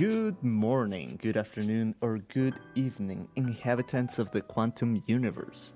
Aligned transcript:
Good 0.00 0.42
morning, 0.42 1.18
good 1.20 1.36
afternoon, 1.36 1.94
or 2.00 2.16
good 2.16 2.54
evening, 2.74 3.28
inhabitants 3.36 4.18
of 4.18 4.30
the 4.30 4.40
quantum 4.40 5.02
universe. 5.06 5.74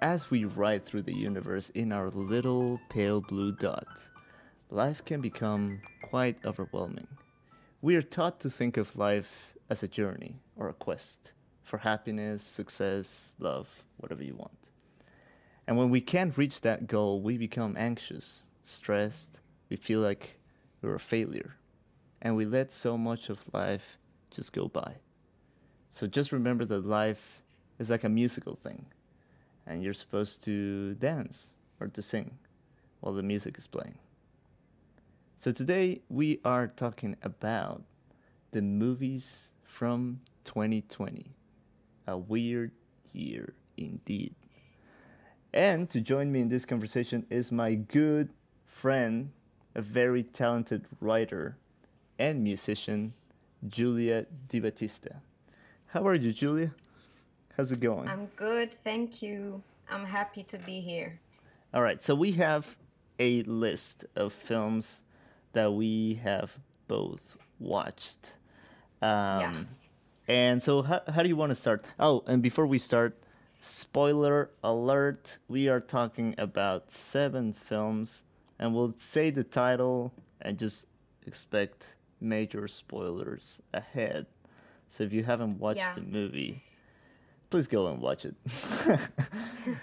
As 0.00 0.30
we 0.30 0.44
ride 0.44 0.84
through 0.84 1.02
the 1.02 1.18
universe 1.18 1.70
in 1.70 1.90
our 1.90 2.08
little 2.10 2.78
pale 2.88 3.20
blue 3.20 3.50
dot, 3.50 3.88
life 4.70 5.04
can 5.04 5.20
become 5.20 5.80
quite 6.02 6.36
overwhelming. 6.44 7.08
We 7.82 7.96
are 7.96 8.02
taught 8.02 8.38
to 8.42 8.48
think 8.48 8.76
of 8.76 8.94
life 8.94 9.56
as 9.68 9.82
a 9.82 9.88
journey 9.88 10.36
or 10.54 10.68
a 10.68 10.72
quest 10.72 11.32
for 11.64 11.78
happiness, 11.78 12.44
success, 12.44 13.32
love, 13.40 13.66
whatever 13.96 14.22
you 14.22 14.36
want. 14.36 14.56
And 15.66 15.76
when 15.76 15.90
we 15.90 16.00
can't 16.00 16.38
reach 16.38 16.60
that 16.60 16.86
goal, 16.86 17.22
we 17.22 17.36
become 17.36 17.76
anxious, 17.76 18.44
stressed, 18.62 19.40
we 19.68 19.74
feel 19.74 19.98
like 19.98 20.38
we're 20.80 20.94
a 20.94 21.00
failure, 21.00 21.56
and 22.22 22.36
we 22.36 22.44
let 22.44 22.72
so 22.72 22.98
much 22.98 23.28
of 23.28 23.52
life 23.52 23.98
just 24.30 24.52
go 24.52 24.68
by. 24.68 24.94
So 25.90 26.06
just 26.06 26.32
remember 26.32 26.64
that 26.66 26.86
life 26.86 27.42
is 27.78 27.90
like 27.90 28.04
a 28.04 28.08
musical 28.08 28.54
thing, 28.54 28.86
and 29.66 29.82
you're 29.82 29.94
supposed 29.94 30.44
to 30.44 30.94
dance 30.94 31.54
or 31.80 31.88
to 31.88 32.02
sing 32.02 32.38
while 33.00 33.14
the 33.14 33.22
music 33.22 33.56
is 33.58 33.66
playing. 33.66 33.98
So 35.36 35.52
today 35.52 36.02
we 36.08 36.40
are 36.44 36.66
talking 36.66 37.16
about 37.22 37.82
the 38.50 38.62
movies 38.62 39.50
from 39.62 40.20
2020. 40.44 41.30
A 42.08 42.16
weird 42.16 42.72
year 43.12 43.52
indeed. 43.76 44.34
And 45.52 45.88
to 45.90 46.00
join 46.00 46.32
me 46.32 46.40
in 46.40 46.48
this 46.48 46.64
conversation 46.64 47.26
is 47.30 47.52
my 47.52 47.74
good 47.74 48.30
friend, 48.66 49.30
a 49.74 49.82
very 49.82 50.22
talented 50.22 50.86
writer 51.00 51.56
and 52.18 52.42
musician, 52.42 53.12
Julia 53.68 54.26
Di 54.48 54.60
Battista. 54.60 55.16
How 55.86 56.06
are 56.06 56.14
you, 56.14 56.32
Julia? 56.32 56.72
How's 57.56 57.72
it 57.72 57.80
going? 57.80 58.08
I'm 58.08 58.26
good, 58.36 58.72
thank 58.84 59.22
you. 59.22 59.62
I'm 59.90 60.04
happy 60.04 60.42
to 60.44 60.58
be 60.58 60.80
here. 60.80 61.18
All 61.72 61.82
right, 61.82 62.02
so 62.02 62.14
we 62.14 62.32
have 62.32 62.76
a 63.18 63.42
list 63.44 64.04
of 64.16 64.32
films 64.32 65.00
that 65.52 65.72
we 65.72 66.20
have 66.22 66.56
both 66.86 67.36
watched. 67.58 68.36
Um, 69.02 69.08
Yeah. 69.40 69.54
And 70.30 70.62
so, 70.62 70.82
how, 70.82 71.00
how 71.08 71.22
do 71.22 71.28
you 71.28 71.36
want 71.36 71.50
to 71.50 71.54
start? 71.54 71.84
Oh, 71.98 72.22
and 72.26 72.42
before 72.42 72.66
we 72.66 72.76
start, 72.76 73.16
spoiler 73.60 74.50
alert 74.62 75.38
we 75.48 75.68
are 75.68 75.80
talking 75.80 76.34
about 76.36 76.92
seven 76.92 77.54
films, 77.54 78.24
and 78.58 78.74
we'll 78.74 78.92
say 78.98 79.30
the 79.30 79.42
title 79.42 80.12
and 80.42 80.58
just 80.58 80.84
expect 81.26 81.94
major 82.20 82.66
spoilers 82.68 83.60
ahead. 83.74 84.26
So, 84.90 85.04
if 85.04 85.12
you 85.12 85.22
haven't 85.24 85.58
watched 85.58 85.78
Yeah. 85.80 85.92
the 85.94 86.02
movie, 86.02 86.62
please 87.50 87.66
go 87.68 87.88
and 87.88 88.00
watch 88.00 88.24
it. 88.24 88.34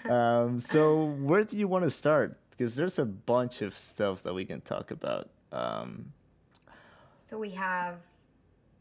um, 0.10 0.58
so, 0.58 1.04
where 1.22 1.44
do 1.44 1.56
you 1.58 1.68
want 1.68 1.84
to 1.84 1.90
start? 1.90 2.38
Because 2.50 2.74
there's 2.74 2.98
a 2.98 3.04
bunch 3.04 3.62
of 3.62 3.76
stuff 3.76 4.22
that 4.22 4.34
we 4.34 4.44
can 4.44 4.60
talk 4.62 4.90
about. 4.90 5.28
Um, 5.52 6.12
So 7.18 7.38
we 7.38 7.50
have 7.50 7.96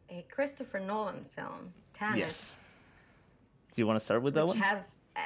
a 0.09 0.25
Christopher 0.31 0.79
Nolan 0.79 1.25
film, 1.35 1.73
Tenet, 1.93 2.19
yes. 2.19 2.57
Do 3.73 3.81
you 3.81 3.87
want 3.87 3.99
to 3.99 4.05
start 4.05 4.21
with 4.23 4.33
that 4.35 4.47
one? 4.47 4.57
has, 4.57 5.01
uh, 5.15 5.19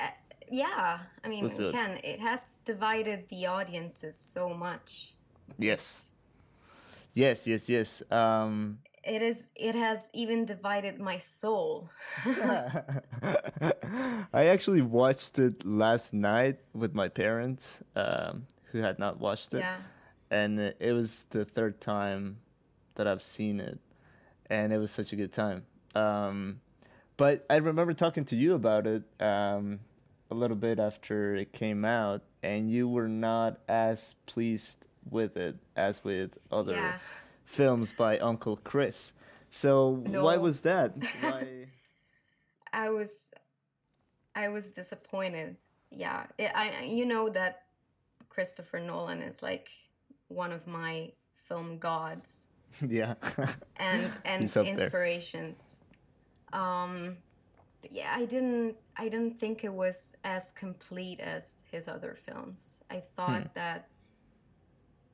yeah, 0.52 1.00
I 1.24 1.28
mean, 1.28 1.44
Let's 1.44 1.60
we 1.60 1.66
it. 1.66 1.72
can. 1.72 2.00
It 2.04 2.20
has 2.20 2.60
divided 2.66 3.26
the 3.30 3.46
audiences 3.46 4.18
so 4.18 4.50
much. 4.54 5.14
Yes. 5.60 6.06
Yes, 7.20 7.48
yes, 7.48 7.68
yes. 7.68 8.02
Um, 8.12 8.80
It 9.04 9.22
is. 9.22 9.52
It 9.56 9.76
has 9.76 10.10
even 10.14 10.46
divided 10.46 11.00
my 11.00 11.18
soul. 11.18 11.90
I 14.34 14.46
actually 14.46 14.82
watched 14.82 15.38
it 15.38 15.66
last 15.66 16.14
night 16.14 16.60
with 16.74 16.96
my 16.96 17.10
parents, 17.10 17.84
um, 17.98 18.48
who 18.72 18.80
had 18.80 19.00
not 19.00 19.20
watched 19.20 19.54
it, 19.54 19.60
yeah. 19.60 19.80
and 20.32 20.60
it 20.60 20.94
was 20.94 21.26
the 21.32 21.44
third 21.44 21.82
time 21.82 22.38
that 22.96 23.06
I've 23.06 23.22
seen 23.22 23.60
it, 23.60 23.80
and 24.50 24.72
it 24.72 24.78
was 24.78 24.92
such 24.92 25.12
a 25.12 25.18
good 25.18 25.34
time. 25.34 25.66
Um, 25.96 26.62
but 27.18 27.46
I 27.50 27.58
remember 27.58 27.94
talking 27.94 28.24
to 28.32 28.38
you 28.38 28.54
about 28.54 28.88
it 28.88 29.04
um, 29.20 29.82
a 30.32 30.36
little 30.36 30.56
bit 30.56 30.80
after 30.80 31.36
it 31.36 31.52
came 31.52 31.84
out, 31.84 32.22
and 32.44 32.72
you 32.72 32.88
were 32.88 33.10
not 33.10 33.60
as 33.68 34.16
pleased 34.26 34.86
with 35.12 35.38
it 35.38 35.56
as 35.76 36.04
with 36.04 36.38
other 36.52 36.74
Yeah. 36.74 36.98
films 37.46 37.92
by 37.92 38.18
Uncle 38.20 38.58
Chris. 38.58 39.14
So 39.50 40.04
why 40.08 40.38
was 40.38 40.62
that? 40.62 40.94
Why? 41.22 41.68
I 42.72 42.90
was, 42.92 43.32
I 44.36 44.48
was 44.50 44.70
disappointed. 44.70 45.56
Yeah, 45.92 46.28
it, 46.38 46.52
I 46.54 46.84
you 46.84 47.06
know 47.08 47.30
that 47.30 47.64
Christopher 48.30 48.80
Nolan 48.80 49.24
is 49.24 49.42
like 49.42 49.70
one 50.28 50.52
of 50.52 50.68
my 50.68 51.12
film 51.48 51.80
gods. 51.80 52.48
yeah. 52.88 53.16
and 53.78 54.12
and 54.26 54.46
up 54.46 54.54
there. 54.54 54.66
inspirations. 54.66 55.78
Um, 56.54 57.18
but 57.82 57.92
yeah, 57.92 58.14
I 58.16 58.26
didn't 58.26 58.76
I 58.98 59.10
didn't 59.10 59.40
think 59.40 59.64
it 59.64 59.74
was 59.74 60.14
as 60.24 60.52
complete 60.52 61.20
as 61.20 61.64
his 61.72 61.88
other 61.88 62.16
films. 62.28 62.78
I 62.92 63.02
thought 63.16 63.42
Hmm. 63.42 63.48
that 63.56 63.88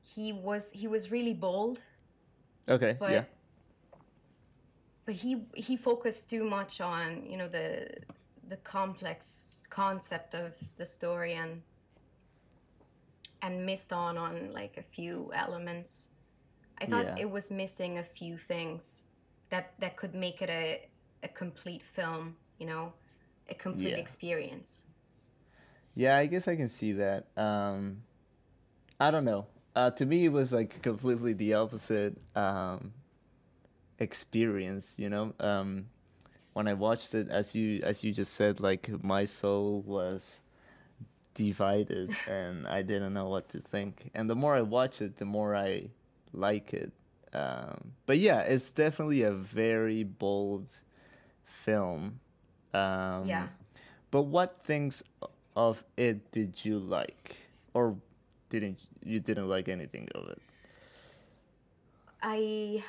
he 0.06 0.32
was 0.32 0.70
he 0.72 0.86
was 0.88 1.10
really 1.10 1.34
bold, 1.34 1.82
okay. 2.68 2.96
but 2.98 3.10
yeah. 3.10 3.24
but 5.04 5.14
he 5.16 5.42
he 5.54 5.76
focused 5.76 6.30
too 6.30 6.44
much 6.44 6.80
on 6.80 7.26
you 7.28 7.36
know 7.36 7.48
the 7.48 7.88
the 8.48 8.56
complex 8.58 9.62
concept 9.70 10.34
of 10.34 10.54
the 10.76 10.86
story 10.86 11.34
and 11.34 11.62
and 13.42 13.66
missed 13.66 13.92
on 13.92 14.16
on 14.16 14.52
like 14.52 14.76
a 14.78 14.82
few 14.82 15.30
elements. 15.34 16.08
I 16.78 16.86
thought 16.86 17.06
Yeah. 17.06 17.16
it 17.18 17.30
was 17.30 17.50
missing 17.50 17.98
a 17.98 18.04
few 18.04 18.38
things 18.38 19.04
that 19.50 19.74
that 19.80 19.96
could 19.96 20.14
make 20.14 20.40
it 20.42 20.50
a 20.50 20.88
a 21.22 21.28
complete 21.28 21.82
film, 21.82 22.36
you 22.58 22.66
know, 22.66 22.92
a 23.48 23.54
complete 23.54 23.92
Yeah. 23.92 23.96
experience. 24.04 24.84
Yeah, 25.94 26.16
I 26.18 26.26
guess 26.26 26.46
I 26.46 26.56
can 26.56 26.68
see 26.68 26.92
that. 26.92 27.26
Um, 27.36 28.02
I 29.00 29.10
don't 29.10 29.24
know. 29.24 29.46
Uh, 29.76 29.90
to 29.90 30.06
me, 30.06 30.24
it 30.24 30.32
was 30.32 30.52
like 30.54 30.80
completely 30.82 31.34
the 31.34 31.52
opposite 31.52 32.16
um, 32.34 32.94
experience. 33.98 34.98
You 34.98 35.10
know, 35.10 35.34
um, 35.38 35.86
when 36.54 36.66
I 36.66 36.72
watched 36.72 37.14
it, 37.14 37.28
as 37.28 37.54
you 37.54 37.82
as 37.82 38.02
you 38.02 38.10
just 38.12 38.32
said, 38.34 38.58
like 38.58 38.88
my 39.04 39.26
soul 39.26 39.82
was 39.86 40.40
divided, 41.34 42.16
and 42.26 42.66
I 42.66 42.80
didn't 42.80 43.12
know 43.12 43.28
what 43.28 43.50
to 43.50 43.60
think. 43.60 44.10
And 44.14 44.30
the 44.30 44.34
more 44.34 44.54
I 44.56 44.62
watch 44.62 45.02
it, 45.02 45.18
the 45.18 45.26
more 45.26 45.54
I 45.54 45.90
like 46.32 46.72
it. 46.72 46.90
Um, 47.34 47.92
but 48.06 48.16
yeah, 48.16 48.40
it's 48.40 48.70
definitely 48.70 49.22
a 49.24 49.32
very 49.32 50.04
bold 50.04 50.70
film. 51.44 52.20
Um, 52.72 53.28
Yeah. 53.28 53.48
But 54.10 54.22
what 54.22 54.64
things 54.64 55.02
of 55.54 55.84
it 55.98 56.32
did 56.32 56.64
you 56.64 56.78
like, 56.78 57.36
or 57.74 57.96
didn't 58.48 58.78
you 59.02 59.20
didn't 59.20 59.48
like 59.48 59.68
anything 59.68 60.08
of 60.14 60.28
it? 60.28 60.40
I 62.22 62.82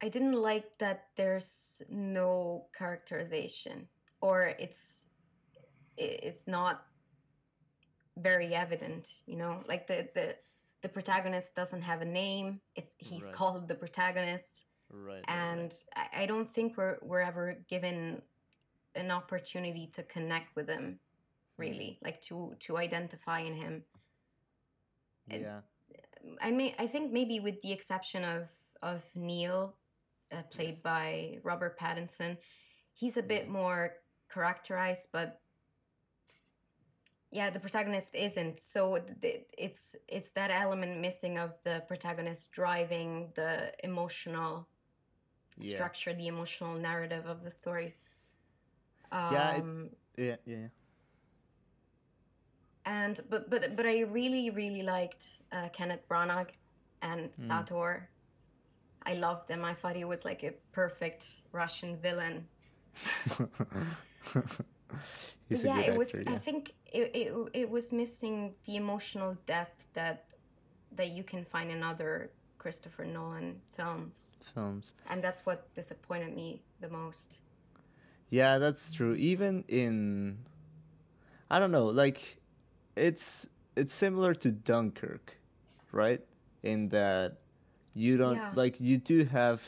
I 0.00 0.08
didn't 0.08 0.34
like 0.34 0.78
that 0.78 1.06
there's 1.16 1.82
no 1.88 2.66
characterization 2.76 3.88
or 4.20 4.54
it's 4.58 5.08
it's 5.96 6.46
not 6.46 6.86
very 8.16 8.54
evident, 8.54 9.12
you 9.26 9.36
know? 9.36 9.62
Like 9.68 9.86
the 9.86 10.08
the 10.14 10.36
the 10.82 10.88
protagonist 10.88 11.54
doesn't 11.54 11.82
have 11.82 12.00
a 12.02 12.04
name. 12.04 12.60
It's 12.74 12.94
he's 12.98 13.24
Right. 13.24 13.32
called 13.32 13.68
the 13.68 13.74
protagonist 13.74 14.66
Right. 14.90 15.24
and 15.28 15.72
I, 15.96 16.22
I 16.22 16.26
don't 16.26 16.52
think 16.52 16.76
we're 16.76 16.98
we're 17.02 17.20
ever 17.20 17.64
given 17.68 18.22
an 18.94 19.10
opportunity 19.10 19.86
to 19.94 20.02
connect 20.02 20.54
with 20.54 20.68
him 20.68 20.98
really, 21.56 21.96
mm-hmm. 21.96 22.04
like 22.04 22.20
to 22.22 22.54
to 22.60 22.76
identify 22.76 23.40
in 23.40 23.54
him. 23.54 23.84
Yeah. 25.30 25.60
I 26.40 26.50
may 26.50 26.74
I 26.78 26.86
think 26.86 27.12
maybe 27.12 27.40
with 27.40 27.60
the 27.62 27.72
exception 27.72 28.24
of 28.24 28.48
of 28.82 29.02
Neil, 29.14 29.74
uh, 30.32 30.42
played 30.50 30.70
Yes. 30.74 30.80
by 30.80 31.38
Robert 31.42 31.78
Pattinson, 31.78 32.36
he's 32.92 33.16
a 33.16 33.22
bit 33.22 33.48
more 33.48 33.94
characterized, 34.32 35.08
but 35.12 35.40
yeah, 37.30 37.48
the 37.50 37.60
protagonist 37.60 38.14
isn't. 38.14 38.60
So 38.60 39.00
it's 39.56 39.96
it's 40.08 40.30
that 40.32 40.50
element 40.50 41.00
missing 41.00 41.38
of 41.38 41.52
the 41.64 41.82
protagonist 41.88 42.52
driving 42.52 43.32
the 43.34 43.72
emotional 43.84 44.68
Yeah. 45.58 45.74
structure, 45.76 46.12
the 46.14 46.26
emotional 46.28 46.74
narrative 46.76 47.26
of 47.26 47.42
the 47.42 47.50
story. 47.50 47.96
Um, 49.10 49.32
Yeah, 49.34 49.56
it- 49.56 49.98
Yeah. 50.16 50.36
Yeah. 50.44 50.68
And 52.84 53.20
but 53.30 53.48
but 53.50 53.76
but 53.76 53.86
I 53.86 54.00
really 54.00 54.50
really 54.50 54.82
liked 54.82 55.38
uh, 55.52 55.68
Kenneth 55.72 56.06
Branagh 56.08 56.48
and 57.02 57.30
Mm. 57.32 57.34
Sator. 57.34 58.08
I 59.04 59.14
loved 59.14 59.50
him. 59.50 59.64
I 59.64 59.74
thought 59.74 59.96
he 59.96 60.04
was 60.04 60.24
like 60.24 60.44
a 60.44 60.52
perfect 60.72 61.24
Russian 61.52 61.96
villain. 61.96 62.46
Yeah, 65.48 65.80
it 65.80 65.96
was. 65.98 66.14
actor. 66.14 66.30
I 66.30 66.38
think 66.38 66.72
it, 66.92 67.10
it 67.14 67.32
it 67.52 67.70
was 67.70 67.92
missing 67.92 68.54
the 68.66 68.76
emotional 68.76 69.36
depth 69.46 69.86
that 69.94 70.24
that 70.96 71.10
you 71.12 71.22
can 71.24 71.44
find 71.44 71.70
in 71.70 71.82
other 71.82 72.30
Christopher 72.58 73.04
Nolan 73.04 73.60
films, 73.76 74.36
Films. 74.54 74.92
and 75.08 75.22
that's 75.22 75.44
what 75.44 75.72
disappointed 75.74 76.34
me 76.34 76.62
the 76.80 76.88
most. 76.88 77.38
Yeah, 78.30 78.58
that's 78.58 78.92
true. 78.92 79.14
Even 79.14 79.64
in, 79.68 80.38
I 81.50 81.58
don't 81.58 81.70
know, 81.70 81.86
like, 81.86 82.38
it's 82.96 83.48
it's 83.76 83.94
similar 83.94 84.34
to 84.34 84.52
Dunkirk, 84.52 85.38
right? 85.92 86.20
In 86.62 86.88
that 86.90 87.38
you 87.94 88.16
don't 88.16 88.36
Yeah. 88.36 88.50
like 88.54 88.80
you 88.80 88.98
do 88.98 89.24
have 89.24 89.62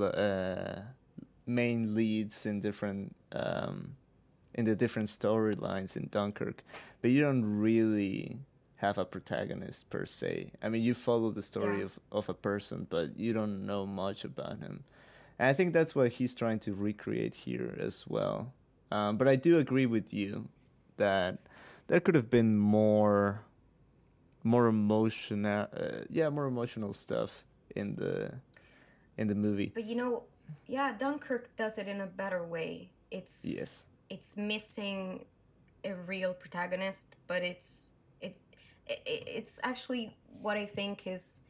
uh, 0.00 0.80
main 1.46 1.94
leads 1.94 2.46
in 2.46 2.60
different 2.60 3.14
um, 3.32 3.96
in 4.54 4.64
the 4.64 4.74
different 4.74 5.08
storylines 5.08 5.96
in 5.96 6.08
Dunkirk, 6.10 6.62
but 7.02 7.10
you 7.10 7.20
don't 7.20 7.44
really 7.44 8.38
have 8.76 8.98
a 8.98 9.04
protagonist 9.04 9.88
per 9.90 10.04
se. 10.06 10.50
I 10.62 10.68
mean, 10.68 10.82
you 10.82 10.94
follow 10.94 11.30
the 11.30 11.42
story 11.42 11.78
Yeah. 11.78 11.84
of, 11.84 11.98
of 12.12 12.28
a 12.28 12.34
person, 12.34 12.86
but 12.90 13.18
you 13.18 13.32
don't 13.32 13.64
know 13.66 13.86
much 13.86 14.24
about 14.24 14.58
him. 14.58 14.84
And 15.38 15.48
I 15.48 15.52
think 15.52 15.72
that's 15.72 15.94
what 15.94 16.12
he's 16.12 16.34
trying 16.34 16.58
to 16.60 16.74
recreate 16.74 17.34
here 17.34 17.74
as 17.78 18.04
well. 18.08 18.52
Um, 18.90 19.16
but 19.16 19.28
I 19.28 19.36
do 19.36 19.58
agree 19.58 19.86
with 19.86 20.12
you 20.12 20.48
that 20.98 21.38
there 21.88 22.00
could 22.00 22.14
have 22.14 22.30
been 22.30 22.56
more, 22.56 23.42
more 24.44 24.66
emotional, 24.66 25.68
uh, 25.76 26.04
yeah, 26.10 26.28
more 26.28 26.46
emotional 26.46 26.92
stuff 26.92 27.44
in 27.74 27.96
the, 27.96 28.32
in 29.18 29.28
the 29.28 29.34
movie. 29.34 29.72
But 29.74 29.84
you 29.84 29.96
know, 29.96 30.24
yeah, 30.66 30.96
Dunkirk 30.96 31.54
does 31.56 31.78
it 31.78 31.88
in 31.88 32.00
a 32.00 32.06
better 32.06 32.44
way. 32.44 32.90
It's 33.10 33.44
Yes. 33.44 33.84
it's 34.10 34.36
missing 34.36 35.24
a 35.84 35.94
real 35.94 36.34
protagonist, 36.34 37.06
but 37.26 37.42
it's 37.42 37.90
it, 38.20 38.36
it 38.86 39.00
it's 39.06 39.60
actually 39.62 40.16
what 40.42 40.56
I 40.56 40.66
think 40.66 41.06
is 41.06 41.40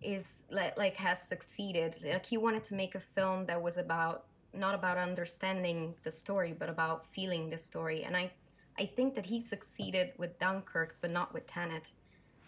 is 0.00 0.44
like 0.50 0.76
like 0.76 0.96
has 0.96 1.20
succeeded. 1.22 1.96
Like 2.04 2.26
he 2.26 2.36
wanted 2.36 2.62
to 2.64 2.74
make 2.74 2.94
a 2.94 3.00
film 3.00 3.46
that 3.46 3.60
was 3.60 3.78
about 3.78 4.26
not 4.54 4.74
about 4.74 4.98
understanding 4.98 5.94
the 6.02 6.10
story, 6.10 6.54
but 6.56 6.68
about 6.68 7.06
feeling 7.06 7.50
the 7.50 7.58
story. 7.58 8.04
And 8.04 8.16
I 8.16 8.30
I 8.78 8.86
think 8.86 9.14
that 9.14 9.26
he 9.26 9.40
succeeded 9.40 10.12
with 10.16 10.38
Dunkirk, 10.38 10.96
but 11.00 11.10
not 11.10 11.34
with 11.34 11.46
Tenet. 11.46 11.92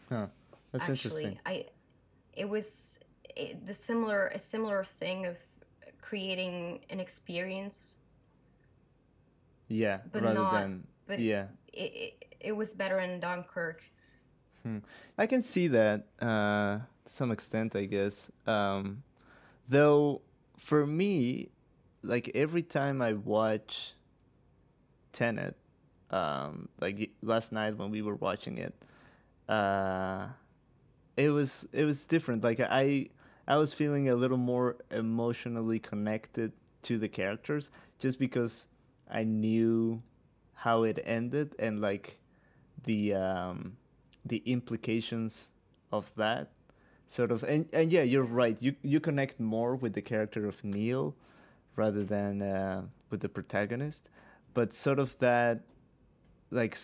Huh. 0.08 0.26
That's 0.72 0.88
actually, 0.88 1.24
interesting. 1.24 1.38
I 1.46 1.66
it 2.32 2.48
was 2.48 2.98
it, 3.36 3.66
the 3.66 3.74
similar 3.74 4.28
a 4.28 4.38
similar 4.38 4.84
thing 4.84 5.26
of 5.26 5.36
creating 6.00 6.80
an 6.90 7.00
experience 7.00 7.96
Yeah. 9.68 9.98
but 10.12 10.22
rather 10.22 10.34
not- 10.34 10.52
than, 10.52 10.86
but 11.06 11.18
yeah. 11.18 11.46
it, 11.72 11.92
it, 11.94 12.24
it 12.40 12.52
was 12.52 12.74
better 12.74 12.98
in 13.00 13.20
Dunkirk. 13.20 13.82
I 15.18 15.26
can 15.26 15.42
see 15.42 15.68
that 15.68 16.06
uh, 16.22 16.78
to 16.78 16.82
some 17.04 17.30
extent, 17.30 17.76
I 17.76 17.84
guess. 17.84 18.30
Um, 18.46 19.02
though, 19.68 20.22
for 20.56 20.86
me, 20.86 21.50
like 22.02 22.30
every 22.34 22.62
time 22.62 23.02
I 23.02 23.12
watch 23.12 23.92
Tenet, 25.12 25.56
um, 26.14 26.68
like 26.80 27.10
last 27.22 27.50
night 27.50 27.76
when 27.76 27.90
we 27.90 28.00
were 28.00 28.14
watching 28.14 28.58
it, 28.58 28.74
uh, 29.48 30.28
it 31.16 31.30
was 31.30 31.66
it 31.72 31.84
was 31.84 32.04
different. 32.04 32.44
Like 32.44 32.60
I 32.60 33.08
I 33.48 33.56
was 33.56 33.74
feeling 33.74 34.08
a 34.08 34.14
little 34.14 34.38
more 34.38 34.76
emotionally 34.90 35.80
connected 35.80 36.52
to 36.82 36.98
the 36.98 37.08
characters 37.08 37.70
just 37.98 38.18
because 38.18 38.68
I 39.10 39.24
knew 39.24 40.02
how 40.54 40.84
it 40.84 41.00
ended 41.04 41.54
and 41.58 41.80
like 41.80 42.18
the 42.84 43.14
um 43.14 43.76
the 44.24 44.42
implications 44.46 45.50
of 45.90 46.12
that 46.16 46.50
sort 47.08 47.32
of 47.32 47.42
and, 47.42 47.68
and 47.72 47.90
yeah 47.90 48.02
you're 48.02 48.24
right 48.24 48.62
you 48.62 48.74
you 48.82 49.00
connect 49.00 49.40
more 49.40 49.74
with 49.74 49.94
the 49.94 50.00
character 50.02 50.46
of 50.46 50.62
neil 50.64 51.14
rather 51.76 52.04
than 52.04 52.40
uh, 52.40 52.82
with 53.10 53.20
the 53.20 53.28
protagonist 53.28 54.08
but 54.54 54.72
sort 54.72 54.98
of 54.98 55.18
that 55.18 55.60
like 56.54 56.76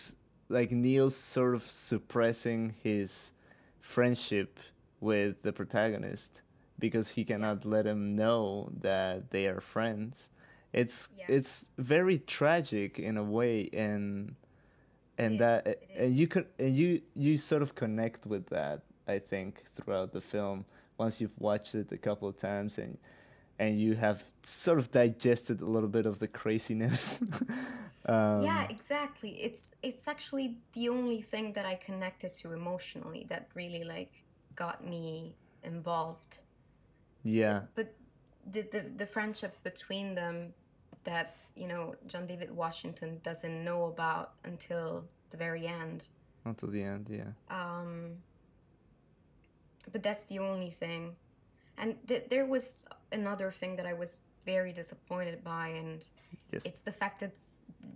like 0.49 0.71
neil's 0.71 1.15
sort 1.15 1.55
of 1.55 1.63
suppressing 1.65 2.75
his 2.83 3.31
friendship 3.79 4.59
with 4.99 5.41
the 5.43 5.53
protagonist 5.53 6.41
because 6.77 7.09
he 7.09 7.23
cannot 7.23 7.65
let 7.65 7.85
him 7.85 8.15
know 8.15 8.69
that 8.81 9.31
they 9.31 9.47
are 9.47 9.61
friends. 9.61 10.29
It's 10.73 11.09
Yeah. 11.17 11.25
it's 11.37 11.67
very 11.77 12.17
tragic 12.19 12.99
in 12.99 13.17
a 13.17 13.23
way 13.23 13.69
and 13.73 14.35
and 15.17 15.33
is, 15.33 15.39
that 15.39 15.79
and 15.95 16.15
you 16.15 16.27
could 16.27 16.47
and 16.59 16.75
you 16.75 17.01
you 17.15 17.37
sort 17.37 17.61
of 17.61 17.75
connect 17.75 18.25
with 18.25 18.47
that 18.47 18.81
i 19.07 19.19
think 19.19 19.63
throughout 19.75 20.11
the 20.13 20.21
film. 20.21 20.65
Once 20.97 21.19
you've 21.19 21.39
watched 21.39 21.73
it 21.75 21.91
a 21.91 21.97
couple 21.97 22.27
of 22.27 22.37
times 22.37 22.77
and 22.77 22.97
and 23.59 23.79
you 23.79 23.95
have 23.95 24.23
sort 24.43 24.79
of 24.79 24.91
digested 24.91 25.61
a 25.61 25.65
little 25.65 25.89
bit 25.89 26.05
of 26.05 26.19
the 26.19 26.27
craziness 26.27 27.11
um, 28.05 28.41
yeah, 28.43 28.65
exactly. 28.69 29.31
It's 29.41 29.75
it's 29.83 30.07
actually 30.07 30.57
the 30.73 30.89
only 30.89 31.21
thing 31.21 31.53
that 31.53 31.65
I 31.65 31.75
connected 31.75 32.33
to 32.41 32.53
emotionally 32.53 33.25
that 33.29 33.49
really 33.53 33.83
like 33.83 34.23
got 34.55 34.85
me 34.85 35.35
involved. 35.63 36.39
yeah 37.23 37.61
But 37.75 37.93
the 38.51 38.61
the, 38.63 38.81
the 38.97 39.05
friendship 39.05 39.55
between 39.63 40.15
them 40.15 40.53
that 41.03 41.35
you 41.55 41.67
know 41.67 41.95
John 42.07 42.25
David 42.27 42.51
Washington 42.51 43.19
doesn't 43.23 43.63
know 43.63 43.85
about 43.85 44.33
until 44.43 45.03
the 45.29 45.37
very 45.37 45.67
end. 45.67 46.07
until 46.45 46.69
the 46.69 46.83
end 46.83 47.07
yeah 47.09 47.31
Um, 47.49 48.17
but 49.91 50.01
that's 50.03 50.23
the 50.25 50.39
only 50.39 50.71
thing. 50.71 51.15
And 51.77 51.95
th- 52.07 52.25
there 52.29 52.45
was 52.45 52.85
another 53.11 53.51
thing 53.51 53.75
that 53.77 53.85
I 53.85 53.93
was 53.93 54.21
very 54.45 54.73
disappointed 54.73 55.43
by, 55.43 55.69
and 55.69 56.05
yes 56.51 56.65
it's 56.65 56.81
the 56.81 56.91
fact 56.91 57.19
that 57.19 57.33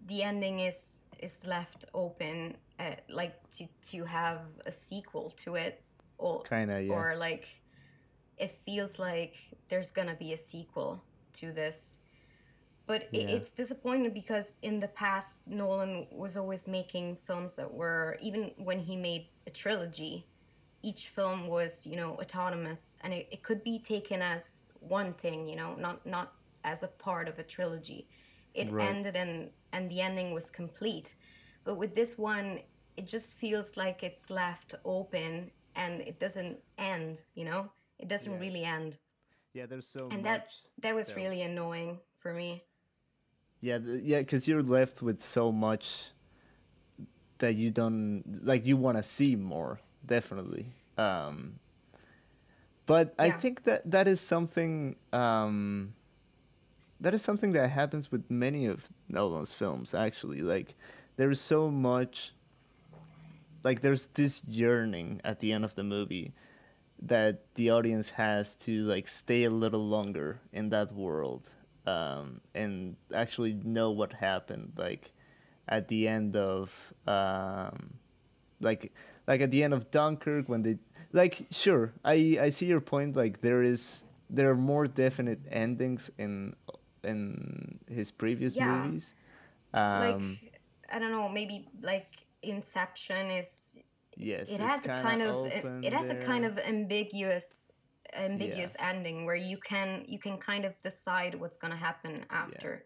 the 0.07 0.24
ending 0.24 0.59
is 0.59 1.05
is 1.19 1.39
left 1.46 1.86
open, 1.93 2.55
uh, 2.79 2.91
like 3.10 3.36
to 3.51 3.67
to 3.91 4.05
have 4.05 4.41
a 4.65 4.72
sequel 4.72 5.31
to 5.38 5.55
it, 5.55 5.81
or 6.17 6.43
kind 6.43 6.72
of 6.72 6.84
yeah 6.84 6.93
or 6.93 7.15
like 7.15 7.48
it 8.38 8.60
feels 8.65 9.00
like 9.00 9.36
there's 9.69 9.91
gonna 9.91 10.15
be 10.15 10.34
a 10.34 10.38
sequel 10.38 11.01
to 11.34 11.51
this. 11.51 12.00
But 12.88 13.10
Yeah. 13.12 13.22
it's 13.22 13.51
disappointing 13.51 14.12
because 14.12 14.58
in 14.62 14.79
the 14.79 14.88
past, 14.89 15.48
Nolan 15.48 16.08
was 16.12 16.38
always 16.38 16.67
making 16.67 17.17
films 17.25 17.55
that 17.55 17.74
were, 17.74 18.17
even 18.22 18.51
when 18.58 18.79
he 18.79 18.96
made 18.96 19.27
a 19.48 19.50
trilogy, 19.50 20.27
each 20.84 21.08
film 21.08 21.48
was, 21.48 21.88
you 21.88 21.96
know, 21.96 22.12
autonomous 22.22 22.96
and 23.01 23.12
it, 23.12 23.27
it 23.31 23.41
could 23.41 23.63
be 23.63 23.79
taken 23.79 24.22
as 24.22 24.72
one 24.81 25.13
thing, 25.13 25.48
you 25.48 25.55
know, 25.55 25.74
not, 25.75 26.05
not 26.05 26.34
as 26.65 26.84
a 26.84 26.88
part 26.88 27.29
of 27.29 27.39
a 27.39 27.43
trilogy. 27.43 28.07
It 28.53 28.69
Right. 28.72 28.89
ended 28.89 29.15
and, 29.15 29.51
and 29.72 29.89
the 29.89 30.01
ending 30.01 30.34
was 30.34 30.50
complete. 30.51 31.15
But 31.63 31.75
with 31.77 31.95
this 31.95 32.17
one, 32.17 32.60
it 32.98 33.07
just 33.07 33.36
feels 33.36 33.77
like 33.77 34.03
it's 34.03 34.29
left 34.29 34.75
open 34.86 35.51
and 35.75 36.01
it 36.01 36.19
doesn't 36.19 36.57
end, 36.77 37.22
you 37.36 37.45
know? 37.45 37.72
It 38.00 38.07
doesn't 38.10 38.31
Yeah. 38.31 38.39
really 38.39 38.63
end. 38.65 38.98
yeah 39.53 39.65
there's 39.65 39.88
so 39.88 40.10
And 40.12 40.24
much 40.24 40.24
that 40.24 40.84
that 40.84 40.95
was 40.95 41.07
there. 41.07 41.17
really 41.17 41.41
annoying 41.41 42.00
for 42.19 42.34
me. 42.34 42.63
Yeah, 43.62 43.79
th- 43.79 44.03
yeah, 44.03 44.19
because 44.19 44.48
you're 44.48 44.63
left 44.63 45.01
with 45.01 45.22
so 45.22 45.51
much 45.51 46.12
that 47.39 47.55
you 47.55 47.72
don't 47.72 48.24
like. 48.43 48.65
You 48.65 48.77
want 48.77 48.98
to 48.98 49.03
see 49.03 49.36
more, 49.36 49.79
definitely. 50.05 50.67
Um, 50.98 51.60
but 52.86 53.13
I 53.17 53.31
think 53.31 53.63
that 53.63 53.89
that 53.89 54.07
is 54.07 54.22
something. 54.22 54.95
Um, 55.13 55.93
that 57.05 57.13
is 57.13 57.21
something 57.21 57.51
that 57.51 57.69
happens 57.69 58.12
with 58.12 58.31
many 58.31 58.65
of 58.65 58.89
Nolan's 59.07 59.53
films. 59.53 59.93
Actually, 59.93 60.41
like 60.41 60.74
there 61.17 61.29
is 61.29 61.39
so 61.39 61.69
much. 61.69 62.33
Like 63.63 63.81
there's 63.81 64.07
this 64.07 64.43
yearning 64.45 65.21
at 65.24 65.39
the 65.39 65.51
end 65.51 65.63
of 65.63 65.75
the 65.75 65.83
movie 65.83 66.33
that 67.03 67.43
the 67.53 67.69
audience 67.69 68.09
has 68.09 68.55
to 68.55 68.81
like 68.85 69.07
stay 69.07 69.43
a 69.43 69.51
little 69.51 69.88
longer 69.88 70.39
in 70.51 70.69
that 70.69 70.93
world 70.93 71.47
um, 71.85 72.41
and 72.55 72.95
actually 73.13 73.53
know 73.53 73.91
what 73.91 74.13
happened 74.13 74.71
like 74.75 75.12
at 75.67 75.88
the 75.89 76.07
end 76.07 76.35
of 76.35 76.71
um, 77.05 77.93
like 78.62 78.91
like 79.27 79.41
at 79.41 79.51
the 79.51 79.63
end 79.63 79.75
of 79.75 79.91
Dunkirk 79.91 80.50
when 80.50 80.63
they 80.63 80.79
like 81.13 81.45
sure 81.51 81.93
I 82.03 82.38
I 82.41 82.50
see 82.50 82.65
your 82.65 82.81
point 82.81 83.15
like 83.15 83.41
there 83.41 83.62
is 83.62 84.05
there 84.27 84.50
are 84.50 84.55
more 84.55 84.88
definite 84.88 85.39
endings 85.51 86.09
in 86.17 86.55
in 87.05 87.79
his 87.89 88.12
previous 88.12 88.55
Yeah. 88.55 88.83
movies. 88.83 89.13
Like 89.74 90.15
um 90.15 90.39
I 90.91 91.00
don't 91.00 91.12
know, 91.12 91.29
maybe 91.29 91.67
like 91.81 92.07
Inception 92.43 93.31
is 93.31 93.77
yes 94.17 94.50
it 94.50 94.59
has 94.62 94.85
a 94.85 94.89
kind 94.89 95.21
of 95.21 95.35
open 95.35 95.83
it 95.83 95.93
has 95.93 96.09
a 96.09 96.15
kind 96.15 96.45
of 96.45 96.57
ambiguous 96.59 97.71
ambiguous 98.13 98.75
ending 98.79 99.25
where 99.25 99.35
you 99.35 99.57
can 99.57 100.05
you 100.07 100.19
can 100.19 100.38
kind 100.38 100.63
of 100.65 100.74
decide 100.83 101.35
what's 101.35 101.57
going 101.57 101.71
to 101.71 101.77
happen 101.77 102.25
after. 102.29 102.85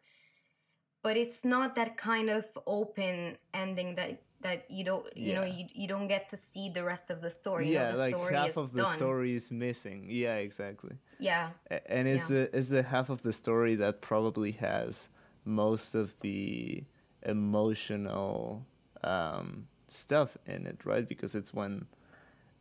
But 1.03 1.17
it's 1.17 1.45
not 1.45 1.75
that 1.75 1.97
kind 1.97 2.29
of 2.29 2.45
open 2.67 3.37
ending 3.53 3.95
that 3.95 4.21
that 4.41 4.69
you 4.69 4.83
don't 4.85 5.05
you 5.17 5.33
know 5.33 5.43
you, 5.43 5.65
you 5.73 5.87
don't 5.87 6.07
get 6.07 6.29
to 6.29 6.37
see 6.37 6.69
the 6.69 6.83
rest 6.83 7.09
of 7.09 7.21
the 7.21 7.29
story 7.29 7.67
you 7.67 7.73
know, 7.73 7.79
yeah, 7.81 7.91
the 7.91 7.97
like 7.97 8.15
story 8.15 8.33
half 8.35 8.49
is 8.49 8.57
of 8.57 8.73
the 8.73 8.83
done. 8.83 8.97
story 8.97 9.35
is 9.35 9.51
missing. 9.51 10.07
Yeah, 10.09 10.35
exactly. 10.35 10.95
yeah 11.19 11.49
And 11.87 12.07
is 12.07 12.21
Yeah. 12.21 12.27
the 12.35 12.55
is 12.55 12.69
the 12.69 12.83
half 12.83 13.09
of 13.09 13.21
the 13.21 13.33
story 13.33 13.75
that 13.75 14.01
probably 14.01 14.53
has 14.53 15.09
most 15.45 15.93
of 15.95 16.19
the 16.21 16.83
emotional 17.23 18.65
um, 19.03 19.67
stuff 19.87 20.37
in 20.45 20.65
it, 20.67 20.85
right? 20.85 21.07
Because 21.07 21.35
it's 21.35 21.53
when 21.53 21.85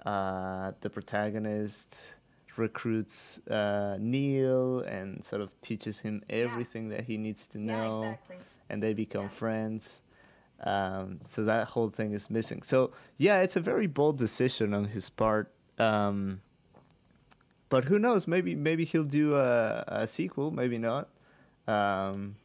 uh, 0.04 0.72
the 0.80 0.90
protagonist 0.90 2.14
recruits 2.56 3.38
uh, 3.48 3.96
Neil 4.00 4.80
and 4.80 5.24
sort 5.24 5.42
of 5.42 5.60
teaches 5.60 6.00
him 6.00 6.22
everything 6.28 6.88
that 6.88 7.04
he 7.04 7.16
needs 7.16 7.46
to 7.48 7.58
yeah 7.58 7.66
know, 7.66 8.10
exactly 8.12 8.36
and 8.68 8.82
they 8.82 8.94
become 8.94 9.24
Yeah. 9.24 9.28
friends. 9.42 10.00
Um, 10.64 11.20
so 11.24 11.44
that 11.44 11.68
whole 11.68 11.88
thing 11.90 12.12
is 12.12 12.30
missing. 12.30 12.62
So 12.62 12.90
yeah, 13.16 13.40
it's 13.42 13.56
a 13.56 13.60
very 13.60 13.86
bold 13.86 14.18
decision 14.18 14.74
on 14.74 14.86
his 14.86 15.08
part. 15.10 15.52
Um, 15.78 16.40
but 17.68 17.84
who 17.84 17.98
knows? 17.98 18.26
Maybe 18.26 18.54
maybe 18.54 18.84
he'll 18.84 19.04
do 19.04 19.36
a, 19.36 19.84
a 19.86 20.06
sequel. 20.06 20.50
Maybe 20.50 20.78
not. 20.78 21.08
Um, 21.66 22.36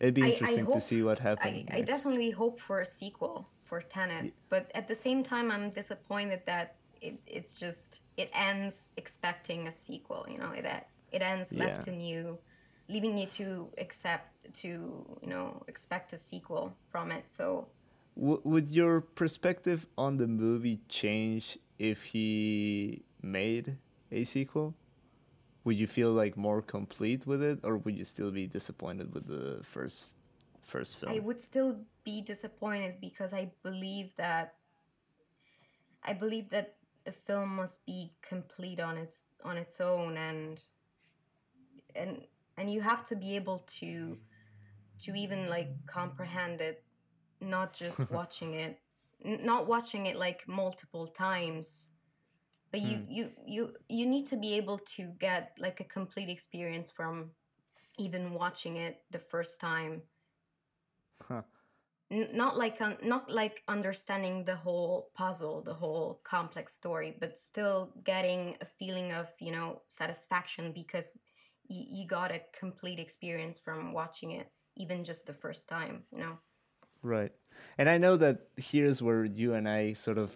it'd 0.00 0.14
be 0.14 0.22
I- 0.22 0.26
I 0.26 0.30
interesting 0.30 0.66
to 0.66 0.80
see 0.80 1.02
what 1.02 1.18
happens. 1.18 1.68
I 1.70 1.82
definitely 1.82 2.30
hope 2.30 2.60
for 2.60 2.80
a 2.80 2.86
sequel 2.86 3.48
for 3.64 3.80
Tenet, 3.82 4.32
but 4.48 4.70
at 4.74 4.86
the 4.88 4.94
same 4.94 5.22
time, 5.24 5.50
I'm 5.50 5.70
disappointed 5.70 6.42
that 6.46 6.76
it, 7.02 7.18
it's 7.26 7.58
just 7.58 8.00
it 8.16 8.30
ends 8.32 8.92
expecting 8.96 9.66
a 9.66 9.72
sequel. 9.72 10.26
You 10.30 10.38
know, 10.38 10.52
it 10.52 10.64
it 11.12 11.22
ends 11.22 11.52
left 11.52 11.86
Yeah. 11.86 11.92
in 11.92 12.00
you, 12.00 12.38
leaving 12.88 13.18
you 13.18 13.26
to 13.26 13.68
accept 13.78 14.32
to 14.54 14.68
you 15.22 15.28
know 15.28 15.62
expect 15.68 16.12
a 16.12 16.16
sequel 16.16 16.76
from 16.90 17.10
it. 17.10 17.24
So 17.30 17.68
W- 18.16 18.40
would 18.44 18.68
your 18.68 19.00
perspective 19.00 19.86
on 19.96 20.16
the 20.16 20.26
movie 20.26 20.80
change 20.88 21.58
if 21.78 22.02
he 22.04 23.02
made 23.22 23.76
a 24.10 24.24
sequel? 24.24 24.74
Would 25.64 25.76
you 25.76 25.86
feel 25.86 26.12
like 26.12 26.36
more 26.36 26.62
complete 26.62 27.26
with 27.26 27.42
it, 27.42 27.60
or 27.64 27.78
would 27.78 27.96
you 27.96 28.04
still 28.04 28.30
be 28.30 28.46
disappointed 28.46 29.12
with 29.14 29.26
the 29.26 29.62
first 29.64 30.06
first 30.62 30.96
film? 30.96 31.12
I 31.12 31.20
would 31.20 31.40
still 31.40 31.78
be 32.04 32.20
disappointed 32.22 33.00
because 33.00 33.32
I 33.32 33.50
believe 33.62 34.14
that 34.16 34.54
I 36.02 36.12
believe 36.12 36.50
that 36.50 36.76
a 37.06 37.12
film 37.12 37.56
must 37.56 37.84
be 37.86 38.12
complete 38.22 38.80
on 38.80 38.96
its 38.96 39.28
on 39.44 39.56
its 39.56 39.80
own 39.80 40.16
and 40.16 40.62
and 41.94 42.22
and 42.56 42.70
you 42.72 42.80
have 42.80 43.04
to 43.06 43.16
be 43.16 43.36
able 43.36 43.64
to 43.66 44.18
to 45.00 45.14
even 45.14 45.48
like 45.48 45.76
comprehend 45.86 46.60
it 46.60 46.84
not 47.40 47.72
just 47.72 48.10
watching 48.10 48.54
it 48.54 48.78
n- 49.24 49.40
not 49.44 49.66
watching 49.66 50.06
it 50.06 50.16
like 50.16 50.46
multiple 50.48 51.06
times 51.08 51.88
but 52.70 52.80
you 52.80 52.98
Hmm. 52.98 53.06
you 53.08 53.30
you 53.46 53.72
you 53.88 54.06
need 54.06 54.26
to 54.26 54.36
be 54.36 54.54
able 54.54 54.78
to 54.78 55.12
get 55.18 55.56
like 55.58 55.80
a 55.80 55.84
complete 55.84 56.28
experience 56.28 56.90
from 56.90 57.30
even 57.98 58.32
watching 58.32 58.76
it 58.76 59.02
the 59.10 59.18
first 59.18 59.60
time 59.60 60.02
Huh. 61.20 61.42
N- 62.10 62.28
not 62.34 62.56
like 62.56 62.80
un- 62.80 62.98
not 63.02 63.30
like 63.30 63.62
understanding 63.68 64.44
the 64.44 64.56
whole 64.56 65.10
puzzle 65.14 65.62
the 65.62 65.74
whole 65.74 66.20
complex 66.24 66.72
story 66.74 67.16
but 67.20 67.36
still 67.38 67.92
getting 68.04 68.56
a 68.60 68.64
feeling 68.66 69.12
of 69.12 69.28
you 69.40 69.50
know 69.52 69.82
satisfaction 69.88 70.72
because 70.72 71.18
y- 71.68 71.86
you 71.90 72.06
got 72.06 72.30
a 72.30 72.40
complete 72.58 72.98
experience 72.98 73.58
from 73.58 73.92
watching 73.92 74.32
it 74.32 74.48
even 74.76 75.04
just 75.04 75.26
the 75.26 75.34
first 75.34 75.68
time 75.68 76.02
you 76.12 76.18
know 76.18 76.38
Right. 77.06 77.30
And 77.78 77.88
I 77.88 77.98
know 77.98 78.16
that 78.16 78.48
here's 78.56 79.00
where 79.00 79.24
you 79.24 79.54
and 79.54 79.68
I 79.68 79.92
sort 79.92 80.18
of 80.18 80.32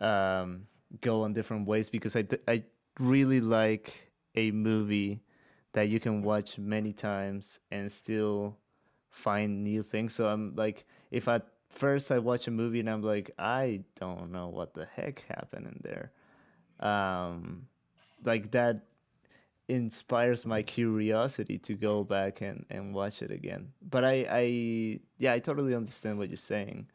um, 0.00 0.66
go 1.00 1.22
on 1.22 1.32
different 1.32 1.68
ways 1.68 1.88
because 1.88 2.16
I, 2.16 2.26
I 2.48 2.64
really 2.98 3.40
like 3.40 4.10
a 4.34 4.50
movie 4.50 5.22
that 5.72 5.88
you 5.88 6.00
can 6.00 6.22
watch 6.22 6.58
many 6.58 6.92
times 6.92 7.60
and 7.70 7.90
still 7.90 8.56
find 9.08 9.62
new 9.62 9.82
things. 9.82 10.14
So 10.14 10.26
I'm 10.26 10.54
like, 10.56 10.84
if 11.12 11.28
at 11.28 11.46
first 11.68 12.10
I 12.10 12.18
watch 12.18 12.48
a 12.48 12.50
movie 12.50 12.80
and 12.80 12.90
I'm 12.90 13.02
like, 13.02 13.30
I 13.38 13.82
don't 13.98 14.32
know 14.32 14.48
what 14.48 14.74
the 14.74 14.86
heck 14.86 15.24
happened 15.28 15.66
in 15.66 15.80
there, 15.82 16.10
um, 16.80 17.66
like 18.24 18.50
that 18.50 18.84
inspires 19.68 20.44
my 20.44 20.62
curiosity 20.62 21.58
to 21.58 21.74
go 21.74 22.04
back 22.04 22.40
and, 22.40 22.66
and 22.70 22.94
watch 22.94 23.22
it 23.22 23.30
again. 23.30 23.72
But 23.82 24.04
I, 24.04 24.26
I 24.30 25.00
yeah, 25.18 25.32
I 25.32 25.38
totally 25.38 25.74
understand 25.74 26.18
what 26.18 26.28
you're 26.28 26.36
saying. 26.36 26.88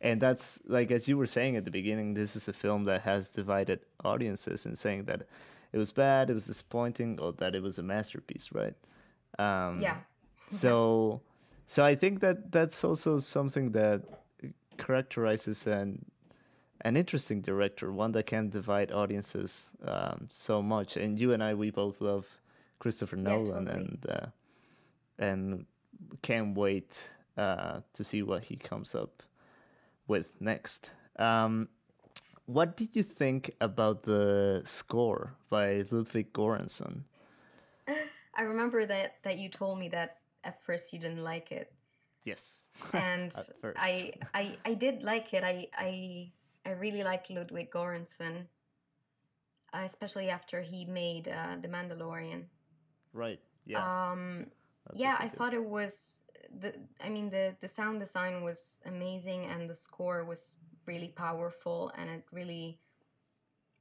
And 0.00 0.20
that's 0.20 0.60
like 0.66 0.90
as 0.90 1.08
you 1.08 1.18
were 1.18 1.26
saying 1.26 1.56
at 1.56 1.64
the 1.64 1.70
beginning, 1.70 2.14
this 2.14 2.36
is 2.36 2.48
a 2.48 2.52
film 2.52 2.84
that 2.84 3.02
has 3.02 3.30
divided 3.30 3.80
audiences 4.04 4.64
and 4.64 4.78
saying 4.78 5.04
that 5.04 5.26
it 5.72 5.78
was 5.78 5.92
bad, 5.92 6.30
it 6.30 6.34
was 6.34 6.46
disappointing, 6.46 7.18
or 7.20 7.32
that 7.34 7.54
it 7.54 7.62
was 7.62 7.78
a 7.78 7.82
masterpiece, 7.82 8.50
right? 8.52 8.74
Um, 9.38 9.82
yeah 9.82 9.96
so 10.50 11.20
so 11.66 11.84
I 11.84 11.94
think 11.94 12.20
that 12.20 12.50
that's 12.50 12.82
also 12.82 13.18
something 13.18 13.72
that 13.72 14.02
characterizes 14.78 15.66
an 15.66 16.04
an 16.82 16.96
interesting 16.96 17.40
director, 17.40 17.92
one 17.92 18.12
that 18.12 18.26
can 18.26 18.48
divide 18.48 18.92
audiences 18.92 19.70
um, 19.84 20.28
so 20.30 20.62
much. 20.62 20.96
And 20.96 21.18
you 21.18 21.32
and 21.32 21.42
I, 21.42 21.54
we 21.54 21.70
both 21.70 22.00
love 22.00 22.26
Christopher 22.78 23.16
Nolan, 23.16 23.66
totally. 23.66 23.84
and 23.84 24.06
uh, 24.08 24.26
and 25.18 25.66
can't 26.22 26.56
wait 26.56 26.96
uh, 27.36 27.80
to 27.94 28.04
see 28.04 28.22
what 28.22 28.44
he 28.44 28.56
comes 28.56 28.94
up 28.94 29.22
with 30.06 30.40
next. 30.40 30.90
Um, 31.18 31.68
what 32.46 32.76
did 32.76 32.94
you 32.94 33.02
think 33.02 33.50
about 33.60 34.04
the 34.04 34.62
score 34.64 35.34
by 35.50 35.84
Ludwig 35.90 36.32
Göransson? 36.32 37.02
i 38.34 38.42
remember 38.42 38.84
that 38.84 39.16
that 39.22 39.38
you 39.38 39.48
told 39.48 39.78
me 39.78 39.88
that 39.88 40.18
at 40.44 40.62
first 40.62 40.92
you 40.92 40.98
didn't 40.98 41.24
like 41.24 41.50
it 41.50 41.72
Yes, 42.28 42.66
and. 42.92 43.34
I, 43.76 44.12
I 44.34 44.56
I 44.64 44.74
did 44.74 45.02
like 45.02 45.32
it. 45.32 45.44
I 45.44 45.68
I 45.76 46.30
I 46.68 46.72
really 46.72 47.02
like 47.02 47.30
Ludwig 47.30 47.70
Göransson, 47.70 48.46
uh, 49.72 49.82
especially 49.84 50.28
after 50.28 50.60
he 50.60 50.84
made 50.84 51.28
uh, 51.28 51.56
The 51.60 51.68
Mandalorian. 51.68 52.44
right. 53.12 53.40
Yeah. 53.66 53.84
Um, 54.12 54.46
yeah, 54.94 55.16
I 55.18 55.28
thought 55.28 55.54
it 55.54 55.64
was 55.64 56.24
the. 56.60 56.74
I 57.04 57.08
mean, 57.08 57.30
the 57.30 57.56
the 57.60 57.68
sound 57.68 58.00
design 58.00 58.42
was 58.42 58.80
amazing, 58.86 59.46
and 59.46 59.68
the 59.68 59.74
score 59.74 60.24
was 60.24 60.56
really 60.86 61.08
powerful, 61.08 61.92
and 61.96 62.08
it 62.10 62.24
really 62.32 62.78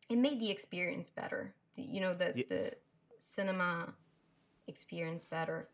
it 0.10 0.18
made 0.18 0.40
the 0.40 0.52
experience 0.52 1.10
better. 1.10 1.54
The, 1.76 1.84
you 1.84 2.02
know, 2.02 2.14
the 2.14 2.34
the 2.50 2.74
cinema 3.18 3.94
experience 4.68 5.26
better. 5.26 5.70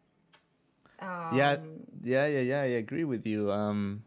yeah 1.34 1.54
Um, 1.54 1.84
yeah 2.02 2.28
yeah 2.28 2.40
yeah 2.42 2.62
i 2.62 2.72
agree 2.80 3.04
with 3.04 3.26
you 3.26 3.52
um 3.52 4.04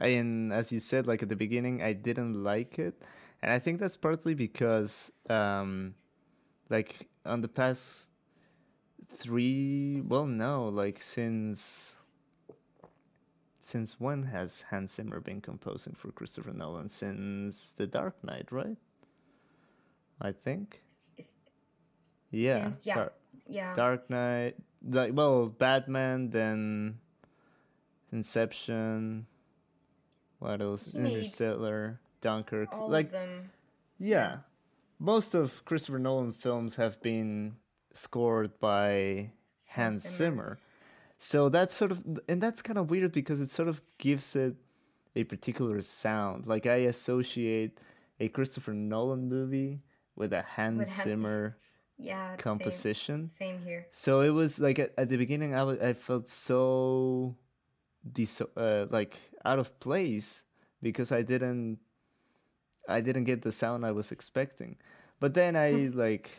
and 0.00 0.52
as 0.52 0.72
you 0.72 0.78
said 0.78 1.06
like 1.06 1.22
at 1.22 1.28
the 1.28 1.36
beginning 1.36 1.82
i 1.82 1.92
didn't 1.92 2.42
like 2.42 2.78
it 2.78 3.02
and 3.42 3.52
i 3.52 3.58
think 3.58 3.78
that's 3.80 3.96
partly 3.96 4.34
because 4.34 5.12
um 5.28 5.94
like 6.70 7.08
on 7.26 7.40
the 7.42 7.48
past 7.48 8.08
three 9.14 10.00
well 10.06 10.26
no 10.26 10.68
like 10.68 11.02
since 11.02 11.96
since 13.58 14.00
when 14.00 14.22
has 14.24 14.64
hans 14.70 14.92
zimmer 14.94 15.20
been 15.20 15.40
composing 15.40 15.94
for 15.94 16.10
christopher 16.12 16.52
nolan 16.52 16.88
since 16.88 17.72
the 17.72 17.86
dark 17.86 18.14
knight 18.24 18.48
right 18.50 18.78
i 20.20 20.32
think 20.32 20.82
it's- 21.18 21.36
yeah 22.30 22.64
Since- 22.70 22.86
yeah. 22.86 22.94
Dar- 22.94 23.12
yeah. 23.46 23.74
Dark 23.74 24.08
Knight, 24.10 24.54
like 24.86 25.12
well, 25.12 25.48
Batman, 25.48 26.30
then 26.30 26.98
Inception. 28.12 29.26
What 30.40 30.60
else? 30.60 30.86
He 30.86 30.98
Interstellar, 30.98 32.00
Dunkirk. 32.20 32.68
all 32.72 32.88
like 32.90 33.06
of 33.06 33.12
them. 33.12 33.50
yeah, 33.98 34.38
most 34.98 35.34
of 35.34 35.64
Christopher 35.64 35.98
Nolan 36.00 36.32
films 36.32 36.76
have 36.76 37.00
been 37.02 37.54
scored 37.92 38.58
by 38.58 39.30
Hans 39.66 40.02
Zimmer. 40.02 40.16
Zimmer. 40.16 40.58
So 41.18 41.48
that's 41.50 41.76
sort 41.76 41.92
of, 41.92 42.04
and 42.28 42.42
that's 42.42 42.62
kind 42.62 42.78
of 42.78 42.90
weird 42.90 43.12
because 43.12 43.40
it 43.40 43.50
sort 43.50 43.68
of 43.68 43.80
gives 43.98 44.34
it 44.34 44.56
a 45.14 45.24
particular 45.24 45.82
sound. 45.82 46.46
Like 46.46 46.66
I 46.66 46.76
associate 46.88 47.78
a 48.18 48.28
Christopher 48.28 48.72
Nolan 48.72 49.28
movie 49.28 49.80
with 50.16 50.32
a 50.32 50.40
Hans 50.42 50.78
With 50.78 50.88
Hans- 50.88 51.02
Zimmer 51.04 51.56
Yeah, 51.98 52.36
composition. 52.36 53.28
Same, 53.28 53.58
same 53.58 53.66
here. 53.66 53.86
So 53.92 54.22
it 54.22 54.30
was 54.30 54.58
like 54.58 54.78
at, 54.78 54.92
at 54.96 55.08
the 55.10 55.18
beginning, 55.18 55.54
I 55.54 55.64
wa- 55.64 55.76
I 55.82 55.92
felt 55.92 56.30
so 56.30 57.36
dis- 58.12 58.42
uh, 58.56 58.86
like 58.90 59.18
out 59.44 59.58
of 59.58 59.78
place 59.80 60.44
because 60.82 61.12
I 61.12 61.22
didn't 61.22 61.78
I 62.88 63.00
didn't 63.00 63.24
get 63.24 63.42
the 63.42 63.52
sound 63.52 63.84
I 63.86 63.92
was 63.92 64.10
expecting. 64.12 64.76
But 65.20 65.34
then 65.34 65.54
I 65.56 65.90
like 65.92 66.30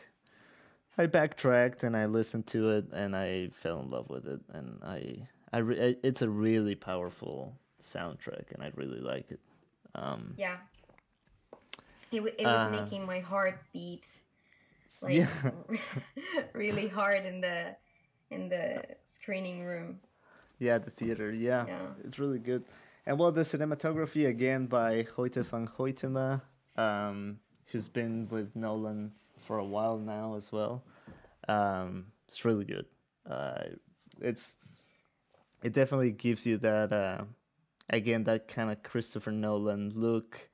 I 0.98 1.06
backtracked 1.06 1.84
and 1.84 1.96
I 1.96 2.06
listened 2.06 2.48
to 2.48 2.72
it 2.72 2.86
and 2.92 3.16
I 3.16 3.50
fell 3.50 3.80
in 3.82 3.90
love 3.90 4.10
with 4.10 4.28
it 4.28 4.42
and 4.54 4.80
I 4.84 5.28
I 5.54 5.60
re- 5.60 5.98
it's 6.04 6.22
a 6.22 6.30
really 6.30 6.76
powerful 6.76 7.54
soundtrack 7.82 8.52
and 8.54 8.64
I 8.64 8.72
really 8.76 9.00
like 9.00 9.32
it. 9.32 9.40
Um, 9.96 10.34
yeah. 10.38 10.58
It, 12.12 12.18
w- 12.18 12.36
it 12.38 12.46
was 12.46 12.68
Uh, 12.68 12.82
making 12.84 13.06
my 13.06 13.20
heart 13.20 13.60
beat 13.74 14.08
like 15.02 15.14
Yeah. 15.14 15.52
really 16.54 16.88
hard 16.88 17.26
in 17.26 17.42
the 17.42 17.76
in 18.30 18.50
the 18.50 18.84
screening 19.04 19.64
room. 19.64 20.00
Yeah, 20.62 20.78
the 20.78 20.92
theater. 20.92 21.32
Yeah, 21.34 21.66
Yeah. 21.66 21.88
it's 22.06 22.20
really 22.20 22.40
good. 22.40 22.64
And 23.06 23.18
well, 23.18 23.32
the 23.32 23.42
cinematography 23.42 24.28
again 24.28 24.68
by 24.68 25.04
Hoyte 25.18 25.44
van 25.44 25.68
Hoytema, 25.68 26.42
um, 26.78 27.40
who's 27.72 27.88
been 27.90 28.28
with 28.30 28.56
Nolan 28.56 29.12
for 29.40 29.58
a 29.58 29.66
while 29.66 29.98
now 29.98 30.36
as 30.36 30.52
well. 30.52 30.84
Um, 31.48 32.06
it's 32.28 32.46
really 32.46 32.64
good. 32.66 32.86
Uh, 33.28 33.64
it's 34.22 34.56
it 35.64 35.74
definitely 35.74 36.12
gives 36.12 36.46
you 36.46 36.58
that 36.58 36.94
uh, 36.94 37.24
again 37.90 38.24
that 38.26 38.48
kind 38.48 38.70
of 38.72 38.84
Christopher 38.84 39.32
Nolan 39.32 39.92
look 39.96 40.50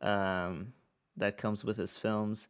um, 0.00 0.72
that 1.18 1.36
comes 1.36 1.62
with 1.62 1.76
his 1.76 1.94
films. 1.96 2.48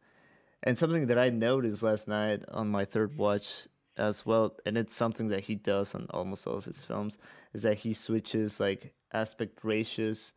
And 0.62 0.78
something 0.78 1.08
that 1.08 1.18
I 1.18 1.30
noticed 1.30 1.82
last 1.82 2.06
night 2.06 2.44
on 2.48 2.68
my 2.68 2.84
third 2.84 3.18
watch 3.18 3.66
as 3.96 4.24
well, 4.24 4.56
and 4.66 4.76
it's 4.78 4.94
something 4.94 5.28
that 5.28 5.44
he 5.44 5.54
does 5.54 5.94
on 5.94 6.06
almost 6.10 6.46
all 6.46 6.56
of 6.56 6.64
his 6.64 6.82
films, 6.84 7.18
is 7.52 7.62
that 7.62 7.78
he 7.78 7.92
switches 7.92 8.58
like 8.60 8.94
aspect 9.12 9.58
ratios 9.62 10.32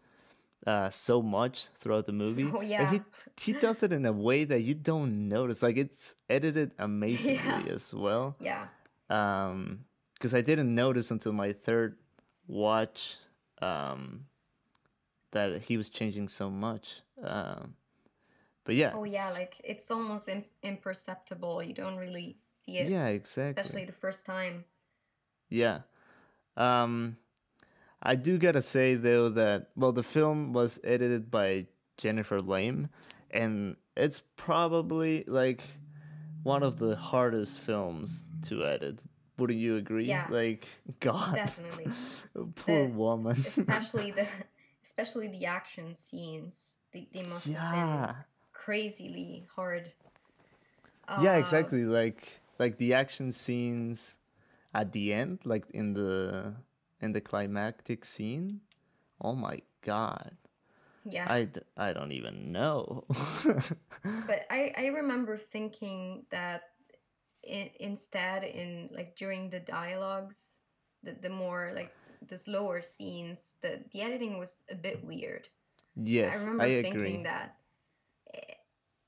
uh, 0.67 0.89
so 0.89 1.21
much 1.21 1.67
throughout 1.77 2.05
the 2.05 2.11
movie. 2.23 2.51
Oh, 2.53 2.59
And 2.61 2.69
yeah. 2.69 2.91
he 2.91 3.01
he 3.37 3.53
does 3.53 3.83
it 3.83 3.91
in 3.93 4.05
a 4.05 4.11
way 4.11 4.43
that 4.45 4.61
you 4.61 4.73
don't 4.73 5.27
notice. 5.29 5.61
Like 5.63 5.77
it's 5.77 6.15
edited 6.29 6.71
amazingly 6.79 7.65
Yeah. 7.67 7.73
as 7.73 7.93
well 7.93 8.35
Yeah. 8.39 8.67
um 9.09 9.85
because 10.15 10.33
i 10.33 10.41
didn't 10.41 10.73
notice 10.73 11.11
until 11.11 11.31
my 11.31 11.53
third 11.53 11.97
watch 12.47 13.17
um 13.61 14.25
that 15.31 15.61
he 15.63 15.77
was 15.77 15.89
changing 15.89 16.27
so 16.27 16.49
much 16.49 17.01
um 17.23 17.75
but 18.65 18.75
yeah 18.75 18.91
Oh 18.93 19.03
yeah, 19.05 19.29
like 19.31 19.55
it's 19.63 19.89
almost 19.89 20.27
im- 20.27 20.43
imperceptible. 20.63 21.63
You 21.63 21.73
don't 21.73 21.95
really 21.97 22.37
see 22.49 22.77
it, 22.79 22.89
yeah 22.89 23.07
exactly 23.07 23.61
especially 23.61 23.85
the 23.85 23.93
first 23.93 24.25
time. 24.25 24.65
yeah 25.49 25.79
um 26.57 27.17
i 28.01 28.15
do 28.15 28.37
gotta 28.37 28.61
say 28.61 28.95
though 28.95 29.29
that 29.29 29.69
well 29.75 29.91
the 29.91 30.03
film 30.03 30.53
was 30.53 30.79
edited 30.83 31.29
by 31.29 31.67
jennifer 31.97 32.41
lame 32.41 32.89
and 33.31 33.75
it's 33.97 34.21
probably 34.37 35.23
like 35.27 35.61
one 36.43 36.63
of 36.63 36.77
the 36.79 36.95
hardest 36.95 37.59
films 37.59 38.23
to 38.47 38.65
edit 38.65 38.99
wouldn't 39.37 39.59
you 39.59 39.75
agree 39.75 40.05
Yeah. 40.05 40.27
like 40.29 40.67
god 41.01 41.35
Definitely. 41.35 41.91
poor 42.55 42.87
The- 42.87 42.93
woman 42.93 43.43
especially 43.47 44.11
the 44.11 44.27
especially 44.83 45.27
the 45.27 45.45
action 45.45 45.93
scenes. 45.95 46.77
They, 46.93 47.07
they 47.13 47.23
must 47.23 47.47
have 47.47 47.71
been 47.71 47.79
yeah 47.79 48.15
crazily 48.55 49.47
hard. 49.55 49.93
yeah 51.15 51.35
Uh, 51.35 51.35
exactly. 51.35 51.85
Like 51.85 52.41
like 52.59 52.77
the 52.77 52.93
action 52.93 53.31
scenes 53.31 54.17
at 54.73 54.91
the 54.93 55.13
end 55.13 55.39
like 55.45 55.65
in 55.71 55.93
the 55.93 56.55
in 57.01 57.13
the 57.13 57.21
climactic 57.21 58.05
scene. 58.05 58.61
Oh 59.21 59.35
my 59.35 59.59
god. 59.81 60.35
Yeah, 61.05 61.29
I, 61.29 61.49
I 61.77 61.93
don't 61.93 62.11
even 62.11 62.51
know. 62.51 63.05
But 64.23 64.45
I 64.49 64.73
I 64.77 64.87
remember 64.87 65.37
thinking 65.37 66.25
that 66.31 66.63
in, 67.43 67.69
instead 67.79 68.43
in 68.43 68.89
like 68.93 69.15
during 69.15 69.49
the 69.49 69.59
dialogues, 69.59 70.57
the 71.03 71.13
the 71.13 71.29
more 71.29 71.71
like 71.75 71.95
the 72.27 72.37
slower 72.37 72.81
scenes, 72.81 73.57
the 73.61 73.83
the 73.91 74.01
editing 74.01 74.37
was 74.39 74.63
a 74.69 74.75
bit 74.75 75.03
weird. 75.03 75.49
yes 75.95 76.29
I 76.29 76.35
i, 76.59 76.65
remember 76.65 76.67
agree. 76.67 77.21
thinking 77.21 77.23
that 77.23 77.57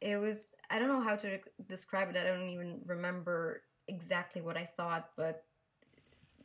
it, 0.01 0.17
was 0.17 0.53
I 0.69 0.79
don't 0.79 0.87
know 0.89 1.01
how 1.01 1.15
to 1.17 1.39
describe 1.67 2.09
it. 2.09 2.17
I 2.17 2.23
don't 2.23 2.49
even 2.49 2.81
remember 2.85 3.63
exactly 3.87 4.41
what 4.41 4.57
I 4.57 4.65
thought, 4.65 5.09
but 5.15 5.43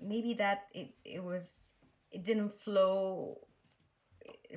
maybe 0.01 0.35
that 0.35 0.65
it 0.73 0.95
it 1.05 1.23
was 1.23 1.73
it 2.11 2.25
didn't 2.25 2.53
flow 2.65 3.38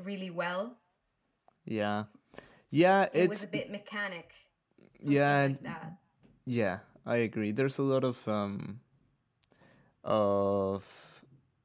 really 0.04 0.30
well. 0.30 0.78
yeah 1.66 2.04
yeah 2.70 3.04
It 3.14 3.26
it's 3.26 3.30
was 3.30 3.44
a 3.44 3.48
bit 3.48 3.72
mechanic. 3.72 4.34
yeah, 5.02 5.50
like 5.50 5.82
yeah 6.46 6.80
i 7.06 7.18
agree 7.26 7.52
there's 7.52 7.78
a 7.80 7.84
lot 7.84 8.04
of 8.04 8.18
um 8.28 8.80
of 10.04 10.84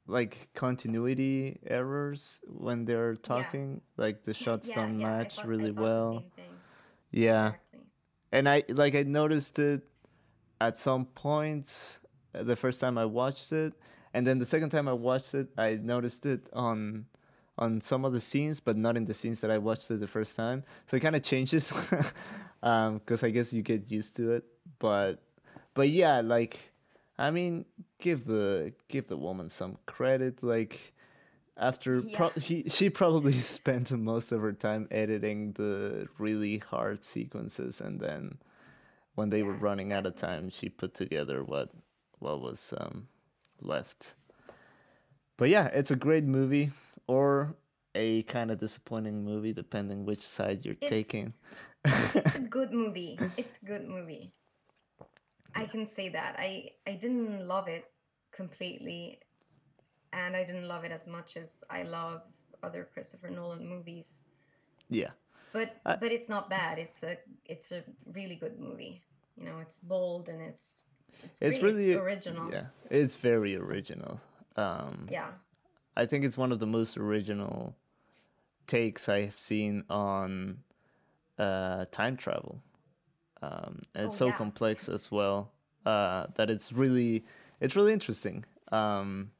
like 0.06 0.48
continuity 0.54 1.58
errors 1.66 2.40
when 2.48 2.84
they're 2.84 3.14
talking 3.14 3.80
like 3.96 4.22
the 4.24 4.34
shots 4.34 4.68
Yeah, 4.68 4.74
don't 4.76 4.98
yeah, 4.98 5.06
match 5.06 5.36
thought- 5.36 5.46
really 5.46 5.70
the 5.72 5.80
well 5.80 6.24
thing. 6.36 6.49
Yeah 7.10 7.48
Exactly. 7.48 7.80
and 8.32 8.48
I 8.48 8.64
like 8.68 8.94
I 8.94 9.02
noticed 9.02 9.58
it 9.58 9.82
at 10.60 10.78
some 10.78 11.06
point 11.06 11.98
uh, 12.34 12.42
the 12.42 12.56
first 12.56 12.80
time 12.80 12.98
I 12.98 13.06
watched 13.06 13.52
it, 13.52 13.74
and 14.14 14.26
then 14.26 14.38
the 14.38 14.46
second 14.46 14.70
time 14.70 14.88
I 14.88 14.92
watched 14.92 15.34
it, 15.34 15.48
I 15.58 15.76
noticed 15.76 16.26
it 16.26 16.48
on 16.52 17.06
on 17.58 17.80
some 17.80 18.04
of 18.04 18.12
the 18.12 18.20
scenes, 18.20 18.60
but 18.60 18.76
not 18.76 18.96
in 18.96 19.04
the 19.06 19.14
scenes 19.14 19.40
that 19.42 19.50
I 19.50 19.58
watched 19.58 19.90
it 19.90 20.00
the 20.00 20.06
first 20.08 20.36
time. 20.36 20.64
So 20.86 20.96
it 20.96 21.00
kind 21.00 21.16
of 21.16 21.22
changes, 21.22 21.72
because 22.62 23.22
I 23.24 23.30
guess 23.30 23.52
you 23.52 23.62
get 23.62 23.90
used 23.90 24.16
to 24.16 24.32
it. 24.32 24.44
But 24.78 25.22
but 25.74 25.88
yeah, 25.90 26.20
like 26.20 26.72
I 27.18 27.30
mean, 27.30 27.66
give 28.00 28.24
the 28.24 28.72
give 28.88 29.08
the 29.08 29.16
woman 29.16 29.50
some 29.50 29.78
credit, 29.86 30.42
like. 30.42 30.94
After 31.60 32.00
pro- 32.02 32.32
Yeah. 32.34 32.42
he, 32.42 32.68
she 32.70 32.88
probably 32.90 33.32
spent 33.56 33.90
most 33.92 34.32
of 34.32 34.40
her 34.40 34.52
time 34.52 34.88
editing 34.90 35.52
the 35.52 36.08
really 36.18 36.58
hard 36.58 37.04
sequences, 37.04 37.80
and 37.80 38.00
then 38.00 38.38
when 39.14 39.28
they 39.30 39.42
were 39.42 39.52
running 39.54 39.92
out 39.92 40.06
of 40.06 40.16
time, 40.16 40.48
she 40.50 40.68
put 40.70 40.94
together 40.94 41.44
what 41.44 41.70
what 42.18 42.40
was 42.40 42.72
um, 42.78 43.08
left. 43.60 44.14
But 45.36 45.50
yeah, 45.50 45.66
it's 45.66 45.90
a 45.90 45.96
great 45.96 46.24
movie, 46.24 46.72
or 47.06 47.54
a 47.94 48.22
kind 48.24 48.50
of 48.50 48.58
disappointing 48.58 49.24
movie, 49.24 49.52
depending 49.52 50.04
which 50.06 50.26
side 50.26 50.64
you're 50.64 50.76
It's- 50.80 50.90
taking. 50.90 51.34
it's 51.84 52.36
a 52.36 52.40
good 52.58 52.72
movie. 52.72 53.18
It's 53.36 53.58
a 53.62 53.66
good 53.66 53.86
movie. 53.86 54.32
I 55.54 55.66
can 55.66 55.86
say 55.86 56.08
that. 56.10 56.36
I 56.38 56.70
I 56.86 56.92
didn't 56.92 57.46
love 57.46 57.68
it 57.68 57.84
completely, 58.32 59.18
and 60.12 60.36
I 60.36 60.44
didn't 60.44 60.68
love 60.68 60.84
it 60.84 60.92
as 60.92 61.06
much 61.06 61.36
as 61.36 61.64
I 61.70 61.82
love 61.84 62.22
other 62.62 62.88
Christopher 62.92 63.30
Nolan 63.30 63.66
movies. 63.66 64.26
yeah, 64.88 65.10
But 65.52 65.76
I- 65.86 65.96
but 65.96 66.12
it's 66.12 66.28
not 66.28 66.48
bad. 66.50 66.78
It's 66.78 67.02
a 67.02 67.18
it's 67.44 67.72
a 67.72 67.82
really 68.12 68.36
good 68.36 68.58
movie. 68.58 69.02
You 69.36 69.44
know, 69.46 69.58
it's 69.60 69.78
bold 69.80 70.28
and 70.28 70.40
it's 70.42 70.84
it's, 71.24 71.38
it's 71.42 71.58
great. 71.58 71.62
really 71.72 71.92
it's 71.92 72.00
original. 72.02 72.50
Yeah, 72.52 72.66
it's 72.90 73.16
very 73.16 73.56
original. 73.56 74.20
Um, 74.56 75.06
Yeah. 75.10 75.30
I 75.96 76.06
think 76.06 76.24
it's 76.24 76.36
one 76.36 76.52
of 76.52 76.58
the 76.60 76.66
most 76.66 76.96
original 76.96 77.74
takes 78.66 79.08
I 79.08 79.22
have 79.22 79.38
seen 79.38 79.84
on 79.90 80.62
uh, 81.38 81.86
time 81.90 82.16
travel. 82.16 82.62
Um, 83.42 83.82
and 83.94 84.06
it's 84.06 84.16
Oh, 84.16 84.18
so 84.18 84.26
yeah. 84.26 84.36
complex 84.36 84.88
as 84.88 85.10
well 85.10 85.50
uh, 85.86 86.26
that 86.36 86.50
it's 86.50 86.72
really 86.72 87.24
it's 87.60 87.74
really 87.76 87.92
interesting. 87.92 88.44
Um, 88.72 89.30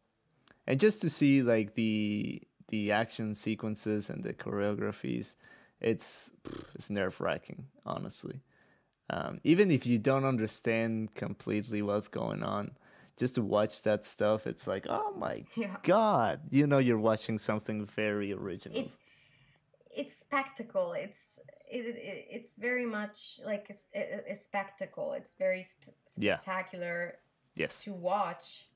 and 0.66 0.78
just 0.80 1.00
to 1.02 1.10
see 1.10 1.42
like 1.42 1.74
the 1.74 2.42
the 2.68 2.92
action 2.92 3.34
sequences 3.34 4.08
and 4.10 4.22
the 4.22 4.32
choreographies, 4.32 5.34
it's 5.80 6.30
it's 6.74 6.90
nerve 6.90 7.20
wracking, 7.20 7.66
honestly. 7.84 8.40
Um, 9.10 9.40
even 9.42 9.70
if 9.70 9.86
you 9.86 9.98
don't 9.98 10.24
understand 10.24 11.14
completely 11.16 11.82
what's 11.82 12.06
going 12.06 12.44
on, 12.44 12.72
just 13.16 13.34
to 13.34 13.42
watch 13.42 13.82
that 13.82 14.06
stuff, 14.06 14.46
it's 14.46 14.66
like, 14.68 14.86
oh 14.88 15.12
my 15.16 15.44
Yeah. 15.56 15.76
god, 15.82 16.40
you 16.50 16.66
know, 16.66 16.78
you're 16.78 16.98
watching 16.98 17.38
something 17.38 17.84
very 17.84 18.32
original. 18.32 18.78
It's 18.78 18.96
it's 19.94 20.16
spectacle. 20.16 20.92
It's 20.92 21.40
it, 21.68 21.84
it, 21.86 22.26
it's 22.30 22.56
very 22.56 22.86
much 22.86 23.40
like 23.44 23.70
a 24.28 24.34
spectacle. 24.34 25.12
It's 25.12 25.34
very 25.34 25.62
sp- 25.66 25.90
Yeah. 26.16 26.38
spectacular 26.38 27.16
yes. 27.56 27.82
to 27.84 27.92
watch. 27.92 28.66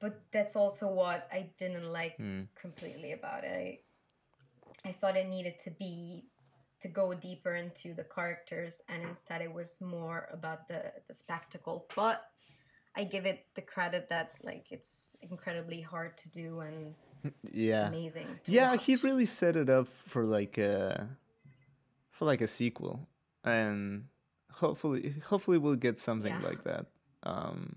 But 0.00 0.20
that's 0.32 0.56
also 0.56 0.88
what 0.88 1.28
I 1.32 1.50
didn't 1.58 1.92
like 1.92 2.18
Mm. 2.18 2.48
completely 2.54 3.12
about 3.12 3.44
it. 3.44 3.82
I, 4.84 4.88
I 4.88 4.92
thought 4.92 5.16
it 5.16 5.28
needed 5.28 5.58
to 5.60 5.70
be 5.70 6.24
to 6.80 6.88
go 6.88 7.14
deeper 7.14 7.54
into 7.54 7.94
the 7.94 8.04
characters, 8.04 8.82
and 8.88 9.02
instead 9.02 9.40
it 9.40 9.52
was 9.52 9.80
more 9.80 10.28
about 10.32 10.68
the 10.68 10.92
the 11.08 11.14
spectacle. 11.14 11.86
But 11.96 12.22
I 12.94 13.04
give 13.04 13.26
it 13.26 13.46
the 13.54 13.62
credit 13.62 14.08
that 14.10 14.32
like 14.42 14.72
it's 14.72 15.16
incredibly 15.22 15.80
hard 15.80 16.16
to 16.18 16.28
do 16.30 16.60
and 16.60 16.94
Yeah. 17.52 17.88
amazing. 17.88 18.40
Yeah, 18.46 18.76
he 18.76 18.96
really 18.96 19.26
set 19.26 19.56
it 19.56 19.68
up 19.68 19.88
for 20.06 20.24
like 20.24 20.58
a 20.58 21.08
for 22.10 22.24
like 22.24 22.40
a 22.40 22.46
sequel, 22.48 23.08
and 23.44 24.08
hopefully, 24.50 25.14
hopefully 25.26 25.58
we'll 25.58 25.76
get 25.76 25.98
something 26.00 26.32
Yeah. 26.40 26.48
like 26.48 26.62
that. 26.64 26.86
Um, 27.22 27.76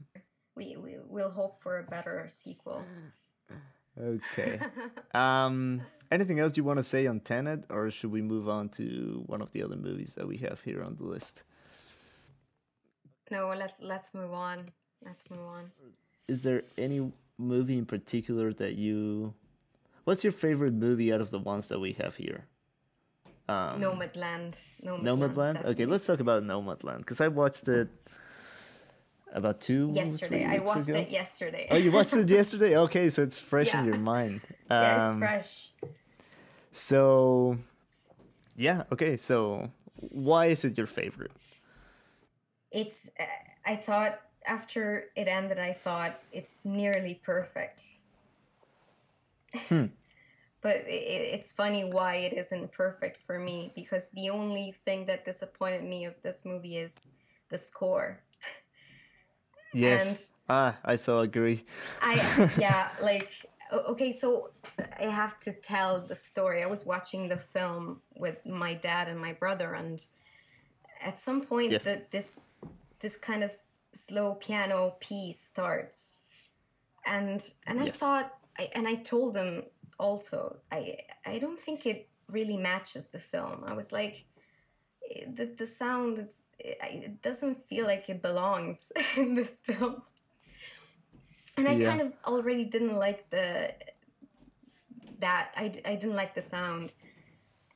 we, 0.59 0.75
we 0.75 0.97
will 1.07 1.29
hope 1.29 1.61
for 1.63 1.79
a 1.79 1.83
better 1.83 2.25
sequel. 2.27 2.83
okay. 4.01 4.59
Um, 5.15 5.81
anything 6.11 6.39
else 6.39 6.55
you 6.55 6.63
want 6.63 6.77
to 6.77 6.83
say 6.83 7.07
on 7.07 7.19
Tenet, 7.21 7.63
or 7.69 7.89
should 7.89 8.11
we 8.11 8.21
move 8.21 8.47
on 8.47 8.69
to 8.77 9.23
one 9.25 9.41
of 9.41 9.51
the 9.53 9.63
other 9.63 9.75
movies 9.75 10.13
that 10.17 10.27
we 10.27 10.37
have 10.37 10.61
here 10.61 10.83
on 10.83 10.95
the 10.97 11.03
list? 11.03 11.43
no, 13.31 13.49
let 13.49 13.73
let's 13.81 14.13
move 14.13 14.33
on. 14.33 14.65
Let's 15.03 15.23
move 15.29 15.47
on. 15.57 15.71
Is 16.27 16.41
there 16.41 16.61
any 16.77 17.11
movie 17.37 17.77
in 17.77 17.85
particular 17.85 18.53
that 18.53 18.75
you? 18.75 19.33
What's 20.03 20.23
your 20.23 20.33
favorite 20.33 20.73
movie 20.73 21.11
out 21.13 21.21
of 21.21 21.31
the 21.31 21.39
ones 21.39 21.67
that 21.69 21.79
we 21.79 21.93
have 21.93 22.15
here? 22.15 22.45
Um, 23.47 23.81
Nomadland. 23.81 24.53
Nomadland. 24.83 25.03
Nomadland. 25.03 25.65
Okay, 25.65 25.85
let's 25.85 26.05
talk 26.05 26.19
about 26.19 26.43
Nomadland 26.43 26.99
because 26.99 27.19
I 27.19 27.29
watched 27.29 27.67
it 27.67 27.89
about 29.33 29.61
two 29.61 29.91
Yesterday, 29.93 30.45
I 30.45 30.59
watched 30.59 30.89
ago. 30.89 30.99
it 30.99 31.09
yesterday. 31.09 31.67
Oh, 31.71 31.77
you 31.77 31.91
watched 31.91 32.13
it 32.15 32.29
yesterday? 32.39 32.77
Okay, 32.77 33.09
so 33.09 33.21
it's 33.23 33.39
fresh 33.39 33.73
in 33.73 33.85
your 33.85 33.97
mind. 33.97 34.41
yeah, 34.69 35.05
it's 35.07 35.13
Um, 35.13 35.19
fresh. 35.19 35.69
So, 36.71 37.57
yeah, 38.55 38.83
okay. 38.91 39.17
So, 39.17 39.71
why 39.95 40.47
is 40.47 40.63
it 40.65 40.77
your 40.77 40.87
favorite? 40.87 41.31
It's. 42.71 43.09
Uh, 43.19 43.23
I 43.65 43.75
thought 43.75 44.21
after 44.45 45.05
it 45.15 45.27
ended, 45.27 45.59
I 45.59 45.73
thought 45.73 46.19
it's 46.31 46.65
nearly 46.65 47.15
perfect. 47.23 47.83
Hmm. 49.67 49.85
but 50.61 50.77
i 50.85 50.89
i- 50.89 51.29
it's 51.35 51.51
funny 51.51 51.83
why 51.85 52.15
it 52.27 52.33
isn't 52.33 52.71
perfect 52.71 53.17
for 53.25 53.39
me 53.39 53.71
because 53.75 54.09
the 54.11 54.29
only 54.29 54.71
thing 54.85 55.05
that 55.07 55.25
disappointed 55.25 55.83
me 55.83 56.05
of 56.05 56.13
this 56.21 56.45
movie 56.45 56.77
is 56.77 57.13
the 57.49 57.57
score. 57.57 58.19
Yes. 59.73 60.29
ah, 60.49 60.77
I 60.83 60.95
so 60.95 61.19
agree. 61.19 61.63
I 62.01 62.31
yeah, 62.57 62.89
like 63.01 63.31
okay, 63.71 64.11
so 64.11 64.49
I 64.99 65.03
have 65.03 65.37
to 65.39 65.53
tell 65.53 66.01
the 66.01 66.15
story. 66.15 66.63
I 66.63 66.67
was 66.67 66.85
watching 66.85 67.27
the 67.29 67.37
film 67.37 68.01
with 68.15 68.45
my 68.45 68.73
dad 68.73 69.07
and 69.07 69.19
my 69.19 69.33
brother, 69.33 69.73
and 69.75 70.03
at 71.01 71.19
some 71.19 71.41
point, 71.41 71.71
Yes. 71.71 71.83
the, 71.83 72.01
this 72.11 72.41
this 72.99 73.15
kind 73.15 73.43
of 73.43 73.51
slow 73.93 74.35
piano 74.35 74.95
piece 74.99 75.39
starts, 75.39 76.21
and 77.05 77.53
and 77.67 77.79
I 77.79 77.85
Yes. 77.85 77.99
thought, 77.99 78.33
I, 78.57 78.69
and 78.73 78.87
I 78.87 78.95
told 78.95 79.35
him 79.35 79.63
also, 79.99 80.57
I 80.71 80.97
I 81.25 81.39
don't 81.39 81.59
think 81.59 81.85
it 81.85 82.07
really 82.31 82.57
matches 82.57 83.07
the 83.07 83.19
film. 83.19 83.63
I 83.65 83.73
was 83.73 83.91
like, 83.91 84.25
the 85.35 85.45
the 85.57 85.65
sound 85.67 86.19
is 86.19 86.41
it, 86.59 86.77
it 86.81 87.21
doesn't 87.21 87.67
feel 87.67 87.85
like 87.85 88.09
it 88.09 88.21
belongs 88.21 88.91
in 89.17 89.33
this 89.33 89.59
film 89.59 90.01
and 91.57 91.67
I 91.67 91.73
Yeah. 91.73 91.89
kind 91.89 92.01
of 92.01 92.13
already 92.25 92.65
didn't 92.65 92.95
like 92.97 93.29
the 93.29 93.73
that 95.19 95.51
I, 95.55 95.65
I 95.85 95.95
didn't 95.95 96.15
like 96.15 96.33
the 96.35 96.41
sound 96.41 96.91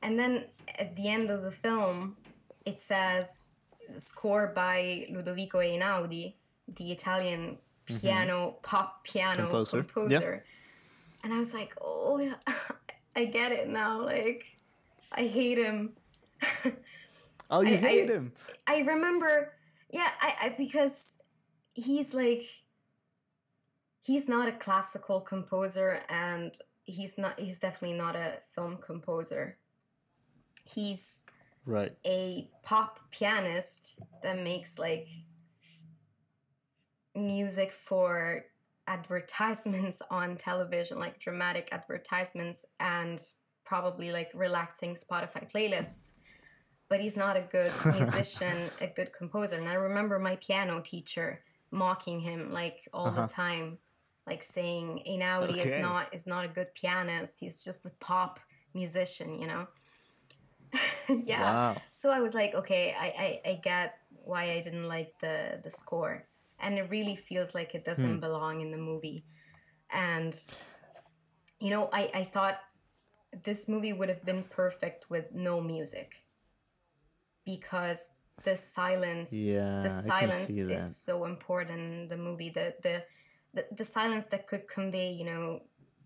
and 0.02 0.18
then 0.18 0.44
at 0.78 0.96
the 0.96 1.08
end 1.08 1.30
of 1.30 1.42
the 1.42 1.50
film 1.50 2.16
it 2.64 2.80
says 2.80 3.50
score 3.98 4.46
by 4.54 5.06
Ludovico 5.10 5.58
Einaudi 5.58 6.34
the 6.76 6.92
Italian 6.92 7.58
mm-hmm. 7.86 7.98
piano 8.00 8.56
pop 8.62 9.04
piano 9.04 9.42
Composer. 9.44 9.82
composer, 9.82 10.32
Yeah. 10.44 11.24
and 11.24 11.32
I 11.34 11.38
was 11.38 11.52
like 11.52 11.72
oh 11.80 12.18
yeah 12.18 12.36
I 13.16 13.26
get 13.26 13.52
it 13.52 13.68
now 13.68 14.00
like 14.00 14.56
I 15.12 15.24
hate 15.26 15.58
him 15.58 15.92
Oh, 17.50 17.60
you 17.60 17.74
I- 17.74 17.78
I- 17.78 17.80
hate 17.80 18.10
him. 18.10 18.32
I 18.66 18.78
remember, 18.80 19.52
yeah, 19.90 20.10
I, 20.20 20.34
I 20.42 20.48
because 20.50 21.16
he's 21.74 22.14
like 22.14 22.44
he's 24.02 24.28
not 24.28 24.48
a 24.48 24.52
classical 24.52 25.20
composer 25.20 26.00
and 26.08 26.56
he's 26.84 27.16
not 27.18 27.38
he's 27.40 27.58
definitely 27.58 27.96
not 27.96 28.16
a 28.16 28.38
film 28.54 28.76
composer. 28.78 29.58
He's 30.64 31.24
Right. 31.66 31.96
a 32.04 32.50
pop 32.62 33.00
pianist 33.10 33.98
that 34.22 34.38
makes 34.42 34.78
like 34.78 35.08
music 37.14 37.72
for 37.72 38.44
advertisements 38.86 40.02
on 40.10 40.36
television, 40.36 40.98
like 40.98 41.18
dramatic 41.20 41.68
advertisements 41.72 42.66
and 42.80 43.22
probably 43.64 44.10
like 44.12 44.30
relaxing 44.34 44.94
Spotify 44.94 45.50
playlists. 45.50 46.12
But 46.94 47.00
he's 47.02 47.16
not 47.16 47.36
a 47.36 47.42
good 47.42 47.72
musician, 47.90 48.70
a 48.80 48.86
good 48.86 49.12
composer. 49.12 49.56
And 49.58 49.68
I 49.68 49.74
remember 49.74 50.18
my 50.20 50.36
piano 50.36 50.80
teacher 50.80 51.42
mocking 51.72 52.20
him 52.20 52.52
like 52.52 52.88
all 52.94 53.10
Uh-huh. 53.10 53.22
the 53.26 53.32
time, 53.32 53.78
like 54.28 54.44
saying 54.44 55.02
Einaudi 55.08 55.58
Okay. 55.60 55.64
is 55.64 55.76
not 55.76 56.14
is 56.14 56.26
not 56.26 56.44
a 56.44 56.48
good 56.48 56.74
pianist. 56.74 57.40
He's 57.40 57.64
just 57.64 57.84
a 57.84 57.90
pop 58.00 58.40
musician, 58.74 59.40
you 59.40 59.48
know. 59.48 59.66
yeah. 61.24 61.56
Wow. 61.56 61.82
So 61.92 62.10
I 62.10 62.20
was 62.20 62.34
like, 62.34 62.54
okay, 62.54 62.94
I, 62.98 63.06
I, 63.06 63.50
I 63.50 63.54
get 63.62 63.94
why 64.10 64.52
I 64.52 64.60
didn't 64.60 64.88
like 64.88 65.14
the 65.20 65.60
the 65.64 65.70
score, 65.70 66.28
and 66.60 66.78
it 66.78 66.90
really 66.90 67.16
feels 67.16 67.54
like 67.54 67.74
it 67.74 67.84
doesn't 67.84 68.20
Hmm. 68.20 68.20
belong 68.20 68.60
in 68.60 68.70
the 68.70 68.78
movie. 68.78 69.26
And 69.90 70.36
you 71.60 71.70
know, 71.70 71.88
I 71.92 72.10
I 72.14 72.24
thought 72.24 72.58
this 73.44 73.68
movie 73.68 73.92
would 73.92 74.08
have 74.08 74.24
been 74.24 74.44
perfect 74.44 75.10
with 75.10 75.32
no 75.32 75.60
music 75.60 76.23
because 77.44 78.10
the 78.42 78.56
silence 78.56 79.32
Yeah, 79.32 79.82
the 79.82 79.90
silence 79.90 80.50
is 80.50 80.96
so 80.96 81.24
important 81.24 81.80
in 81.80 82.08
the 82.08 82.16
movie 82.16 82.50
the 82.50 82.74
the 82.82 83.04
the, 83.54 83.64
the 83.76 83.84
silence 83.84 84.26
that 84.28 84.46
could 84.46 84.66
convey 84.68 85.12
you 85.12 85.24
know 85.24 85.60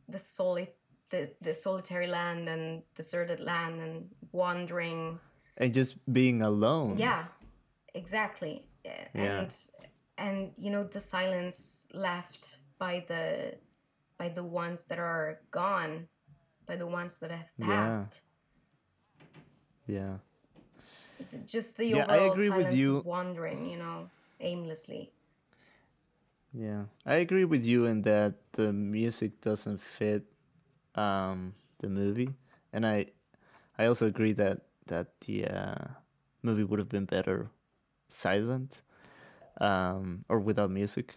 the 0.09 0.19
soli- 0.19 0.75
the, 1.11 1.31
the 1.41 1.55
solitary 1.55 2.07
land 2.07 2.49
and 2.49 2.83
deserted 2.95 3.41
land 3.41 3.81
and 3.81 4.11
wandering 4.33 5.19
And 5.57 5.73
just 5.73 5.97
being 6.13 6.43
alone. 6.43 6.97
yeah 6.99 7.25
exactly 7.95 8.69
Yeah. 8.85 9.09
and 9.15 9.51
and 10.19 10.53
you 10.59 10.71
know 10.71 10.85
the 10.85 11.01
silence 11.01 11.87
left 11.95 12.59
by 12.79 13.05
the 13.09 13.55
by 14.19 14.29
the 14.29 14.45
ones 14.45 14.85
that 14.89 14.99
are 14.99 15.41
gone 15.51 16.09
by 16.67 16.77
the 16.77 16.87
ones 16.87 17.19
that 17.21 17.31
have 17.31 17.49
Yeah. 17.57 17.67
passed 17.67 18.23
Yeah. 19.87 20.19
Just 21.47 21.77
the 21.77 21.95
Yeah, 21.95 22.05
I 22.09 22.17
overall 22.17 22.33
agree 22.33 22.49
with 22.51 22.73
you. 22.73 23.05
wandering 23.05 23.67
you 23.71 23.79
know 23.79 24.11
aimlessly 24.41 25.11
Yeah, 26.53 26.85
I 27.05 27.17
agree 27.17 27.45
with 27.45 27.65
you 27.65 27.85
in 27.87 28.03
that 28.03 28.35
the 28.53 28.73
music 28.73 29.41
doesn't 29.41 29.81
fit 29.81 30.25
um, 30.95 31.55
the 31.81 31.89
movie, 31.89 32.31
and 32.73 32.87
I, 32.87 33.07
I 33.79 33.87
also 33.87 34.07
agree 34.07 34.33
that 34.35 34.63
that 34.87 35.21
the 35.27 35.47
uh, 35.47 35.85
movie 36.43 36.65
would 36.65 36.79
have 36.79 36.89
been 36.89 37.05
better 37.05 37.51
silent, 38.09 38.83
um, 39.61 40.25
or 40.29 40.41
without 40.41 40.71
music. 40.71 41.17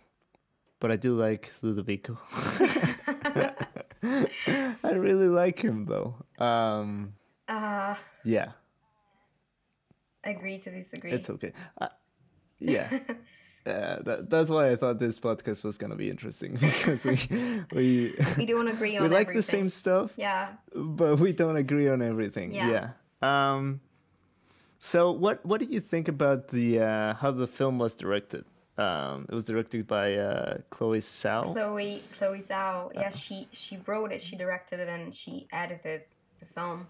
But 0.79 0.91
I 0.91 0.95
do 0.97 1.15
like 1.15 1.51
Ludovico. 1.61 2.17
I 4.03 4.91
really 4.93 5.27
like 5.27 5.59
him 5.59 5.85
though. 5.85 6.15
Um, 6.37 7.13
uh 7.47 7.95
yeah, 8.23 8.51
agree 10.23 10.59
to 10.59 10.69
disagree 10.71 11.11
it's 11.11 11.29
okay. 11.29 11.51
Uh, 11.79 11.87
yeah. 12.59 12.99
Uh, 13.65 14.01
that, 14.01 14.29
that's 14.29 14.49
why 14.49 14.69
I 14.71 14.75
thought 14.75 14.97
this 14.99 15.19
podcast 15.19 15.63
was 15.63 15.77
gonna 15.77 15.95
be 15.95 16.09
interesting 16.09 16.53
because 16.59 17.05
we 17.05 17.17
we 17.73 18.15
we 18.37 18.45
don't 18.45 18.67
agree 18.67 18.97
on 18.97 19.03
we 19.03 19.09
like 19.09 19.27
everything. 19.27 19.37
the 19.37 19.43
same 19.43 19.69
stuff, 19.69 20.13
yeah 20.17 20.53
but 20.73 21.19
we 21.19 21.31
don't 21.33 21.57
agree 21.57 21.87
on 21.87 22.01
everything. 22.01 22.53
Yeah. 22.53 22.89
Yeah. 23.21 23.55
Um. 23.55 23.81
So 24.79 25.11
what 25.11 25.45
what 25.45 25.59
do 25.59 25.67
you 25.67 25.79
think 25.79 26.07
about 26.07 26.47
the 26.49 26.79
uh, 26.79 27.13
how 27.15 27.29
the 27.31 27.45
film 27.47 27.77
was 27.77 27.93
directed? 27.93 28.45
Um, 28.77 29.27
it 29.29 29.35
was 29.35 29.45
directed 29.45 29.85
by 29.85 30.15
uh, 30.15 30.57
Chloe 30.71 30.99
Zhao. 30.99 31.53
chloe 31.53 32.01
chloe 32.17 32.39
zhao 32.41 32.89
yeah 32.95 33.09
she 33.09 33.47
she 33.51 33.77
wrote 33.85 34.11
it 34.11 34.21
she 34.21 34.35
directed 34.35 34.79
it 34.79 34.87
and 34.87 35.13
she 35.13 35.45
edited 35.51 36.01
the 36.39 36.45
film 36.47 36.87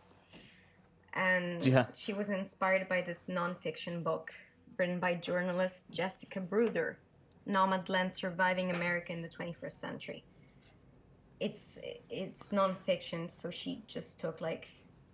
and 1.13 1.63
Yeah. 1.65 1.86
she 1.93 2.13
was 2.13 2.30
inspired 2.30 2.88
by 2.88 3.02
this 3.02 3.26
nonfiction 3.26 4.04
book 4.04 4.34
written 4.78 5.00
by 5.00 5.15
journalist 5.15 5.91
jessica 5.91 6.39
bruder 6.39 6.97
nomadland 7.47 8.12
surviving 8.12 8.71
america 8.71 9.12
in 9.12 9.21
the 9.21 9.28
21st 9.30 9.71
century 9.71 10.24
it's 11.39 11.80
it's 12.10 12.50
nonfiction 12.50 13.30
so 13.30 13.50
she 13.50 13.84
just 13.88 14.19
took 14.19 14.41
like 14.41 14.67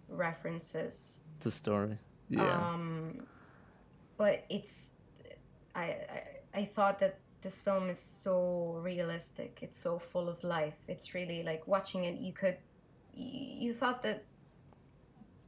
references 0.09 1.21
the 1.41 1.51
story. 1.51 1.97
Yeah. 2.29 2.43
um 2.73 3.25
but 4.17 4.45
it's 4.49 4.93
I, 5.75 5.83
I 5.83 6.23
i 6.61 6.65
thought 6.65 6.99
that 6.99 7.19
this 7.41 7.61
film 7.61 7.89
is 7.89 7.99
so 7.99 8.79
realistic 8.83 9.59
it's 9.61 9.77
so 9.77 9.99
full 9.99 10.27
of 10.27 10.43
life 10.43 10.75
it's 10.87 11.13
really 11.13 11.43
like 11.43 11.67
watching 11.67 12.03
it 12.03 12.15
you 12.19 12.33
could 12.33 12.57
you, 13.15 13.67
you 13.67 13.73
thought 13.73 14.01
that 14.03 14.13
th- 14.13 14.25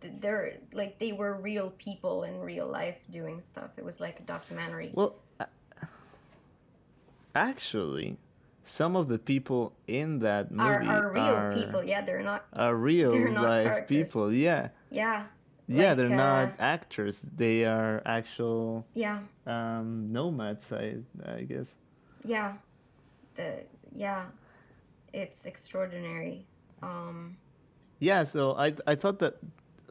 they're 0.02 0.58
like 0.74 1.00
they 1.00 1.12
were 1.12 1.36
real 1.36 1.72
people 1.78 2.24
in 2.24 2.40
real 2.40 2.68
life 2.68 2.98
doing 3.10 3.42
stuff. 3.42 3.72
It 3.78 3.86
was 3.86 4.00
like 4.00 4.20
a 4.20 4.24
documentary. 4.24 4.92
Well, 4.94 5.16
actually, 7.36 8.18
some 8.64 8.96
of 8.96 9.08
the 9.08 9.20
people 9.20 9.74
in 9.88 10.20
that 10.20 10.52
movie 10.52 10.70
are, 10.70 10.82
are 10.84 11.12
real 11.12 11.24
are, 11.24 11.54
people. 11.54 11.84
Yeah, 11.84 12.02
they're 12.02 12.22
not. 12.24 12.46
are 12.54 12.76
real 12.76 13.12
they're 13.12 13.30
not 13.30 13.44
life 13.44 13.66
characters. 13.66 14.08
people. 14.08 14.34
Yeah, 14.34 14.70
Yeah, 14.90 15.26
yeah, 15.68 15.90
Like, 15.90 15.98
they're 15.98 16.10
not 16.10 16.50
uh, 16.50 16.54
actors. 16.60 17.22
They 17.36 17.66
are 17.66 18.02
actual 18.06 18.86
yeah, 18.94 19.20
um, 19.46 20.12
nomads. 20.12 20.72
I 20.72 20.98
I 21.26 21.42
guess. 21.44 21.76
yeah. 22.24 22.54
The 23.36 23.64
yeah, 23.94 24.26
it's 25.14 25.46
extraordinary. 25.46 26.46
Um, 26.82 27.38
Yeah, 28.00 28.24
so 28.24 28.56
I 28.56 28.74
I 28.88 28.96
thought 28.96 29.20
that 29.20 29.36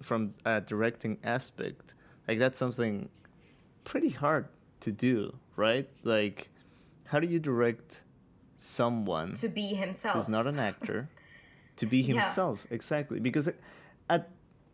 from 0.03 0.35
a 0.45 0.61
directing 0.61 1.19
aspect, 1.25 1.95
like 2.27 2.39
that's 2.39 2.59
something 2.59 3.09
pretty 3.85 4.11
hard 4.11 4.49
to 4.81 4.93
do, 4.93 5.35
right? 5.57 5.89
Like, 6.05 6.49
how 7.05 7.21
do 7.21 7.27
you 7.27 7.39
direct 7.39 8.03
someone 8.59 9.35
to 9.35 9.49
be 9.49 9.69
himself. 9.69 10.15
who's 10.17 10.29
not 10.29 10.47
an 10.47 10.59
actor 10.59 11.09
to 11.77 11.87
be 11.87 11.99
Yeah. 11.99 12.23
himself? 12.23 12.67
Exactly, 12.71 13.21
because 13.21 13.51
at 14.11 14.29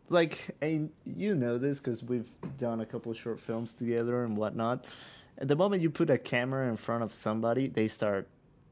like 0.09 0.55
and 0.61 0.91
you 1.05 1.33
know 1.35 1.57
this 1.57 1.79
because 1.79 2.03
we've 2.03 2.29
done 2.57 2.81
a 2.81 2.85
couple 2.85 3.11
short 3.13 3.39
films 3.39 3.73
together 3.73 4.23
and 4.23 4.37
whatnot. 4.37 4.85
At 5.37 5.47
the 5.47 5.55
moment 5.55 5.81
you 5.81 5.89
put 5.89 6.09
a 6.09 6.17
camera 6.17 6.69
in 6.69 6.77
front 6.77 7.03
of 7.03 7.11
somebody, 7.13 7.67
they 7.67 7.87
start 7.87 8.27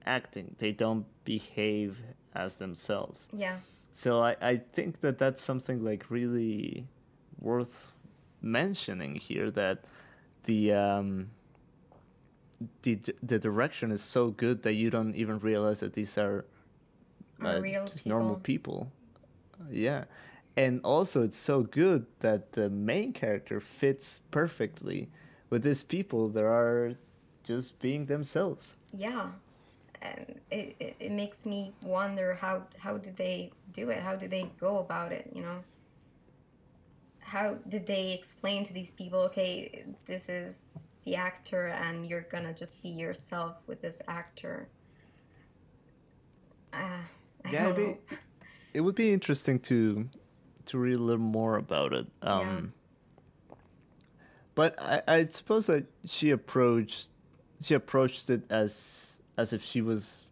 acting. 0.05 0.55
They 0.59 0.71
don't 0.71 1.05
behave 1.25 1.97
as 2.35 2.55
themselves. 2.55 3.27
Yeah, 3.33 3.57
So 3.93 4.21
I, 4.21 4.35
I 4.41 4.57
think 4.57 5.01
that 5.01 5.17
that's 5.17 5.43
something 5.43 5.83
like 5.83 6.09
really 6.09 6.87
worth 7.39 7.91
mentioning 8.41 9.15
here 9.15 9.49
that 9.51 9.85
the 10.45 10.73
um 10.73 11.29
the 12.81 12.99
the 13.21 13.39
direction 13.39 13.91
is 13.91 14.01
so 14.01 14.29
good 14.29 14.63
that 14.63 14.73
you 14.73 14.89
don't 14.89 15.15
even 15.15 15.39
realize 15.39 15.79
that 15.81 15.93
these 15.93 16.17
are 16.17 16.45
uh, 17.43 17.59
real 17.59 17.85
just 17.85 18.05
normal 18.05 18.35
people. 18.37 18.91
people. 19.57 19.65
Uh, 19.65 19.71
yeah. 19.71 20.03
And 20.55 20.81
also 20.83 21.23
it's 21.23 21.37
so 21.37 21.63
good 21.63 22.05
that 22.19 22.53
the 22.53 22.69
main 22.69 23.11
character 23.11 23.59
fits 23.59 24.21
perfectly 24.31 25.09
with 25.49 25.63
these 25.63 25.83
people 25.83 26.29
that 26.29 26.43
are 26.43 26.93
just 27.43 27.79
being 27.79 28.05
themselves. 28.05 28.75
yeah. 28.97 29.27
And 30.03 30.39
it, 30.51 30.75
it, 30.79 30.95
it 30.99 31.11
makes 31.11 31.45
me 31.45 31.73
wonder 31.81 32.35
how 32.35 32.63
how 32.77 32.97
did 32.97 33.15
they 33.15 33.51
do 33.71 33.89
it? 33.89 33.99
How 33.99 34.15
did 34.15 34.31
they 34.31 34.51
go 34.59 34.79
about 34.79 35.11
it? 35.13 35.31
You 35.33 35.41
know. 35.41 35.63
How 37.19 37.55
did 37.69 37.87
they 37.87 38.11
explain 38.11 38.63
to 38.65 38.73
these 38.73 38.91
people? 38.91 39.19
Okay, 39.21 39.85
this 40.05 40.27
is 40.29 40.89
the 41.05 41.15
actor, 41.15 41.67
and 41.67 42.05
you're 42.05 42.27
gonna 42.29 42.53
just 42.53 42.83
be 42.83 42.89
yourself 42.89 43.55
with 43.65 43.81
this 43.81 44.01
actor. 44.07 44.67
Uh, 46.73 46.99
I 47.45 47.51
yeah, 47.51 47.69
it'd 47.69 47.77
be, 47.77 48.15
it 48.73 48.81
would 48.81 48.95
be 48.95 49.13
interesting 49.13 49.59
to 49.61 50.09
to 50.65 50.77
read 50.77 50.97
a 50.97 51.01
little 51.01 51.21
more 51.23 51.55
about 51.57 51.93
it. 51.93 52.07
Um, 52.21 52.73
But 54.55 54.75
I, 54.79 55.01
I 55.07 55.25
suppose 55.27 55.67
that 55.67 55.85
she 56.05 56.29
approached 56.29 57.09
she 57.61 57.73
approached 57.73 58.29
it 58.29 58.43
as 58.51 59.12
as 59.37 59.53
if 59.53 59.63
she 59.63 59.81
was 59.81 60.31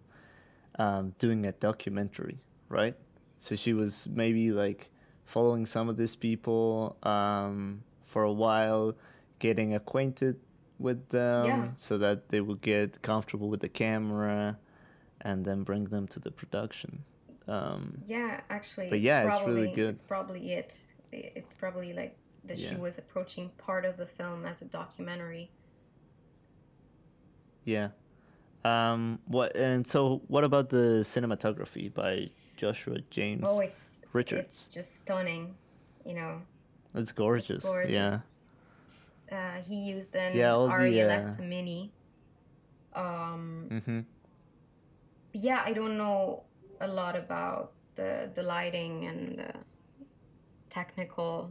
um, 0.78 1.14
doing 1.20 1.46
a 1.46 1.52
documentary, 1.52 2.40
right? 2.70 2.96
So 3.38 3.56
she 3.56 3.74
was 3.74 4.08
maybe 4.12 4.52
like 4.52 4.90
following 5.26 5.66
some 5.66 5.90
of 5.90 5.98
these 5.98 6.16
people 6.16 6.98
um, 7.04 7.84
for 8.04 8.24
a 8.24 8.32
while, 8.32 8.96
getting 9.40 9.74
acquainted 9.74 10.40
with 10.78 11.10
them, 11.10 11.46
Yeah. 11.46 11.68
so 11.78 11.98
that 12.00 12.30
they 12.30 12.42
would 12.42 12.62
get 12.62 13.02
comfortable 13.02 13.50
with 13.50 13.62
the 13.62 13.70
camera, 13.70 14.58
and 15.22 15.46
then 15.46 15.64
bring 15.64 15.86
them 15.86 16.08
to 16.08 16.20
the 16.20 16.32
production. 16.32 17.04
Um, 17.48 18.02
Yeah, 18.06 18.42
actually, 18.50 18.90
But 18.90 18.98
it's 18.98 19.06
yeah, 19.06 19.24
it's 19.26 19.38
probably, 19.38 19.54
really 19.62 19.76
good. 19.76 19.90
It's 19.90 20.02
probably 20.02 20.52
it. 20.54 20.82
It's 21.12 21.54
probably 21.54 21.94
like 21.94 22.18
that 22.46 22.58
she 22.58 22.76
was 22.76 22.98
approaching 22.98 23.50
part 23.58 23.86
of 23.86 23.98
the 23.98 24.06
film 24.06 24.46
as 24.46 24.62
a 24.62 24.66
documentary. 24.66 25.52
Yeah. 27.64 27.90
Um. 28.64 29.20
What 29.26 29.56
and 29.56 29.88
so 29.88 30.22
what 30.28 30.44
about 30.44 30.70
the 30.70 31.02
cinematography 31.04 31.92
by 31.94 32.30
Joshua 32.58 32.98
James? 33.10 33.44
Oh, 33.48 33.60
it's 33.60 34.06
Richards. 34.14 34.44
It's 34.44 34.68
just 34.68 34.98
stunning. 35.00 35.56
You 36.06 36.16
know, 36.16 36.42
It's 36.96 37.12
gorgeous. 37.12 37.58
it's 37.58 37.66
gorgeous. 37.66 38.44
Yeah. 39.32 39.38
Uh, 39.38 39.62
he 39.62 39.76
used 39.76 40.16
an 40.16 40.36
Yeah, 40.36 40.52
the, 40.52 41.40
uh, 41.42 41.44
Mini. 41.44 41.92
Um, 42.94 43.68
Mm-hmm. 43.72 44.00
yeah, 45.34 45.62
I 45.66 45.74
don't 45.74 45.98
know 45.98 46.44
a 46.82 46.88
lot 46.88 47.16
about 47.16 47.72
the 47.96 48.30
the 48.36 48.44
lighting 48.44 49.06
and 49.06 49.40
the 49.40 49.54
technical 50.70 51.50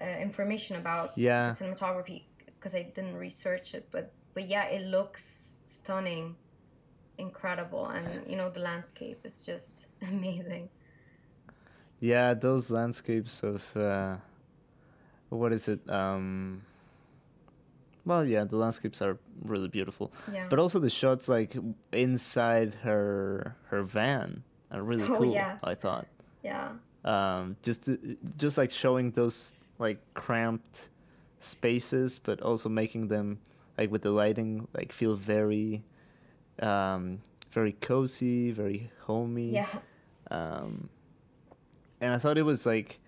uh, 0.00 0.04
information 0.20 0.76
about 0.76 1.16
Yeah. 1.16 1.50
the 1.50 1.64
cinematography 1.64 2.24
because 2.46 2.74
I 2.74 2.82
didn't 2.82 3.16
research 3.16 3.74
it, 3.74 3.88
but 3.90 4.12
but 4.34 4.48
yeah, 4.48 4.64
it 4.66 4.86
looks 4.86 5.53
stunning, 5.66 6.36
incredible, 7.18 7.86
and 7.88 8.06
you 8.28 8.36
know 8.36 8.50
the 8.50 8.60
landscape 8.60 9.20
is 9.24 9.42
just 9.44 9.86
amazing. 10.02 10.68
Yeah, 12.00 12.34
those 12.34 12.70
landscapes 12.70 13.42
of 13.42 13.62
uh, 13.76 14.16
what 15.30 15.52
is 15.52 15.68
it? 15.68 15.88
Um. 15.90 16.62
Well, 18.06 18.26
yeah, 18.26 18.44
the 18.44 18.56
landscapes 18.58 19.00
are 19.00 19.16
really 19.42 19.68
beautiful, 19.68 20.12
Yeah. 20.30 20.46
but 20.50 20.58
also 20.58 20.78
the 20.78 20.90
shots 20.90 21.26
like 21.26 21.56
inside 21.90 22.74
her 22.82 23.56
her 23.70 23.82
van 23.82 24.42
are 24.70 24.82
really 24.82 25.04
Oh, 25.10 25.16
cool. 25.18 25.32
yeah. 25.32 25.56
I 25.64 25.74
thought. 25.74 26.06
yeah. 26.42 26.72
um, 27.06 27.56
just 27.62 27.88
just 28.36 28.58
like 28.58 28.72
showing 28.72 29.10
those 29.12 29.54
like 29.78 29.98
cramped 30.12 30.90
spaces, 31.40 32.18
but 32.18 32.42
also 32.42 32.68
making 32.68 33.08
them 33.08 33.38
like 33.78 33.90
with 33.90 34.02
the 34.02 34.10
lighting 34.10 34.66
like 34.74 34.92
feel 34.92 35.14
very, 35.14 35.82
um, 36.60 37.20
very 37.50 37.72
cozy, 37.72 38.50
very 38.52 38.90
homey. 39.02 39.50
Yeah. 39.50 39.68
Um, 40.30 40.88
and 42.00 42.12
I 42.12 42.18
thought 42.18 42.38
it 42.38 42.42
was 42.44 42.66
like, 42.66 42.98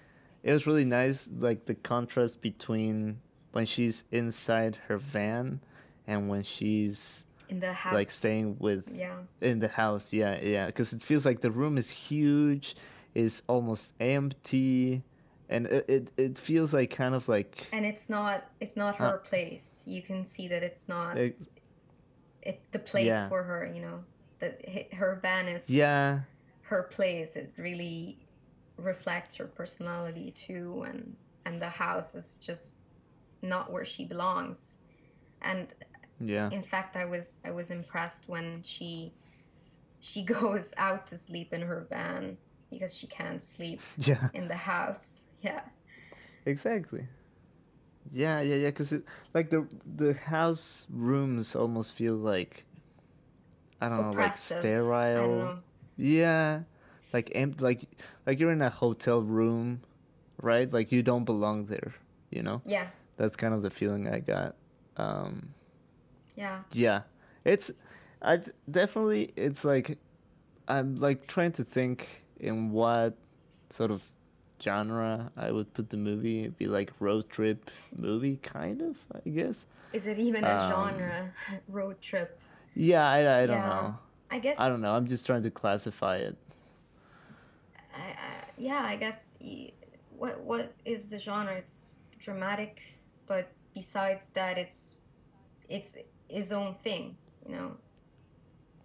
it 0.43 0.53
was 0.53 0.67
really 0.67 0.85
nice, 0.85 1.29
like 1.39 1.67
the 1.67 1.75
contrast 1.75 2.41
between 2.41 3.21
when 3.53 3.67
she's 3.67 4.05
inside 4.13 4.79
her 4.89 4.97
van 4.99 5.61
and 6.07 6.29
when 6.29 6.43
she's 6.43 7.25
In 7.49 7.59
the 7.61 7.73
house. 7.73 7.95
like 7.95 8.11
staying 8.11 8.57
with 8.59 8.95
Yeah. 8.95 9.17
in 9.41 9.61
the 9.61 9.69
house 9.69 10.13
yeah 10.13 10.39
yeah 10.43 10.67
because 10.67 10.93
it 10.93 11.03
feels 11.03 11.25
like 11.25 11.41
the 11.41 11.51
room 11.51 11.79
is 11.79 11.89
huge 11.91 12.77
is 13.15 13.43
almost 13.49 13.93
empty 13.99 15.03
and 15.49 15.67
it, 15.67 15.85
it, 15.89 16.09
it 16.17 16.39
feels 16.39 16.73
like 16.75 16.91
kind 16.91 17.15
of 17.15 17.29
like 17.29 17.67
And 17.73 17.85
it's 17.87 18.09
not 18.09 18.45
it's 18.61 18.77
not 18.77 19.01
Uh, 19.01 19.11
her 19.11 19.19
place. 19.19 19.83
You 19.87 20.03
can 20.03 20.25
see 20.25 20.49
that 20.49 20.63
it's 20.63 20.89
not 20.89 21.17
it- 21.19 21.39
it 22.43 22.61
the 22.73 22.79
place 22.79 23.07
yeah. 23.07 23.29
for 23.29 23.43
her. 23.43 23.71
You 23.75 23.83
know 23.83 24.05
that 24.41 24.61
her 24.95 25.19
van 25.23 25.49
is 25.49 25.69
yeah 25.71 26.21
her 26.63 26.83
place. 26.85 27.37
It 27.37 27.53
really 27.57 28.19
reflects 28.77 29.35
her 29.37 29.47
personality 29.47 30.31
too, 30.33 30.85
and 30.89 31.17
and 31.45 31.61
the 31.63 31.69
house 31.69 32.15
is 32.15 32.37
just 32.37 32.79
not 33.43 33.73
where 33.73 33.85
she 33.85 34.05
belongs. 34.05 34.79
And 35.43 35.69
yeah 36.21 36.51
in 36.51 36.63
fact, 36.63 36.97
I 36.97 37.05
was 37.05 37.39
I 37.45 37.51
was 37.51 37.71
impressed 37.71 38.29
when 38.29 38.63
she 38.63 39.13
she 40.01 40.23
goes 40.37 40.73
out 40.77 41.07
to 41.09 41.17
sleep 41.17 41.53
in 41.53 41.63
her 41.63 41.87
van 41.91 42.37
because 42.71 42.95
she 42.95 43.07
can't 43.07 43.43
sleep 43.43 43.81
yeah 43.97 44.29
in 44.35 44.49
the 44.49 44.57
house. 44.57 45.23
Yeah, 45.47 45.61
exactly 46.45 47.07
yeah 48.13 48.41
yeah 48.41 48.55
yeah 48.55 48.71
because 48.71 48.95
like 49.35 49.51
the 49.51 49.67
the 49.97 50.15
house 50.15 50.87
rooms 50.91 51.57
almost 51.57 51.93
feel 51.95 52.15
like 52.15 52.65
i 53.81 53.89
don't 53.89 53.99
know 53.99 54.09
like 54.11 54.31
Oppressive. 54.31 54.59
Sterile 54.59 55.27
know. 55.47 55.59
Yeah, 55.97 56.61
like 57.13 57.33
empty, 57.35 57.65
like 57.65 57.89
like 58.27 58.39
you're 58.39 58.53
in 58.53 58.63
a 58.63 58.71
hotel 58.71 59.23
room, 59.23 59.81
right? 60.43 60.71
Like 60.71 60.93
you 60.93 61.03
don't 61.03 61.25
belong 61.25 61.67
there. 61.67 61.95
You 62.31 62.43
know, 62.43 62.61
Yeah, 62.67 62.89
that's 63.17 63.37
kind 63.37 63.55
of 63.55 63.63
the 63.63 63.71
feeling 63.71 64.07
I 64.09 64.21
got. 64.21 64.57
Um, 64.99 65.55
yeah, 66.37 66.63
yeah, 66.73 67.03
it's, 67.45 67.71
I 68.21 68.41
definitely 68.71 69.33
it's 69.37 69.65
like, 69.65 69.99
I'm 70.69 70.97
like 70.97 71.27
trying 71.27 71.53
to 71.53 71.65
think 71.65 72.25
in 72.39 72.73
what 72.73 73.17
sort 73.71 73.91
of 73.91 74.03
genre 74.63 75.31
I 75.37 75.51
would 75.51 75.73
put 75.75 75.91
the 75.91 75.97
movie. 75.97 76.41
It'd 76.41 76.59
be 76.59 76.67
like 76.67 76.93
road 77.01 77.29
trip 77.29 77.71
movie, 77.97 78.39
kind 78.43 78.83
of, 78.83 78.97
I 79.15 79.29
guess. 79.29 79.67
Is 79.93 80.07
it 80.07 80.19
even 80.19 80.45
a 80.45 80.49
Um, 80.49 80.69
genre? 80.69 81.31
Road 81.69 82.01
trip. 82.01 82.39
Yeah, 82.75 83.09
I, 83.09 83.43
I 83.43 83.47
don't 83.47 83.57
Yeah. 83.57 83.69
know. 83.69 83.99
I 84.31 84.39
guess. 84.39 84.59
I 84.59 84.69
don't 84.69 84.83
know. 84.83 84.95
I'm 84.95 85.07
just 85.07 85.25
trying 85.25 85.43
to 85.45 85.51
classify 85.51 86.17
it. 86.17 86.37
I, 87.95 88.01
I, 88.01 88.45
yeah, 88.59 88.83
I 88.85 88.97
guess 88.97 89.37
what 90.11 90.41
what 90.41 90.73
is 90.85 91.07
the 91.07 91.19
genre? 91.19 91.55
It's 91.55 92.01
dramatic, 92.19 92.83
but 93.27 93.49
besides 93.75 94.29
that, 94.35 94.59
it's 94.59 94.97
it's 95.69 95.97
his 96.29 96.53
own 96.53 96.75
thing. 96.83 97.17
You 97.49 97.55
know. 97.57 97.73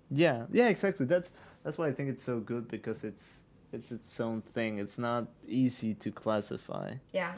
Yeah, 0.10 0.46
yeah, 0.52 0.68
exactly. 0.68 1.06
That's 1.06 1.32
that's 1.64 1.78
why 1.78 1.88
I 1.88 1.92
think 1.92 2.10
it's 2.10 2.24
so 2.24 2.40
good 2.40 2.68
because 2.68 3.04
it's 3.04 3.42
it's 3.74 3.92
its 3.92 4.20
own 4.20 4.42
thing. 4.42 4.80
It's 4.80 4.98
not 4.98 5.28
easy 5.48 5.94
to 5.96 6.12
classify. 6.12 6.96
Yeah. 7.14 7.34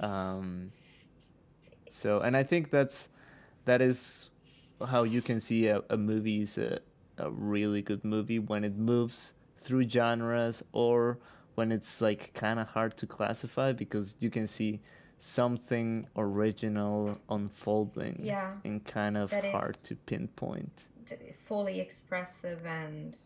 Um, 0.00 0.72
so, 1.90 2.20
and 2.20 2.36
I 2.36 2.42
think 2.42 2.70
that's 2.70 3.08
that 3.64 3.80
is 3.80 4.30
how 4.86 5.02
you 5.02 5.20
can 5.22 5.40
see 5.40 5.66
a, 5.68 5.82
a 5.90 5.96
movie 5.96 6.42
is 6.42 6.58
a, 6.58 6.80
a 7.18 7.30
really 7.30 7.82
good 7.82 8.04
movie 8.04 8.38
when 8.38 8.64
it 8.64 8.76
moves 8.76 9.32
through 9.62 9.88
genres 9.88 10.62
or 10.72 11.18
when 11.56 11.72
it's 11.72 12.00
like 12.00 12.32
kind 12.34 12.60
of 12.60 12.68
hard 12.68 12.96
to 12.96 13.06
classify 13.06 13.72
because 13.72 14.14
you 14.20 14.30
can 14.30 14.46
see 14.46 14.80
something 15.18 16.06
original 16.16 17.18
unfolding 17.28 18.20
Yeah. 18.22 18.52
and 18.64 18.84
kind 18.84 19.16
of 19.16 19.32
hard 19.32 19.74
to 19.84 19.96
pinpoint. 19.96 20.70
fully 21.46 21.80
expressive 21.80 22.64
and 22.64 23.18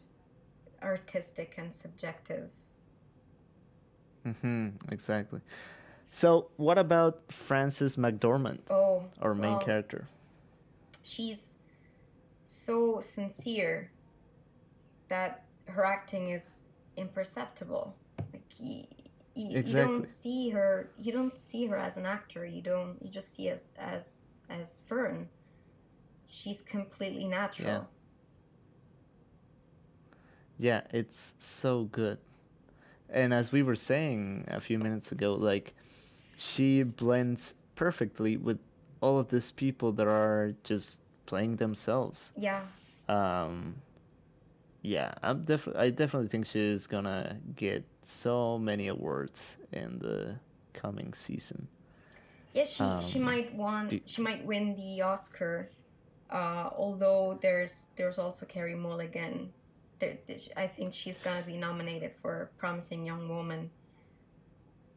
artistic 0.82 1.54
and 1.58 1.72
subjective. 1.72 2.50
hmm 4.40 4.68
exactly. 4.90 5.40
So, 6.10 6.48
what 6.56 6.76
about 6.78 7.32
Frances 7.32 7.96
McDormand, 7.96 8.60
Oh, 8.70 9.04
our 9.20 9.34
main 9.34 9.52
well, 9.52 9.58
character? 9.60 10.08
she's 11.02 11.56
so 12.44 13.00
sincere 13.00 13.90
that 15.08 15.44
her 15.66 15.84
acting 15.84 16.30
is 16.30 16.66
imperceptible. 16.96 17.94
Like 18.32 18.42
you, 18.58 18.84
you, 19.34 19.58
you 19.58 19.62
don't 19.62 20.06
see 20.06 20.50
her. 20.50 20.90
You 20.98 21.12
don't 21.12 21.36
see 21.38 21.66
her 21.66 21.76
as 21.76 21.96
an 21.96 22.06
actor. 22.06 22.44
You 22.44 22.60
don't. 22.62 22.96
You 23.00 23.10
just 23.10 23.34
see 23.34 23.48
as 23.48 23.70
as 23.78 24.36
as 24.50 24.80
Fern. 24.80 25.28
She's 26.26 26.62
completely 26.62 27.26
natural. 27.26 27.70
Yeah, 27.72 27.84
it's 30.62 31.32
so 31.38 31.84
good. 31.84 32.18
And 33.10 33.34
as 33.34 33.52
we 33.52 33.62
were 33.62 33.76
saying 33.76 34.44
a 34.48 34.60
few 34.60 34.78
minutes 34.78 35.12
ago, 35.12 35.34
like 35.34 35.74
she 36.36 36.82
blends 36.82 37.54
perfectly 37.74 38.36
with 38.36 38.58
all 39.00 39.18
of 39.18 39.28
these 39.28 39.50
people 39.50 39.92
that 39.92 40.06
are 40.06 40.54
just 40.64 40.98
playing 41.26 41.56
themselves. 41.56 42.32
Yeah. 42.36 42.62
Um 43.08 43.76
yeah, 44.82 45.14
I'm 45.22 45.44
definitely 45.44 45.82
I 45.82 45.90
definitely 45.90 46.28
think 46.28 46.46
she's 46.46 46.86
gonna 46.86 47.36
get 47.56 47.84
so 48.04 48.58
many 48.58 48.88
awards 48.88 49.56
in 49.72 49.98
the 49.98 50.36
coming 50.72 51.12
season. 51.12 51.68
Yeah, 52.54 52.64
she 52.64 52.84
she 53.00 53.18
Um, 53.18 53.24
might 53.24 53.54
want 53.54 53.90
do- 53.90 54.00
she 54.06 54.22
might 54.22 54.44
win 54.44 54.74
the 54.76 55.02
Oscar. 55.02 55.68
Uh, 56.30 56.70
although 56.76 57.38
there's 57.42 57.90
there's 57.96 58.18
also 58.18 58.46
Carey 58.46 58.74
Mulligan. 58.74 59.52
There, 60.02 60.18
there- 60.26 60.36
I 60.56 60.66
think 60.66 60.92
she's 60.92 61.18
gonna 61.20 61.46
be 61.46 61.56
nominated 61.56 62.12
for 62.20 62.50
Promising 62.58 63.06
Young 63.06 63.28
Woman. 63.28 63.70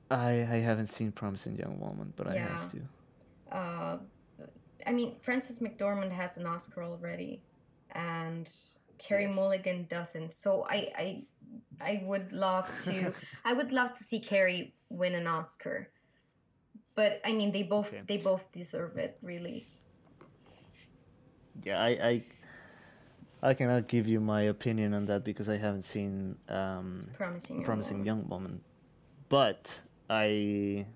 I 0.10 0.32
I 0.56 0.58
haven't 0.70 0.88
seen 0.88 1.12
Promising 1.12 1.58
Young 1.60 1.80
Woman, 1.80 2.12
but 2.16 2.26
I 2.28 2.38
have 2.38 2.72
to. 2.72 2.80
Uh, 3.52 3.98
I 4.88 4.92
mean, 4.92 5.20
Frances 5.22 5.60
McDormand 5.60 6.12
has 6.12 6.38
an 6.38 6.48
Oscar 6.48 6.82
already, 6.84 7.44
and 7.92 8.50
Carey 8.98 9.26
Yes. 9.28 9.36
Mulligan 9.36 9.86
doesn't. 9.90 10.34
So 10.34 10.66
I 10.68 10.80
I 11.04 11.08
I 11.80 12.02
would 12.04 12.34
love 12.34 12.68
to 12.86 13.14
I 13.50 13.54
would 13.54 13.72
love 13.72 13.94
to 13.94 14.04
see 14.04 14.20
Carey 14.20 14.74
win 14.90 15.14
an 15.14 15.28
Oscar. 15.28 15.92
But 16.96 17.22
I 17.24 17.32
mean, 17.34 17.52
they 17.52 17.62
both 17.62 17.90
Okay. 17.94 18.02
they 18.08 18.18
both 18.18 18.52
deserve 18.52 18.98
it, 18.98 19.20
really. 19.22 19.68
Yeah, 21.64 21.80
I, 21.80 21.90
I 22.14 22.24
I 23.46 23.54
cannot 23.54 23.88
give 23.88 24.08
you 24.08 24.20
my 24.20 24.42
opinion 24.42 24.94
on 24.96 25.06
that 25.06 25.24
because 25.24 25.48
I 25.50 25.58
haven't 25.58 25.84
seen 25.84 26.36
um, 26.50 27.08
Promising 27.14 27.58
Young 27.58 27.66
Promising 27.66 27.98
Woman. 28.00 28.06
Young 28.08 28.28
Woman, 28.28 28.62
but 29.30 29.82
I 30.10 30.88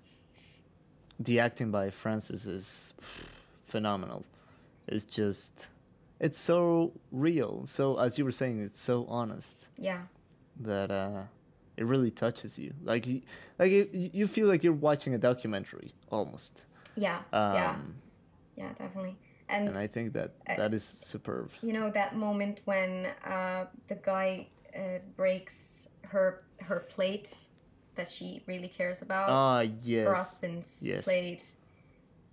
the 1.20 1.38
acting 1.38 1.70
by 1.70 1.90
Frances 1.90 2.46
is 2.46 2.92
phenomenal. 3.66 4.24
It's 4.88 5.04
just 5.04 5.68
it's 6.18 6.40
so 6.40 6.92
real. 7.12 7.62
So 7.66 7.98
as 7.98 8.18
you 8.18 8.24
were 8.24 8.32
saying, 8.32 8.60
it's 8.60 8.80
so 8.80 9.06
honest 9.08 9.68
Yeah, 9.78 10.02
that 10.60 10.90
uh, 10.90 11.22
it 11.76 11.84
really 11.84 12.10
touches 12.10 12.58
you. 12.58 12.74
Like 12.82 13.06
you, 13.06 13.22
like 13.60 13.70
you, 13.70 13.88
you 13.92 14.26
feel 14.26 14.48
like 14.48 14.64
you're 14.64 14.72
watching 14.72 15.14
a 15.14 15.18
documentary 15.18 15.94
almost. 16.10 16.64
yeah, 16.96 17.18
Um, 17.32 17.54
yeah, 17.54 17.76
yeah, 18.56 18.68
definitely. 18.76 19.16
And, 19.50 19.68
And 19.68 19.76
I 19.78 19.86
think 19.88 20.12
that 20.12 20.30
that 20.56 20.72
is 20.74 20.96
superb. 21.02 21.50
you 21.62 21.72
know 21.72 21.90
that 21.90 22.14
moment 22.16 22.60
when 22.64 23.06
uh, 23.24 23.66
the 23.88 23.96
guy 23.96 24.46
uh, 24.74 24.98
breaks 25.16 25.88
her 26.12 26.44
her 26.60 26.80
plate 26.88 27.34
that 27.96 28.08
she 28.08 28.42
really 28.46 28.68
cares 28.68 29.02
about. 29.02 29.28
Ah, 29.28 29.58
her 29.58 29.64
yes. 29.82 30.06
husband's 30.16 30.82
Yes. 30.82 31.04
plate. 31.04 31.44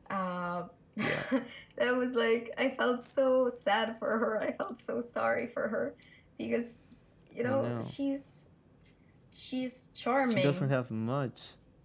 Uh, 0.10 0.64
Yeah. 0.96 1.40
that 1.78 1.96
was 1.96 2.14
like 2.14 2.54
I 2.58 2.70
felt 2.78 3.04
so 3.04 3.50
sad 3.50 3.98
for 4.00 4.18
her. 4.18 4.40
I 4.42 4.52
felt 4.54 4.80
so 4.82 5.02
sorry 5.02 5.48
for 5.48 5.68
her 5.68 5.96
because 6.38 6.86
you 7.36 7.44
know, 7.44 7.62
know. 7.62 7.82
she's 7.82 8.50
she's 9.32 9.90
charming. 9.94 10.38
She 10.38 10.44
doesn't 10.44 10.70
have 10.70 10.90
much. 10.92 11.40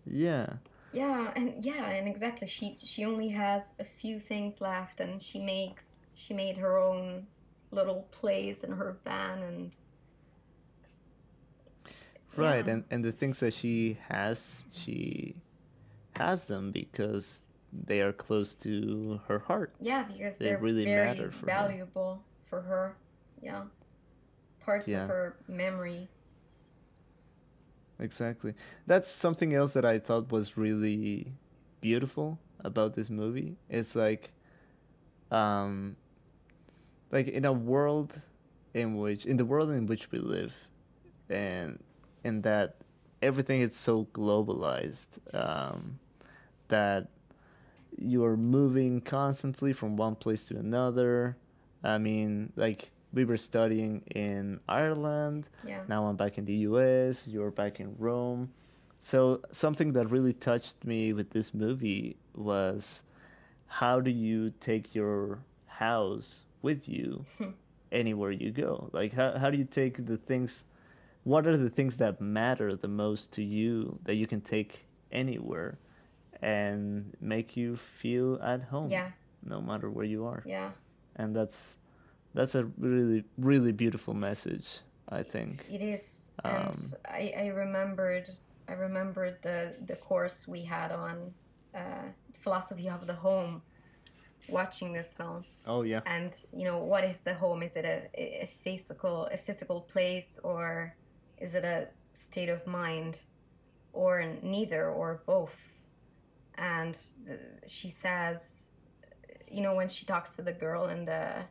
Yeah. 0.06 0.46
Yeah, 0.92 1.32
and 1.36 1.64
yeah, 1.64 1.88
and 1.90 2.06
exactly. 2.08 2.46
She 2.46 2.76
she 2.82 3.04
only 3.04 3.28
has 3.30 3.72
a 3.78 3.84
few 3.84 4.18
things 4.20 4.60
left, 4.60 5.00
and 5.00 5.20
she 5.22 5.40
makes 5.40 6.06
she 6.14 6.34
made 6.34 6.56
her 6.58 6.78
own 6.78 7.26
little 7.70 8.06
place 8.10 8.62
in 8.64 8.72
her 8.72 8.96
van, 9.04 9.42
and 9.42 9.76
Right, 12.36 12.64
Yeah. 12.66 12.72
and 12.72 12.84
and 12.90 13.04
the 13.04 13.12
things 13.12 13.40
that 13.40 13.52
she 13.54 13.98
has, 14.08 14.64
she 14.72 15.36
has 16.16 16.44
them 16.44 16.70
because 16.72 17.42
they 17.72 18.00
are 18.00 18.12
close 18.12 18.54
to 18.56 19.20
her 19.28 19.38
heart. 19.38 19.74
yeah, 19.80 20.04
because 20.04 20.38
They 20.38 20.46
they're 20.46 20.58
really 20.58 20.84
very 20.84 21.06
matter 21.06 21.30
for 21.30 21.40
her. 21.40 21.46
valuable 21.46 22.22
for 22.48 22.62
her. 22.62 22.96
Yeah, 23.42 23.64
parts 24.60 24.88
Yeah. 24.88 25.04
of 25.04 25.08
her 25.10 25.36
memory. 25.48 26.08
Exactly. 28.02 28.54
That's 28.86 29.10
something 29.10 29.54
else 29.54 29.72
that 29.74 29.84
I 29.84 29.98
thought 30.00 30.32
was 30.32 30.56
really 30.58 31.32
beautiful 31.80 32.38
about 32.60 32.94
this 32.94 33.08
movie. 33.10 33.56
It's 33.70 33.94
like 33.96 34.32
um 35.30 35.96
like 37.10 37.28
in 37.28 37.44
a 37.44 37.52
world 37.52 38.20
in 38.74 38.96
which 38.96 39.26
in 39.26 39.36
the 39.36 39.44
world 39.44 39.70
in 39.70 39.86
which 39.86 40.10
we 40.10 40.18
live 40.18 40.54
and 41.30 41.78
in 42.24 42.42
that 42.42 42.76
everything 43.22 43.62
is 43.62 43.76
so 43.76 44.06
globalized 44.14 45.08
um 45.34 45.98
that 46.68 47.08
you're 47.98 48.36
moving 48.36 49.00
constantly 49.00 49.72
from 49.72 49.96
one 49.96 50.16
place 50.16 50.44
to 50.46 50.56
another. 50.58 51.36
I 51.84 51.98
mean, 51.98 52.52
like 52.56 52.90
we 53.12 53.24
were 53.24 53.36
studying 53.36 54.02
in 54.14 54.60
Ireland 54.68 55.48
Yeah. 55.66 55.82
now 55.88 56.06
I'm 56.06 56.16
back 56.16 56.38
in 56.38 56.44
the 56.44 56.54
US, 56.70 57.28
you're 57.28 57.50
back 57.50 57.80
in 57.80 57.94
Rome. 57.98 58.50
So, 59.00 59.40
something 59.50 59.92
that 59.94 60.10
really 60.10 60.32
touched 60.32 60.84
me 60.84 61.12
with 61.12 61.30
this 61.30 61.52
movie 61.52 62.16
was 62.34 63.02
how 63.66 64.00
do 64.00 64.10
you 64.10 64.50
take 64.60 64.94
your 64.94 65.40
house 65.66 66.42
with 66.62 66.88
you 66.88 67.24
anywhere 67.92 68.30
you 68.30 68.50
go? 68.52 68.88
Like, 68.92 69.12
how, 69.12 69.36
how 69.38 69.50
do 69.50 69.56
you 69.58 69.64
take 69.64 70.06
the 70.06 70.16
things, 70.16 70.66
what 71.24 71.46
are 71.48 71.56
the 71.56 71.68
things 71.70 71.96
that 71.96 72.20
matter 72.20 72.76
the 72.76 72.88
most 72.88 73.32
to 73.32 73.42
you 73.42 73.98
that 74.04 74.14
you 74.14 74.26
can 74.28 74.40
take 74.40 74.86
anywhere 75.10 75.78
and 76.40 77.12
make 77.20 77.56
you 77.56 77.76
feel 77.76 78.40
at 78.42 78.62
home 78.62 78.88
Yeah. 78.90 79.10
no 79.44 79.60
matter 79.60 79.90
where 79.90 80.04
you 80.06 80.24
are? 80.26 80.42
Yeah. 80.46 80.70
And 81.16 81.34
that's 81.34 81.76
that's 82.34 82.54
a 82.54 82.64
really 82.78 83.24
really 83.38 83.72
beautiful 83.72 84.14
message, 84.14 84.80
I 85.08 85.22
think. 85.22 85.64
It 85.70 85.82
is, 85.82 86.30
and 86.44 86.68
Um, 86.68 86.74
I, 87.06 87.34
I 87.36 87.46
remembered 87.48 88.28
I 88.68 88.72
remembered 88.72 89.36
the 89.42 89.74
the 89.86 89.96
course 89.96 90.48
we 90.48 90.62
had 90.62 90.92
on 90.92 91.34
uh, 91.74 92.08
philosophy 92.40 92.88
of 92.88 93.06
the 93.06 93.14
home, 93.14 93.62
watching 94.48 94.92
this 94.92 95.14
film, 95.14 95.44
Oh 95.66 95.82
yeah. 95.82 96.00
and 96.06 96.32
you 96.52 96.64
know 96.64 96.78
what 96.78 97.04
is 97.04 97.20
the 97.20 97.34
home? 97.34 97.62
Is 97.62 97.76
it 97.76 97.84
a, 97.84 98.08
a 98.14 98.46
physical 98.64 99.26
a 99.32 99.36
physical 99.36 99.80
place 99.80 100.38
or 100.42 100.94
is 101.38 101.54
it 101.54 101.64
a 101.64 101.88
state 102.12 102.48
of 102.48 102.66
mind, 102.66 103.20
or 103.92 104.24
neither 104.42 104.88
or 104.90 105.22
both? 105.26 105.56
And 106.56 106.94
the, 107.24 107.38
she 107.66 107.88
says, 107.88 108.68
you 109.50 109.62
know, 109.62 109.74
when 109.74 109.88
she 109.88 110.04
talks 110.06 110.36
to 110.36 110.42
the 110.42 110.52
girl 110.52 110.86
in 110.88 111.04
the 111.06 111.44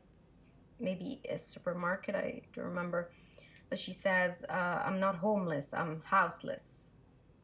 maybe 0.82 1.22
a 1.30 1.38
supermarket, 1.38 2.16
I 2.16 2.42
don't 2.56 2.66
remember 2.66 3.12
but 3.70 3.80
she 3.80 3.94
says, 3.94 4.46
uh, 4.50 4.84
"I'm 4.86 5.00
not 5.00 5.16
homeless. 5.18 5.74
I'm 5.74 6.02
houseless." 6.06 6.92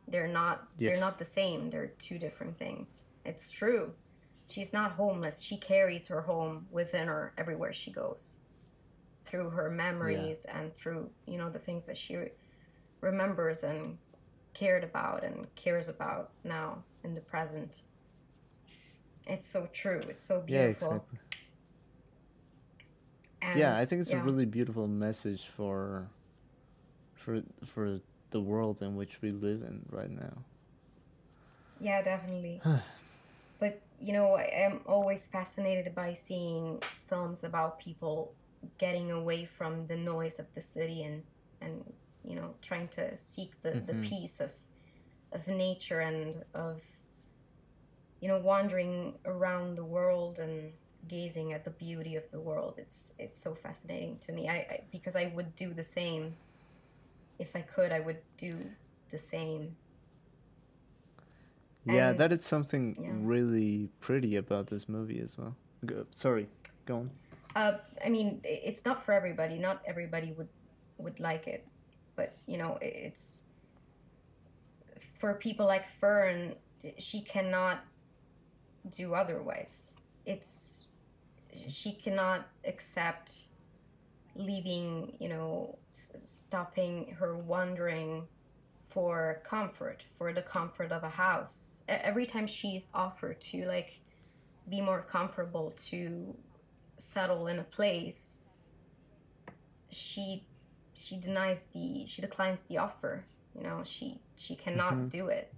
they're 0.08 0.28
not 0.28 0.68
they're 0.86 1.00
not 1.00 1.20
the 1.20 1.26
same 1.26 1.70
they're 1.70 1.94
two 2.00 2.18
different 2.18 2.58
things 2.58 3.06
it's 3.26 3.52
true 3.52 3.94
she's 4.50 4.74
not 4.74 4.94
homeless 4.94 5.42
she 5.42 5.58
carries 5.58 6.08
her 6.08 6.22
home 6.22 6.66
within 6.72 7.08
her 7.08 7.34
everywhere 7.38 7.74
she 7.74 7.92
goes 7.92 8.40
through 9.26 9.50
her 9.50 9.70
memories 9.70 10.46
and 10.46 10.74
through 10.76 11.10
you 11.26 11.38
know 11.38 11.50
the 11.50 11.60
things 11.60 11.86
that 11.86 11.98
she 11.98 12.16
re- 12.16 12.32
remembers 13.02 13.64
and 13.64 13.98
cared 14.54 14.84
about 14.84 15.24
and 15.24 15.54
cares 15.56 15.90
about 15.90 16.32
now 16.44 16.84
in 17.04 17.14
the 17.14 17.22
present 17.22 17.84
it's 19.26 19.46
so 19.46 19.68
true 19.74 20.02
it's 20.10 20.24
so 20.24 20.42
Yeah, 20.48 20.66
beautiful 20.66 20.90
exactly. 20.92 21.20
And 23.42 23.60
yeah, 23.60 23.76
I 23.76 23.86
think 23.86 24.02
it's 24.02 24.12
yeah. 24.12 24.22
a 24.22 24.24
really 24.24 24.46
beautiful 24.46 24.88
message 24.88 25.48
for 25.56 26.08
for 27.16 27.42
for 27.66 28.00
the 28.32 28.42
world 28.42 28.82
in 28.82 28.96
which 28.96 29.22
we 29.22 29.32
live 29.32 29.62
in 29.62 29.86
right 29.90 30.10
now. 30.12 30.44
Yeah, 31.80 32.02
definitely. 32.02 32.62
but 33.60 33.82
you 34.00 34.14
know, 34.14 34.34
I 34.34 34.44
am 34.54 34.82
always 34.86 35.28
fascinated 35.28 35.94
by 35.96 36.14
seeing 36.14 36.82
films 37.08 37.44
about 37.44 37.80
people 37.80 38.34
getting 38.78 39.12
away 39.12 39.46
from 39.46 39.88
the 39.88 39.96
noise 39.96 40.40
of 40.40 40.46
the 40.56 40.62
city 40.62 41.04
and 41.04 41.24
and 41.62 41.94
you 42.24 42.36
know 42.36 42.56
trying 42.62 42.88
to 42.90 43.18
seek 43.18 43.62
the 43.62 43.72
the 43.86 43.94
Mhm. 43.94 44.04
peace 44.04 44.40
of 44.40 44.52
of 45.32 45.48
nature 45.48 46.00
and 46.00 46.44
of 46.54 46.82
you 48.20 48.28
know 48.28 48.40
wandering 48.40 49.14
around 49.26 49.76
the 49.76 49.84
world 49.86 50.40
and 50.40 50.74
gazing 51.08 51.54
at 51.54 51.64
the 51.64 51.70
beauty 51.72 52.16
of 52.16 52.24
the 52.32 52.40
world 52.40 52.76
it's 52.78 53.14
it's 53.20 53.38
so 53.38 53.56
fascinating 53.56 54.18
to 54.20 54.32
me 54.32 54.48
I, 54.50 54.56
I 54.56 54.82
because 54.92 55.16
i 55.16 55.32
would 55.36 55.56
do 55.56 55.74
the 55.74 55.84
same 55.84 56.36
if 57.40 57.56
i 57.56 57.62
could 57.62 57.92
i 57.92 58.00
would 58.00 58.22
do 58.38 58.56
the 59.12 59.18
same 59.18 59.76
Yeah, 61.86 62.10
And- 62.10 62.20
that 62.20 62.32
is 62.34 62.46
something 62.46 62.98
yeah. 63.00 63.12
really 63.22 63.90
pretty 64.02 64.36
about 64.36 64.68
this 64.68 64.90
movie 64.90 65.22
as 65.22 65.38
well. 65.38 65.56
Go, 65.86 66.06
sorry, 66.16 66.48
go 66.86 66.98
on. 66.98 67.12
Uh, 67.56 67.78
I 68.04 68.10
mean, 68.10 68.42
it's 68.44 68.84
not 68.84 69.04
for 69.06 69.14
everybody. 69.14 69.58
Not 69.58 69.82
everybody 69.88 70.34
would 70.34 70.50
would 70.98 71.20
like 71.20 71.48
it, 71.48 71.66
but 72.18 72.36
you 72.46 72.58
know, 72.58 72.78
it's 72.82 73.44
for 75.20 75.34
people 75.36 75.66
like 75.66 75.88
Fern. 76.00 76.56
She 76.98 77.22
cannot 77.22 77.80
do 78.92 79.14
otherwise. 79.14 79.96
It's 80.26 80.87
she 81.68 81.94
cannot 81.94 82.48
accept 82.66 83.44
leaving. 84.36 85.16
You 85.20 85.30
know, 85.30 85.78
s- 85.92 86.12
stopping 86.16 87.16
her 87.20 87.38
wandering 87.38 88.28
for 88.90 89.42
comfort, 89.44 90.06
for 90.18 90.34
the 90.34 90.42
comfort 90.42 90.92
of 90.92 91.04
a 91.04 91.10
house. 91.10 91.84
Every 91.88 92.26
time 92.26 92.48
she's 92.48 92.90
offered 92.94 93.40
to 93.42 93.66
like 93.66 94.02
be 94.70 94.82
more 94.82 95.02
comfortable 95.02 95.72
to 95.90 96.36
settle 96.98 97.48
in 97.48 97.60
a 97.60 97.64
place 97.64 98.42
she 99.90 100.46
she 100.94 101.18
denies 101.18 101.68
the 101.68 102.06
she 102.06 102.22
declines 102.22 102.64
the 102.64 102.78
offer 102.78 103.24
you 103.56 103.62
know 103.64 103.82
she 103.86 104.20
she 104.36 104.56
cannot 104.56 104.94
Mhm. 104.94 105.10
do 105.10 105.28
it 105.28 105.54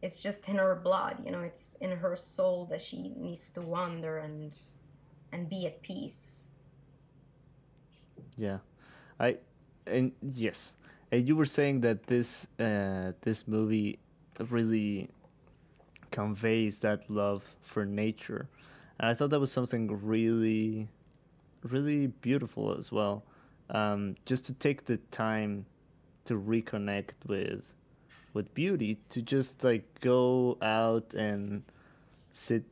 it's 0.00 0.18
just 0.20 0.48
in 0.48 0.56
her 0.56 0.74
blood 0.74 1.24
you 1.24 1.30
know 1.30 1.42
it's 1.42 1.74
in 1.74 1.90
her 1.98 2.16
soul 2.16 2.64
that 2.66 2.80
she 2.80 3.10
needs 3.16 3.52
to 3.52 3.60
wander 3.60 4.18
and 4.18 4.58
and 5.32 5.48
be 5.48 5.66
at 5.66 5.82
peace. 5.82 6.48
Yeah, 8.36 8.58
I 9.18 9.38
and 9.86 10.12
yes, 10.22 10.74
and 11.10 11.26
you 11.26 11.36
were 11.36 11.46
saying 11.46 11.80
that 11.80 12.06
this 12.06 12.46
uh 12.58 13.12
this 13.22 13.46
movie 13.46 13.98
really 14.48 15.08
conveys 16.10 16.80
that 16.80 17.10
love 17.10 17.42
for 17.62 17.84
nature, 17.84 18.48
and 18.98 19.10
I 19.10 19.14
thought 19.14 19.30
that 19.30 19.40
was 19.40 19.52
something 19.52 20.00
really, 20.04 20.88
really 21.62 22.06
beautiful 22.06 22.76
as 22.76 22.92
well. 22.92 23.24
Um, 23.70 24.16
just 24.26 24.44
to 24.46 24.54
take 24.54 24.84
the 24.84 24.98
time 25.10 25.64
to 26.26 26.34
reconnect 26.34 27.12
with 27.26 27.62
with 28.34 28.52
beauty, 28.54 28.98
to 29.10 29.20
just 29.20 29.62
like 29.62 29.84
go 30.00 30.56
out 30.62 31.12
and 31.14 31.62
sit 32.30 32.64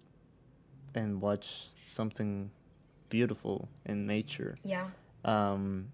and 0.95 1.21
watch 1.21 1.69
something 1.85 2.51
beautiful 3.09 3.69
in 3.87 4.07
nature. 4.07 4.57
Yeah. 4.65 4.89
Um, 5.25 5.89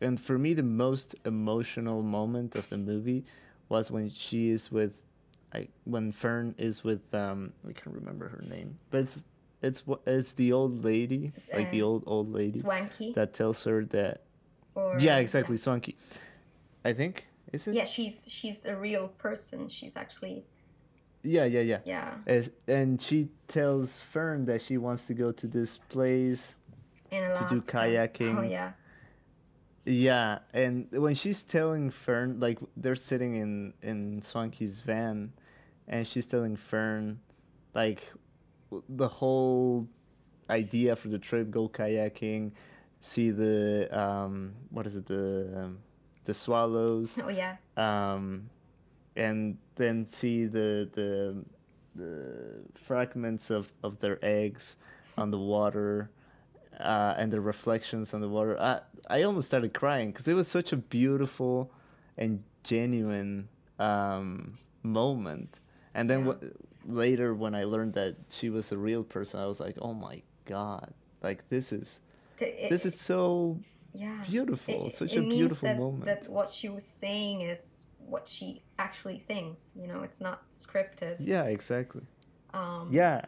and 0.00 0.20
for 0.20 0.38
me 0.38 0.54
the 0.54 0.62
most 0.62 1.14
emotional 1.24 2.02
moment 2.02 2.54
of 2.56 2.68
the 2.68 2.76
movie 2.76 3.24
was 3.68 3.90
when 3.90 4.10
she 4.10 4.50
is 4.50 4.70
with 4.70 4.98
I, 5.52 5.68
when 5.84 6.12
Fern 6.12 6.54
is 6.58 6.84
with 6.84 7.02
um 7.14 7.52
I 7.68 7.72
can't 7.72 7.94
remember 7.94 8.28
her 8.28 8.44
name 8.48 8.78
but 8.90 9.00
it's 9.02 9.22
it's 9.62 9.82
it's 10.06 10.32
the 10.32 10.52
old 10.52 10.84
lady 10.84 11.32
It's, 11.36 11.50
like 11.52 11.70
the 11.70 11.82
uh, 11.82 11.86
old 11.86 12.04
old 12.06 12.32
lady 12.32 12.60
swankie. 12.60 13.14
that 13.14 13.34
tells 13.34 13.64
her 13.64 13.84
that 13.86 14.22
or 14.74 14.96
yeah. 14.98 15.18
exactly 15.18 15.56
Swankie. 15.56 15.94
I 16.84 16.92
think 16.92 17.26
is 17.52 17.66
it? 17.66 17.74
Yeah 17.74 17.84
she's 17.84 18.26
she's 18.28 18.66
a 18.66 18.76
real 18.76 19.08
person. 19.08 19.68
She's 19.68 19.96
actually 19.96 20.44
yeah 21.24 21.44
yeah 21.44 21.60
yeah. 21.60 21.80
Yeah. 21.84 22.14
As, 22.26 22.50
and 22.68 23.00
she 23.00 23.28
tells 23.48 24.00
Fern 24.00 24.44
that 24.46 24.62
she 24.62 24.78
wants 24.78 25.06
to 25.08 25.14
go 25.14 25.32
to 25.32 25.46
this 25.46 25.78
place 25.88 26.56
in 27.10 27.20
do 27.48 27.60
kayaking. 27.60 28.38
oh 28.38 28.42
yeah. 28.42 28.72
Yeah, 29.86 30.38
and 30.54 30.86
when 30.92 31.14
she's 31.14 31.44
telling 31.44 31.90
Fern, 31.90 32.40
like 32.40 32.58
they're 32.76 32.96
sitting 32.96 33.36
in 33.36 33.74
in 33.82 34.22
Swankie's 34.22 34.80
van, 34.80 35.32
and 35.88 36.06
she's 36.06 36.26
telling 36.26 36.56
Fern, 36.56 37.20
like 37.74 38.10
the 38.88 39.08
whole 39.08 39.86
idea 40.48 40.96
for 40.96 41.08
the 41.08 41.18
trip: 41.18 41.50
go 41.50 41.68
kayaking, 41.68 42.52
see 43.00 43.30
the 43.30 43.88
um, 43.92 44.54
what 44.70 44.86
is 44.86 44.96
it 44.96 45.04
the 45.04 45.52
um, 45.54 45.78
the 46.24 46.32
swallows, 46.32 47.18
oh 47.22 47.28
yeah. 47.28 47.56
Um, 47.76 48.48
and 49.16 49.56
then 49.76 50.06
see 50.10 50.46
the 50.46 50.88
the 50.92 51.44
the 51.94 52.62
fragments 52.74 53.50
of 53.50 53.72
of 53.82 54.00
their 54.00 54.18
eggs 54.22 54.76
on 55.16 55.30
the 55.30 55.38
water 55.38 56.10
uh, 56.80 57.14
and 57.16 57.32
the 57.32 57.40
reflections 57.40 58.12
on 58.14 58.20
the 58.20 58.28
water. 58.28 58.58
I 58.60 58.80
I 59.08 59.22
almost 59.22 59.46
started 59.46 59.72
crying 59.74 60.10
because 60.10 60.26
it 60.28 60.34
was 60.34 60.48
such 60.48 60.72
a 60.72 60.76
beautiful 60.76 61.70
and 62.16 62.42
genuine 62.64 63.48
um, 63.78 64.58
moment. 64.82 65.60
And 65.94 66.10
then 66.10 66.26
Yeah. 66.26 66.32
wh- 66.34 66.90
later, 66.90 67.34
when 67.34 67.54
I 67.54 67.64
learned 67.64 67.92
that 67.94 68.16
she 68.28 68.50
was 68.50 68.72
a 68.72 68.76
real 68.78 69.04
person, 69.04 69.40
I 69.40 69.46
was 69.46 69.60
like, 69.60 69.76
oh 69.80 69.94
my 69.94 70.22
god, 70.46 70.92
like 71.22 71.48
this 71.48 71.72
is 71.72 72.00
it- 72.40 72.70
this 72.70 72.84
is 72.84 72.98
so 73.00 73.58
yeah 73.94 74.24
beautiful, 74.26 74.86
it, 74.88 74.92
such 74.92 75.12
it 75.14 75.18
a 75.18 75.22
beautiful 75.22 75.68
that, 75.68 75.78
moment. 75.78 76.04
that 76.06 76.28
what 76.28 76.48
she 76.50 76.68
was 76.68 76.84
saying 76.84 77.42
is 77.42 77.83
what 78.08 78.28
she 78.28 78.62
actually 78.78 79.18
thinks 79.18 79.72
you 79.80 79.86
know 79.86 80.02
it's 80.02 80.20
not 80.20 80.50
scripted. 80.50 81.16
Yeah, 81.18 81.44
exactly. 81.44 82.02
um 82.52 82.88
Yeah, 82.92 83.22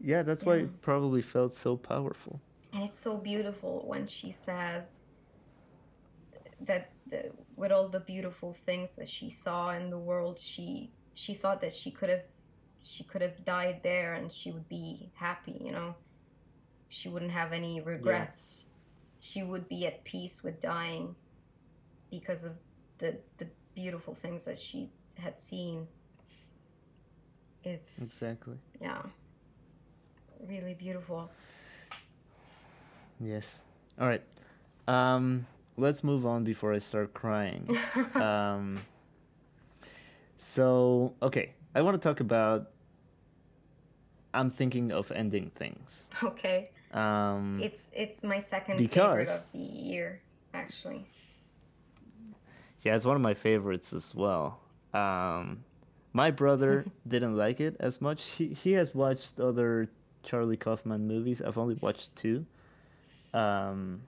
yeah, 0.00 0.22
that's 0.22 0.44
why 0.44 0.56
it 0.56 0.82
probably 0.82 1.22
felt 1.22 1.54
so 1.54 1.76
powerful. 1.76 2.40
and 2.72 2.82
it's 2.84 2.98
so 2.98 3.16
beautiful 3.16 3.84
when 3.86 4.06
she 4.06 4.30
says 4.32 5.00
that 6.60 6.90
the, 7.10 7.30
with 7.56 7.70
all 7.72 7.88
the 7.88 8.00
beautiful 8.00 8.52
things 8.52 8.94
that 8.96 9.08
she 9.08 9.28
saw 9.30 9.70
in 9.78 9.90
the 9.90 9.98
world 9.98 10.38
she 10.38 10.90
she 11.14 11.32
thought 11.34 11.60
that 11.60 11.72
she 11.72 11.90
could 11.90 12.08
have 12.08 12.24
she 12.82 13.02
could 13.04 13.22
have 13.22 13.44
died 13.44 13.80
there 13.82 14.14
and 14.14 14.30
she 14.32 14.50
would 14.50 14.68
be 14.68 15.10
happy 15.14 15.56
you 15.64 15.72
know? 15.72 15.94
She 16.88 17.08
wouldn't 17.08 17.32
have 17.32 17.52
any 17.52 17.80
regrets. 17.80 18.66
She 19.20 19.42
would 19.42 19.68
be 19.68 19.86
at 19.86 20.04
peace 20.04 20.42
with 20.44 20.60
dying 20.60 21.16
because 22.10 22.44
of 22.44 22.52
the 22.98 23.18
the 23.38 23.48
beautiful 23.76 24.14
things 24.14 24.44
that 24.46 24.58
she 24.58 24.88
had 25.18 25.38
seen 25.38 25.86
it's 27.62 27.98
Exactly. 27.98 28.56
yeah 28.80 29.02
really 30.48 30.74
beautiful 30.74 31.30
Yes. 33.18 33.60
All 33.98 34.06
right. 34.06 34.20
Um, 34.86 35.46
let's 35.78 36.04
move 36.04 36.26
on 36.26 36.44
before 36.44 36.74
I 36.74 36.78
start 36.80 37.14
crying. 37.14 37.66
um, 38.14 38.78
so, 40.36 41.14
okay, 41.22 41.54
I 41.74 41.80
want 41.80 41.94
to 42.00 42.08
talk 42.08 42.20
about. 42.20 42.70
I'm 44.34 44.50
thinking 44.50 44.92
of 44.92 45.10
ending 45.12 45.50
things. 45.54 46.04
okay 46.22 46.68
Um, 46.92 47.58
It's 47.62 47.90
it's 47.96 48.22
my 48.22 48.38
second 48.38 48.76
Because- 48.76 49.08
favorite 49.08 49.28
of 49.30 49.52
the 49.52 49.58
year, 49.60 50.20
actually. 50.52 51.06
Yeah, 52.82 52.94
it's 52.94 53.04
one 53.04 53.16
of 53.16 53.22
my 53.22 53.34
favorites 53.34 53.92
as 53.92 54.14
well. 54.14 54.60
Um, 54.94 55.64
my 56.12 56.30
brother 56.30 56.84
didn't 57.08 57.36
like 57.36 57.60
it 57.60 57.76
as 57.80 58.00
much. 58.00 58.24
He 58.24 58.48
he 58.48 58.72
has 58.72 58.94
watched 58.94 59.38
other 59.40 59.88
Charlie 60.22 60.56
Kaufman 60.56 61.06
movies. 61.06 61.42
I've 61.42 61.58
only 61.58 61.74
watched 61.76 62.14
two. 62.16 62.46
Um, 63.34 64.02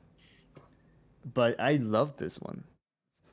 but 1.34 1.58
I 1.60 1.76
love 1.76 2.16
this 2.16 2.40
one. 2.40 2.64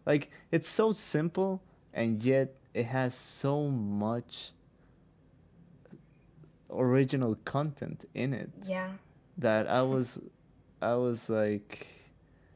Like 0.05 0.31
it's 0.51 0.69
so 0.69 0.91
simple 0.91 1.61
and 1.93 2.21
yet 2.23 2.55
it 2.73 2.85
has 2.85 3.15
so 3.15 3.69
much 3.69 4.51
original 6.69 7.35
content 7.45 8.05
in 8.13 8.33
it 8.33 8.49
Yeah. 8.65 8.89
that 9.37 9.67
I 9.67 9.81
was 9.81 10.19
I 10.81 10.95
was 10.95 11.29
like 11.29 11.87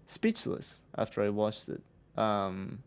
speechless 0.07 0.81
after 0.97 1.21
I 1.23 1.29
watched 1.29 1.69
it. 1.69 1.81
Um, 2.19 2.83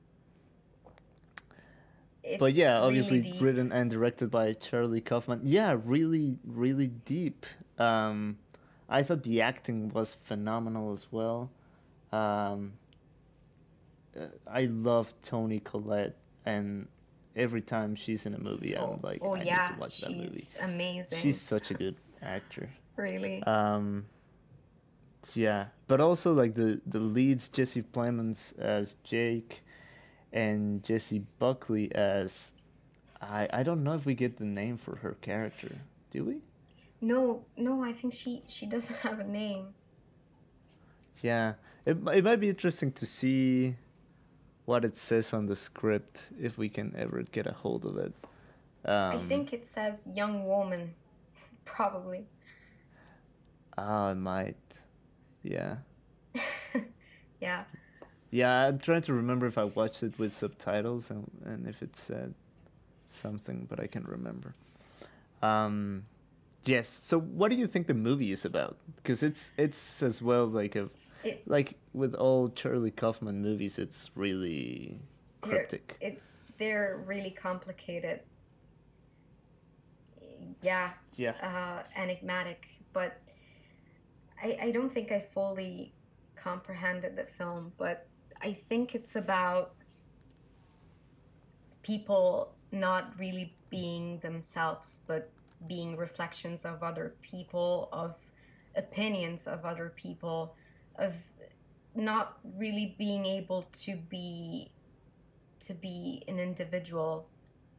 but 2.38 2.52
yeah, 2.52 2.80
obviously 2.80 3.20
deep. 3.20 3.40
written 3.40 3.72
and 3.72 3.90
directed 3.90 4.30
by 4.30 4.52
Charlie 4.52 5.00
Kaufman. 5.00 5.40
Yeah, 5.42 5.76
really, 5.84 6.38
really 6.44 6.88
deep. 6.88 7.46
Um, 7.78 8.38
I 8.88 9.02
thought 9.02 9.22
the 9.24 9.40
acting 9.42 9.88
was 9.90 10.14
phenomenal 10.14 10.92
as 10.92 11.06
well. 11.10 11.50
Um, 12.12 12.74
uh, 14.18 14.26
I 14.46 14.66
love 14.66 15.14
Toni 15.22 15.60
Collette, 15.60 16.14
and 16.44 16.86
every 17.34 17.62
time 17.62 17.96
she's 17.96 18.26
in 18.26 18.34
a 18.34 18.38
movie, 18.38 18.76
I'm 18.76 18.84
Oh, 18.84 19.00
like, 19.02 19.20
oh 19.22 19.34
I 19.34 19.42
yeah, 19.42 19.66
need 19.68 19.74
to 19.74 19.80
watch 19.80 20.00
that 20.02 20.10
she's 20.10 20.18
movie. 20.18 20.48
amazing. 20.60 21.18
She's 21.18 21.40
such 21.40 21.70
a 21.70 21.74
good 21.74 21.96
actor. 22.20 22.68
really. 22.96 23.42
Um, 23.44 24.04
yeah, 25.34 25.66
but 25.86 26.00
also 26.00 26.32
like 26.32 26.54
the 26.54 26.80
the 26.86 27.00
leads, 27.00 27.48
Jesse 27.48 27.82
Plemons 27.82 28.58
as 28.58 28.96
Jake, 29.04 29.62
and 30.32 30.82
Jessie 30.82 31.24
Buckley 31.38 31.94
as 31.94 32.52
I 33.20 33.48
I 33.52 33.62
don't 33.62 33.84
know 33.84 33.94
if 33.94 34.04
we 34.06 34.14
get 34.14 34.38
the 34.38 34.44
name 34.44 34.76
for 34.76 34.96
her 34.96 35.16
character. 35.20 35.78
Do 36.10 36.24
we? 36.24 36.42
no, 37.02 37.44
no, 37.56 37.82
I 37.84 37.92
think 37.92 38.14
she 38.14 38.42
she 38.46 38.64
doesn't 38.64 38.96
have 39.00 39.18
a 39.18 39.24
name. 39.24 39.74
Yeah, 41.20 41.54
it 41.84 41.98
it 42.14 42.24
might 42.24 42.40
be 42.40 42.48
interesting 42.48 42.92
to 42.92 43.04
see 43.06 43.74
what 44.64 44.84
it 44.84 44.96
says 44.96 45.32
on 45.34 45.46
the 45.46 45.56
script 45.56 46.28
if 46.40 46.56
we 46.56 46.68
can 46.68 46.94
ever 46.96 47.22
get 47.22 47.46
a 47.46 47.52
hold 47.52 47.84
of 47.84 47.98
it. 47.98 48.14
Um, 48.84 49.16
I 49.16 49.18
think 49.18 49.52
it 49.52 49.66
says 49.66 50.06
young 50.14 50.46
woman, 50.46 50.94
probably. 51.64 52.26
Ah, 53.76 54.10
it 54.10 54.16
might. 54.16 54.56
Yeah. 55.42 55.76
yeah. 57.40 57.64
Yeah, 58.30 58.66
I'm 58.68 58.78
trying 58.78 59.02
to 59.02 59.12
remember 59.14 59.46
if 59.46 59.58
I 59.58 59.64
watched 59.64 60.02
it 60.02 60.18
with 60.18 60.34
subtitles 60.34 61.10
and, 61.10 61.30
and 61.44 61.66
if 61.68 61.82
it 61.82 61.96
said 61.96 62.34
something, 63.06 63.66
but 63.68 63.78
I 63.78 63.86
can't 63.86 64.08
remember. 64.08 64.54
Um, 65.42 66.04
yes. 66.64 66.88
So, 66.88 67.20
what 67.20 67.50
do 67.50 67.56
you 67.58 67.66
think 67.66 67.88
the 67.88 67.94
movie 67.94 68.32
is 68.32 68.44
about? 68.44 68.78
Because 68.96 69.22
it's 69.22 69.50
it's 69.58 70.02
as 70.02 70.22
well 70.22 70.46
like 70.46 70.76
a 70.76 70.88
It, 71.24 71.42
like 71.46 71.74
with 71.92 72.14
all 72.14 72.48
Charlie 72.48 72.90
Kaufman 72.90 73.42
movies, 73.42 73.78
it's 73.78 74.10
really 74.14 74.98
they're, 75.42 75.50
cryptic. 75.50 75.98
it's 76.00 76.44
they're 76.58 77.02
really 77.06 77.30
complicated. 77.30 78.20
Yeah, 80.62 80.90
Yeah. 81.16 81.32
uh, 81.42 81.82
enigmatic, 82.00 82.68
but 82.92 83.18
I, 84.42 84.58
I 84.60 84.70
don't 84.70 84.90
think 84.90 85.12
I 85.12 85.20
fully 85.20 85.92
comprehended 86.34 87.16
the 87.16 87.24
film, 87.24 87.72
but 87.78 88.06
I 88.40 88.52
think 88.52 88.94
it's 88.94 89.16
about 89.16 89.74
people 91.82 92.54
not 92.72 93.12
really 93.18 93.54
being 93.70 94.18
themselves, 94.20 95.00
but 95.06 95.30
being 95.68 95.96
reflections 95.96 96.64
of 96.64 96.82
other 96.82 97.14
people, 97.22 97.88
of 97.92 98.16
opinions 98.74 99.46
of 99.46 99.64
other 99.64 99.92
people, 99.94 100.56
of 100.96 101.14
not 101.94 102.38
really 102.56 102.94
being 102.98 103.26
able 103.26 103.66
to 103.72 103.96
be 103.96 104.72
to 105.60 105.74
be 105.74 106.24
an 106.26 106.40
individual, 106.40 107.28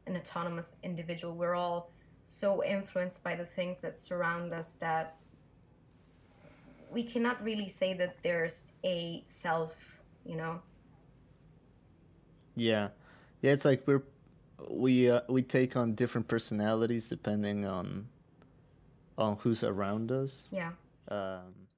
an 0.06 0.16
autonomous 0.16 0.72
individual. 0.82 1.34
We're 1.34 1.54
all 1.54 1.90
so 2.24 2.64
influenced 2.64 3.22
by 3.22 3.34
the 3.34 3.44
things 3.44 3.80
that 3.80 4.00
surround 4.00 4.54
us 4.54 4.72
that 4.80 5.16
we 6.94 7.04
cannot 7.04 7.42
really 7.42 7.68
say 7.68 7.94
that 7.94 8.22
there's 8.22 8.66
a 8.84 9.24
self, 9.26 10.02
you 10.24 10.36
know. 10.36 10.62
Yeah, 12.56 12.90
yeah. 13.42 13.52
It's 13.52 13.64
like 13.64 13.86
we're 13.86 14.02
we 14.70 15.10
uh, 15.10 15.22
we 15.28 15.42
take 15.42 15.76
on 15.76 15.94
different 15.94 16.28
personalities 16.28 17.08
depending 17.08 17.64
on 17.66 18.08
on 19.18 19.36
who's 19.38 19.62
around 19.64 20.12
us. 20.12 20.48
Yeah. 20.50 20.72
Um, 21.10 21.68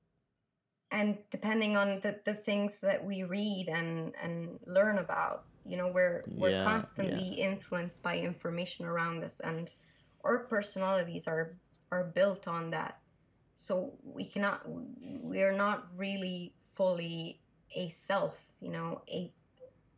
And 0.90 1.18
depending 1.30 1.76
on 1.76 2.00
the, 2.00 2.20
the 2.24 2.34
things 2.34 2.80
that 2.80 3.04
we 3.04 3.24
read 3.24 3.68
and, 3.68 4.14
and 4.22 4.58
learn 4.66 4.98
about, 4.98 5.46
you 5.64 5.76
know, 5.76 5.88
we're 5.88 6.24
we're 6.36 6.50
Yeah, 6.50 6.64
constantly 6.64 7.28
influenced 7.42 8.02
by 8.02 8.18
information 8.18 8.86
around 8.86 9.24
us 9.24 9.40
and 9.40 9.72
our 10.24 10.38
personalities 10.46 11.26
are 11.26 11.58
are 11.90 12.04
built 12.04 12.46
on 12.48 12.70
that. 12.70 13.00
So 13.56 13.94
we 14.04 14.26
cannot 14.26 14.60
we 15.22 15.42
are 15.42 15.52
not 15.52 15.86
really 15.96 16.52
fully 16.74 17.40
a 17.74 17.88
self, 17.88 18.36
you 18.60 18.70
know, 18.70 19.00
a 19.08 19.32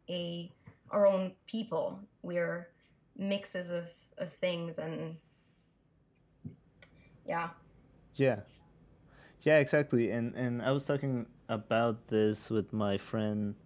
a 0.09 0.53
our 0.93 1.07
own 1.07 1.33
people. 1.47 1.99
We're 2.23 2.69
mixes 3.17 3.71
of, 3.71 3.89
of 4.17 4.33
things 4.33 4.79
and 4.79 5.17
yeah. 7.27 7.51
Yeah. 8.15 8.41
Yeah, 9.43 9.59
exactly. 9.59 10.13
And 10.13 10.37
and 10.37 10.63
I 10.63 10.71
was 10.71 10.85
talking 10.85 11.27
about 11.49 12.07
this 12.07 12.51
with 12.51 12.73
my 12.73 12.97
friend 12.97 13.57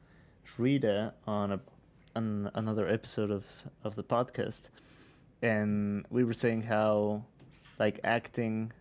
Rita 0.57 1.13
on 1.27 1.53
a 1.53 1.61
on 2.17 2.51
another 2.55 2.89
episode 2.89 3.31
of 3.31 3.45
of 3.85 3.95
the 3.95 4.05
podcast. 4.05 4.63
And 5.43 6.07
we 6.09 6.25
were 6.25 6.33
saying 6.33 6.63
how 6.63 7.25
like 7.79 8.01
acting 8.05 8.73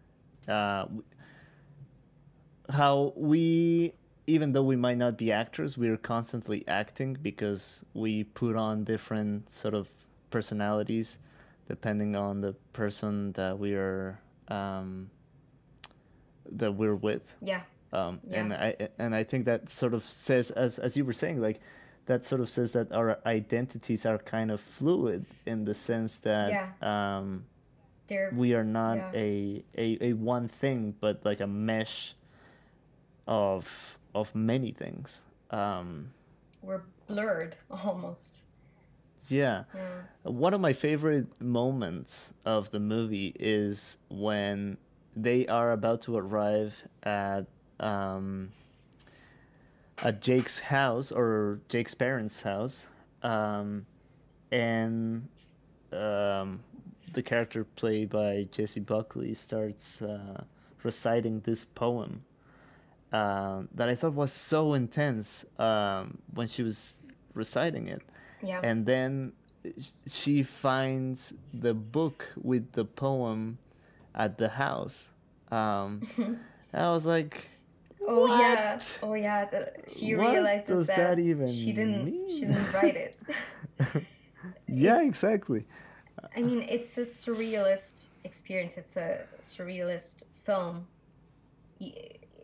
uh 0.47 0.85
how 2.69 3.13
we 3.15 3.93
even 4.27 4.51
though 4.53 4.63
we 4.63 4.75
might 4.75 4.97
not 4.97 5.17
be 5.17 5.31
actors, 5.31 5.77
we 5.77 5.89
are 5.89 5.97
constantly 5.97 6.63
acting 6.67 7.17
because 7.21 7.83
we 7.93 8.23
put 8.23 8.55
on 8.55 8.83
different 8.83 9.51
sort 9.51 9.73
of 9.73 9.89
personalities 10.29 11.19
depending 11.67 12.15
on 12.15 12.41
the 12.41 12.53
person 12.73 13.31
that 13.33 13.57
we 13.57 13.73
are 13.73 14.19
um, 14.49 15.09
that 16.51 16.71
we're 16.71 16.95
with. 16.95 17.35
Yeah. 17.41 17.61
Um, 17.93 18.19
and 18.31 18.53
I 18.53 18.75
and 18.99 19.13
I 19.15 19.23
think 19.23 19.45
that 19.45 19.69
sort 19.69 19.93
of 19.93 20.03
says, 20.05 20.51
as 20.51 20.79
as 20.79 20.95
you 20.95 21.03
were 21.03 21.13
saying, 21.13 21.41
like 21.41 21.59
that 22.05 22.25
sort 22.25 22.41
of 22.41 22.49
says 22.49 22.71
that 22.73 22.91
our 22.91 23.19
identities 23.25 24.05
are 24.05 24.17
kind 24.17 24.49
of 24.51 24.59
fluid 24.61 25.25
in 25.45 25.65
the 25.65 25.73
sense 25.73 26.17
that 26.19 26.49
Yeah. 26.51 26.69
um, 26.81 27.45
They're 28.11 28.29
we 28.35 28.53
are 28.55 28.65
not 28.65 28.97
Yeah. 28.97 29.11
a, 29.13 29.63
a 29.77 29.97
a 30.09 30.13
one 30.13 30.49
thing, 30.49 30.93
but 30.99 31.23
like 31.23 31.39
a 31.39 31.47
mesh 31.47 32.13
of 33.25 33.97
of 34.13 34.35
many 34.35 34.71
things. 34.73 35.21
Um, 35.49 36.11
we're 36.61 36.81
blurred 37.07 37.55
almost. 37.71 38.43
yeah. 39.29 39.63
Yeah. 39.73 40.01
One 40.23 40.53
of 40.53 40.59
my 40.59 40.73
favorite 40.73 41.39
moments 41.41 42.33
of 42.43 42.71
the 42.71 42.81
movie 42.81 43.33
is 43.39 43.97
when 44.09 44.75
they 45.15 45.47
are 45.47 45.71
about 45.71 46.01
to 46.01 46.17
arrive 46.17 46.75
at 47.03 47.45
um, 47.79 48.51
at 50.03 50.19
Jake's 50.21 50.59
house 50.59 51.13
or 51.13 51.61
Jake's 51.69 51.93
parents' 51.93 52.41
house, 52.41 52.87
um, 53.23 53.85
and 54.51 55.27
um, 55.93 56.59
the 57.13 57.21
character 57.21 57.63
played 57.63 58.09
by 58.09 58.47
Jessie 58.51 58.79
Buckley 58.79 59.33
starts 59.33 60.01
uh, 60.01 60.43
reciting 60.83 61.41
this 61.41 61.65
poem 61.65 62.23
uh, 63.11 63.63
that 63.75 63.89
I 63.89 63.95
thought 63.95 64.13
was 64.13 64.31
so 64.31 64.73
intense 64.73 65.45
um, 65.59 66.17
when 66.33 66.47
she 66.47 66.63
was 66.63 66.97
reciting 67.33 67.87
it 67.87 68.01
Yeah. 68.41 68.59
and 68.63 68.85
then 68.85 69.33
she 70.07 70.43
finds 70.43 71.33
the 71.53 71.73
book 71.73 72.29
with 72.41 72.71
the 72.73 72.83
poem 72.85 73.57
at 74.15 74.37
the 74.37 74.49
house. 74.49 75.09
Um, 75.51 76.07
I 76.73 76.89
was 76.89 77.05
like, 77.05 77.47
oh 78.07 78.25
yeah. 78.25 78.79
Oh 79.03 79.13
yeah. 79.13 79.45
The, 79.45 79.71
she 79.87 80.15
What 80.15 80.31
realizes 80.31 80.87
that, 80.87 80.97
that 80.97 81.19
even 81.19 81.45
she 81.47 81.71
didn't 81.73 82.27
she 82.29 82.41
didn't 82.41 82.73
write 82.73 82.95
it. 82.95 83.17
yeah, 84.67 85.01
exactly. 85.07 85.65
I 86.35 86.41
mean, 86.41 86.61
it's 86.69 86.97
a 86.97 87.01
surrealist 87.01 88.07
experience. 88.23 88.77
It's 88.77 88.95
a 88.97 89.25
surrealist 89.41 90.23
film. 90.45 90.87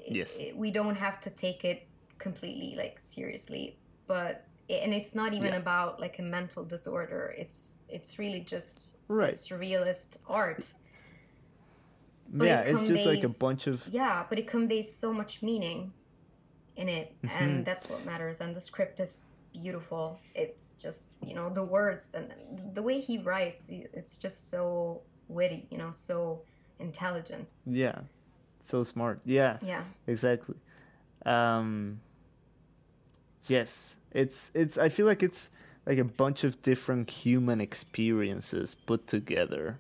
Yes. 0.10 0.40
we 0.56 0.72
don't 0.72 0.96
have 0.96 1.20
to 1.22 1.30
take 1.30 1.66
it 1.66 1.86
completely 2.18 2.76
like 2.78 2.98
seriously, 3.00 3.78
but 4.08 4.46
and 4.70 4.94
it's 4.94 5.14
not 5.16 5.34
even 5.34 5.52
Yeah. 5.54 5.58
about 5.58 6.00
like 6.00 6.18
a 6.20 6.24
mental 6.24 6.64
disorder. 6.64 7.36
It's 7.38 7.76
it's 7.90 8.18
really 8.18 8.40
just 8.42 8.98
Right. 9.10 9.34
surrealist 9.34 10.18
art. 10.28 10.74
But 12.30 12.48
yeah, 12.48 12.62
it 12.62 12.72
it's 12.74 12.82
just 12.84 13.06
like 13.06 13.24
a 13.24 13.30
bunch 13.30 13.68
of 13.68 13.86
yeah, 13.90 14.26
but 14.30 14.40
it 14.40 14.48
conveys 14.48 14.94
so 14.94 15.14
much 15.14 15.42
meaning 15.44 15.94
in 16.76 16.88
it, 16.90 17.14
Mhm. 17.22 17.30
and 17.42 17.66
that's 17.66 17.90
what 17.90 18.06
matters. 18.06 18.40
And 18.42 18.56
the 18.56 18.62
script 18.62 19.00
is 19.00 19.26
beautiful. 19.62 20.20
It's 20.36 20.74
just 20.74 21.10
you 21.26 21.34
know 21.36 21.50
the 21.50 21.64
words 21.64 22.12
and 22.14 22.32
the 22.74 22.82
way 22.82 23.00
he 23.00 23.18
writes. 23.18 23.70
It's 23.72 24.18
just 24.18 24.50
so 24.50 25.02
witty, 25.28 25.68
you 25.72 25.78
know, 25.78 25.92
so 25.92 26.42
intelligent. 26.80 27.48
Yeah, 27.66 28.00
so 28.64 28.84
smart. 28.84 29.20
Yeah, 29.26 29.58
Yeah, 29.62 29.84
exactly. 30.08 30.56
Um, 31.26 32.00
yes, 33.48 33.96
it's 34.12 34.52
it's. 34.54 34.78
I 34.78 34.90
feel 34.90 35.06
like 35.06 35.24
it's 35.24 35.50
like 35.86 35.98
a 35.98 36.04
bunch 36.06 36.44
of 36.44 36.62
different 36.62 37.10
human 37.10 37.62
experiences 37.62 38.76
put 38.76 39.08
together, 39.08 39.80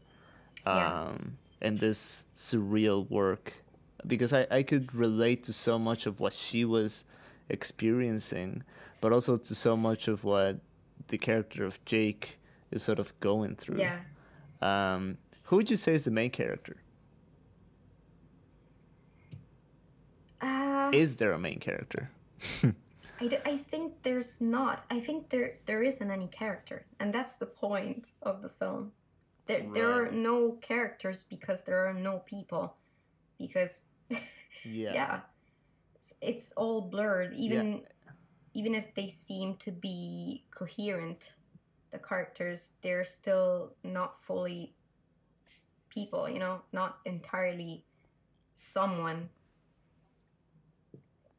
Yeah. 0.65 1.01
um, 1.03 1.37
in 1.61 1.77
this 1.77 2.23
surreal 2.35 3.09
work. 3.09 3.53
Because 4.05 4.31
I 4.33 4.47
I 4.51 4.63
could 4.63 4.93
relate 4.95 5.43
to 5.45 5.53
so 5.53 5.77
much 5.79 6.05
of 6.05 6.19
what 6.19 6.33
she 6.33 6.65
was 6.65 7.03
experiencing, 7.49 8.63
but 9.01 9.11
also 9.13 9.37
to 9.37 9.55
so 9.55 9.77
much 9.77 10.07
of 10.07 10.23
what 10.23 10.57
the 11.07 11.17
character 11.17 11.65
of 11.65 11.83
Jake 11.85 12.39
is 12.71 12.83
sort 12.83 12.99
of 12.99 13.17
going 13.19 13.55
through. 13.55 13.79
yeah. 13.79 13.99
Um, 14.61 15.17
who 15.43 15.57
would 15.57 15.69
you 15.69 15.77
say 15.77 15.93
is 15.93 16.03
the 16.03 16.11
main 16.11 16.31
character? 16.31 16.77
Uh, 20.41 20.89
Is 20.93 21.15
there 21.15 21.31
a 21.33 21.39
main 21.39 21.59
character? 21.59 22.09
I, 23.19 23.27
d- 23.27 23.37
I 23.45 23.57
think 23.57 23.93
there's 24.03 24.39
not. 24.41 24.85
I 24.91 24.99
think 24.99 25.29
there 25.29 25.55
there 25.65 25.81
isn't 25.81 26.11
any 26.11 26.27
character, 26.27 26.85
and 26.99 27.11
that's 27.11 27.33
the 27.33 27.47
point 27.47 28.09
of 28.21 28.41
the 28.43 28.49
film. 28.49 28.91
There 29.47 29.65
there 29.73 29.91
are 29.91 30.11
no 30.11 30.51
characters 30.61 31.23
because 31.23 31.63
there 31.63 31.87
are 31.87 31.93
no 31.93 32.19
people, 32.19 32.75
because 33.39 33.85
yeah. 34.09 34.93
yeah, 34.93 35.19
it's, 35.95 36.13
it's 36.21 36.51
all 36.51 36.81
blurred. 36.81 37.33
Even 37.33 37.81
even 38.57 38.73
if 38.73 38.93
they 38.95 39.07
seem 39.07 39.55
to 39.57 39.71
be 39.71 40.43
coherent, 40.49 41.33
the 41.91 41.99
characters 41.99 42.71
they're 42.81 43.05
still 43.05 43.73
not 43.83 44.19
fully 44.25 44.73
people. 45.89 46.27
You 46.27 46.39
know, 46.39 46.61
not 46.73 46.97
entirely 47.05 47.85
someone. 48.53 49.29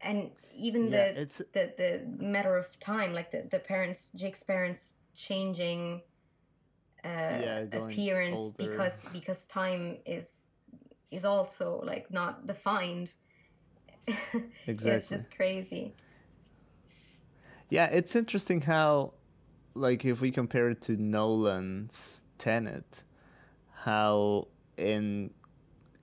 And 0.00 0.30
even 0.56 0.90
Yeah, 0.90 0.90
the 0.90 1.14
it's 1.22 1.38
the 1.52 1.72
the 1.76 2.24
matter 2.24 2.56
of 2.56 2.78
time 2.78 3.12
like 3.12 3.32
the, 3.32 3.42
the 3.50 3.58
parents 3.58 4.12
jake's 4.14 4.44
parents 4.44 4.94
changing 5.14 6.02
uh 7.04 7.38
Yeah, 7.42 7.64
appearance 7.72 8.34
older. 8.34 8.56
because 8.58 9.06
because 9.12 9.46
time 9.46 9.98
is 10.06 10.40
is 11.10 11.24
also 11.24 11.80
like 11.84 12.10
not 12.12 12.46
defined 12.46 13.12
exactly. 14.66 14.92
it's 14.94 15.08
just 15.08 15.34
crazy 15.34 15.94
Yeah, 17.70 17.86
it's 17.86 18.16
interesting 18.16 18.62
how, 18.62 19.12
like, 19.74 20.04
if 20.04 20.20
we 20.20 20.30
compare 20.30 20.70
it 20.70 20.80
to 20.82 20.96
Nolan's 20.96 22.20
Tenet, 22.38 23.04
how 23.72 24.48
in 24.76 25.30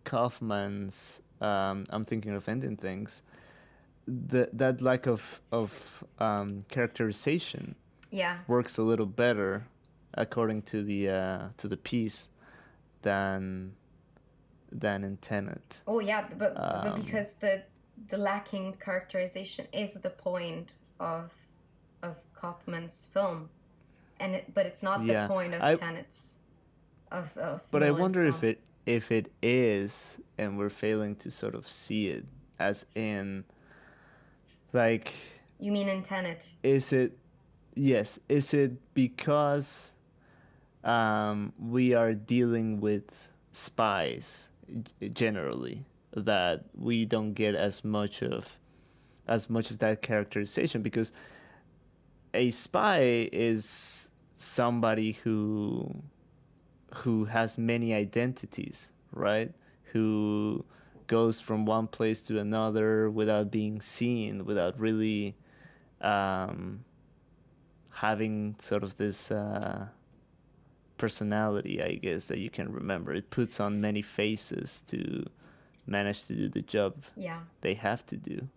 Kaufman's, 0.03 1.21
um, 1.41 1.85
I'm 1.89 2.05
thinking 2.05 2.33
of 2.35 2.47
ending 2.47 2.77
things, 2.77 3.21
the, 4.07 4.49
that 4.53 4.81
lack 4.81 5.07
of 5.07 5.41
of 5.51 6.03
um, 6.19 6.61
characterization 6.69 7.73
yeah 8.11 8.37
works 8.47 8.77
a 8.77 8.83
little 8.83 9.07
better, 9.07 9.65
according 10.13 10.61
to 10.61 10.83
the 10.83 11.09
uh, 11.09 11.39
to 11.57 11.67
the 11.67 11.77
piece, 11.77 12.29
than 13.01 13.73
than 14.71 15.03
in 15.03 15.17
Tenet. 15.17 15.81
oh 15.87 15.99
yeah 15.99 16.27
but, 16.37 16.53
but 16.53 16.85
Um, 16.87 17.01
because 17.01 17.33
the 17.35 17.63
the 18.09 18.17
lacking 18.17 18.73
characterization 18.79 19.65
is 19.73 19.95
the 19.95 20.09
point 20.11 20.75
of 20.99 21.31
kaufman's 22.45 23.07
film. 23.11 23.49
And 24.19 24.35
it, 24.35 24.53
but 24.53 24.65
it's 24.65 24.81
not 24.83 25.03
Yeah, 25.03 25.27
the 25.27 25.33
point 25.33 25.53
of 25.53 25.61
I- 25.61 25.75
tenets 25.75 26.35
of, 27.11 27.35
of 27.37 27.61
But 27.71 27.83
I 27.83 27.87
Nolan's 27.87 28.01
wonder 28.01 28.25
if 28.25 28.43
it 28.43 28.59
if 28.85 29.11
it 29.11 29.31
is, 29.41 30.19
and 30.37 30.59
we're 30.59 30.69
failing 30.69 31.15
to 31.15 31.31
sort 31.31 31.55
of 31.55 31.69
see 31.69 32.07
it, 32.09 32.23
as 32.59 32.85
in, 32.93 33.43
like, 34.73 35.11
you 35.59 35.71
mean 35.71 35.89
in 35.89 36.03
tenet? 36.03 36.49
is 36.61 36.93
it, 36.93 37.17
yes, 37.73 38.19
is 38.29 38.53
it 38.53 38.73
because, 38.93 39.93
um, 40.83 41.51
we 41.57 41.95
are 41.95 42.13
dealing 42.13 42.79
with 42.79 43.27
spies 43.53 44.49
generally 45.13 45.83
that 46.15 46.65
we 46.77 47.05
don't 47.05 47.33
get 47.33 47.55
as 47.55 47.83
much 47.83 48.21
of, 48.21 48.55
as 49.27 49.49
much 49.49 49.71
of 49.71 49.79
that 49.79 50.03
characterization? 50.03 50.83
Because 50.83 51.11
a 52.35 52.51
spy 52.51 53.29
is 53.31 54.09
somebody 54.35 55.13
who 55.23 56.03
who 56.95 57.25
has 57.25 57.57
many 57.57 57.93
identities, 57.93 58.91
right? 59.11 59.51
Who 59.93 60.65
goes 61.07 61.39
from 61.39 61.65
one 61.65 61.87
place 61.87 62.21
to 62.23 62.39
another 62.39 63.09
without 63.09 63.51
being 63.51 63.81
seen, 63.81 64.45
without 64.45 64.79
really 64.79 65.35
um, 66.01 66.85
having 67.91 68.55
sort 68.59 68.83
of 68.83 68.97
this 68.97 69.31
uh, 69.31 69.87
personality, 70.97 71.81
I 71.81 71.95
guess, 71.95 72.25
that 72.25 72.39
you 72.39 72.49
can 72.49 72.71
remember. 72.71 73.13
It 73.13 73.29
puts 73.29 73.59
on 73.59 73.81
many 73.81 74.01
faces 74.01 74.83
to 74.87 75.25
manage 75.87 76.25
to 76.25 76.33
do 76.33 76.49
the 76.49 76.63
job 76.63 76.95
yeah 77.15 77.41
they 77.61 77.75
have 77.75 78.05
to 78.07 78.17
do. 78.17 78.47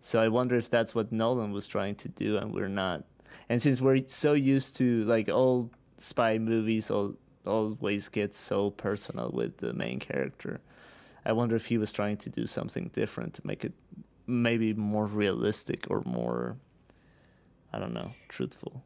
So 0.00 0.20
I 0.20 0.28
wonder 0.28 0.54
if 0.54 0.70
that's 0.70 0.94
what 0.94 1.10
Nolan 1.10 1.50
was 1.50 1.66
trying 1.66 1.96
to 1.96 2.08
do, 2.08 2.36
and 2.36 2.54
we're 2.54 2.68
not. 2.68 3.04
And 3.48 3.62
since 3.62 3.80
we're 3.80 4.06
so 4.06 4.32
used 4.32 4.76
to 4.78 5.04
like 5.04 5.28
all 5.28 5.70
spy 5.98 6.38
movies, 6.38 6.90
all 6.90 7.14
always 7.46 8.08
get 8.08 8.34
so 8.34 8.70
personal 8.70 9.30
with 9.32 9.58
the 9.58 9.72
main 9.72 10.00
character. 10.00 10.60
I 11.24 11.32
wonder 11.32 11.56
if 11.56 11.66
he 11.66 11.78
was 11.78 11.92
trying 11.92 12.16
to 12.18 12.30
do 12.30 12.46
something 12.46 12.90
different 12.92 13.34
to 13.34 13.46
make 13.46 13.64
it 13.64 13.72
maybe 14.26 14.74
more 14.74 15.06
realistic 15.06 15.86
or 15.90 16.02
more, 16.04 16.56
I 17.72 17.78
don't 17.78 17.94
know, 17.94 18.12
truthful. 18.28 18.82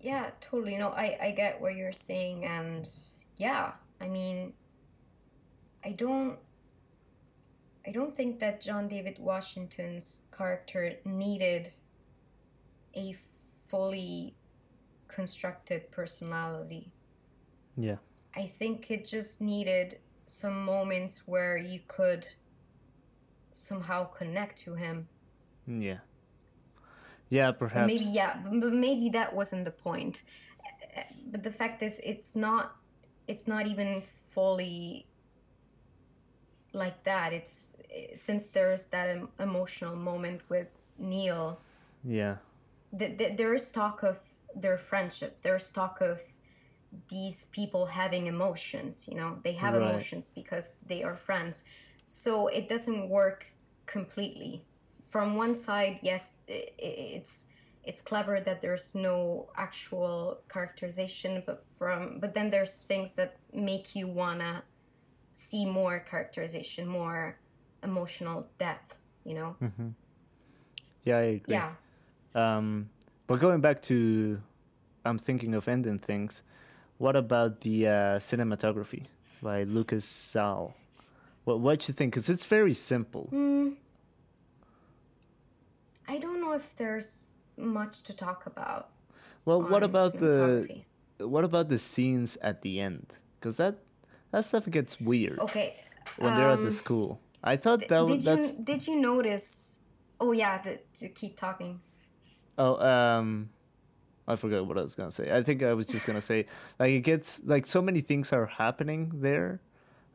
Yeah, 0.00 0.30
totally. 0.40 0.76
No, 0.76 0.88
I 0.88 1.18
I 1.20 1.30
get 1.32 1.60
what 1.60 1.74
you're 1.76 1.92
saying, 1.92 2.44
and 2.44 2.88
yeah, 3.36 3.72
I 4.00 4.08
mean, 4.08 4.54
I 5.84 5.92
don't, 5.92 6.38
I 7.86 7.90
don't 7.90 8.14
think 8.14 8.38
that 8.40 8.60
John 8.62 8.88
David 8.88 9.18
Washington's 9.18 10.22
character 10.36 10.96
needed 11.04 11.70
a 12.94 13.16
fully 13.70 14.34
constructed 15.08 15.90
personality. 15.90 16.92
Yeah. 17.76 17.96
I 18.36 18.46
think 18.46 18.90
it 18.90 19.04
just 19.04 19.40
needed 19.40 19.98
some 20.26 20.64
moments 20.64 21.22
where 21.26 21.56
you 21.56 21.80
could 21.88 22.26
somehow 23.52 24.04
connect 24.04 24.58
to 24.60 24.74
him. 24.74 25.08
Yeah. 25.66 25.98
Yeah, 27.28 27.52
perhaps. 27.52 27.86
maybe 27.86 28.04
yeah, 28.04 28.38
but 28.44 28.72
maybe 28.72 29.08
that 29.10 29.34
wasn't 29.34 29.64
the 29.64 29.70
point. 29.70 30.22
But 31.30 31.44
the 31.44 31.50
fact 31.52 31.82
is, 31.82 32.00
it's 32.02 32.34
not. 32.34 32.76
It's 33.28 33.46
not 33.46 33.68
even 33.68 34.02
fully 34.34 35.06
like 36.72 37.04
that. 37.04 37.32
It's 37.32 37.76
since 38.16 38.50
there's 38.50 38.86
that 38.86 39.16
emotional 39.38 39.94
moment 39.94 40.40
with 40.48 40.66
Neil. 40.98 41.60
Yeah. 42.04 42.36
Th- 42.98 43.16
th- 43.18 43.36
there 43.36 43.54
is 43.54 43.70
talk 43.70 44.02
of 44.02 44.18
their 44.54 44.78
friendship. 44.78 45.40
There's 45.42 45.70
talk 45.70 46.00
of 46.00 46.20
these 47.08 47.44
people 47.46 47.86
having 47.86 48.26
emotions. 48.26 49.06
You 49.08 49.16
know, 49.16 49.38
they 49.44 49.52
have 49.52 49.74
Right. 49.74 49.82
emotions 49.82 50.30
because 50.30 50.72
they 50.86 51.02
are 51.04 51.16
friends. 51.16 51.64
So 52.04 52.48
it 52.48 52.68
doesn't 52.68 53.08
work 53.08 53.46
completely. 53.86 54.64
From 55.10 55.36
one 55.36 55.54
side, 55.54 56.00
yes, 56.02 56.38
i 56.48 56.52
i- 56.52 56.98
it's 57.18 57.46
it's 57.82 58.02
clever 58.02 58.40
that 58.40 58.60
there's 58.60 58.94
no 58.94 59.48
actual 59.56 60.42
characterization, 60.48 61.42
but 61.46 61.64
from 61.78 62.18
but 62.20 62.34
then 62.34 62.50
there's 62.50 62.82
things 62.82 63.14
that 63.14 63.36
make 63.52 63.94
you 63.96 64.06
wanna 64.06 64.62
see 65.32 65.64
more 65.64 66.00
characterization, 66.00 66.86
more 66.86 67.38
emotional 67.82 68.46
depth. 68.58 69.02
You 69.24 69.34
know? 69.34 69.56
hmm 69.60 69.90
Yeah, 71.04 71.18
I 71.18 71.22
agree. 71.40 71.54
Yeah. 71.54 71.74
Um, 72.34 72.90
but 73.26 73.40
going 73.40 73.60
back 73.60 73.82
to, 73.82 74.40
I'm 75.04 75.18
thinking 75.18 75.54
of 75.54 75.68
ending 75.68 75.98
things. 75.98 76.42
What 76.98 77.16
about 77.16 77.60
the 77.62 77.86
uh, 77.86 77.92
cinematography 78.18 79.04
by 79.42 79.64
Łukasz 79.64 80.04
Żal? 80.32 80.72
What 81.44 81.60
what 81.60 81.88
you 81.88 81.94
think? 81.94 82.12
Because 82.12 82.28
it's 82.28 82.44
very 82.44 82.74
simple. 82.74 83.28
Hmm. 83.30 83.70
I 86.06 86.18
don't 86.18 86.40
know 86.40 86.52
if 86.52 86.76
there's 86.76 87.32
much 87.56 88.02
to 88.02 88.12
talk 88.14 88.46
about. 88.46 88.88
Well, 89.44 89.62
what 89.62 89.82
about 89.82 90.18
the 90.18 90.82
what 91.18 91.44
about 91.44 91.68
the 91.68 91.78
scenes 91.78 92.36
at 92.42 92.62
the 92.62 92.80
end? 92.80 93.14
Because 93.38 93.56
that 93.56 93.76
that 94.32 94.44
stuff 94.44 94.68
gets 94.70 95.00
weird 95.00 95.38
Okay. 95.38 95.76
when 96.18 96.36
they're 96.36 96.50
at 96.50 96.60
the 96.60 96.66
um, 96.66 96.72
school. 96.72 97.20
I 97.42 97.56
thought 97.56 97.88
that 97.88 98.00
was 98.06 98.24
did 98.24 98.38
that's 98.38 98.58
you 98.58 98.64
did 98.64 98.86
you 98.86 99.00
notice? 99.00 99.78
Oh 100.20 100.32
yeah, 100.32 100.58
to, 100.58 100.76
to 101.00 101.08
keep 101.08 101.36
talking. 101.36 101.80
Oh 102.60 102.76
um 102.84 103.48
I 104.28 104.36
forgot 104.36 104.66
what 104.68 104.78
I 104.78 104.82
was 104.82 104.94
gonna 104.94 105.10
say. 105.10 105.32
I 105.32 105.42
think 105.42 105.62
I 105.64 105.72
was 105.74 105.86
just 105.86 106.06
gonna 106.06 106.20
say 106.22 106.46
like 106.78 106.92
it 106.92 107.00
gets 107.02 107.40
like 107.44 107.66
so 107.66 107.80
many 107.82 108.00
things 108.00 108.32
are 108.32 108.46
happening 108.46 109.10
there. 109.26 109.58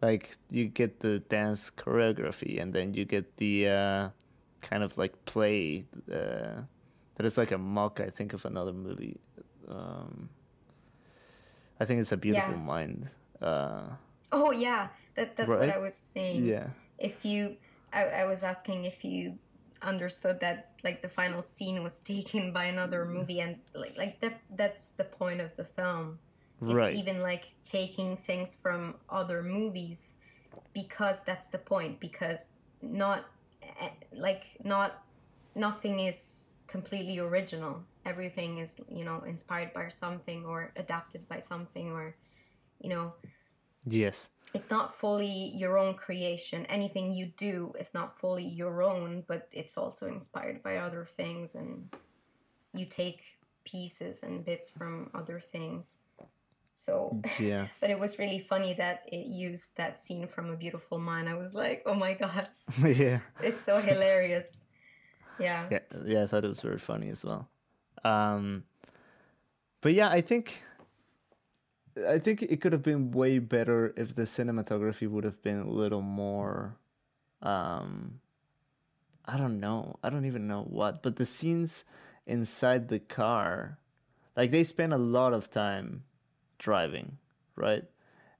Like 0.01 0.37
you 0.51 0.65
get 0.71 0.99
the 1.01 1.19
dance 1.27 1.71
choreography, 1.71 2.61
and 2.61 2.71
then 2.71 2.93
you 2.93 3.03
get 3.03 3.25
the 3.37 3.53
uh, 3.67 4.03
kind 4.61 4.83
of 4.83 4.97
like 4.97 5.13
play 5.25 5.85
uh, 6.11 6.63
that 7.15 7.25
is 7.25 7.37
like 7.37 7.51
a 7.51 7.57
mock. 7.57 7.99
I 7.99 8.09
think 8.09 8.31
of 8.33 8.45
another 8.45 8.73
movie. 8.73 9.17
Um, 9.67 10.29
I 11.79 11.85
think 11.85 11.99
it's 11.99 12.11
a 12.11 12.17
beautiful 12.17 12.53
Yeah. 12.53 12.59
mind. 12.75 13.09
Uh, 13.41 13.99
Oh 14.31 14.51
yeah, 14.51 14.89
that 15.15 15.35
that's 15.35 15.49
what? 15.49 15.69
I 15.69 15.77
was 15.77 15.95
saying. 15.95 16.45
yeah. 16.45 16.67
If 16.99 17.23
you, 17.25 17.55
I, 17.91 18.23
I 18.23 18.25
was 18.25 18.43
asking 18.43 18.85
if 18.85 19.03
you 19.03 19.37
understood 19.85 20.39
that 20.41 20.71
like 20.83 21.01
the 21.01 21.09
final 21.09 21.41
scene 21.41 21.83
was 21.83 21.99
taken 22.01 22.51
by 22.53 22.65
another 22.65 23.05
movie, 23.05 23.39
and 23.41 23.57
like 23.73 23.97
like 23.97 24.19
that 24.21 24.41
that's 24.55 24.91
the 24.91 25.05
point 25.05 25.41
of 25.41 25.55
the 25.57 25.65
film. 25.65 26.19
It's 26.67 26.89
Right. 26.89 26.91
even 26.91 27.21
like 27.21 27.51
taking 27.65 28.17
things 28.17 28.55
from 28.55 28.95
other 29.09 29.43
movies 29.43 30.17
because 30.73 31.21
that's 31.21 31.47
the 31.47 31.59
point. 31.59 31.99
Because 31.99 32.49
not 32.81 33.25
eh, 33.81 33.89
like 34.13 34.45
not 34.63 35.03
nothing 35.55 35.99
is 35.99 36.55
completely 36.67 37.19
original. 37.19 37.83
Everything 38.05 38.59
is 38.59 38.75
you 38.89 39.05
know 39.05 39.23
inspired 39.27 39.73
by 39.73 39.89
something 39.89 40.45
or 40.45 40.71
adapted 40.77 41.27
by 41.29 41.39
something 41.39 41.91
or 41.91 42.15
you 42.81 42.89
know 42.89 43.13
Yes. 43.85 44.29
It's 44.55 44.69
not 44.69 44.95
fully 44.95 45.51
your 45.55 45.77
own 45.77 45.93
creation. 45.93 46.65
Anything 46.67 47.11
you 47.11 47.27
do 47.37 47.73
is 47.79 47.93
not 47.93 48.17
fully 48.17 48.45
your 48.45 48.81
own, 48.81 49.23
but 49.27 49.47
it's 49.51 49.77
also 49.77 50.07
inspired 50.07 50.63
by 50.63 50.77
other 50.77 51.07
things, 51.17 51.55
and 51.55 51.89
you 52.73 52.85
take 52.85 53.21
pieces 53.63 54.23
and 54.23 54.45
bits 54.45 54.69
from 54.69 55.09
other 55.13 55.39
things. 55.39 55.97
So, 56.73 57.21
Yeah. 57.39 57.67
but 57.81 57.89
it 57.89 57.99
was 57.99 58.19
really 58.19 58.39
funny 58.39 58.73
that 58.73 59.03
it 59.07 59.25
used 59.27 59.75
that 59.77 59.99
scene 59.99 60.27
from 60.27 60.49
A 60.49 60.55
Beautiful 60.55 60.99
Mind. 60.99 61.29
I 61.29 61.35
was 61.35 61.53
like, 61.53 61.83
oh 61.85 61.93
my 61.93 62.13
god, 62.13 62.49
yeah. 62.83 63.19
it's 63.41 63.63
so 63.63 63.79
hilarious. 63.79 64.65
Yeah. 65.39 65.67
Yeah, 65.69 65.79
yeah, 66.05 66.23
I 66.23 66.27
thought 66.27 66.45
it 66.45 66.49
was 66.49 66.61
very 66.61 66.79
funny 66.79 67.09
as 67.09 67.25
well. 67.25 67.49
Um, 68.03 68.63
but 69.81 69.93
yeah, 69.93 70.09
I 70.09 70.21
think 70.21 70.61
I 72.07 72.19
think 72.19 72.41
it 72.41 72.59
could 72.61 72.73
have 72.73 72.83
been 72.83 73.11
way 73.11 73.39
better 73.39 73.93
if 73.95 74.15
the 74.15 74.23
cinematography 74.23 75.07
would 75.09 75.23
have 75.23 75.41
been 75.41 75.59
a 75.59 75.69
little 75.69 76.01
more. 76.01 76.77
Um, 77.41 78.19
I 79.25 79.37
don't 79.37 79.59
know. 79.59 79.97
I 80.03 80.09
don't 80.09 80.25
even 80.25 80.47
know 80.47 80.63
what, 80.63 81.01
but 81.01 81.15
the 81.15 81.25
scenes 81.25 81.85
inside 82.27 82.89
the 82.89 82.99
car, 82.99 83.79
like 84.35 84.51
they 84.51 84.63
spend 84.63 84.93
a 84.93 84.97
lot 84.97 85.33
of 85.33 85.49
time 85.49 86.03
driving, 86.57 87.17
right? 87.55 87.83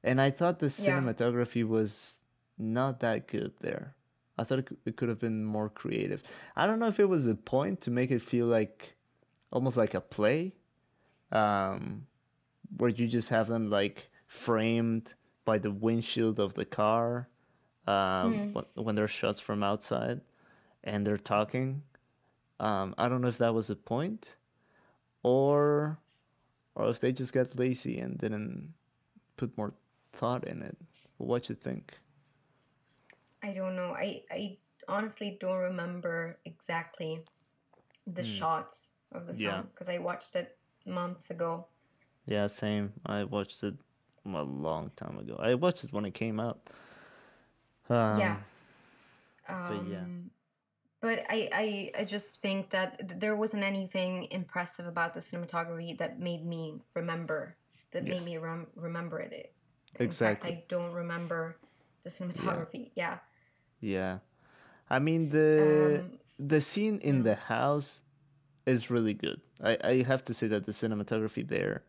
And 0.03 0.22
I 0.22 0.32
thought 0.32 0.60
the 0.60 0.68
Yeah. 0.68 0.72
cinematography 0.72 1.66
was 1.68 2.20
not 2.58 2.99
that 2.99 3.28
good 3.28 3.53
there. 3.62 3.95
I 4.38 4.43
thought 4.43 4.60
it, 4.60 4.68
it 4.86 4.97
could 4.97 5.10
have 5.10 5.20
been 5.20 5.45
more 5.45 5.70
creative. 5.70 6.22
I 6.56 6.68
don't 6.68 6.80
know 6.80 6.88
if 6.88 6.99
it 6.99 7.10
was 7.10 7.26
a 7.26 7.36
point 7.36 7.82
to 7.82 7.91
make 7.91 8.12
it 8.12 8.22
feel 8.22 8.47
like 8.47 8.95
almost 9.51 9.78
like 9.78 9.93
a 9.93 10.01
play, 10.01 10.53
um, 11.32 12.06
where 12.78 12.89
you 12.89 13.07
just 13.07 13.30
have 13.30 13.47
them 13.47 13.70
like 13.70 14.09
framed 14.28 15.13
by 15.45 15.57
the 15.57 15.72
windshield 15.72 16.39
of 16.39 16.53
the 16.55 16.66
car 16.66 17.30
um, 17.88 18.53
when, 18.53 18.66
when 18.76 18.95
there's 18.95 19.11
shots 19.11 19.39
from 19.39 19.63
outside 19.63 20.22
and 20.84 21.05
they're 21.05 21.18
talking. 21.18 21.82
Um, 22.59 22.95
I 22.97 23.09
don't 23.09 23.22
know 23.22 23.28
if 23.28 23.38
that 23.39 23.53
was 23.53 23.70
a 23.70 23.76
point, 23.76 24.36
or 25.24 25.99
or 26.76 26.89
if 26.89 26.99
they 26.99 27.11
just 27.11 27.34
got 27.34 27.57
lazy 27.57 27.99
and 27.99 28.18
didn't 28.18 28.74
put 29.36 29.57
more 29.57 29.74
thought 30.13 30.47
in 30.47 30.61
it. 30.61 30.78
What 31.18 31.49
you 31.49 31.55
think? 31.55 31.97
I 33.43 33.51
don't 33.53 33.76
know. 33.76 33.93
I, 33.93 34.24
I 34.32 34.57
honestly 34.88 35.38
don't 35.39 35.57
remember 35.57 36.38
exactly 36.45 37.24
the 38.07 38.24
shots 38.24 38.91
of 39.11 39.28
the. 39.28 39.36
Yeah. 39.36 39.51
film 39.51 39.68
because 39.74 39.89
I 39.89 39.97
watched 39.97 40.36
it 40.36 40.57
months 40.86 41.30
ago. 41.30 41.68
Yeah, 42.26 42.47
same. 42.47 42.93
I 43.05 43.23
watched 43.23 43.63
it 43.63 43.76
a 44.26 44.43
long 44.43 44.91
time 44.95 45.17
ago. 45.19 45.36
I 45.39 45.53
watched 45.55 45.84
it 45.84 45.93
when 45.93 46.05
it 46.05 46.13
came 46.13 46.39
out. 46.39 46.59
Um, 47.89 48.19
yeah. 48.19 48.38
but 49.47 49.86
yeah. 49.88 49.99
Um, 49.99 50.32
But 51.01 51.19
I, 51.30 51.49
I, 51.53 52.01
I 52.01 52.03
just 52.05 52.41
think 52.41 52.71
that 52.71 53.19
there 53.19 53.36
wasn't 53.36 53.63
anything 53.63 54.28
impressive 54.32 54.88
about 54.88 55.13
the 55.13 55.19
cinematography 55.19 55.95
that 55.99 56.19
made 56.19 56.43
me 56.45 56.82
remember, 56.95 57.55
that 57.91 58.05
Yes. 58.07 58.26
made 58.26 58.26
me 58.26 58.38
rem- 58.38 58.67
remember 58.76 59.19
it. 59.19 59.53
In 59.99 60.05
Exactly. 60.05 60.49
fact, 60.49 60.61
I 60.61 60.65
don't 60.67 60.93
remember 60.93 61.57
the 62.03 62.09
cinematography. 62.09 62.89
Yeah. 62.95 63.19
Yeah. 63.80 64.19
I 64.89 64.97
mean 64.99 65.30
the 65.30 66.01
Um, 66.05 66.19
the 66.39 66.59
scene 66.61 66.97
in 66.99 67.23
the 67.23 67.36
house 67.36 68.01
is 68.65 68.89
really 68.89 69.13
good. 69.13 69.41
I, 69.61 69.78
I 69.84 70.01
have 70.03 70.23
to 70.26 70.34
say 70.34 70.47
that 70.47 70.65
the 70.65 70.71
cinematography 70.73 71.47
there 71.47 71.84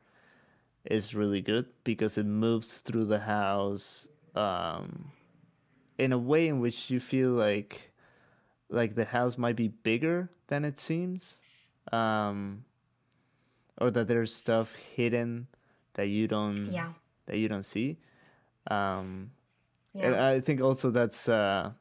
is 0.90 1.14
really 1.14 1.40
good 1.40 1.66
because 1.84 2.16
it 2.18 2.26
moves 2.26 2.78
through 2.78 3.04
the 3.04 3.20
house 3.20 4.08
um 4.34 5.10
in 5.98 6.12
a 6.12 6.18
way 6.18 6.46
in 6.46 6.60
which 6.60 6.90
you 6.90 7.00
feel 7.00 7.30
like 7.30 7.92
like 8.68 8.94
the 8.94 9.04
house 9.06 9.38
might 9.38 9.56
be 9.56 9.68
bigger 9.68 10.28
than 10.48 10.64
it 10.64 10.78
seems. 10.78 11.40
Um 11.92 12.64
or 13.78 13.90
that 13.90 14.08
there's 14.08 14.34
stuff 14.34 14.74
hidden 14.74 15.46
that 15.94 16.08
you 16.08 16.28
don't 16.28 16.72
Yeah. 16.72 16.92
that 17.26 17.38
you 17.38 17.48
don't 17.48 17.64
see. 17.64 17.98
Um 18.70 19.30
Yeah. 19.94 20.06
and 20.06 20.14
I 20.16 20.40
think 20.40 20.60
also 20.60 20.90
that's 20.90 21.28
uh, 21.28 21.72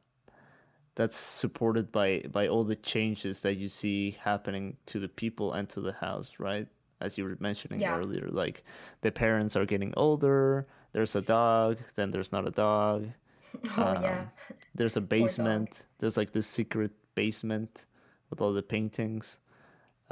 that's 0.95 1.18
supported 1.18 1.91
by 1.91 2.24
by 2.32 2.47
all 2.47 2.64
the 2.64 2.76
changes 2.78 3.41
that 3.41 3.56
you 3.56 3.68
see 3.68 4.12
happening 4.12 4.78
to 4.86 4.99
the 4.99 5.10
people 5.10 5.51
and 5.53 5.68
to 5.70 5.82
the 5.82 5.93
house, 5.93 6.34
right? 6.39 6.68
As 7.02 7.18
you 7.18 7.26
were 7.26 7.36
mentioning 7.39 7.82
Yeah. 7.82 7.98
earlier, 7.98 8.28
like 8.32 8.64
the 9.02 9.12
parents 9.12 9.56
are 9.56 9.66
getting 9.66 9.93
older. 9.98 10.66
There's 10.93 11.16
a 11.16 11.22
dog, 11.22 11.78
then 11.96 12.12
there's 12.12 12.32
not 12.32 12.48
a 12.48 12.52
dog. 12.52 13.10
oh, 13.78 14.00
yeah. 14.02 14.20
Um, 14.22 14.32
There's 14.74 14.98
a 14.98 15.02
basement. 15.18 15.84
There's 16.00 16.18
like 16.18 16.32
this 16.34 16.48
secret 16.48 16.91
basement 17.16 17.86
with 18.30 18.41
all 18.41 18.54
the 18.54 18.62
paintings. 18.64 19.39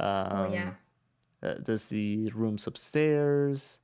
Um, 0.00 0.08
oh, 0.32 0.52
yeah. 0.52 0.70
uh, 1.42 1.54
there's 1.58 1.86
the 1.86 2.30
rooms 2.34 2.66
upstairs 2.66 3.78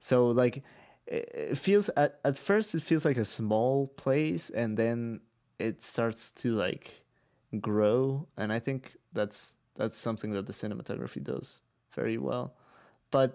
so 0.00 0.28
like 0.28 0.62
it, 1.06 1.28
it 1.34 1.58
feels 1.58 1.88
at, 1.96 2.20
at 2.24 2.38
first 2.38 2.74
it 2.76 2.82
feels 2.82 3.04
like 3.04 3.16
a 3.16 3.24
small 3.24 3.88
place 3.88 4.50
and 4.50 4.76
then 4.76 5.20
it 5.58 5.82
starts 5.82 6.30
to 6.30 6.52
like 6.54 7.02
grow 7.60 8.28
and 8.36 8.52
i 8.52 8.60
think 8.60 8.96
that's 9.12 9.56
that's 9.74 9.96
something 9.96 10.30
that 10.30 10.46
the 10.46 10.52
cinematography 10.52 11.20
does 11.22 11.62
very 11.98 12.18
well 12.18 12.46
but 13.10 13.30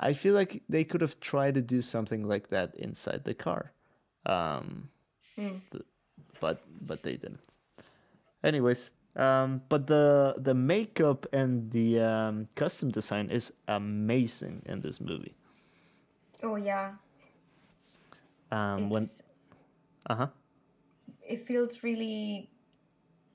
i 0.00 0.12
feel 0.12 0.34
like 0.34 0.62
they 0.68 0.84
could 0.84 1.02
have 1.06 1.18
tried 1.20 1.54
to 1.54 1.62
do 1.62 1.80
something 1.82 2.22
like 2.32 2.46
that 2.50 2.74
inside 2.76 3.22
the 3.24 3.34
car 3.34 3.72
um 4.26 4.88
Mm. 5.38 5.60
th- 5.72 5.84
but 6.40 6.56
but 6.90 7.02
they 7.02 7.16
didn't 7.16 7.40
anyways 8.44 8.90
um 9.16 9.62
but 9.68 9.86
the 9.86 10.34
the 10.38 10.54
makeup 10.54 11.26
and 11.32 11.70
the 11.70 12.00
um 12.00 12.46
costume 12.54 12.90
design 12.90 13.30
is 13.30 13.52
amazing 13.68 14.62
in 14.66 14.80
this 14.80 15.00
movie 15.00 15.34
Oh, 16.42 16.56
yeah. 16.56 16.92
um 18.50 18.90
when 18.90 19.08
uh-huh 20.08 20.28
it 21.28 21.46
feels 21.46 21.82
really 21.82 22.50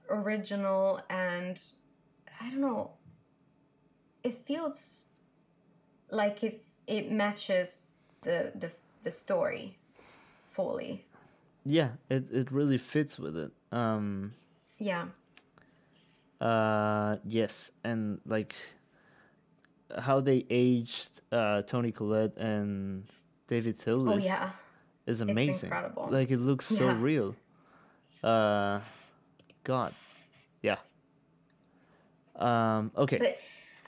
original 0.09 1.01
and 1.09 1.61
I 2.39 2.49
don't 2.49 2.61
know. 2.61 2.91
It 4.23 4.35
feels 4.45 5.05
like 6.09 6.43
if 6.43 6.55
it 6.87 7.11
matches 7.11 7.97
the 8.21 8.51
the 8.55 8.69
the 9.03 9.11
story 9.11 9.77
fully. 10.51 11.03
yeah 11.65 11.89
it, 12.09 12.23
it 12.31 12.51
really 12.51 12.77
fits 12.77 13.17
with 13.19 13.35
it 13.37 13.51
um 13.71 14.33
Yeah. 14.79 15.05
uh 16.39 17.17
yes 17.25 17.71
and 17.83 18.19
like 18.25 18.55
how 19.99 20.19
they 20.19 20.45
aged 20.49 21.21
uh 21.31 21.61
toni 21.63 21.91
collette 21.91 22.35
and 22.37 23.03
david 23.47 23.79
hill 23.81 24.07
Oh 24.09 24.17
is, 24.17 24.25
yeah. 24.25 24.49
is 25.07 25.21
amazing 25.21 25.53
It's 25.53 25.63
incredible. 25.63 26.07
like 26.11 26.31
it 26.31 26.39
looks 26.39 26.65
so 26.65 26.85
Yeah. 26.85 26.97
real 26.99 27.35
uh 28.23 28.79
god 29.63 29.93
yeah 30.61 30.77
um 32.35 32.91
okay 32.97 33.17
But 33.19 33.37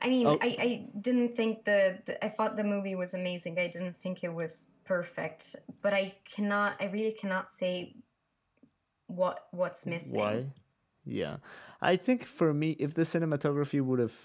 I 0.04 0.10
mean, 0.10 0.28
Oh. 0.28 0.38
I, 0.42 0.48
I 0.60 0.90
didn't 1.00 1.36
think 1.36 1.66
the, 1.66 2.00
the 2.06 2.24
I 2.24 2.30
thought 2.30 2.58
the 2.58 2.64
movie 2.64 2.96
was 2.96 3.14
amazing. 3.14 3.58
I 3.60 3.68
didn't 3.68 3.96
think 3.98 4.24
it 4.24 4.34
was 4.34 4.68
perfect, 4.86 5.56
but 5.82 5.94
I 5.94 6.16
cannot 6.26 6.76
I 6.82 6.86
really 6.88 7.14
cannot 7.14 7.50
say 7.52 7.96
what 9.08 9.48
what's 9.52 9.86
missing. 9.86 10.20
Why? 10.20 10.46
Yeah. 11.06 11.38
I 11.82 11.96
think 11.98 12.26
for 12.26 12.54
me, 12.54 12.72
if 12.80 12.94
the 12.94 13.04
cinematography 13.04 13.82
would 13.82 14.00
have 14.00 14.16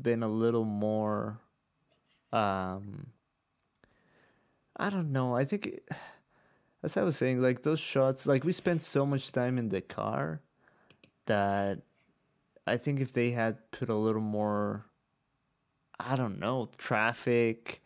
been 0.00 0.22
a 0.22 0.28
little 0.28 0.64
more 0.64 1.40
Um, 2.32 3.12
I 4.76 4.90
don't 4.90 5.12
know. 5.12 5.34
I 5.36 5.44
think, 5.44 5.66
it, 5.66 5.88
as 6.82 6.96
I 6.96 7.02
was 7.02 7.16
saying, 7.16 7.40
like 7.42 7.62
those 7.62 7.80
shots, 7.80 8.26
like 8.26 8.44
we 8.44 8.52
spent 8.52 8.82
so 8.82 9.06
much 9.06 9.32
time 9.32 9.58
in 9.58 9.70
the 9.70 9.80
car 9.80 10.40
that 11.26 11.80
I 12.66 12.76
think 12.76 13.00
if 13.00 13.12
they 13.12 13.30
had 13.32 13.70
put 13.72 13.88
a 13.88 13.94
little 13.94 14.22
more, 14.22 14.86
I 16.00 16.14
don't 16.16 16.38
know, 16.38 16.68
traffic 16.78 17.82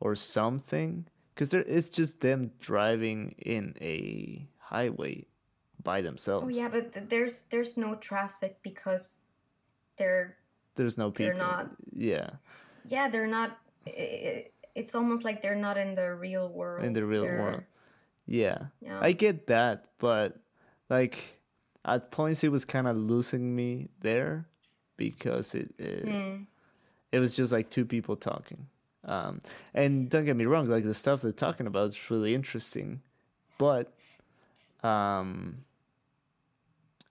or 0.00 0.14
something, 0.14 1.06
because 1.34 1.48
there 1.50 1.62
it's 1.62 1.88
just 1.90 2.20
them 2.20 2.52
driving 2.60 3.34
in 3.38 3.74
a 3.80 4.46
highway 4.58 5.26
by 5.82 6.00
themselves. 6.02 6.44
Oh 6.46 6.48
yeah, 6.48 6.68
but 6.68 6.92
th- 6.92 7.08
there's 7.08 7.44
there's 7.44 7.76
no 7.76 7.94
traffic 7.96 8.58
because 8.62 9.20
they're 9.96 10.36
There's 10.74 10.98
no 10.98 11.10
they're 11.10 11.32
people. 11.32 11.46
not 11.46 11.70
Yeah, 11.92 12.30
yeah 12.86 13.08
they're 13.08 13.26
not 13.26 13.58
i- 13.86 14.50
it's 14.74 14.94
almost 14.94 15.24
like 15.24 15.40
they're 15.40 15.54
not 15.56 15.78
in 15.78 15.94
the 15.94 16.14
real 16.14 16.48
world. 16.48 16.84
in 16.84 16.92
the 16.92 17.04
real 17.04 17.22
They're 17.24 17.40
world. 17.40 17.62
Yeah, 18.26 18.66
yeah. 18.80 18.98
I 19.00 19.12
get 19.12 19.46
that, 19.46 19.86
but 19.98 20.38
like 20.90 21.40
at 21.84 22.10
points 22.10 22.44
it 22.44 22.50
was 22.52 22.64
kind 22.64 22.86
of 22.86 22.96
losing 22.96 23.54
me 23.56 23.88
there 24.00 24.46
because 24.96 25.54
it 25.54 25.72
it, 25.78 26.04
Hmm. 26.04 26.42
It 27.12 27.18
was 27.18 27.34
just 27.34 27.52
like 27.52 27.70
two 27.70 27.84
people 27.84 28.16
talking. 28.16 28.66
Um, 29.04 29.40
and 29.72 30.10
don't 30.10 30.24
get 30.24 30.36
me 30.36 30.46
wrong, 30.46 30.66
like 30.66 30.84
the 30.84 30.94
stuff 30.94 31.22
they're 31.22 31.30
talking 31.32 31.66
about 31.66 31.90
is 31.90 32.10
really 32.10 32.34
interesting, 32.34 33.02
but 33.56 33.92
um, 34.82 35.58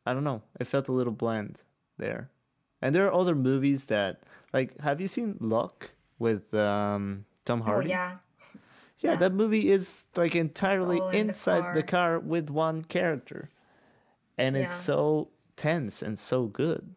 I 0.05 0.13
don't 0.13 0.23
know, 0.25 0.41
it 0.59 0.67
felt 0.67 0.87
a 0.89 0.91
little 0.91 1.13
bland 1.13 1.59
there. 1.97 2.29
And 2.81 2.93
there 2.93 3.07
are 3.07 3.13
other 3.13 3.33
movies 3.35 3.85
that 3.85 4.21
like 4.53 4.77
have 4.81 4.99
you 4.99 5.07
seen 5.07 5.37
Locke 5.39 5.91
with 6.19 6.53
um, 6.53 7.25
Tom 7.45 7.61
Oh 7.61 7.65
Hardy? 7.65 7.89
yeah. 7.89 8.17
Yeah, 8.99 9.11
Yeah. 9.13 9.15
that 9.15 9.33
movie 9.33 9.69
is 9.69 10.07
like 10.15 10.35
entirely 10.35 10.99
all 10.99 11.09
in 11.09 11.27
the 11.27 11.33
inside 11.33 11.73
the 11.75 11.83
car 11.83 12.19
with 12.19 12.49
one 12.49 12.83
character, 12.83 13.49
and 14.37 14.55
it's 14.57 14.75
so 14.77 15.29
tense 15.55 16.01
and 16.01 16.19
so 16.19 16.45
good. 16.47 16.93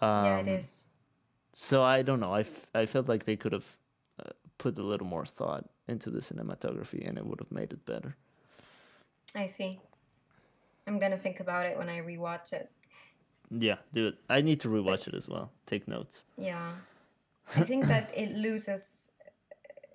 Um, 0.00 0.24
yeah, 0.24 0.40
it 0.40 0.48
is. 0.48 0.83
So 1.54 1.82
I 1.82 2.02
don't 2.02 2.20
know. 2.20 2.32
I, 2.34 2.40
f- 2.40 2.66
I 2.74 2.84
felt 2.86 3.08
like 3.08 3.24
they 3.24 3.36
could 3.36 3.52
have 3.52 3.66
uh, 4.20 4.30
put 4.58 4.76
a 4.78 4.82
little 4.82 5.06
more 5.06 5.24
thought 5.24 5.64
into 5.88 6.10
the 6.10 6.18
cinematography, 6.20 7.08
and 7.08 7.16
it 7.16 7.24
would 7.24 7.38
have 7.40 7.52
made 7.52 7.72
it 7.72 7.86
better. 7.86 8.16
I 9.36 9.46
see. 9.46 9.80
I'm 10.86 10.98
gonna 10.98 11.16
think 11.16 11.40
about 11.40 11.64
it 11.66 11.78
when 11.78 11.88
I 11.88 12.00
rewatch 12.00 12.52
it. 12.52 12.70
Yeah, 13.50 13.76
do 13.92 14.08
it. 14.08 14.16
I 14.28 14.40
need 14.40 14.60
to 14.60 14.68
rewatch 14.68 15.06
it 15.06 15.14
as 15.14 15.28
well. 15.28 15.50
Take 15.66 15.86
notes. 15.88 16.24
Yeah. 16.36 16.72
I 17.56 17.62
think 17.62 17.86
that 17.86 18.10
it 18.16 18.34
loses 18.34 19.12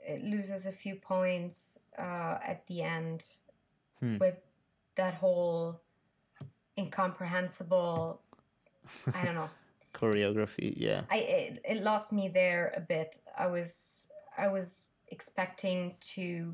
it 0.07 0.23
loses 0.23 0.65
a 0.65 0.71
few 0.71 0.95
points 0.95 1.77
uh, 1.97 2.37
at 2.43 2.65
the 2.67 2.81
end 2.81 3.25
Hmm. 3.99 4.17
with 4.17 4.37
that 4.95 5.15
whole 5.15 5.81
incomprehensible 6.77 8.21
I 9.13 9.25
don't 9.25 9.35
know. 9.35 9.49
Choreography, 9.93 10.73
yeah, 10.77 11.01
I 11.09 11.17
it, 11.17 11.61
it 11.67 11.83
lost 11.83 12.11
me 12.11 12.27
there 12.27 12.73
a 12.77 12.79
bit. 12.79 13.19
I 13.37 13.47
was 13.47 14.07
I 14.37 14.47
was 14.47 14.87
expecting 15.07 15.95
to 16.13 16.53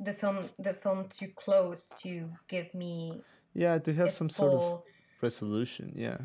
the 0.00 0.12
film 0.12 0.48
the 0.58 0.72
film 0.72 1.08
to 1.08 1.28
close 1.28 1.92
to 1.98 2.30
give 2.48 2.72
me 2.74 3.22
yeah, 3.54 3.78
to 3.78 3.92
have 3.92 4.08
a 4.08 4.12
some 4.12 4.30
sort 4.30 4.54
of 4.54 4.82
resolution. 5.20 5.92
Yeah, 5.94 6.18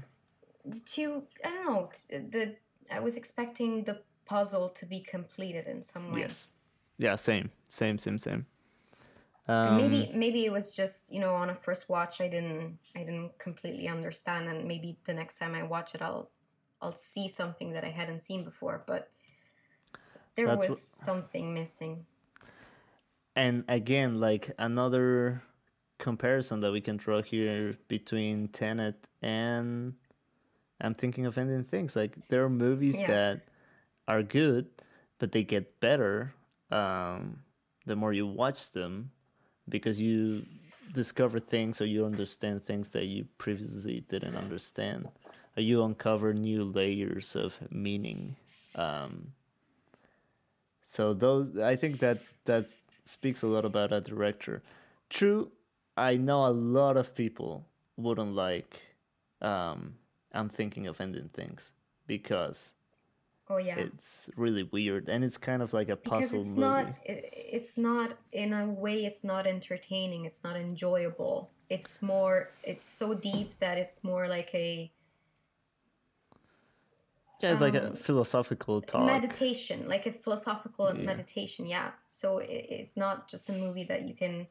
to 0.93 1.23
I 1.43 1.49
don't 1.49 1.65
know 1.65 1.89
the 2.09 2.55
I 2.91 2.99
was 2.99 3.17
expecting 3.17 3.83
the 3.83 4.01
puzzle 4.25 4.69
to 4.69 4.85
be 4.85 4.99
completed 4.99 5.67
in 5.67 5.83
some 5.83 6.11
way. 6.11 6.21
yes, 6.21 6.49
yeah, 6.97 7.15
same, 7.15 7.51
same, 7.69 7.97
same, 7.97 8.17
same. 8.17 8.45
Um, 9.47 9.77
maybe 9.77 10.11
maybe 10.15 10.45
it 10.45 10.51
was 10.51 10.75
just 10.75 11.13
you 11.13 11.19
know 11.19 11.35
on 11.35 11.51
a 11.51 11.55
first 11.55 11.87
watch 11.87 12.19
I 12.19 12.27
didn't 12.27 12.79
I 12.95 12.99
didn't 12.99 13.37
completely 13.37 13.87
understand 13.87 14.49
and 14.49 14.65
maybe 14.67 14.97
the 15.05 15.13
next 15.13 15.37
time 15.37 15.53
I 15.53 15.61
watch 15.61 15.93
it 15.93 16.01
I'll 16.01 16.31
I'll 16.81 16.95
see 16.95 17.27
something 17.27 17.71
that 17.73 17.83
I 17.83 17.89
hadn't 17.91 18.23
seen 18.23 18.43
before 18.43 18.83
but 18.87 19.11
there 20.35 20.47
was 20.47 20.81
something 20.81 21.53
missing. 21.53 22.05
and 23.35 23.63
again 23.67 24.19
like 24.19 24.51
another 24.57 25.43
comparison 25.99 26.59
that 26.61 26.71
we 26.71 26.81
can 26.81 26.97
draw 26.97 27.21
here 27.21 27.77
between 27.87 28.47
Tenet 28.47 28.95
and 29.21 29.93
I'm 30.81 30.95
thinking 30.95 31.27
of 31.27 31.37
ending 31.37 31.63
things 31.63 31.95
like 31.95 32.17
there 32.29 32.43
are 32.43 32.49
movies 32.49 32.99
Yeah. 32.99 33.07
that 33.07 33.41
are 34.07 34.23
good 34.23 34.65
but 35.19 35.31
they 35.31 35.43
get 35.43 35.79
better 35.79 36.33
um, 36.71 37.39
the 37.85 37.95
more 37.95 38.11
you 38.11 38.25
watch 38.25 38.71
them 38.71 39.11
because 39.67 39.99
you 39.99 40.45
discover 40.93 41.39
things 41.39 41.81
or 41.81 41.85
you 41.85 42.05
understand 42.05 42.65
things 42.65 42.89
that 42.89 43.05
you 43.05 43.25
previously 43.37 44.03
didn't 44.09 44.35
understand 44.35 45.07
or 45.57 45.61
you 45.61 45.83
uncover 45.83 46.33
new 46.33 46.63
layers 46.63 47.35
of 47.35 47.57
meaning 47.71 48.35
um, 48.75 49.31
so 50.95 51.13
those 51.13 51.57
I 51.57 51.75
think 51.75 51.99
that 51.99 52.19
that 52.45 52.69
speaks 53.03 53.41
a 53.41 53.47
lot 53.47 53.65
about 53.65 53.91
a 53.91 54.01
director. 54.01 54.63
True, 55.09 55.51
I 55.97 56.15
know 56.15 56.45
a 56.45 56.55
lot 56.55 56.97
of 56.97 57.13
people 57.15 57.65
wouldn't 57.97 58.33
like 58.33 58.81
um 59.41 59.95
I'm 60.33 60.49
thinking 60.49 60.87
of 60.87 61.01
ending 61.01 61.29
things 61.33 61.71
because 62.07 62.73
Oh 63.47 63.57
yeah. 63.57 63.77
it's 63.77 64.29
really 64.35 64.63
weird 64.63 65.07
and 65.07 65.23
it's 65.23 65.37
kind 65.37 65.61
of 65.61 65.71
like 65.71 65.89
a 65.89 65.95
puzzle. 65.95 66.19
because 66.19 66.33
it's 66.33 66.49
movie. 66.49 66.61
not 66.61 66.87
it's 67.05 67.77
not 67.77 68.17
in 68.31 68.53
a 68.53 68.65
way 68.65 69.05
it's 69.05 69.23
not 69.23 69.45
entertaining 69.45 70.25
it's 70.25 70.43
not 70.43 70.55
enjoyable 70.55 71.51
it's 71.69 72.01
more 72.01 72.49
it's 72.63 72.89
so 72.89 73.13
deep 73.13 73.59
that 73.59 73.77
it's 73.77 74.03
more 74.03 74.27
like 74.27 74.49
a 74.55 74.91
yeah, 77.41 77.51
it's 77.51 77.61
like 77.61 77.75
a 77.75 77.89
um, 77.89 77.95
philosophical 77.95 78.81
talk. 78.81 79.05
meditation 79.05 79.87
like 79.87 80.07
a 80.07 80.11
philosophical 80.11 80.87
Yeah. 80.87 81.03
meditation 81.05 81.67
yeah 81.67 81.91
so 82.07 82.39
it, 82.39 82.65
it's 82.69 82.97
not 82.97 83.27
just 83.27 83.49
a 83.49 83.53
movie 83.53 83.83
that 83.83 84.07
you 84.07 84.15
can 84.15 84.47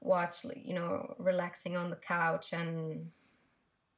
watch 0.00 0.44
you 0.54 0.74
know 0.74 1.14
relaxing 1.18 1.78
on 1.78 1.88
the 1.88 1.96
couch 1.96 2.52
and 2.52 3.10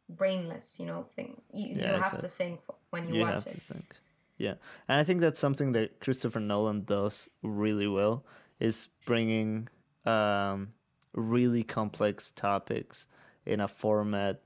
brainless 0.08 0.78
you 0.78 0.86
know 0.86 1.02
thing 1.16 1.40
you, 1.52 1.74
you 1.74 1.82
have 1.82 1.96
exactly. 1.96 2.20
to 2.20 2.28
think 2.28 2.60
when 2.90 3.08
you, 3.08 3.14
you 3.16 3.20
watch 3.22 3.34
have 3.34 3.46
it 3.48 3.52
to 3.54 3.60
think. 3.60 3.96
Yeah, 4.38 4.54
and 4.88 5.00
I 5.00 5.04
think 5.04 5.20
that's 5.20 5.40
something 5.40 5.72
that 5.72 6.00
Christopher 6.00 6.40
Nolan 6.40 6.84
does 6.84 7.30
really 7.42 7.86
well 7.86 8.24
is 8.60 8.88
bringing 9.04 9.68
um, 10.04 10.72
really 11.14 11.62
complex 11.62 12.30
topics 12.30 13.06
in 13.46 13.60
a 13.60 13.68
format 13.68 14.42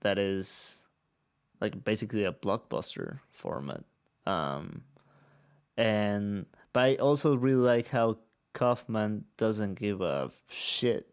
that 0.00 0.18
is 0.18 0.78
like 1.60 1.84
basically 1.84 2.24
a 2.24 2.32
blockbuster 2.32 3.20
format. 3.30 3.84
Um, 4.26 4.82
and 5.76 6.46
but 6.72 6.80
I 6.80 6.94
also 6.96 7.36
really 7.36 7.64
like 7.64 7.88
how 7.88 8.18
Kaufman 8.54 9.24
doesn't 9.36 9.74
give 9.74 10.00
a 10.00 10.30
shit 10.48 11.08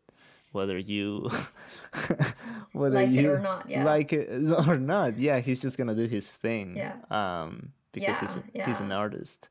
whether 0.53 0.78
you 0.78 1.30
whether 2.71 3.05
Like 3.05 3.09
it 3.09 3.26
or 3.26 3.39
not, 3.39 3.69
yeah. 3.69 3.84
like 3.84 4.13
it 4.13 4.30
or 4.67 4.78
not. 4.78 5.17
Yeah, 5.17 5.39
he's 5.39 5.59
just 5.59 5.78
gonna 5.78 5.95
do 5.95 6.05
his 6.05 6.32
thing. 6.32 6.78
Yeah. 6.78 6.95
Um, 7.09 7.74
because 7.94 8.18
he's 8.20 8.36
a, 8.38 8.44
Yeah, 8.54 8.66
he's 8.68 8.80
an 8.82 8.91
artist. 8.91 9.50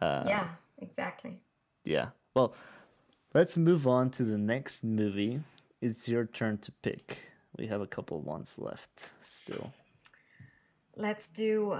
Uh, 0.00 0.24
yeah 0.26 0.48
exactly 0.78 1.40
yeah. 1.84 2.08
Well, 2.34 2.54
let's 3.34 3.56
move 3.56 3.86
on 3.86 4.10
to 4.10 4.24
the 4.24 4.36
next 4.38 4.84
movie. 4.84 5.40
It's 5.80 6.06
your 6.08 6.26
turn 6.26 6.58
to 6.58 6.72
pick. 6.82 7.18
We 7.56 7.66
have 7.68 7.80
a 7.80 7.86
couple 7.86 8.20
ones 8.20 8.58
left 8.58 9.10
still. 9.22 9.72
let's 10.96 11.28
do 11.30 11.78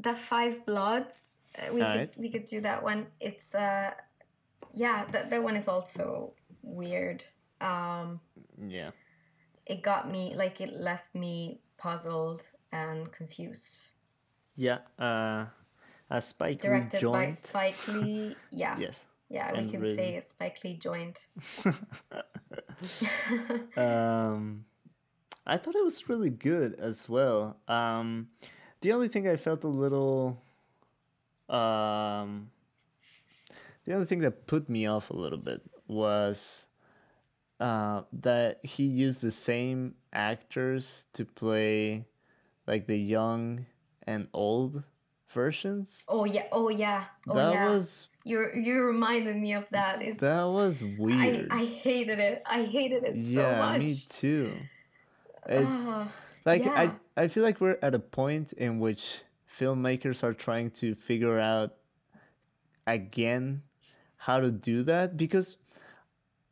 the 0.00 0.14
five 0.14 0.64
bloods 0.66 1.42
Uh, 1.56 1.72
we 1.72 1.80
could 1.80 1.86
Alright. 1.88 2.18
we 2.18 2.28
could 2.30 2.44
do 2.44 2.60
that 2.60 2.82
one 2.82 3.06
it's 3.20 3.54
uh 3.54 3.90
yeah 4.74 5.04
that, 5.12 5.30
that 5.30 5.42
one 5.42 5.56
is 5.56 5.68
also 5.68 6.32
weird 6.62 7.24
um 7.60 8.20
Yeah. 8.68 8.90
it 9.66 9.82
got 9.82 10.10
me 10.10 10.34
like 10.36 10.60
it 10.60 10.72
left 10.72 11.14
me 11.14 11.60
puzzled 11.78 12.42
and 12.72 13.10
confused 13.12 13.88
Yeah. 14.56 14.78
Uh, 14.98 15.46
a 16.10 16.22
Spike 16.22 16.62
Lee 16.64 16.68
directed 16.70 17.02
by 17.12 17.24
joint. 17.26 17.34
spike 17.34 17.88
lee 17.88 18.34
yeah 18.50 18.78
Yes. 18.78 19.04
yeah 19.28 19.52
we 19.52 19.58
and 19.58 19.70
can 19.70 19.80
written- 19.80 19.96
say 19.96 20.16
a 20.16 20.22
spike 20.22 20.58
lee 20.64 20.74
joint 20.74 21.26
um, 23.76 24.64
I 25.46 25.56
thought 25.56 25.74
it 25.74 25.84
was 25.84 26.08
really 26.08 26.30
good 26.30 26.74
as 26.78 27.08
well. 27.08 27.56
Um, 27.68 28.28
the 28.80 28.92
only 28.92 29.08
thing 29.08 29.28
I 29.28 29.36
felt 29.36 29.64
a 29.64 29.68
little, 29.68 30.40
um, 31.48 32.50
the 33.84 33.94
only 33.94 34.06
thing 34.06 34.20
that 34.20 34.46
put 34.46 34.68
me 34.68 34.86
off 34.86 35.10
a 35.10 35.16
little 35.16 35.38
bit 35.38 35.62
was 35.86 36.66
uh, 37.60 38.02
that 38.20 38.64
he 38.64 38.84
used 38.84 39.20
the 39.22 39.30
same 39.30 39.94
actors 40.12 41.06
to 41.14 41.24
play 41.24 42.04
like 42.68 42.86
the 42.86 42.96
young 42.98 43.66
and 44.06 44.28
old 44.34 44.82
versions. 45.30 46.04
Oh 46.06 46.24
yeah. 46.24 46.44
Oh 46.52 46.68
yeah. 46.68 47.04
Oh 47.26 47.34
that 47.34 47.54
yeah. 47.54 47.66
was 47.66 48.08
You 48.24 48.50
you 48.54 48.82
reminded 48.82 49.36
me 49.36 49.54
of 49.54 49.68
that. 49.70 50.02
It's 50.02 50.20
that 50.20 50.44
was 50.44 50.84
weird. 50.98 51.48
I 51.50 51.64
hated 51.64 52.18
it. 52.20 52.42
I 52.46 52.62
hated 52.64 53.04
it 53.04 53.14
so 53.14 53.40
yeah, 53.40 53.58
much. 53.58 53.80
me 53.80 53.96
too. 54.08 54.52
It- 55.48 55.66
Ah, 55.66 56.12
like 56.44 56.64
yeah. 56.64 56.92
I 57.16 57.24
I 57.24 57.28
feel 57.28 57.42
like 57.42 57.60
we're 57.60 57.78
at 57.82 57.94
a 57.94 57.98
point 57.98 58.52
in 58.52 58.78
which 58.78 59.22
filmmakers 59.58 60.22
are 60.22 60.34
trying 60.34 60.70
to 60.70 60.94
figure 60.94 61.40
out 61.40 61.74
again 62.86 63.62
how 64.16 64.40
to 64.40 64.50
do 64.50 64.82
that 64.84 65.16
because 65.16 65.56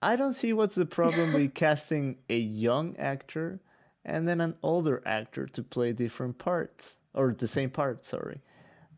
I 0.02 0.16
don't 0.16 0.34
see 0.34 0.52
what's 0.52 0.76
the 0.76 0.86
problem 0.86 1.32
with 1.32 1.54
casting 1.64 2.18
a 2.30 2.38
young 2.38 2.96
actor 2.96 3.60
and 4.06 4.26
then 4.26 4.40
an 4.40 4.54
older 4.62 5.02
actor 5.04 5.44
to 5.46 5.62
play 5.62 5.92
different 5.92 6.38
parts 6.38 6.96
or 7.12 7.34
the 7.34 7.48
same 7.48 7.68
part, 7.70 8.06
sorry. 8.06 8.40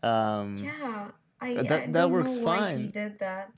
Um 0.02 0.56
yeah. 0.62 1.09
I, 1.40 1.54
Uh, 1.56 1.62
that- 1.64 1.82
I 1.88 1.92
that 1.92 2.11
works 2.11 2.36
why 2.36 2.56
he 2.56 2.61
fine. 2.84 2.90
did 2.90 3.18
that. 3.18 3.50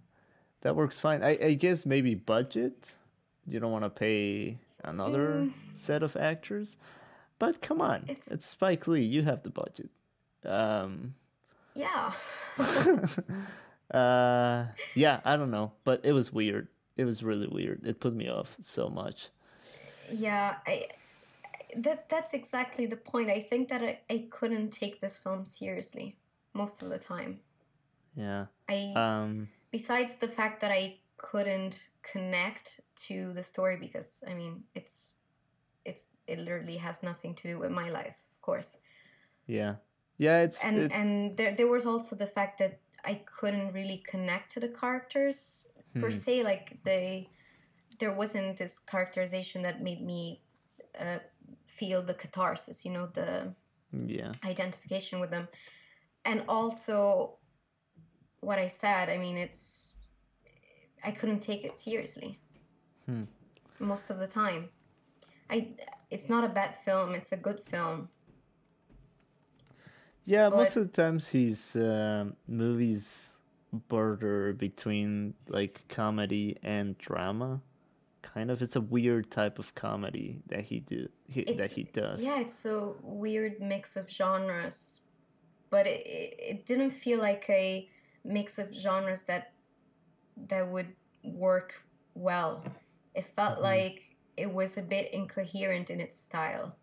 that 0.62 0.74
works 0.76 0.98
fine. 0.98 1.22
I, 1.22 1.36
I 1.50 1.52
guess 1.54 1.84
maybe 1.84 2.14
budget. 2.14 2.94
You 3.46 3.58
don't 3.60 3.72
want 3.72 3.84
to 3.84 3.90
pay 3.90 4.58
another 4.84 5.26
Mm. 5.44 5.52
set 5.74 6.02
of 6.02 6.16
actors. 6.16 6.76
But 7.38 7.60
come 7.60 7.80
on. 7.80 8.02
It's- 8.08 8.30
It's, 8.30 8.46
Spike 8.46 8.86
Lee. 8.86 9.02
You 9.04 9.22
have 9.24 9.42
the 9.42 9.50
budget. 9.50 9.90
Um 10.44 11.14
Yeah. 11.74 12.12
uh 13.92 14.66
yeah, 14.94 15.20
I 15.24 15.36
don't 15.36 15.50
know, 15.50 15.72
but 15.84 16.00
it 16.04 16.12
was 16.12 16.32
weird. 16.32 16.68
It 16.96 17.04
was 17.04 17.22
really 17.22 17.48
weird. 17.48 17.86
It 17.86 17.98
put 18.00 18.14
me 18.14 18.28
off 18.28 18.56
so 18.60 18.88
much. 18.88 19.28
yeah. 20.12 20.56
I 20.66 20.86
that 21.76 22.08
that's 22.08 22.34
exactly 22.34 22.86
the 22.86 22.96
point. 22.96 23.30
I 23.30 23.40
think 23.40 23.68
that 23.68 23.82
I, 23.82 24.00
I 24.10 24.28
couldn't 24.30 24.70
take 24.70 25.00
this 25.00 25.18
film 25.18 25.44
seriously 25.44 26.18
most 26.54 26.82
of 26.82 26.88
the 26.90 26.98
time. 26.98 27.40
Yeah. 28.16 28.46
I 28.68 28.92
Um 28.96 29.48
besides 29.70 30.16
the 30.16 30.28
fact 30.28 30.60
that 30.60 30.70
I 30.72 30.98
couldn't 31.16 31.90
connect 32.02 32.80
to 32.96 33.32
the 33.34 33.42
story 33.42 33.76
because 33.76 34.24
I 34.26 34.34
mean 34.34 34.64
it's 34.74 35.14
it's 35.84 36.06
it 36.26 36.38
literally 36.38 36.76
has 36.78 37.02
nothing 37.02 37.34
to 37.36 37.42
do 37.48 37.58
with 37.58 37.70
my 37.70 37.90
life, 37.90 38.16
of 38.34 38.40
course. 38.42 38.78
yeah. 39.46 39.76
Yeah, 40.18 40.40
it's 40.42 40.62
And 40.64 40.78
it, 40.78 40.92
and 40.92 41.36
there 41.36 41.54
there 41.54 41.66
was 41.68 41.86
also 41.86 42.14
the 42.16 42.26
fact 42.26 42.58
that 42.58 42.80
I 43.04 43.22
couldn't 43.24 43.72
really 43.72 43.98
connect 44.06 44.50
to 44.52 44.60
the 44.60 44.68
characters 44.68 45.68
per 45.98 46.10
Hmm. 46.10 46.10
se. 46.10 46.42
Like 46.42 46.78
they 46.84 47.30
there 47.98 48.12
wasn't 48.12 48.56
this 48.58 48.78
characterization 48.78 49.62
that 49.62 49.82
made 49.82 50.02
me 50.02 50.42
uh, 50.98 51.18
feel 51.76 52.02
the 52.02 52.14
catharsis, 52.14 52.84
you 52.84 52.92
know, 52.92 53.06
the 53.12 53.54
yeah. 54.06 54.32
identification 54.44 55.20
with 55.20 55.30
them. 55.30 55.48
And 56.24 56.42
also 56.48 57.36
what 58.40 58.58
I 58.58 58.68
said, 58.68 59.08
I 59.08 59.18
mean 59.18 59.36
it's 59.36 59.94
I 61.02 61.10
couldn't 61.10 61.40
take 61.40 61.64
it 61.64 61.76
seriously. 61.76 62.38
Hmm. 63.06 63.24
Most 63.78 64.10
of 64.10 64.18
the 64.18 64.26
time. 64.26 64.68
I 65.48 65.68
it's 66.10 66.28
not 66.28 66.44
a 66.44 66.48
bad 66.48 66.76
film, 66.84 67.14
it's 67.14 67.32
a 67.32 67.36
good 67.36 67.60
film. 67.60 68.08
Yeah, 70.24 70.48
most 70.48 70.76
of 70.76 70.82
the 70.92 71.02
times 71.02 71.28
his 71.28 71.76
um 71.76 72.36
movies 72.46 73.30
border 73.72 74.52
between 74.52 75.34
like 75.48 75.84
comedy 75.88 76.58
and 76.62 76.98
drama. 76.98 77.60
Kind 78.22 78.50
of, 78.50 78.60
it's 78.62 78.76
a 78.76 78.80
weird 78.80 79.30
type 79.30 79.58
of 79.58 79.74
comedy 79.74 80.42
that 80.48 80.60
he 80.60 80.80
do 80.80 81.08
he, 81.26 81.44
that 81.44 81.70
he 81.72 81.84
does. 81.84 82.22
Yeah, 82.22 82.40
it's 82.40 82.64
a 82.66 82.92
weird 83.02 83.60
mix 83.60 83.96
of 83.96 84.10
genres, 84.10 85.02
but 85.70 85.86
it, 85.86 86.06
it, 86.06 86.36
it 86.38 86.66
didn't 86.66 86.90
feel 86.90 87.18
like 87.18 87.48
a 87.48 87.88
mix 88.24 88.58
of 88.58 88.74
genres 88.74 89.22
that 89.24 89.52
that 90.48 90.68
would 90.68 90.94
work 91.24 91.82
well. 92.14 92.62
It 93.14 93.24
felt 93.36 93.58
Mhm. 93.58 93.62
like 93.62 94.16
it 94.36 94.52
was 94.52 94.76
a 94.76 94.82
bit 94.82 95.12
incoherent 95.14 95.88
in 95.90 95.98
its 96.00 96.16
style, 96.18 96.76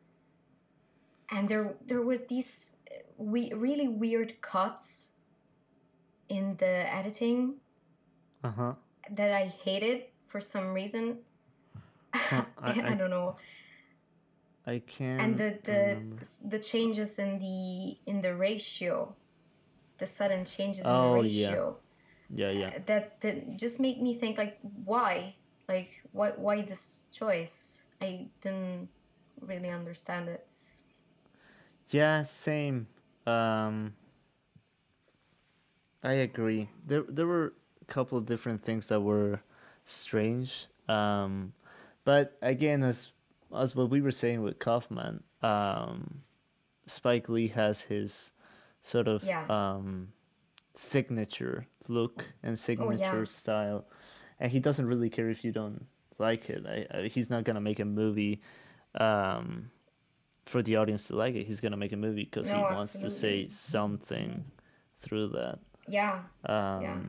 and 1.30 1.48
there 1.48 1.76
there 1.86 2.02
were 2.02 2.18
these 2.18 2.76
we 3.18 3.54
really 3.54 3.88
weird 3.88 4.42
cuts 4.42 5.12
in 6.30 6.56
the 6.58 6.94
editing 6.94 7.56
Uh 8.44 8.52
huh. 8.52 8.74
that 9.12 9.32
I 9.34 9.46
hated 9.48 10.06
for 10.28 10.42
some 10.42 10.74
reason. 10.74 11.20
I- 12.32 12.46
I, 12.62 12.72
I- 12.92 12.94
don't 12.96 13.10
know. 13.10 13.38
I 14.66 14.80
can't. 14.80 15.22
and 15.22 15.38
the 15.38 15.58
the 15.64 15.80
remember. 15.96 16.18
the 16.44 16.60
changes 16.60 17.18
in 17.20 17.40
the 17.40 17.98
in 18.06 18.22
the 18.22 18.36
ratio 18.36 19.16
the 19.98 20.06
sudden 20.06 20.44
changes 20.46 20.86
in 20.86 20.92
Oh, 20.92 21.16
the 21.16 21.24
yeah. 21.24 21.24
ratio 21.24 21.78
Yeah, 22.36 22.52
yeah. 22.52 22.68
uh, 22.68 22.80
that 22.86 23.22
that 23.22 23.58
just 23.58 23.80
made 23.80 24.02
me 24.02 24.14
think 24.14 24.38
like 24.38 24.60
why 24.84 25.36
like 25.70 25.90
why 26.12 26.32
why 26.36 26.62
this 26.62 27.04
choice 27.12 27.82
i 28.02 28.28
didn't 28.42 28.90
really 29.42 29.70
understand 29.70 30.28
it 30.28 30.46
Yeah, 31.90 32.24
same. 32.24 32.88
Um, 33.26 33.94
I 36.04 36.14
agree. 36.14 36.70
There, 36.86 37.04
there 37.08 37.28
were 37.28 37.54
a 37.82 37.86
couple 37.86 38.18
of 38.18 38.26
different 38.26 38.64
things 38.64 38.88
that 38.88 39.02
were 39.02 39.42
strange. 39.86 40.68
Um, 40.88 41.54
but 42.08 42.38
again, 42.42 42.84
as 42.84 43.12
as 43.54 43.76
what 43.76 43.90
we 43.90 44.00
were 44.02 44.12
saying 44.12 44.42
with 44.42 44.60
Kaufman, 44.60 45.24
um, 45.42 46.24
Spike 46.86 47.28
Lee 47.28 47.50
has 47.50 47.82
his 47.82 48.32
sort 48.82 49.08
of 49.08 49.24
Yeah. 49.24 49.44
um, 49.50 50.14
signature 50.74 51.68
look 51.90 52.26
and 52.44 52.58
signature 52.58 53.20
yeah. 53.20 53.24
style, 53.26 53.86
and 54.40 54.52
he 54.52 54.60
doesn't 54.60 54.88
really 54.88 55.10
care 55.10 55.30
if 55.30 55.44
you 55.44 55.52
don't 55.52 55.86
like 56.18 56.50
it. 56.50 56.66
I, 56.66 56.78
I, 56.98 57.08
he's 57.08 57.30
not 57.30 57.44
gonna 57.44 57.62
make 57.62 57.80
a 57.80 57.86
movie. 57.86 58.42
Um, 58.96 59.70
for 60.46 60.64
the 60.64 60.78
audience 60.78 61.08
to 61.08 61.16
like 61.16 61.36
it. 61.36 61.46
He's 61.46 61.60
gonna 61.60 61.76
make 61.76 61.92
a 61.92 61.98
movie 61.98 62.24
because 62.24 62.48
he 62.48 62.54
No, 62.54 62.74
wants 62.76 62.94
to 62.94 63.10
say 63.10 63.50
something 63.50 64.46
through 65.02 65.28
that. 65.36 65.60
yeah 65.90 66.24
Um, 66.46 66.82
yeah 66.82 67.00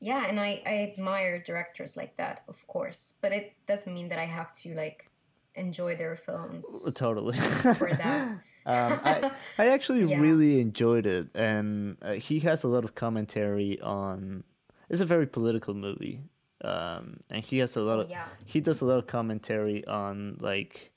and 0.00 0.38
i 0.40 0.62
i 0.66 0.74
admire 0.92 1.40
directors 1.42 1.96
like 1.96 2.16
that 2.16 2.42
of 2.48 2.66
course 2.66 3.14
but 3.20 3.32
it 3.32 3.52
doesn't 3.66 3.92
mean 3.94 4.08
that 4.08 4.18
i 4.18 4.24
have 4.24 4.52
to 4.52 4.74
like 4.74 5.10
enjoy 5.54 5.96
their 5.96 6.16
films 6.16 6.64
Totally. 6.94 7.36
for 7.76 7.90
that 7.92 8.28
um, 8.66 9.00
I 9.02 9.30
I 9.58 9.66
actually 9.74 10.04
Yeah. 10.04 10.20
really 10.20 10.60
enjoyed 10.60 11.06
it, 11.06 11.28
and 11.34 11.96
uh, 12.02 12.12
he 12.12 12.40
has 12.40 12.64
a 12.64 12.68
lot 12.68 12.84
of 12.84 12.94
commentary 12.94 13.80
on. 13.80 14.44
It's 14.90 15.00
a 15.00 15.06
very 15.06 15.26
political 15.26 15.74
movie, 15.74 16.20
um, 16.62 17.20
and 17.30 17.42
he 17.44 17.58
has 17.58 17.76
a 17.76 17.80
lot 17.80 17.98
Oh, 17.98 18.02
of. 18.02 18.10
yeah 18.10 18.26
He 18.44 18.60
does 18.60 18.82
a 18.82 18.86
lot 18.86 18.98
of 18.98 19.06
commentary 19.06 19.84
on 19.86 20.36
like 20.40 20.92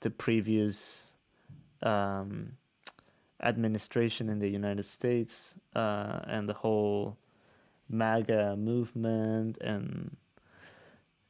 the 0.00 0.10
previous 0.10 1.12
um, 1.82 2.52
administration 3.42 4.28
in 4.28 4.38
the 4.38 4.48
United 4.48 4.84
States 4.84 5.54
uh, 5.74 6.20
and 6.26 6.48
the 6.48 6.54
whole 6.54 7.16
MAGA 7.94 8.56
movement 8.56 9.58
and 9.58 10.16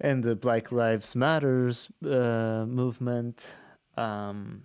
and 0.01 0.23
the 0.23 0.35
Black 0.35 0.73
Lives 0.73 1.15
Matters 1.15 1.89
uh, 2.05 2.67
movement. 2.67 3.47
Um, 3.97 4.65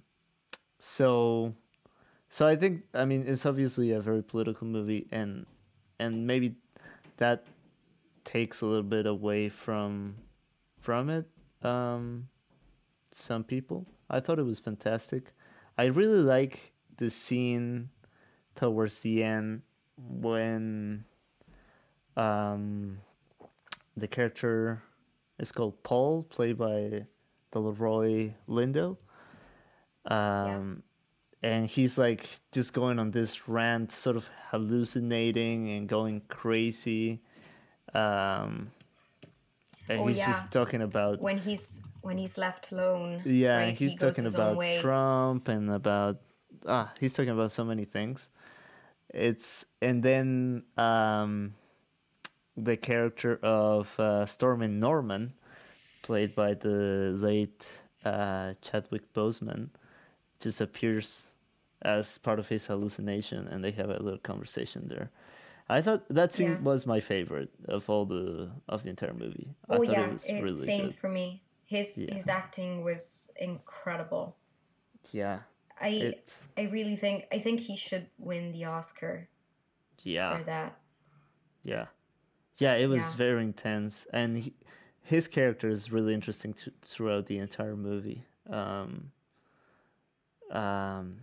so, 0.80 1.54
so 2.30 2.48
I 2.48 2.56
think 2.56 2.84
I 2.94 3.06
mean 3.06 3.26
it's 3.28 3.46
obviously 3.46 3.92
a 3.92 4.00
very 4.00 4.24
political 4.24 4.68
movie, 4.68 5.08
and 5.12 5.46
and 6.00 6.26
maybe 6.26 6.56
that 7.18 7.46
takes 8.24 8.62
a 8.62 8.66
little 8.66 8.84
bit 8.84 9.06
away 9.06 9.50
from 9.50 10.16
from 10.82 11.10
it. 11.10 11.28
Um, 11.62 12.30
some 13.12 13.44
people, 13.44 13.86
I 14.10 14.20
thought 14.20 14.40
it 14.40 14.46
was 14.46 14.60
fantastic. 14.60 15.34
I 15.78 15.86
really 15.86 16.22
like 16.22 16.74
the 16.98 17.10
scene 17.10 17.90
towards 18.56 19.00
the 19.00 19.24
end 19.24 19.62
when 19.98 21.06
um, 22.20 23.00
the 23.98 24.08
character 24.08 24.82
is 25.40 25.52
called 25.52 25.82
Paul, 25.84 26.24
played 26.24 26.58
by 26.58 27.06
the 27.52 27.60
Delroy 27.62 28.34
Lindo. 28.48 28.98
Um, 30.06 30.84
And 31.42 31.68
he's 31.68 31.98
like 31.98 32.28
just 32.52 32.74
going 32.74 33.00
on 33.00 33.12
this 33.12 33.48
rant, 33.48 33.94
sort 33.94 34.18
of 34.18 34.30
hallucinating 34.52 35.70
and 35.70 35.88
going 35.88 36.22
crazy. 36.28 37.22
Um, 37.94 38.72
and 39.88 40.02
Oh, 40.02 40.08
he's 40.08 40.18
yeah. 40.18 40.28
just 40.32 40.52
talking 40.52 40.82
about 40.82 41.22
when 41.22 41.38
he's 41.38 41.82
when 42.02 42.18
he's 42.18 42.38
left 42.38 42.72
alone 42.72 43.22
yeah, 43.26 43.58
right, 43.58 43.78
he's 43.78 43.92
he 43.92 43.98
talking 43.98 44.26
about. 44.28 44.60
Trump 44.82 45.48
and 45.48 45.72
about 45.72 46.18
ah, 46.68 46.92
he's 47.00 47.14
talking 47.14 47.32
about 47.32 47.52
so 47.52 47.64
many 47.64 47.86
things. 47.86 48.30
It's 49.14 49.66
and 49.82 50.04
then 50.04 50.64
um, 50.78 51.56
the 52.64 52.78
character 52.78 53.40
of 53.44 54.00
uh, 54.00 54.26
Stormin 54.26 54.80
Norman, 54.80 55.34
played 56.02 56.36
by 56.36 56.54
the 56.54 57.14
late 57.20 57.68
uh, 58.06 58.54
Chadwick 58.62 59.14
Boseman, 59.14 59.70
just 60.40 60.62
appears 60.62 61.28
as 61.82 62.18
part 62.18 62.40
of 62.40 62.48
his 62.48 62.66
hallucination, 62.68 63.48
and 63.48 63.64
they 63.64 63.72
have 63.72 63.90
a 63.90 64.02
little 64.02 64.20
conversation 64.20 64.88
there. 64.88 65.10
I 65.70 65.82
thought 65.82 66.04
that 66.10 66.34
scene 66.34 66.52
Yeah. 66.54 66.58
was 66.62 66.86
my 66.88 67.00
favorite 67.00 67.52
of 67.68 67.90
all 67.90 68.06
the 68.06 68.50
of 68.68 68.84
the 68.84 68.90
entire 68.90 69.14
movie. 69.14 69.50
I 69.70 69.76
Oh 69.76 69.84
thought 69.84 69.94
yeah, 69.94 70.08
it 70.08 70.14
was 70.14 70.26
it's 70.26 70.42
really 70.44 70.66
same 70.66 70.86
good. 70.86 70.96
for 70.96 71.10
me. 71.10 71.44
His 71.66 71.98
Yeah. 71.98 72.14
his 72.16 72.28
acting 72.28 72.84
was 72.84 73.32
incredible. 73.38 74.36
Yeah, 75.12 75.40
I 75.80 75.90
it's 75.90 76.48
I 76.58 76.64
really 76.64 76.96
think 76.96 77.28
I 77.32 77.40
think 77.40 77.60
he 77.60 77.76
should 77.76 78.08
win 78.18 78.52
the 78.52 78.66
Oscar 78.66 79.30
yeah. 80.04 80.38
for 80.38 80.44
that. 80.46 80.80
Yeah, 81.64 81.86
yeah, 82.58 82.76
it 82.76 82.88
was 82.88 83.02
Yeah. 83.12 83.16
very 83.18 83.44
intense, 83.44 84.06
and 84.14 84.38
he, 84.38 84.54
his 85.02 85.28
character 85.28 85.70
is 85.70 85.92
really 85.92 86.14
interesting 86.14 86.54
to, 86.54 86.72
throughout 86.82 87.26
the 87.28 87.38
entire 87.38 87.76
movie. 87.76 88.24
Um, 88.50 89.12
um, 90.52 91.22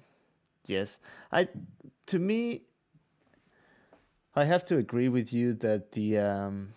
yes, 0.67 1.01
I 1.33 1.49
to 2.07 2.19
me, 2.19 2.63
I 4.35 4.45
have 4.45 4.65
to 4.67 4.77
agree 4.79 5.09
with 5.09 5.33
you 5.33 5.53
that 5.55 5.93
the 5.93 6.19
um, 6.19 6.75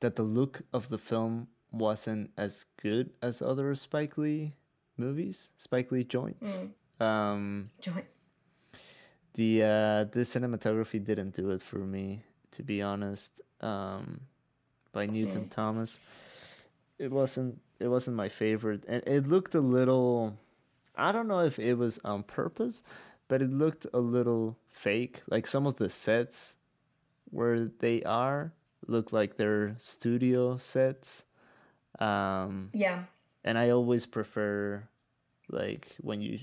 that 0.00 0.16
the 0.16 0.22
look 0.24 0.62
of 0.72 0.88
the 0.88 0.98
film 0.98 1.48
wasn't 1.70 2.30
as 2.36 2.66
good 2.82 3.10
as 3.22 3.40
other 3.40 3.74
Spike 3.74 4.18
Lee 4.18 4.54
movies, 4.96 5.48
Spike 5.58 5.90
Lee 5.92 6.04
joints. 6.04 6.58
Mm, 6.58 7.04
Um, 7.04 7.70
joints. 7.80 8.28
the 9.34 9.62
uh 9.62 10.04
the 10.12 10.20
cinematography 10.24 11.02
didn't 11.02 11.34
do 11.34 11.50
it 11.50 11.62
for 11.62 11.78
me 11.78 12.22
to 12.50 12.62
be 12.62 12.82
honest 12.82 13.40
um 13.62 14.20
by 14.92 15.06
newton 15.06 15.48
thomas. 15.48 16.00
It 16.98 17.10
wasn't 17.10 17.60
it 17.80 17.88
wasn't 17.88 18.16
my 18.16 18.28
favorite. 18.28 18.84
And 18.86 19.02
it 19.06 19.26
looked 19.26 19.54
a 19.54 19.60
little 19.60 20.36
i 20.96 21.10
don't 21.12 21.28
know 21.28 21.40
if 21.40 21.58
it 21.58 21.74
was 21.74 21.98
on 22.04 22.22
purpose 22.22 22.82
but 23.28 23.40
it 23.40 23.50
looked 23.50 23.86
a 23.94 23.98
little 23.98 24.58
fake. 24.68 25.22
Like 25.26 25.46
some 25.46 25.66
of 25.66 25.76
the 25.76 25.88
sets 25.88 26.54
where 27.30 27.64
they 27.78 28.02
are 28.02 28.52
look 28.86 29.12
like 29.12 29.36
they're 29.36 29.74
studio 29.78 30.58
sets. 30.58 31.24
Um 31.98 32.70
Yeah. 32.74 33.04
and 33.44 33.56
I 33.56 33.70
always 33.70 34.04
prefer 34.06 34.84
like 35.48 35.96
when 36.00 36.20
you 36.20 36.40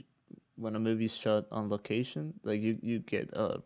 when 0.55 0.75
a 0.75 0.79
movie's 0.79 1.15
shot 1.15 1.45
on 1.51 1.69
location, 1.69 2.33
like 2.43 2.61
you 2.61 2.77
you 2.81 2.99
get 2.99 3.29
a 3.33 3.61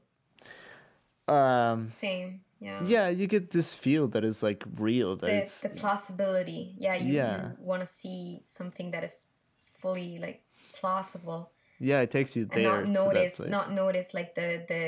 um 1.31 1.87
Same. 1.89 2.41
Yeah. 2.63 2.79
yeah, 2.85 3.09
you 3.09 3.27
get 3.27 3.51
this 3.51 3.73
feel 3.73 4.07
that 4.15 4.23
is 4.23 4.41
like 4.41 4.63
real 4.79 5.17
that 5.17 5.27
The, 5.27 5.35
it's 5.43 5.59
the 5.61 5.69
plausibility. 5.69 6.73
Yeah, 6.79 6.95
you, 6.95 7.13
Yeah. 7.13 7.35
you 7.35 7.57
want 7.59 7.81
to 7.81 7.85
see 7.85 8.39
something 8.45 8.91
that 8.91 9.03
is 9.03 9.27
fully 9.65 10.17
like 10.17 10.39
plausible 10.79 11.51
yeah, 11.79 11.99
it 12.01 12.11
takes 12.11 12.35
you 12.37 12.43
and 12.43 12.51
there 12.51 12.63
not 12.63 12.79
to 12.79 12.85
that 12.85 12.93
notice 12.93 13.35
place. 13.35 13.49
not 13.49 13.71
notice 13.73 14.13
like 14.13 14.33
the 14.35 14.63
the 14.71 14.83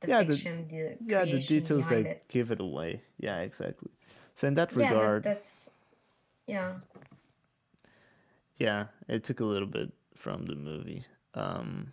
the 0.00 0.06
Yeah, 0.08 0.22
the- 0.22 0.32
fiction, 0.32 0.68
the, 0.70 0.96
yeah, 1.04 1.24
the 1.24 1.40
details 1.40 1.88
that 1.88 2.06
it. 2.06 2.22
give 2.28 2.52
it 2.52 2.60
away. 2.60 3.02
Yeah, 3.18 3.40
exactly. 3.42 3.90
So 4.36 4.46
in 4.46 4.54
that 4.54 4.70
regard, 4.76 4.94
Yeah, 4.94 5.14
that, 5.14 5.22
that's 5.24 5.70
yeah. 6.46 6.74
yeah, 8.56 8.86
it 9.08 9.24
took 9.24 9.40
a 9.40 9.44
little 9.44 9.66
bit 9.68 9.90
from 10.14 10.46
the 10.46 10.54
movie. 10.54 11.04
Um 11.34 11.92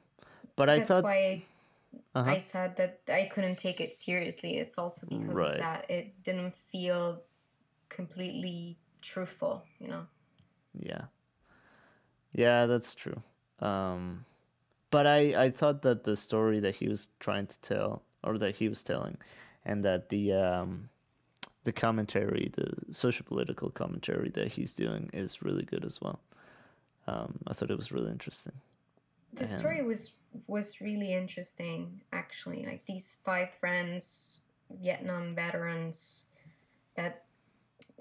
but 0.55 0.69
I 0.69 0.77
That's 0.77 0.87
thought 0.87 1.03
why 1.03 1.43
uh-huh. 2.13 2.29
I 2.31 2.39
said 2.39 2.75
that 2.77 3.01
I 3.07 3.29
couldn't 3.33 3.57
take 3.57 3.81
it 3.81 3.95
seriously. 3.95 4.57
It's 4.57 4.77
also 4.77 5.07
because 5.07 5.35
Right. 5.35 5.53
of 5.53 5.57
that. 5.59 5.89
It 5.89 6.23
didn't 6.23 6.53
feel 6.71 7.21
completely 7.89 8.77
truthful, 9.01 9.63
you 9.79 9.87
know. 9.87 10.05
Yeah. 10.73 11.05
Yeah, 12.33 12.65
that's 12.65 12.95
true. 12.95 13.21
Um 13.59 14.25
but 14.91 15.07
I 15.07 15.45
I 15.45 15.49
thought 15.49 15.81
that 15.83 16.03
the 16.03 16.15
story 16.15 16.59
that 16.59 16.75
he 16.75 16.87
was 16.87 17.07
trying 17.19 17.47
to 17.47 17.59
tell 17.61 18.03
or 18.23 18.37
that 18.37 18.55
he 18.55 18.69
was 18.69 18.83
telling 18.83 19.17
and 19.65 19.83
that 19.85 20.09
the 20.09 20.33
um 20.33 20.89
the 21.63 21.73
commentary, 21.73 22.51
the 22.53 22.93
social 22.93 23.25
political 23.25 23.69
commentary 23.71 24.29
that 24.29 24.49
he's 24.53 24.73
doing 24.73 25.09
is 25.13 25.41
really 25.41 25.63
good 25.63 25.85
as 25.85 25.99
well. 26.01 26.19
Um 27.07 27.39
I 27.47 27.53
thought 27.53 27.71
it 27.71 27.77
was 27.77 27.91
really 27.91 28.11
interesting. 28.11 28.53
The 29.35 29.47
story 29.47 29.83
was 29.83 30.13
was 30.47 30.81
really 30.81 31.13
interesting 31.13 32.01
actually. 32.13 32.65
Like 32.65 32.85
these 32.85 33.17
five 33.23 33.49
friends, 33.59 34.39
Vietnam 34.69 35.35
veterans 35.35 36.27
that 36.95 37.25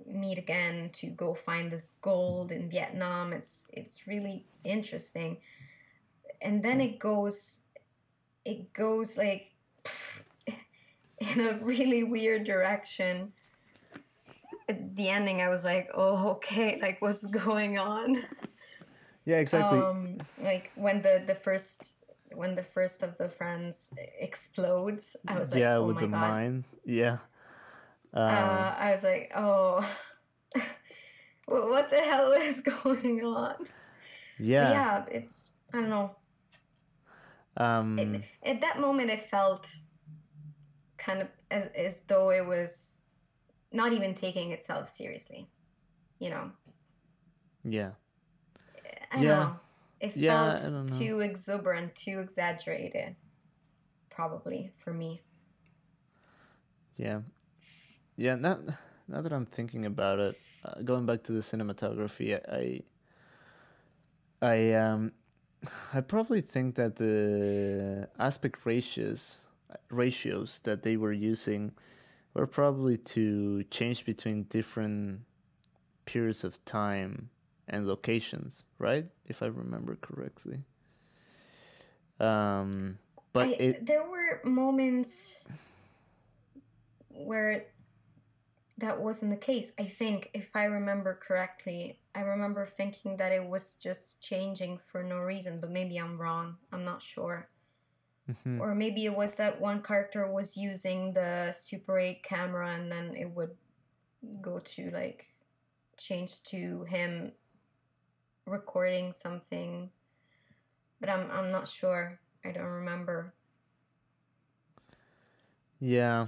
meet 0.06 0.38
again 0.38 0.90
to 0.92 1.06
go 1.06 1.34
find 1.34 1.70
this 1.70 1.92
gold 2.02 2.52
in 2.52 2.68
Vietnam. 2.68 3.32
It's 3.32 3.66
it's 3.72 4.06
really 4.06 4.46
interesting. 4.64 5.38
And 6.42 6.62
then 6.62 6.80
it 6.80 6.98
goes 6.98 7.60
it 8.44 8.72
goes 8.72 9.16
like 9.16 9.52
in 11.18 11.40
a 11.40 11.58
really 11.62 12.04
weird 12.04 12.44
direction. 12.44 13.32
At 14.68 14.96
the 14.96 15.10
ending 15.10 15.42
I 15.42 15.48
was 15.48 15.64
like, 15.64 15.90
"Oh, 15.94 16.28
okay, 16.36 16.78
like 16.80 17.00
what's 17.02 17.26
going 17.44 17.78
on?" 17.78 18.24
Yeah, 19.24 19.38
exactly. 19.38 19.78
um 19.80 20.18
like 20.42 20.70
when 20.74 21.00
the 21.02 21.22
the 21.26 21.34
first 21.34 21.96
when 22.34 22.54
the 22.54 22.62
first 22.62 23.02
of 23.02 23.16
the 23.16 23.28
friends 23.28 23.92
explodes 24.18 25.16
i 25.28 25.38
was 25.38 25.50
like 25.52 25.60
yeah, 25.60 25.76
oh 25.76 25.86
with 25.86 25.96
my 25.96 26.00
the 26.02 26.08
god 26.08 26.20
mine. 26.20 26.64
Yeah. 26.84 27.18
Um, 28.12 28.22
uh, 28.22 28.74
i 28.78 28.90
was 28.92 29.02
like 29.04 29.32
oh 29.34 29.88
what 31.46 31.90
the 31.90 32.00
hell 32.00 32.32
is 32.50 32.60
going 32.60 33.24
on 33.24 33.54
yeah. 34.38 34.70
yeah 34.70 35.04
it's 35.10 35.50
i 35.72 35.80
don't 35.80 35.90
know 35.90 36.10
Um 37.56 37.98
it, 37.98 38.22
at 38.42 38.60
that 38.60 38.80
moment 38.80 39.10
it 39.10 39.30
felt 39.30 39.70
kind 40.98 41.22
of 41.22 41.28
as, 41.50 41.68
as 41.76 42.00
though 42.08 42.30
it 42.30 42.44
was 42.44 43.00
not 43.72 43.92
even 43.92 44.14
taking 44.14 44.50
itself 44.52 44.88
seriously 44.88 45.48
you 46.18 46.30
know 46.30 46.50
yeah. 47.64 47.90
I 49.14 49.22
Yeah. 49.22 49.38
know. 49.38 49.60
It 50.00 50.14
Yeah, 50.16 50.70
felt 50.70 50.88
too 50.88 51.20
exuberant, 51.20 51.94
too 51.94 52.18
exaggerated. 52.18 53.14
Probably 54.10 54.72
for 54.82 54.92
me. 54.92 55.22
Yeah, 56.96 57.20
yeah. 58.16 58.34
Now, 58.34 58.58
now 59.08 59.22
that 59.22 59.32
I'm 59.32 59.46
thinking 59.46 59.86
about 59.86 60.18
it, 60.18 60.40
uh, 60.64 60.82
going 60.82 61.06
back 61.06 61.22
to 61.24 61.32
the 61.32 61.40
cinematography, 61.40 62.38
I, 62.48 62.82
I, 64.46 64.72
um, 64.74 65.12
I 65.92 66.00
probably 66.00 66.40
think 66.40 66.74
that 66.74 66.96
the 66.96 68.08
aspect 68.18 68.66
ratios, 68.66 69.40
ratios 69.90 70.60
that 70.64 70.82
they 70.82 70.96
were 70.96 71.12
using, 71.12 71.72
were 72.34 72.46
probably 72.46 72.96
to 72.96 73.62
change 73.70 74.04
between 74.04 74.42
different 74.44 75.20
periods 76.04 76.44
of 76.44 76.62
time 76.64 77.30
and 77.68 77.86
locations, 77.86 78.64
right? 78.78 79.06
If 79.26 79.42
I 79.42 79.46
remember 79.46 79.96
correctly. 79.96 80.60
Um, 82.20 82.98
but 83.32 83.46
I, 83.46 83.50
it, 83.52 83.86
there 83.86 84.04
were 84.08 84.40
moments 84.44 85.42
where 87.08 87.66
that 88.78 89.00
wasn't 89.00 89.30
the 89.30 89.36
case. 89.36 89.72
I 89.78 89.84
think, 89.84 90.30
if 90.34 90.50
I 90.54 90.64
remember 90.64 91.18
correctly, 91.26 91.98
I 92.14 92.20
remember 92.20 92.66
thinking 92.66 93.16
that 93.18 93.32
it 93.32 93.44
was 93.44 93.74
just 93.76 94.20
changing 94.20 94.78
for 94.90 95.02
no 95.02 95.18
reason, 95.18 95.60
but 95.60 95.70
maybe 95.70 95.96
I'm 95.96 96.20
wrong. 96.20 96.56
I'm 96.72 96.84
not 96.84 97.02
sure. 97.02 97.48
Mhm. 98.28 98.60
Or 98.60 98.74
maybe 98.74 99.04
it 99.04 99.14
was 99.14 99.34
that 99.34 99.60
one 99.60 99.82
character 99.82 100.30
was 100.30 100.56
using 100.56 101.12
the 101.12 101.52
Super 101.52 101.98
8 101.98 102.22
camera 102.22 102.70
and 102.70 102.90
then 102.90 103.14
it 103.16 103.30
would 103.30 103.56
go 104.40 104.58
to 104.60 104.90
like 104.90 105.34
change 105.96 106.42
to 106.44 106.84
him 106.84 107.32
recording 108.46 109.12
something. 109.12 109.90
But 111.00 111.08
I'm 111.08 111.30
I'm 111.30 111.50
not 111.50 111.68
sure. 111.68 112.18
I 112.44 112.52
don't 112.52 112.64
remember. 112.64 113.34
Yeah. 115.80 116.26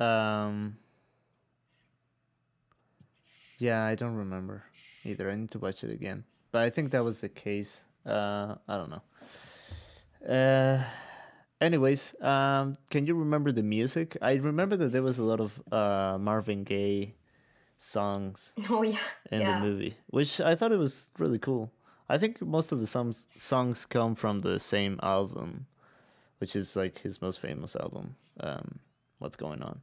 Um 0.00 0.78
Yeah, 3.58 3.84
I 3.84 3.94
don't 3.94 4.14
remember 4.14 4.64
either. 5.04 5.30
I 5.30 5.34
need 5.34 5.50
to 5.52 5.58
watch 5.58 5.82
it 5.82 5.90
again. 5.90 6.24
But 6.52 6.62
I 6.62 6.70
think 6.70 6.90
that 6.92 7.04
was 7.04 7.20
the 7.20 7.28
case. 7.28 7.82
Uh 8.06 8.56
I 8.68 8.76
don't 8.76 8.90
know. 8.90 9.02
Uh 10.26 10.82
anyways, 11.60 12.14
um 12.20 12.76
can 12.90 13.06
you 13.06 13.14
remember 13.14 13.52
the 13.52 13.62
music? 13.62 14.16
I 14.22 14.34
remember 14.34 14.76
that 14.76 14.92
there 14.92 15.02
was 15.02 15.18
a 15.18 15.24
lot 15.24 15.40
of 15.40 15.60
uh 15.72 16.18
Marvin 16.18 16.64
Gaye 16.64 17.14
songs 17.78 18.52
Oh 18.70 18.82
yeah. 18.82 18.98
in 19.30 19.40
yeah. 19.40 19.60
the 19.60 19.66
movie, 19.66 19.96
which 20.08 20.40
I 20.40 20.54
thought 20.54 20.72
it 20.72 20.78
was 20.78 21.08
really 21.18 21.38
cool. 21.38 21.72
I 22.08 22.18
think 22.18 22.40
most 22.42 22.72
of 22.72 22.80
the 22.80 22.86
songs 22.86 23.26
songs 23.36 23.86
come 23.86 24.14
from 24.14 24.40
the 24.42 24.58
same 24.58 24.98
album, 25.02 25.66
which 26.38 26.54
is 26.56 26.76
like 26.76 26.98
his 26.98 27.22
most 27.22 27.40
famous 27.40 27.76
album. 27.76 28.16
Um, 28.40 28.80
What's 29.18 29.36
going 29.36 29.62
on? 29.62 29.80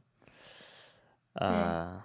Uh, 1.38 2.00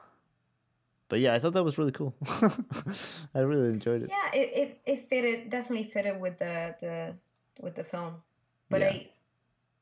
but 1.07 1.19
yeah, 1.19 1.33
I 1.33 1.39
thought 1.39 1.53
that 1.53 1.63
was 1.63 1.77
really 1.77 1.93
cool. 1.93 2.13
I 3.33 3.39
really 3.39 3.69
enjoyed 3.69 4.03
it. 4.03 4.09
Yeah, 4.09 4.39
it, 4.39 4.51
it, 4.53 4.81
it 4.85 5.09
fitted 5.09 5.49
definitely 5.49 5.89
fitted 5.89 6.19
with 6.19 6.37
the, 6.39 6.75
the 6.79 7.15
with 7.61 7.75
the 7.75 7.83
film, 7.83 8.15
but 8.69 8.81
Yeah. 8.81 8.89
I 8.89 9.09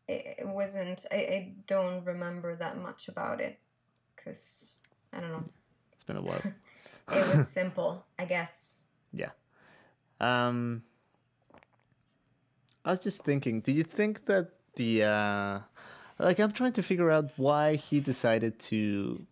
it, 0.08 0.36
it 0.40 0.48
wasn't. 0.48 1.06
I, 1.12 1.16
I 1.16 1.54
don't 1.68 2.04
remember 2.06 2.56
that 2.56 2.78
much 2.78 3.08
about 3.08 3.42
it 3.42 3.60
because 4.16 4.72
I 5.14 5.20
don't 5.22 5.32
know. 5.32 5.44
Been 6.10 6.18
a 6.18 6.22
while. 6.22 6.42
It 7.12 7.28
was 7.36 7.48
simple, 7.48 8.06
I 8.18 8.26
guess. 8.26 8.84
Yeah. 9.14 9.32
Um 10.20 10.84
I 12.84 12.92
was 12.92 13.00
just 13.00 13.24
thinking, 13.24 13.62
do 13.62 13.72
you 13.72 13.84
think 13.84 14.26
that 14.26 14.46
the 14.76 15.04
uh 15.04 15.60
like 16.18 16.40
I'm 16.40 16.52
trying 16.52 16.74
to 16.74 16.84
figure 16.84 17.12
out 17.12 17.30
why 17.38 17.76
he 17.76 18.00
decided 18.00 18.58
to 18.72 19.26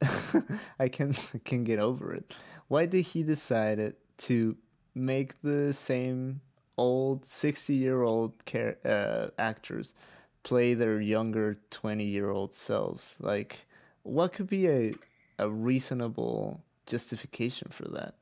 I 0.78 0.88
can 0.88 1.14
can 1.44 1.64
get 1.64 1.78
over 1.78 2.14
it. 2.14 2.36
Why 2.68 2.86
did 2.86 3.02
he 3.02 3.22
decided 3.24 3.94
to 4.28 4.56
make 4.94 5.40
the 5.42 5.72
same 5.72 6.40
old 6.76 7.22
60-year-old 7.22 8.32
char- 8.46 8.78
uh, 8.84 9.28
actors 9.38 9.94
play 10.42 10.74
their 10.74 11.00
younger 11.00 11.58
20-year-old 11.70 12.54
selves? 12.54 13.16
Like 13.20 13.66
what 14.04 14.32
could 14.32 14.48
be 14.48 14.68
a 14.68 14.92
a 15.38 15.48
reasonable 15.48 16.62
justification 16.86 17.68
for 17.70 17.88
that? 17.88 18.14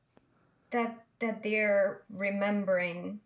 That 0.71 1.05
that 1.19 1.43
they're 1.43 2.03
remembering, 2.11 3.21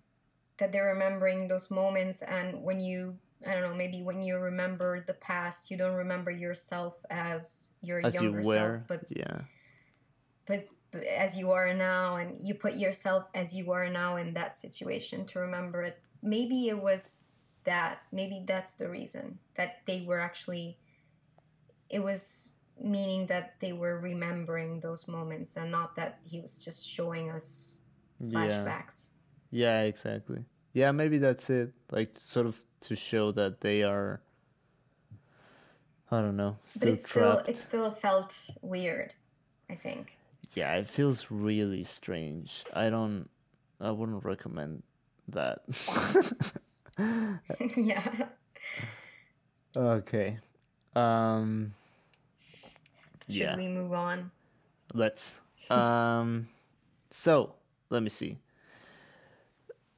that 0.58 0.72
they're 0.72 0.92
remembering 0.92 1.48
those 1.48 1.70
moments, 1.70 2.22
and 2.22 2.62
when 2.62 2.80
you 2.80 3.16
I 3.46 3.52
don't 3.52 3.62
know, 3.62 3.74
maybe 3.74 4.02
when 4.02 4.22
you 4.22 4.38
remember 4.38 5.04
the 5.06 5.14
past, 5.14 5.70
you 5.70 5.76
don't 5.76 5.94
remember 5.94 6.30
yourself 6.30 6.94
as 7.10 7.72
your 7.82 8.04
As 8.04 8.14
you 8.14 8.22
younger 8.22 8.42
were, 8.42 8.84
self, 8.88 8.88
but 8.88 9.04
yeah. 9.08 9.40
but 10.46 10.66
but 10.90 11.04
as 11.04 11.36
you 11.36 11.50
are 11.50 11.74
now 11.74 12.16
and 12.16 12.46
you 12.46 12.54
put 12.54 12.74
yourself 12.74 13.24
as 13.34 13.54
you 13.54 13.72
are 13.72 13.88
now 13.88 14.16
in 14.16 14.32
that 14.34 14.54
situation 14.54 15.26
to 15.26 15.40
remember 15.40 15.82
it 15.82 15.98
maybe 16.22 16.68
it 16.68 16.80
was 16.80 17.30
that 17.64 17.98
maybe 18.12 18.44
that's 18.46 18.74
the 18.74 18.88
reason 18.88 19.38
that 19.56 19.78
they 19.86 20.04
were 20.06 20.18
actually 20.18 20.78
it 21.90 21.98
was 21.98 22.48
meaning 22.82 23.26
that 23.26 23.54
they 23.60 23.72
were 23.72 23.98
remembering 23.98 24.80
those 24.80 25.08
moments 25.08 25.56
and 25.56 25.70
not 25.70 25.96
that 25.96 26.18
he 26.22 26.40
was 26.40 26.58
just 26.58 26.86
showing 26.86 27.30
us 27.30 27.78
Yeah. 28.20 28.64
flashbacks 28.64 29.08
Yeah, 29.50 29.82
exactly. 29.82 30.44
Yeah, 30.72 30.92
maybe 30.92 31.18
that's 31.18 31.48
it. 31.50 31.72
Like 31.90 32.18
sort 32.18 32.46
of 32.46 32.56
to 32.82 32.96
show 32.96 33.32
that 33.32 33.60
they 33.60 33.82
are 33.82 34.20
I 36.10 36.20
don't 36.20 36.36
know, 36.36 36.56
but 36.62 36.70
still 36.70 36.92
it 36.92 37.00
still 37.00 37.38
it 37.48 37.56
still 37.58 37.90
felt 37.90 38.50
weird 38.62 39.12
i 39.70 39.74
think 39.74 40.16
Yeah, 40.54 40.74
it 40.76 40.88
feels 40.88 41.30
really 41.30 41.82
strange. 41.84 42.62
I 42.72 42.90
don't 42.90 43.28
I 43.80 43.90
wouldn't 43.90 44.24
recommend 44.24 44.82
that. 45.28 45.62
yeah 47.76 48.28
okay. 49.76 50.38
Um 50.94 51.74
should 53.28 53.40
yeah. 53.40 53.56
we 53.56 53.68
move 53.68 53.92
on 53.92 54.30
Let's. 54.94 55.40
Um, 55.68 56.48
so 57.10 57.54
let 57.90 58.02
me 58.02 58.08
see. 58.08 58.38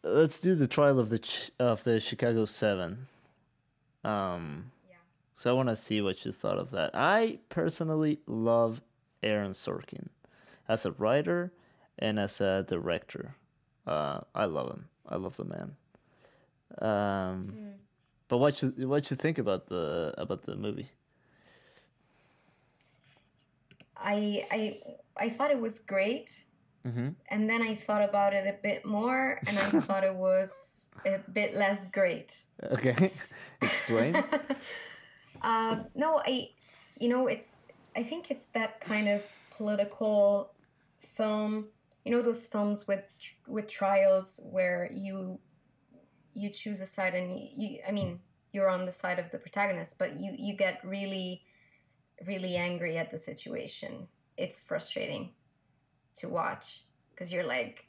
Let's 0.03 0.41
do 0.41 0.55
the 0.55 0.69
trial 0.69 0.99
of 0.99 1.11
the 1.11 1.19
Ch- 1.19 1.51
of 1.59 1.85
the 1.85 2.01
Chicago 2.01 2.47
Seven. 2.47 3.07
Um, 4.05 4.71
yeah 4.89 4.97
so 5.39 5.51
I 5.51 5.53
want 5.53 5.69
to 5.69 5.77
see 5.77 6.01
what 6.01 6.25
you 6.25 6.33
thought 6.33 6.59
of 6.59 6.73
that. 6.73 6.91
I 6.95 7.39
personally 7.49 8.19
love 8.27 8.81
Aaron 9.23 9.53
Sorkin 9.53 10.09
as 10.69 10.85
a 10.85 10.93
writer 10.93 11.53
and 11.99 12.19
as 12.19 12.41
a 12.41 12.65
director. 12.67 13.37
Uh, 13.87 14.21
I 14.35 14.47
love 14.47 14.71
him. 14.71 14.89
I 15.09 15.17
love 15.17 15.37
the 15.37 15.45
man. 15.45 15.77
Um, 16.81 17.55
but 18.27 18.39
what 18.39 18.63
you 18.63 18.89
what 18.89 19.11
you 19.11 19.17
think 19.17 19.39
about 19.39 19.69
the 19.69 20.13
about 20.19 20.43
the 20.43 20.57
movie? 20.57 20.91
I 24.01 24.47
i 24.51 24.79
i 25.17 25.29
thought 25.29 25.51
it 25.51 25.61
was 25.61 25.79
great 25.79 26.45
Mm-hmm. 26.87 27.09
and 27.29 27.51
then 27.51 27.61
I 27.61 27.75
thought 27.75 28.03
about 28.09 28.33
it 28.33 28.47
a 28.47 28.57
bit 28.63 28.85
more, 28.85 29.41
and 29.47 29.59
I 29.59 29.81
thought 29.81 30.05
it 30.05 30.15
was 30.15 30.89
a 31.05 31.19
bit 31.33 31.55
less 31.55 31.85
great. 31.91 32.45
Okay, 32.63 33.11
explain. 33.63 34.15
uh, 35.43 35.81
no, 35.95 36.23
I, 36.25 36.51
you 36.99 37.09
know, 37.09 37.27
it's. 37.27 37.67
I 37.97 38.03
think 38.05 38.31
it's 38.31 38.47
that 38.49 38.81
kind 38.81 39.09
of 39.09 39.23
political 39.51 40.53
film. 41.17 41.67
You 42.05 42.13
know, 42.13 42.23
those 42.23 42.47
films 42.47 42.87
with 42.87 43.05
with 43.47 43.67
trials 43.69 44.41
where 44.51 44.89
you 44.93 45.41
you 46.33 46.49
choose 46.49 46.81
a 46.81 46.87
side, 46.87 47.15
and 47.15 47.39
you, 47.39 47.49
you 47.57 47.79
I 47.87 47.91
mean, 47.91 48.21
you're 48.53 48.69
on 48.71 48.87
the 48.87 48.93
side 48.93 49.19
of 49.19 49.31
the 49.31 49.39
protagonist, 49.39 49.99
but 49.99 50.19
you 50.19 50.33
you 50.39 50.57
get 50.57 50.81
really, 50.85 51.43
really 52.27 52.57
angry 52.57 52.97
at 52.97 53.11
the 53.11 53.19
situation. 53.19 54.09
It's 54.37 54.63
frustrating 54.63 55.31
to 56.17 56.29
watch 56.29 56.83
because 57.11 57.33
you're 57.33 57.47
like 57.47 57.87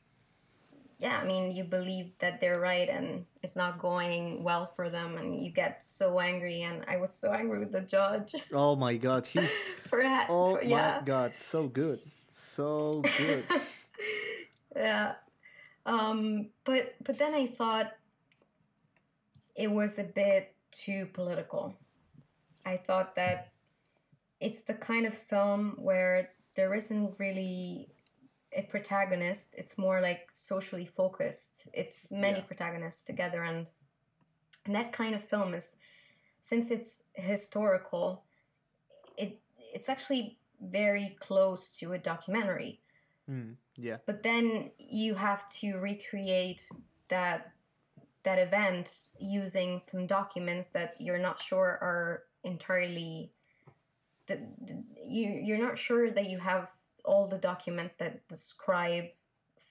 yeah 0.99 1.17
i 1.17 1.25
mean 1.25 1.51
you 1.51 1.63
believe 1.63 2.11
that 2.19 2.39
they're 2.39 2.59
right 2.59 2.89
and 2.89 3.25
it's 3.41 3.55
not 3.55 3.79
going 3.79 4.43
well 4.43 4.65
for 4.75 4.89
them 4.89 5.17
and 5.17 5.39
you 5.43 5.49
get 5.49 5.83
so 5.83 6.19
angry 6.19 6.61
and 6.61 6.83
i 6.87 6.97
was 6.97 7.11
so 7.13 7.31
angry 7.31 7.59
with 7.59 7.71
the 7.71 7.81
judge 7.81 8.35
Oh 8.53 8.75
my 8.75 8.97
god, 8.97 9.25
he's 9.25 9.51
for, 9.89 10.03
ha- 10.03 10.27
oh 10.29 10.57
for 10.57 10.65
my 10.65 11.01
god, 11.05 11.33
so 11.37 11.67
good. 11.67 11.99
So 12.31 13.01
good. 13.17 13.43
yeah 14.75 15.13
um 15.85 16.47
but 16.63 16.93
but 17.03 17.17
then 17.17 17.33
i 17.33 17.47
thought 17.47 17.93
it 19.55 19.69
was 19.69 19.97
a 19.97 20.03
bit 20.03 20.53
too 20.71 21.07
political 21.13 21.73
i 22.65 22.77
thought 22.77 23.15
that 23.15 23.51
it's 24.39 24.61
the 24.61 24.73
kind 24.73 25.05
of 25.05 25.13
film 25.13 25.75
where 25.77 26.29
there 26.55 26.73
isn't 26.73 27.13
really 27.19 27.89
a 28.53 28.63
protagonist 28.63 29.53
it's 29.57 29.77
more 29.77 30.01
like 30.01 30.27
socially 30.31 30.85
focused 30.85 31.67
it's 31.73 32.11
many 32.11 32.39
Yeah. 32.39 32.45
protagonists 32.45 33.05
together 33.05 33.43
and 33.43 33.67
and 34.65 34.75
that 34.75 34.91
kind 34.91 35.13
of 35.15 35.23
film 35.23 35.53
is 35.53 35.75
since 36.41 36.71
it's 36.71 37.03
historical 37.13 38.23
it 39.17 39.39
it's 39.73 39.89
actually 39.89 40.37
very 40.61 41.15
close 41.19 41.71
to 41.79 41.93
a 41.93 41.97
documentary 41.97 42.79
Mm, 43.29 43.57
yeah. 43.75 43.97
but 44.07 44.23
then 44.23 44.71
you 44.79 45.13
have 45.13 45.47
to 45.59 45.77
recreate 45.77 46.67
that 47.09 47.51
that 48.23 48.39
event 48.39 49.07
using 49.19 49.77
some 49.77 50.07
documents 50.07 50.69
that 50.69 50.95
you're 50.99 51.19
not 51.19 51.39
sure 51.39 51.77
are 51.79 52.23
entirely 52.43 53.31
that 54.29 54.39
you 55.05 55.25
you're 55.45 55.57
not 55.67 55.77
sure 55.77 56.09
that 56.11 56.27
you 56.29 56.37
have 56.39 56.63
all 57.03 57.27
the 57.27 57.37
documents 57.37 57.93
that 57.95 58.25
describe 58.27 59.05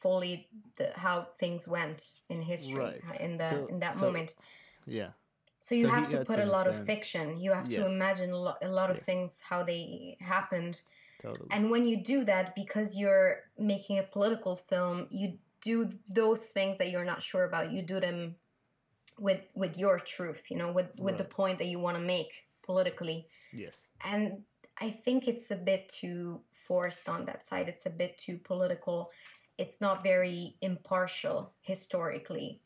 fully 0.01 0.49
the 0.77 0.91
how 0.95 1.27
things 1.41 1.67
went 1.67 2.01
in 2.29 2.41
history 2.43 2.79
Right. 2.79 3.03
Uh, 3.11 3.25
in 3.25 3.33
the 3.39 3.49
So- 3.51 3.67
in 3.73 3.79
that 3.81 3.95
so- 3.95 4.05
moment 4.07 4.35
Yeah. 4.87 5.11
so 5.61 5.75
you 5.75 5.87
So 5.87 5.95
have 5.97 6.09
to 6.11 6.25
put 6.25 6.39
a 6.39 6.47
lot 6.57 6.67
of 6.71 6.77
fiction 6.93 7.25
you 7.45 7.51
have 7.53 7.69
to 7.69 7.87
imagine 7.87 8.31
a 8.31 8.41
lot, 8.47 8.59
a 8.63 8.69
lot 8.81 8.91
of 8.91 8.97
Yes. 8.99 9.07
things 9.07 9.31
how 9.51 9.61
they 9.71 10.17
happened 10.21 10.75
Totally. 11.19 11.49
and 11.51 11.63
when 11.73 11.85
you 11.91 11.97
do 11.97 12.19
that, 12.31 12.55
because 12.55 12.97
you're 13.01 13.31
making 13.59 13.99
a 13.99 14.05
political 14.05 14.55
film, 14.71 14.97
you 15.11 15.39
do 15.61 15.77
those 16.21 16.43
things 16.57 16.79
that 16.79 16.89
you're 16.93 17.05
not 17.13 17.21
sure 17.31 17.43
about. 17.51 17.65
You 17.73 17.83
do 17.83 17.99
them 18.07 18.37
with 19.27 19.43
with 19.63 19.77
your 19.77 19.97
truth, 19.99 20.43
you 20.51 20.57
know, 20.61 20.71
with 20.79 20.91
with 21.07 21.17
the 21.19 21.25
point 21.39 21.59
that 21.59 21.67
you 21.73 21.79
want 21.87 21.97
to 22.01 22.05
make 22.17 22.33
politically. 22.63 23.27
Yes. 23.53 23.85
And 24.05 24.43
I 24.81 24.91
think 24.91 25.29
it's 25.29 25.51
a 25.51 25.57
bit 25.57 25.89
too 25.89 26.41
forced 26.53 27.09
on 27.09 27.25
that 27.25 27.43
side. 27.43 27.69
It's 27.69 27.87
a 27.87 27.91
bit 27.91 28.19
too 28.19 28.39
political. 28.39 29.11
It's 29.57 29.81
not 29.81 30.03
very 30.03 30.57
impartial 30.61 31.53
historically, 31.63 32.61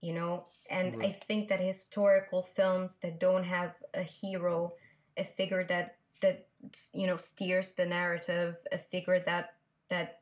you 0.00 0.12
know. 0.12 0.46
And 0.70 1.02
I 1.02 1.10
think 1.10 1.48
that 1.48 1.60
historical 1.60 2.42
films 2.42 2.98
that 2.98 3.18
don't 3.18 3.44
have 3.44 3.72
a 3.94 4.02
hero, 4.02 4.74
a 5.16 5.24
figure 5.24 5.64
that 5.64 5.96
that 6.22 6.46
you 6.92 7.06
know 7.06 7.16
steers 7.16 7.72
the 7.72 7.86
narrative, 7.86 8.56
a 8.70 8.78
figure 8.78 9.20
that 9.26 9.54
that 9.90 10.20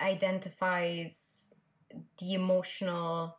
identifies 0.00 1.52
the 2.18 2.34
emotional 2.34 3.38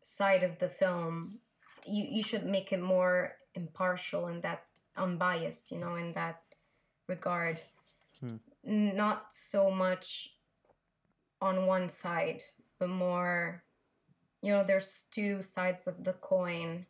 side 0.00 0.42
of 0.42 0.58
the 0.58 0.68
film, 0.68 1.38
you 1.86 2.04
you 2.10 2.22
should 2.22 2.46
make 2.46 2.72
it 2.72 2.80
more 2.80 3.37
impartial 3.62 4.26
and 4.26 4.42
that 4.42 4.64
unbiased, 4.96 5.70
you 5.72 5.78
know, 5.78 5.96
in 5.96 6.12
that 6.14 6.42
regard. 7.06 7.60
Hmm. 8.20 8.36
Not 8.64 9.32
so 9.32 9.70
much 9.70 10.34
on 11.40 11.66
one 11.66 11.88
side, 11.90 12.40
but 12.78 12.88
more, 12.88 13.62
you 14.42 14.52
know, 14.52 14.64
there's 14.64 15.06
two 15.10 15.42
sides 15.42 15.86
of 15.86 16.04
the 16.04 16.14
coin. 16.14 16.86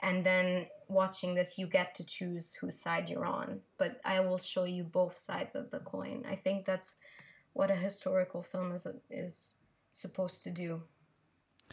And 0.00 0.24
then 0.24 0.66
watching 0.88 1.34
this, 1.34 1.58
you 1.58 1.66
get 1.66 1.94
to 1.94 2.04
choose 2.04 2.54
whose 2.54 2.78
side 2.78 3.08
you're 3.08 3.24
on. 3.24 3.60
But 3.78 4.00
I 4.04 4.20
will 4.20 4.38
show 4.38 4.64
you 4.64 4.84
both 4.84 5.16
sides 5.16 5.54
of 5.54 5.70
the 5.70 5.80
coin. 5.80 6.24
I 6.28 6.36
think 6.36 6.66
that's 6.66 6.96
what 7.54 7.70
a 7.70 7.76
historical 7.76 8.42
film 8.42 8.72
is 8.72 8.86
is 9.10 9.54
supposed 9.92 10.44
to 10.44 10.50
do. 10.50 10.82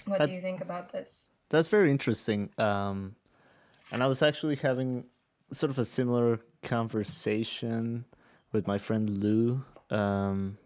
What 0.06 0.20
That's- 0.20 0.30
do 0.30 0.36
you 0.36 0.42
think 0.42 0.62
about 0.62 0.92
this? 0.92 1.32
That's 1.50 1.68
very 1.68 1.92
interesting. 1.92 2.50
Um, 2.58 3.16
and 3.92 4.04
I 4.04 4.08
was 4.08 4.22
actually 4.22 4.56
having 4.56 5.06
sort 5.52 5.70
of 5.70 5.80
a 5.80 5.86
similar 5.86 6.40
conversation 6.62 8.06
with 8.52 8.68
my 8.68 8.78
friend 8.78 9.10
Lou. 9.10 9.64
Um, 9.90 10.58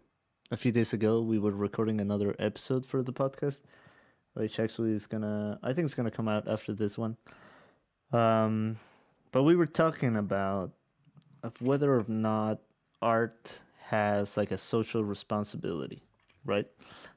a 0.50 0.56
few 0.56 0.72
days 0.72 0.92
ago, 0.92 1.20
we 1.20 1.38
were 1.38 1.50
recording 1.50 2.00
another 2.00 2.34
episode 2.38 2.86
for 2.86 3.02
the 3.02 3.12
podcast, 3.12 3.62
which 4.34 4.58
actually 4.60 4.92
is 4.92 5.06
gonna, 5.06 5.58
I 5.62 5.72
think 5.72 5.84
it's 5.84 5.94
gonna 5.94 6.10
come 6.10 6.28
out 6.28 6.48
after 6.48 6.72
this 6.72 6.96
one. 6.96 7.16
Um, 8.12 8.78
but 9.32 9.42
we 9.42 9.56
were 9.56 9.66
talking 9.66 10.16
about 10.16 10.72
of 11.42 11.60
whether 11.60 11.94
or 11.94 12.04
not 12.08 12.60
art 13.02 13.60
has 13.88 14.36
like 14.36 14.50
a 14.50 14.58
social 14.58 15.04
responsibility, 15.04 16.02
right? 16.44 16.66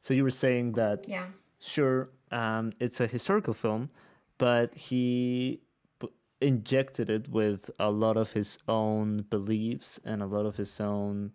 So 0.02 0.14
you 0.14 0.24
were 0.24 0.30
saying 0.32 0.74
that 0.74 1.06
Yeah. 1.08 1.28
sure, 1.60 2.10
um, 2.32 2.74
it's 2.80 3.00
a 3.00 3.08
historical 3.08 3.54
film, 3.54 3.90
but 4.38 4.74
he 4.76 5.62
injected 6.42 7.10
it 7.10 7.30
with 7.30 7.70
a 7.80 7.92
lot 7.92 8.18
of 8.18 8.32
his 8.32 8.58
own 8.68 9.26
beliefs 9.30 10.00
and 10.04 10.22
a 10.22 10.26
lot 10.26 10.46
of 10.46 10.56
his 10.58 10.80
own 10.80 11.34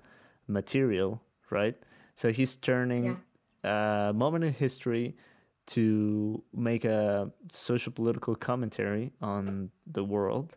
material, 0.48 1.22
right? 1.50 1.76
So 2.16 2.32
he's 2.32 2.56
turning 2.56 3.18
a 3.64 4.12
moment 4.14 4.44
in 4.44 4.52
history 4.52 5.16
to 5.66 6.42
make 6.54 6.84
a 6.84 7.30
social 7.50 7.92
political 7.92 8.34
commentary 8.34 9.12
on 9.20 9.70
the 9.86 10.04
world 10.04 10.56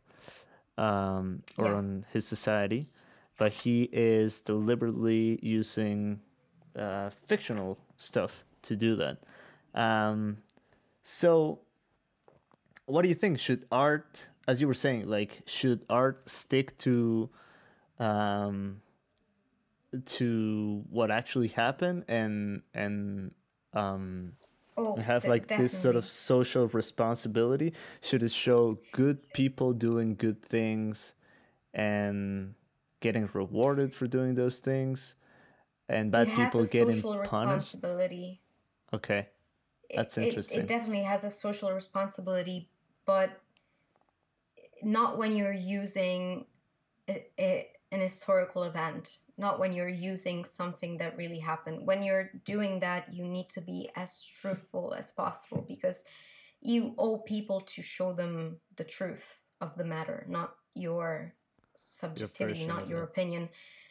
um, 0.77 1.43
or 1.57 1.65
Yeah. 1.67 1.75
on 1.77 2.05
his 2.13 2.25
society, 2.27 2.87
but 3.37 3.51
he 3.51 3.89
is 3.91 4.41
deliberately 4.41 5.39
using 5.41 6.21
uh, 6.75 7.09
fictional 7.27 7.77
stuff 7.97 8.43
to 8.63 8.75
do 8.75 8.95
that. 8.95 9.17
Um, 9.73 10.37
so, 11.03 11.59
what 12.85 13.01
do 13.01 13.09
you 13.09 13.15
think? 13.15 13.39
Should 13.39 13.65
art, 13.71 14.27
as 14.49 14.61
you 14.61 14.67
were 14.67 14.73
saying, 14.75 15.07
like, 15.07 15.43
should 15.45 15.85
art 15.89 16.29
stick 16.29 16.77
to, 16.79 17.29
um, 17.99 18.81
to 20.05 20.83
what 20.89 21.09
actually 21.11 21.47
happened 21.47 22.05
and 22.07 22.61
and 22.73 23.31
um, 23.73 24.33
Oh, 24.77 24.95
have 24.95 25.27
like 25.27 25.47
this 25.55 25.73
sort 25.73 25.95
of 25.95 26.05
social 26.05 26.67
responsibility? 26.69 27.73
Should 28.01 28.23
it 28.23 28.31
show 28.31 28.79
good 28.91 29.33
people 29.33 29.73
doing 29.73 30.15
good 30.15 30.41
things 30.41 31.15
and 31.73 32.55
getting 33.01 33.29
rewarded 33.33 33.93
for 33.93 34.07
doing 34.07 34.35
those 34.35 34.59
things, 34.59 35.15
and 35.89 36.11
bad 36.11 36.27
it 36.27 36.31
has 36.31 36.51
people 36.51 36.61
a 36.61 36.67
getting 36.67 36.95
social 36.95 37.17
punished? 37.23 37.23
responsibility. 37.23 38.41
Okay, 38.93 39.29
It- 39.89 39.97
That's 39.97 40.17
it- 40.17 40.23
interesting. 40.23 40.61
It, 40.61 40.67
definitely 40.67 41.03
has 41.03 41.23
a 41.23 41.29
social 41.29 41.71
responsibility, 41.73 42.69
but 43.05 43.41
not 44.83 45.17
when 45.17 45.35
you're 45.35 45.53
using 45.53 46.45
an 47.07 47.63
historical 47.89 48.63
event, 48.63 49.17
not 49.37 49.59
when 49.59 49.73
you're 49.73 49.87
using 49.87 50.45
something 50.45 50.97
that 50.97 51.17
really 51.17 51.39
happened. 51.39 51.85
When 51.85 52.03
you're 52.03 52.31
doing 52.45 52.79
that, 52.81 53.13
you 53.13 53.25
need 53.25 53.49
to 53.49 53.61
be 53.61 53.89
as 53.95 54.23
truthful 54.23 54.93
as 54.93 55.11
possible 55.11 55.65
because 55.67 56.05
you 56.61 56.93
owe 56.97 57.17
people 57.17 57.61
to 57.61 57.81
show 57.81 58.13
them 58.13 58.57
the 58.75 58.83
truth 58.83 59.39
of 59.61 59.75
the 59.75 59.85
matter, 59.85 60.25
not 60.29 60.55
your 60.75 61.33
subjectivity, 61.75 62.65
version 62.65 62.67
not 62.67 62.89
your 62.89 63.01
it. 63.01 63.05
opinion 63.05 63.49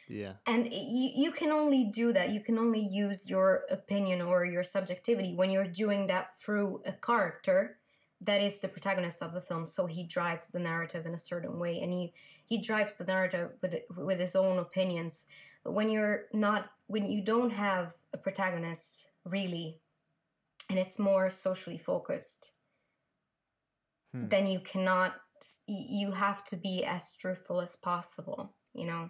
yeah, 0.09 0.33
and 0.47 0.65
you, 0.71 1.11
you 1.15 1.31
can 1.31 1.51
only 1.51 1.85
do 1.85 2.11
that 2.13 2.31
you 2.31 2.39
can 2.39 2.57
only 2.57 2.79
use 2.79 3.29
your 3.29 3.63
opinion 3.69 4.21
or 4.21 4.43
your 4.43 4.63
subjectivity 4.63 5.35
when 5.35 5.51
you're 5.51 5.65
doing 5.65 6.07
that 6.07 6.39
through 6.39 6.81
a 6.85 6.91
character 6.93 7.77
that 8.21 8.41
is 8.41 8.59
the 8.59 8.67
protagonist 8.67 9.21
of 9.21 9.33
the 9.33 9.41
film 9.41 9.65
so 9.65 9.85
he 9.85 10.03
drives 10.03 10.47
the 10.47 10.59
narrative 10.59 11.05
in 11.05 11.13
a 11.13 11.17
certain 11.17 11.57
way 11.59 11.79
and 11.81 11.91
he 11.93 12.13
he 12.45 12.61
drives 12.61 12.97
the 12.97 13.03
narrative 13.05 13.51
with 13.61 13.75
with 13.97 14.19
his 14.19 14.35
own 14.35 14.59
opinions 14.59 15.25
but 15.63 15.73
when 15.73 15.89
you're 15.89 16.25
not 16.33 16.71
when 16.87 17.05
you 17.05 17.21
don't 17.23 17.51
have 17.51 17.93
a 18.13 18.17
protagonist 18.17 19.09
really 19.25 19.79
and 20.69 20.77
it's 20.79 20.99
more 20.99 21.29
socially 21.29 21.77
focused 21.77 22.51
Hmm. 24.13 24.27
then 24.27 24.47
you 24.47 24.59
cannot 24.59 25.15
you 25.67 26.11
have 26.11 26.43
to 26.45 26.55
be 26.57 26.83
as 26.83 27.13
truthful 27.13 27.61
as 27.61 27.75
possible 27.75 28.53
you 28.73 28.85
know 28.85 29.09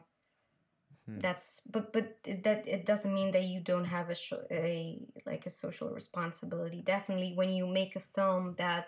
Hmm. 1.05 1.19
that's 1.19 1.61
but 1.71 1.91
but 1.93 2.17
it- 2.25 2.43
that 2.43 2.67
it 2.67 2.85
doesn't 2.85 3.13
mean 3.13 3.31
that 3.31 3.45
you 3.45 3.61
don't 3.61 3.85
have 3.85 4.09
a, 4.09 4.15
a 4.51 5.07
like 5.25 5.45
a 5.45 5.49
social 5.49 5.89
responsibility 5.89 6.81
definitely 6.81 7.33
when 7.35 7.49
you 7.49 7.65
make 7.65 7.95
a 7.95 7.99
film 7.99 8.55
that 8.57 8.87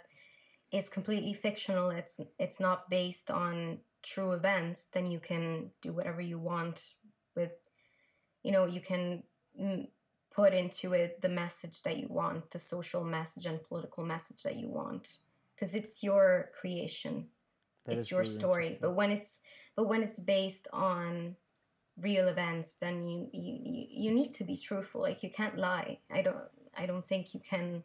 is 0.71 0.89
completely 0.89 1.33
fictional 1.33 1.89
it's 1.89 2.19
it's 2.39 2.59
not 2.59 2.89
based 2.89 3.29
on 3.29 3.77
true 4.03 4.31
events 4.31 4.85
then 4.93 5.05
you 5.05 5.19
can 5.19 5.69
do 5.81 5.93
whatever 5.93 6.21
you 6.21 6.39
want 6.39 6.93
with 7.35 7.51
you 8.43 8.51
know 8.51 8.65
you 8.65 8.81
can 8.81 9.23
mm, 9.59 9.87
put 10.33 10.53
into 10.53 10.93
it 10.93 11.21
the 11.21 11.29
message 11.29 11.83
that 11.83 11.97
you 11.97 12.07
want 12.09 12.49
the 12.51 12.59
social 12.59 13.03
message 13.03 13.45
and 13.45 13.61
political 13.63 14.03
message 14.03 14.43
that 14.43 14.55
you 14.55 14.67
want 14.67 15.17
because 15.61 15.75
it's 15.75 16.01
your 16.01 16.49
creation. 16.59 17.27
That 17.85 17.93
it's 17.93 18.09
your 18.09 18.21
really 18.21 18.31
story. 18.31 18.77
but 18.81 18.91
when 18.91 19.11
it's 19.11 19.39
but 19.75 19.87
when 19.87 20.01
it's 20.01 20.19
based 20.19 20.67
on 20.73 21.35
real 21.99 22.27
events 22.29 22.75
then 22.75 23.03
you, 23.03 23.27
you 23.31 23.59
you 23.63 23.85
you 23.89 24.11
need 24.11 24.33
to 24.33 24.43
be 24.43 24.57
truthful. 24.57 25.01
Like 25.01 25.21
you 25.21 25.29
can't 25.29 25.57
lie. 25.57 25.99
I 26.11 26.21
don't 26.21 26.37
i 26.77 26.85
don't 26.85 27.05
think 27.05 27.33
you 27.33 27.41
can 27.41 27.83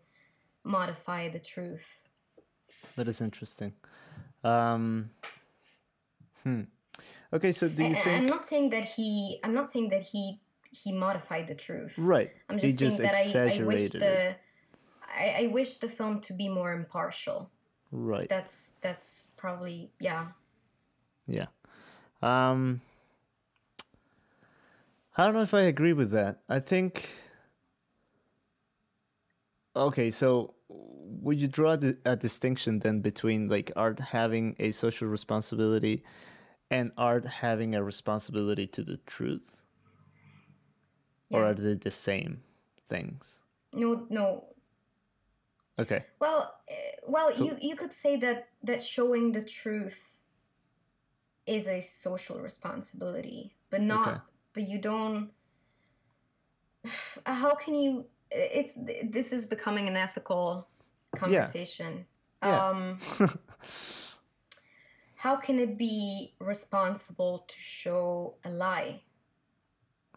modify 0.62 1.28
the 1.28 1.40
truth 1.40 2.05
that 2.96 3.08
is 3.08 3.20
interesting. 3.20 3.72
Um, 4.44 5.10
hmm. 6.42 6.62
Okay, 7.32 7.52
so 7.52 7.68
do 7.68 7.82
you 7.82 7.88
And- 7.88 7.96
think? 7.96 8.06
i'm 8.06 8.26
not 8.26 8.44
saying 8.46 8.70
that 8.70 8.84
he 8.84 9.40
i'm 9.42 9.52
not 9.54 9.68
saying 9.68 9.88
that 9.90 10.02
he 10.02 10.40
he 10.70 10.92
modified 10.92 11.46
the 11.48 11.54
truth 11.54 11.92
Right. 11.98 12.30
i'm 12.48 12.58
he 12.58 12.68
just 12.68 12.78
saying 12.78 12.90
just 12.90 13.02
that 13.02 13.14
I, 13.14 13.58
I 13.58 13.62
wish 13.64 13.90
the 13.90 14.28
it. 14.30 14.36
I, 15.18 15.36
I 15.42 15.46
wish 15.48 15.78
the 15.78 15.88
film 15.88 16.20
to 16.20 16.32
be 16.32 16.48
more 16.48 16.72
impartial 16.72 17.50
Right. 17.90 18.28
that's 18.28 18.74
that's 18.80 19.26
probably 19.36 19.90
yeah 19.98 20.28
Yeah. 21.26 21.46
Um 22.22 22.80
I 25.18 25.24
don't 25.24 25.34
know 25.34 25.42
if 25.42 25.54
I 25.54 25.62
agree 25.62 25.94
with 25.94 26.10
that. 26.12 26.40
I 26.48 26.60
think 26.60 27.08
Okay, 29.74 30.10
so 30.10 30.54
would 31.26 31.40
you 31.40 31.48
draw 31.48 31.76
a 32.04 32.14
distinction 32.14 32.78
then 32.78 33.00
between 33.00 33.48
like 33.48 33.72
art 33.74 33.98
having 33.98 34.54
a 34.60 34.70
social 34.70 35.08
responsibility 35.08 36.04
and 36.70 36.92
art 36.96 37.26
having 37.26 37.74
a 37.74 37.82
responsibility 37.82 38.66
to 38.68 38.84
the 38.84 38.96
truth? 38.98 39.60
Or 41.30 41.44
are 41.44 41.54
they 41.54 41.74
the 41.74 41.90
same 41.90 42.42
things? 42.88 43.38
no 43.72 44.06
no 44.08 44.44
Okay. 45.78 46.04
Well, 46.20 46.54
uh, 46.70 46.74
well, 47.06 47.34
So- 47.34 47.44
you 47.44 47.58
you 47.60 47.76
could 47.76 47.92
say 47.92 48.16
that 48.24 48.48
that 48.62 48.82
showing 48.82 49.32
the 49.32 49.44
truth 49.44 50.22
is 51.46 51.68
a 51.68 51.80
social 51.82 52.38
responsibility, 52.40 53.54
but 53.70 53.82
not. 53.82 54.08
Okay. 54.08 54.20
But 54.54 54.68
you 54.70 54.78
don't. 54.78 55.30
How 57.26 57.54
can 57.54 57.74
you? 57.74 58.06
It's 58.30 58.74
this 59.16 59.32
is 59.32 59.46
becoming 59.46 59.86
an 59.88 59.96
ethical 59.96 60.68
conversation. 61.16 62.06
Yeah. 62.42 62.68
Um, 62.68 62.98
how 65.16 65.36
can 65.36 65.58
it 65.58 65.76
be 65.76 66.34
responsible 66.38 67.44
to 67.48 67.56
show 67.58 68.34
a 68.44 68.50
lie? 68.50 69.02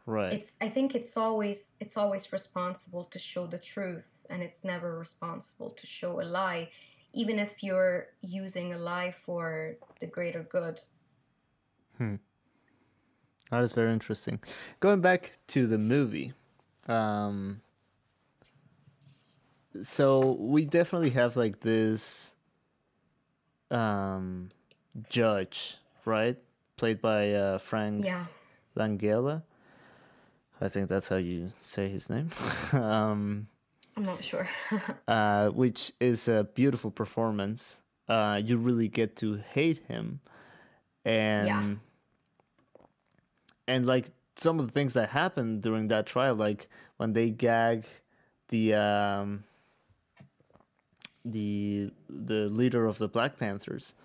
right. 0.05 0.33
it's 0.33 0.55
i 0.59 0.67
think 0.67 0.95
it's 0.95 1.15
always 1.15 1.73
it's 1.79 1.95
always 1.95 2.33
responsible 2.33 3.03
to 3.03 3.19
show 3.19 3.45
the 3.45 3.59
truth 3.59 4.25
and 4.31 4.41
it's 4.41 4.63
never 4.63 4.97
responsible 4.97 5.69
to 5.69 5.85
show 5.85 6.19
a 6.19 6.23
lie 6.23 6.67
even 7.13 7.37
if 7.37 7.63
you're 7.63 8.07
using 8.21 8.73
a 8.73 8.77
lie 8.77 9.13
for 9.23 9.75
the 9.99 10.07
greater 10.07 10.41
good 10.51 10.81
Hmm. 11.99 12.15
That 13.51 13.61
is 13.61 13.73
very 13.73 13.91
interesting. 13.93 14.39
Going 14.79 15.01
back 15.01 15.37
to 15.47 15.67
the 15.67 15.77
movie, 15.77 16.33
um, 16.87 17.61
so 19.81 20.31
we 20.39 20.65
definitely 20.65 21.11
have 21.11 21.35
like 21.37 21.61
this 21.61 22.33
um, 23.71 24.49
judge, 25.09 25.77
right? 26.05 26.37
Played 26.77 27.01
by 27.01 27.33
uh, 27.33 27.57
Frank 27.57 28.05
yeah 28.05 28.25
Langella. 28.75 29.43
I 30.61 30.67
think 30.69 30.89
that's 30.89 31.07
how 31.07 31.15
you 31.17 31.51
say 31.61 31.87
his 31.89 32.09
name. 32.09 32.29
um, 32.73 33.47
i'm 33.95 34.03
not 34.03 34.23
sure 34.23 34.47
uh, 35.07 35.49
which 35.49 35.93
is 35.99 36.27
a 36.27 36.43
beautiful 36.43 36.91
performance. 36.91 37.79
Uh, 38.07 38.41
you 38.43 38.57
really 38.57 38.87
get 38.87 39.15
to 39.17 39.35
hate 39.53 39.85
him, 39.87 40.19
and 41.05 41.79
and 43.67 43.85
like 43.85 44.07
some 44.35 44.59
of 44.59 44.65
the 44.65 44.71
things 44.71 44.93
that 44.95 45.09
happened 45.09 45.61
during 45.61 45.89
that 45.89 46.07
trial, 46.07 46.33
like 46.33 46.67
when 46.97 47.13
they 47.13 47.29
gag 47.29 47.85
the 48.47 48.73
um, 48.73 49.43
the 51.25 51.91
the 52.09 52.49
leader 52.49 52.85
of 52.85 52.97
the 52.97 53.07
Black 53.07 53.37
Panthers 53.37 53.95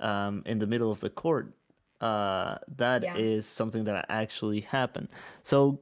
um, 0.00 0.42
in 0.46 0.58
the 0.58 0.66
middle 0.66 0.90
of 0.90 1.00
the 1.00 1.10
court. 1.10 1.52
Uh, 2.00 2.58
that 2.76 3.04
Yeah. 3.04 3.16
is 3.16 3.46
something 3.46 3.84
that 3.84 4.06
actually 4.08 4.60
happened. 4.60 5.08
So 5.44 5.78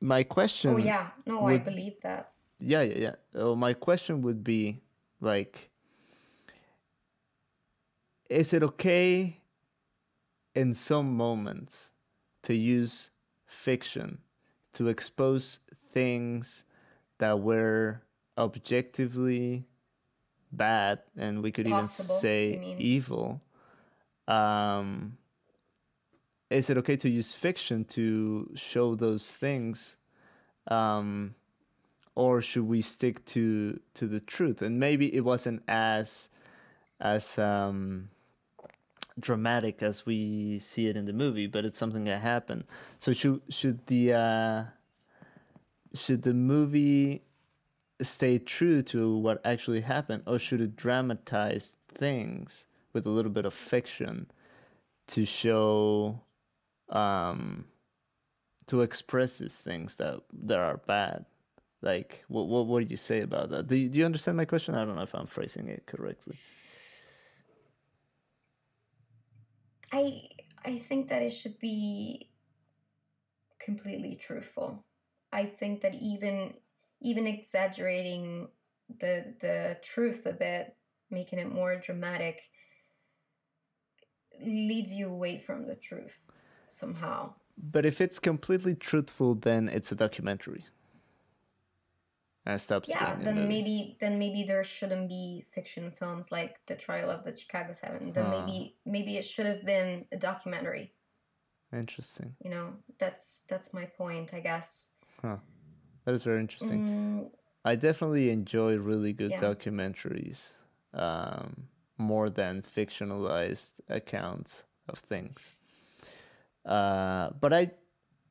my 0.00 0.22
question, 0.22 0.74
Oh 0.74 0.76
yeah, 0.76 1.08
no, 1.26 1.46
I 1.46 1.58
believe 1.58 2.00
that. 2.02 2.30
yeah, 2.60 2.82
yeah, 2.82 2.98
yeah. 3.34 3.42
Uh, 3.42 3.54
my 3.56 3.72
question 3.74 4.22
would 4.22 4.44
be 4.44 4.80
like, 5.20 5.70
is 8.30 8.52
it 8.52 8.62
okay 8.62 9.40
in 10.54 10.72
some 10.74 11.16
moments 11.16 11.90
to 12.42 12.54
use 12.54 13.10
fiction 13.46 14.18
to 14.72 14.88
expose 14.88 15.60
things 15.90 16.64
that 17.18 17.40
were 17.40 18.02
objectively 18.38 19.64
bad 20.52 21.00
and 21.16 21.42
we 21.42 21.52
could 21.52 21.66
Possible, 21.66 22.14
even 22.16 22.20
say 22.20 22.58
mean? 22.60 22.78
evil? 22.78 23.40
Um, 24.28 25.18
is 26.50 26.70
it 26.70 26.76
okay 26.78 26.96
to 26.96 27.08
use 27.08 27.34
fiction 27.34 27.84
to 27.86 28.50
show 28.54 28.94
those 28.94 29.30
things? 29.30 29.96
Um, 30.68 31.34
or 32.16 32.40
should 32.42 32.66
we 32.66 32.80
stick 32.82 33.24
to 33.26 33.78
to 33.94 34.08
the 34.08 34.18
truth 34.18 34.60
and 34.62 34.80
maybe 34.80 35.14
it 35.14 35.20
wasn't 35.20 35.62
as 35.68 36.28
as 36.98 37.38
um 37.38 38.08
dramatic 39.20 39.82
as 39.82 40.04
we 40.04 40.58
see 40.58 40.88
it 40.88 40.96
in 40.96 41.04
the 41.04 41.12
movie 41.12 41.46
but 41.46 41.64
it's 41.64 41.78
something 41.78 42.04
that 42.04 42.20
happened 42.20 42.64
so 42.98 43.12
should 43.12 43.40
should 43.48 43.86
the 43.86 44.12
uh 44.12 44.64
should 45.94 46.22
the 46.22 46.34
movie 46.34 47.22
stay 48.02 48.38
true 48.38 48.82
to 48.82 49.16
what 49.16 49.40
actually 49.44 49.80
happened 49.80 50.22
or 50.26 50.38
should 50.38 50.60
it 50.60 50.76
dramatize 50.76 51.76
things 51.88 52.66
with 52.92 53.06
a 53.06 53.10
little 53.10 53.30
bit 53.30 53.46
of 53.46 53.54
fiction 53.54 54.30
to 55.06 55.24
show 55.24 56.20
um 56.88 57.64
to 58.66 58.82
express 58.82 59.38
these 59.38 59.58
things 59.58 59.94
that 59.96 60.20
that 60.32 60.58
are 60.58 60.78
bad? 60.86 61.24
Like 61.82 62.24
what 62.28 62.48
what 62.48 62.66
what 62.66 62.84
do 62.84 62.90
you 62.90 62.96
say 62.96 63.20
about 63.20 63.50
that? 63.50 63.66
Do 63.66 63.76
you, 63.76 63.88
do 63.88 63.98
you 63.98 64.04
understand 64.04 64.36
my 64.36 64.44
question? 64.44 64.74
I 64.74 64.84
don't 64.84 64.96
know 64.96 65.02
if 65.02 65.14
i'm 65.14 65.26
phrasing 65.26 65.68
it 65.68 65.86
correctly. 65.86 66.36
I 69.92 70.28
I 70.64 70.78
think 70.78 71.08
that 71.08 71.22
it 71.22 71.30
should 71.30 71.58
be 71.58 72.30
completely 73.58 74.16
truthful. 74.16 74.84
I 75.32 75.46
think 75.46 75.80
that 75.82 75.94
even 75.94 76.54
even 77.10 77.26
exaggerating 77.26 78.48
the 79.00 79.34
the 79.40 79.78
truth 79.82 80.26
a 80.26 80.32
bit, 80.32 80.74
making 81.10 81.38
it 81.38 81.50
more 81.52 81.76
dramatic, 81.76 82.42
leads 84.40 84.92
you 84.92 85.08
away 85.08 85.38
from 85.38 85.66
the 85.66 85.76
truth 85.76 86.18
somehow. 86.68 87.32
but 87.56 87.86
if 87.86 88.00
it's 88.00 88.18
completely 88.18 88.74
truthful 88.74 89.34
then 89.34 89.68
it's 89.68 89.90
a 89.92 89.94
documentary 89.94 90.64
and 92.44 92.54
it 92.56 92.58
stops 92.60 92.88
Yeah, 92.88 93.16
then 93.24 93.34
movie. 93.36 93.48
maybe 93.48 93.96
then 94.00 94.18
maybe 94.18 94.44
there 94.44 94.62
shouldn't 94.64 95.08
be 95.08 95.44
fiction 95.54 95.90
films 95.90 96.30
like 96.30 96.52
The 96.66 96.76
Trial 96.76 97.10
of 97.10 97.24
the 97.24 97.34
Chicago 97.34 97.72
Seven. 97.72 98.12
Then 98.12 98.26
Ah. 98.26 98.30
maybe 98.36 98.76
maybe 98.84 99.16
it 99.16 99.24
should 99.24 99.46
have 99.52 99.64
been 99.64 100.06
a 100.12 100.16
documentary. 100.16 100.86
interesting 101.72 102.36
You 102.44 102.50
know, 102.54 102.66
that's 103.00 103.24
that's 103.48 103.72
my 103.78 103.86
point, 103.86 104.28
I 104.34 104.40
guess. 104.40 104.90
That 106.06 106.14
is 106.14 106.24
very 106.24 106.40
interesting 106.40 106.80
Mm, 106.82 107.30
i 107.64 107.74
definitely 107.76 108.30
enjoy 108.30 108.76
really 108.76 109.12
good 109.12 109.32
Yeah. 109.32 109.40
documentaries 109.40 110.52
um 110.94 111.68
more 111.98 112.30
than 112.30 112.62
fictionalized 112.62 113.74
accounts 113.90 114.64
of 114.88 114.98
things 115.00 115.52
uh 116.64 117.30
but 117.40 117.52
i 117.52 117.70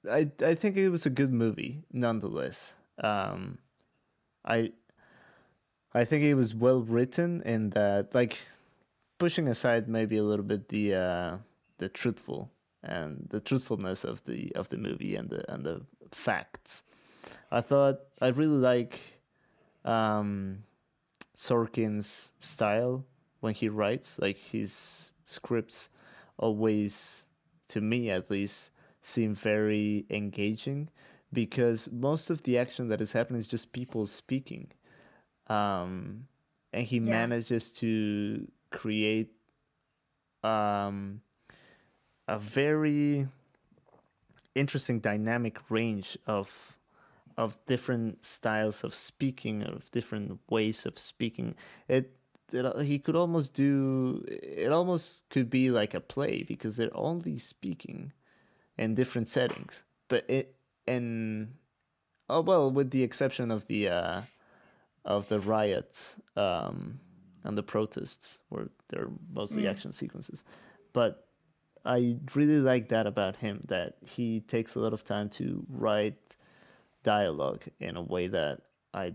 i 0.09 0.29
i 0.41 0.55
think 0.55 0.77
it 0.77 0.89
was 0.89 1.05
a 1.05 1.09
good 1.11 1.31
movie 1.33 1.83
nonetheless 1.93 2.73
um 3.03 3.57
I 4.47 4.73
I 5.93 6.05
think 6.05 6.23
it 6.23 6.35
was 6.35 6.53
well 6.53 6.81
written 6.81 7.41
in 7.43 7.69
that 7.71 8.13
like 8.13 8.37
pushing 9.17 9.47
aside 9.47 9.87
maybe 9.87 10.17
a 10.17 10.23
little 10.23 10.45
bit 10.45 10.69
the 10.69 10.93
uh 10.93 11.37
the 11.77 11.89
truthful 11.89 12.51
and 12.83 13.27
the 13.29 13.39
truthfulness 13.39 14.03
of 14.03 14.23
the 14.25 14.51
of 14.55 14.69
the 14.69 14.77
movie 14.77 15.15
and 15.15 15.29
the 15.29 15.51
and 15.51 15.65
the 15.65 15.81
facts. 16.11 16.83
I 17.51 17.61
thought 17.61 17.99
I 18.21 18.27
really 18.29 18.57
like 18.57 18.99
um 19.83 20.63
Sorkin's 21.37 22.31
style 22.39 23.03
when 23.41 23.53
he 23.53 23.69
writes 23.69 24.17
like 24.19 24.37
his 24.37 25.11
scripts 25.25 25.89
always 26.37 27.25
to 27.67 27.81
me 27.81 28.09
at 28.09 28.29
least 28.29 28.71
seem 29.01 29.35
very 29.35 30.05
engaging 30.09 30.89
because 31.31 31.91
most 31.91 32.29
of 32.29 32.43
the 32.43 32.57
action 32.57 32.87
that 32.89 33.01
is 33.01 33.11
happening 33.11 33.39
is 33.39 33.47
just 33.47 33.71
people 33.73 34.05
speaking 34.07 34.67
um 35.47 36.27
and 36.73 36.85
he 36.87 36.99
Yeah. 36.99 37.09
manages 37.11 37.69
to 37.69 38.47
create 38.71 39.31
um 40.43 41.21
a 42.27 42.39
very 42.39 43.27
interesting 44.55 44.99
dynamic 44.99 45.57
range 45.69 46.17
of 46.25 46.77
of 47.37 47.63
different 47.65 48.23
styles 48.25 48.83
of 48.83 48.95
speaking 48.95 49.63
of 49.63 49.89
different 49.91 50.39
ways 50.49 50.85
of 50.85 50.97
speaking. 50.97 51.55
It, 51.87 52.15
it 52.51 52.85
he 52.85 52.99
could 52.99 53.15
almost 53.15 53.53
do 53.53 54.23
it 54.27 54.71
almost 54.71 55.27
could 55.29 55.49
be 55.49 55.69
like 55.71 55.93
a 55.93 55.99
play 55.99 56.43
because 56.43 56.77
they're 56.77 56.95
only 56.95 57.37
speaking 57.37 58.13
in 58.77 58.95
different 58.95 59.27
settings. 59.29 59.83
But 60.07 60.29
it 60.29 60.55
and 60.87 61.55
oh 62.29 62.41
well 62.41 62.71
with 62.71 62.91
the 62.91 63.03
exception 63.03 63.51
of 63.51 63.67
the 63.67 63.89
uh 63.89 64.21
of 65.03 65.27
the 65.27 65.39
riots 65.39 66.19
um 66.35 66.99
and 67.43 67.57
the 67.57 67.63
protests 67.63 68.39
where 68.49 68.69
they're 68.89 69.09
mostly 69.33 69.63
Mm. 69.63 69.71
action 69.71 69.91
sequences. 69.91 70.43
But 70.93 71.21
i 71.85 72.17
really 72.33 72.57
like 72.59 72.89
that 72.89 73.05
about 73.05 73.35
him 73.35 73.61
that 73.67 73.97
he 74.01 74.39
takes 74.41 74.73
a 74.75 74.79
lot 74.79 74.91
of 74.93 75.03
time 75.03 75.29
to 75.29 75.63
write 75.69 76.34
dialogue 77.05 77.63
in 77.79 77.95
a 77.97 78.01
way 78.01 78.25
that 78.27 78.55
i 78.93 79.13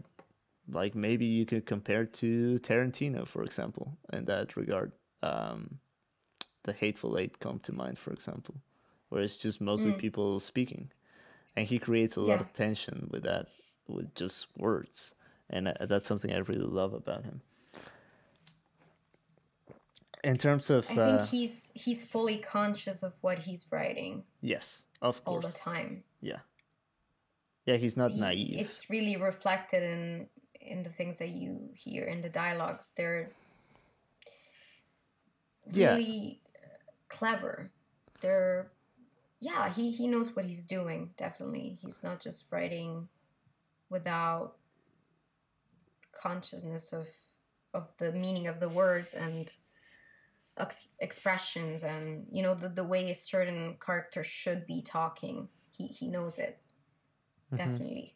like 0.80 0.94
maybe 0.94 1.26
you 1.26 1.44
could 1.44 1.66
compare 1.66 2.04
to 2.06 2.56
tarantino 2.62 3.26
for 3.26 3.42
example 3.42 3.86
in 4.12 4.24
that 4.26 4.56
regard. 4.56 4.92
Um 5.22 5.78
the 6.62 6.72
hateful 6.72 7.18
eight 7.18 7.34
come 7.40 7.58
to 7.66 7.72
mind 7.72 7.98
for 7.98 8.12
example 8.12 8.54
where 9.08 9.22
it's 9.26 9.36
just 9.36 9.60
mostly 9.60 9.92
Mm. 9.92 9.98
people 10.06 10.40
speaking 10.40 10.84
and 11.56 11.66
he 11.66 11.78
creates 11.78 12.16
a 12.16 12.20
lot 12.30 12.40
of 12.40 12.52
tension 12.52 13.08
with 13.12 13.24
that 13.24 13.46
with 13.88 14.08
just 14.14 14.46
words 14.56 15.14
and 15.48 15.62
uh, 15.68 15.86
that's 15.90 16.06
something 16.08 16.32
i 16.32 16.38
really 16.50 16.70
love 16.80 16.92
about 16.94 17.24
him. 17.24 17.40
In 20.22 20.36
terms 20.36 20.70
of 20.70 20.82
I 20.90 20.94
uh, 21.00 21.18
think 21.18 21.30
he's 21.30 21.72
he's 21.74 22.04
fully 22.04 22.38
conscious 22.38 23.02
of 23.02 23.12
what 23.24 23.38
he's 23.46 23.64
writing 23.72 24.22
yes 24.42 24.84
of 25.02 25.24
course, 25.24 25.44
all 25.44 25.50
the 25.50 25.56
time. 25.58 26.04
yeah 26.20 26.40
yeah 27.70 27.76
he's 27.78 27.96
not 27.96 28.10
He- 28.12 28.20
naive 28.20 28.58
It's 28.58 28.90
really 28.90 29.16
reflected 29.16 29.82
in 29.82 30.26
in 30.72 30.82
the 30.82 30.90
things 30.90 31.16
that 31.18 31.30
you 31.30 31.70
hear 31.74 32.04
in 32.04 32.20
the 32.20 32.28
dialogues. 32.28 32.92
They're 32.96 33.30
Yeah. 35.72 35.94
really 35.96 36.40
clever. 37.08 37.70
They're 38.20 38.72
yeah, 39.40 39.72
he 39.72 39.90
he 39.90 40.06
knows 40.06 40.36
what 40.36 40.44
he's 40.44 40.64
doing, 40.66 41.14
definitely. 41.16 41.78
He's 41.82 42.02
not 42.02 42.20
just 42.20 42.50
writing 42.52 43.08
without 43.88 44.56
consciousness 46.12 46.92
of 46.92 47.06
of 47.72 47.88
the 47.98 48.12
meaning 48.12 48.46
of 48.48 48.60
the 48.60 48.68
words 48.68 49.14
and 49.14 49.52
ex- 50.58 50.88
expressions 50.98 51.84
and 51.84 52.26
you 52.30 52.42
know 52.42 52.54
the, 52.54 52.68
the 52.68 52.84
way 52.84 53.10
a 53.10 53.14
certain 53.14 53.76
character 53.86 54.22
should 54.24 54.66
be 54.66 54.82
talking 54.82 55.48
he 55.70 55.86
he 55.86 56.06
knows 56.08 56.38
it. 56.38 56.58
Definitely. 57.56 58.14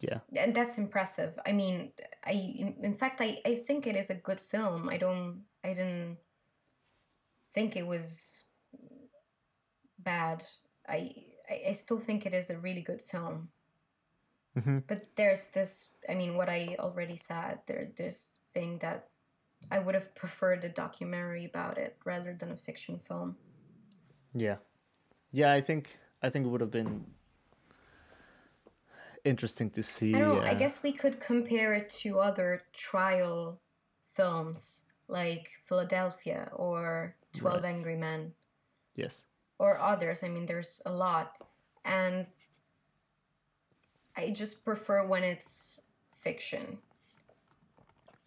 Yeah. 0.00 0.20
And 0.36 0.54
that's 0.54 0.78
impressive. 0.78 1.38
I 1.46 1.52
mean 1.52 1.92
i 2.26 2.32
in, 2.32 2.94
fact 2.94 3.20
I, 3.20 3.40
I 3.44 3.54
think 3.56 3.86
it 3.86 3.96
is 3.96 4.10
a 4.10 4.14
good 4.14 4.40
film. 4.40 4.88
I 4.88 4.96
don't 4.96 5.42
i 5.62 5.68
didn't 5.68 6.18
think 7.52 7.76
it 7.76 7.86
was 7.86 8.44
bad. 9.98 10.44
I 10.88 11.14
i, 11.68 11.72
still 11.72 11.98
think 11.98 12.26
it 12.26 12.34
is 12.34 12.50
a 12.50 12.58
really 12.58 12.82
good 12.82 13.02
film. 13.02 13.48
Hmm 14.54 14.78
but 14.86 15.16
there's 15.16 15.48
this 15.48 15.88
i 16.08 16.14
mean 16.14 16.36
what 16.36 16.48
i 16.48 16.76
already 16.78 17.16
said 17.16 17.58
there 17.66 17.88
there's 17.96 18.38
thing 18.52 18.78
that 18.78 19.08
i 19.70 19.80
would 19.80 19.96
have 19.96 20.14
preferred 20.14 20.62
a 20.62 20.68
documentary 20.68 21.44
about 21.44 21.76
it 21.76 21.96
rather 22.04 22.34
than 22.34 22.52
a 22.52 22.56
fiction 22.56 22.98
film. 22.98 23.36
Yeah, 24.34 24.56
yeah. 25.32 25.52
I 25.52 25.60
think 25.60 25.98
I 26.22 26.28
think 26.30 26.46
it 26.46 26.48
would 26.48 26.60
have 26.60 26.70
been 26.70 27.04
interesting 29.24 29.70
to 29.70 29.82
see. 29.82 30.12
I. 30.14 30.50
I 30.50 30.54
guess 30.54 30.82
we 30.82 30.92
could 30.92 31.20
compare 31.20 31.74
it 31.74 31.88
to 32.04 32.18
other 32.20 32.62
trial 32.72 33.60
films 34.14 34.82
like 35.08 35.48
Philadelphia 35.66 36.50
or 36.54 37.16
12 37.36 37.62
Right. 37.62 37.64
Angry 37.72 37.96
Men 37.96 38.32
Yes. 38.94 39.24
or 39.58 39.78
others. 39.78 40.22
I 40.22 40.28
mean, 40.28 40.46
there's 40.46 40.80
a 40.86 40.92
lot. 40.92 41.36
And 41.84 42.26
I 44.16 44.30
just 44.30 44.64
prefer 44.64 45.04
when 45.06 45.24
it's 45.24 45.80
fiction. 46.20 46.78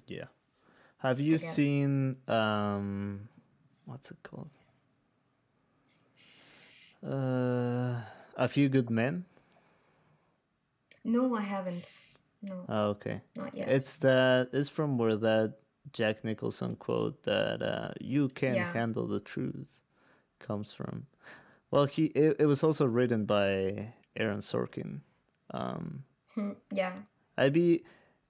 Yeah. 0.08 0.26
Have 1.00 1.20
you 1.20 1.38
seen 1.38 2.18
um 2.28 3.30
what's 3.86 4.12
it 4.12 4.18
called? 4.24 4.50
Uh 7.04 8.02
A 8.36 8.48
Few 8.48 8.68
Good 8.70 8.90
Men? 8.90 9.26
No, 11.04 11.36
I 11.36 11.42
haven't. 11.42 12.00
No, 12.42 12.66
Oh, 12.70 12.90
okay. 12.90 13.22
not 13.36 13.56
yet. 13.56 13.68
It's 13.70 13.98
that 13.98 14.50
it's 14.54 14.70
from 14.70 14.98
where 14.98 15.16
that 15.16 15.56
Jack 15.94 16.24
Nicholson 16.24 16.76
quote 16.76 17.24
that 17.24 17.62
uh 17.62 17.92
you 18.00 18.28
can 18.30 18.56
Yeah. 18.56 18.72
handle 18.74 19.08
the 19.08 19.20
truth 19.20 19.68
comes 20.40 20.74
from. 20.74 21.08
Well, 21.72 21.86
he 21.86 22.06
it, 22.08 22.38
it 22.40 22.46
was 22.46 22.64
also 22.64 22.86
written 22.86 23.26
by 23.26 23.94
Aaron 24.16 24.40
Sorkin. 24.42 25.02
Um 25.52 26.04
Hmm, 26.36 26.52
yeah. 26.72 26.96
I'd 27.38 27.54
be 27.54 27.84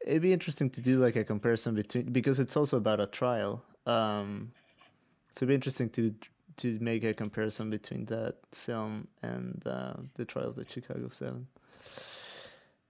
it'd 0.06 0.22
be 0.22 0.31
interesting 0.34 0.69
to 0.69 0.81
do 0.81 0.99
like 1.03 1.15
a 1.18 1.23
comparison 1.23 1.76
between 1.76 2.11
because 2.14 2.39
it's 2.39 2.56
also 2.56 2.77
about 2.77 2.99
a 3.02 3.07
trial. 3.07 3.64
Um, 3.85 4.52
so 5.34 5.39
it'd 5.39 5.49
be 5.49 5.56
interesting 5.56 5.89
to 5.91 6.14
to 6.57 6.80
make 6.80 7.03
a 7.03 7.14
comparison 7.14 7.69
between 7.69 8.06
that 8.06 8.35
film 8.53 9.07
and 9.22 9.61
uh, 9.65 9.94
the 10.15 10.26
trial 10.26 10.49
of 10.49 10.56
the 10.56 10.65
Chicago 10.68 11.10
Seven. 11.10 11.48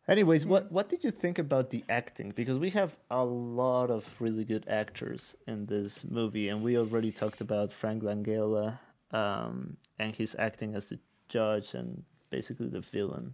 Anyways, 0.07 0.45
what 0.45 0.71
what 0.71 0.87
did 0.87 1.03
you 1.03 1.11
think 1.11 1.37
about 1.37 1.69
the 1.69 1.83
acting? 1.89 2.31
Because 2.31 2.57
we 2.57 2.69
have 2.69 2.97
a 3.11 3.23
lot 3.23 3.91
of 3.91 4.05
really 4.19 4.45
good 4.45 4.65
actors 4.69 5.35
in 5.47 5.65
this 5.65 6.05
movie, 6.05 6.47
and 6.47 6.63
we 6.63 6.77
already 6.77 7.11
talked 7.11 7.41
about 7.41 7.73
Frank 7.73 8.03
Langella 8.03 8.79
um, 9.11 9.75
and 9.99 10.15
his 10.15 10.35
acting 10.39 10.75
as 10.75 10.87
the 10.87 10.99
judge 11.27 11.73
and 11.73 12.03
basically 12.29 12.67
the 12.69 12.79
villain 12.79 13.33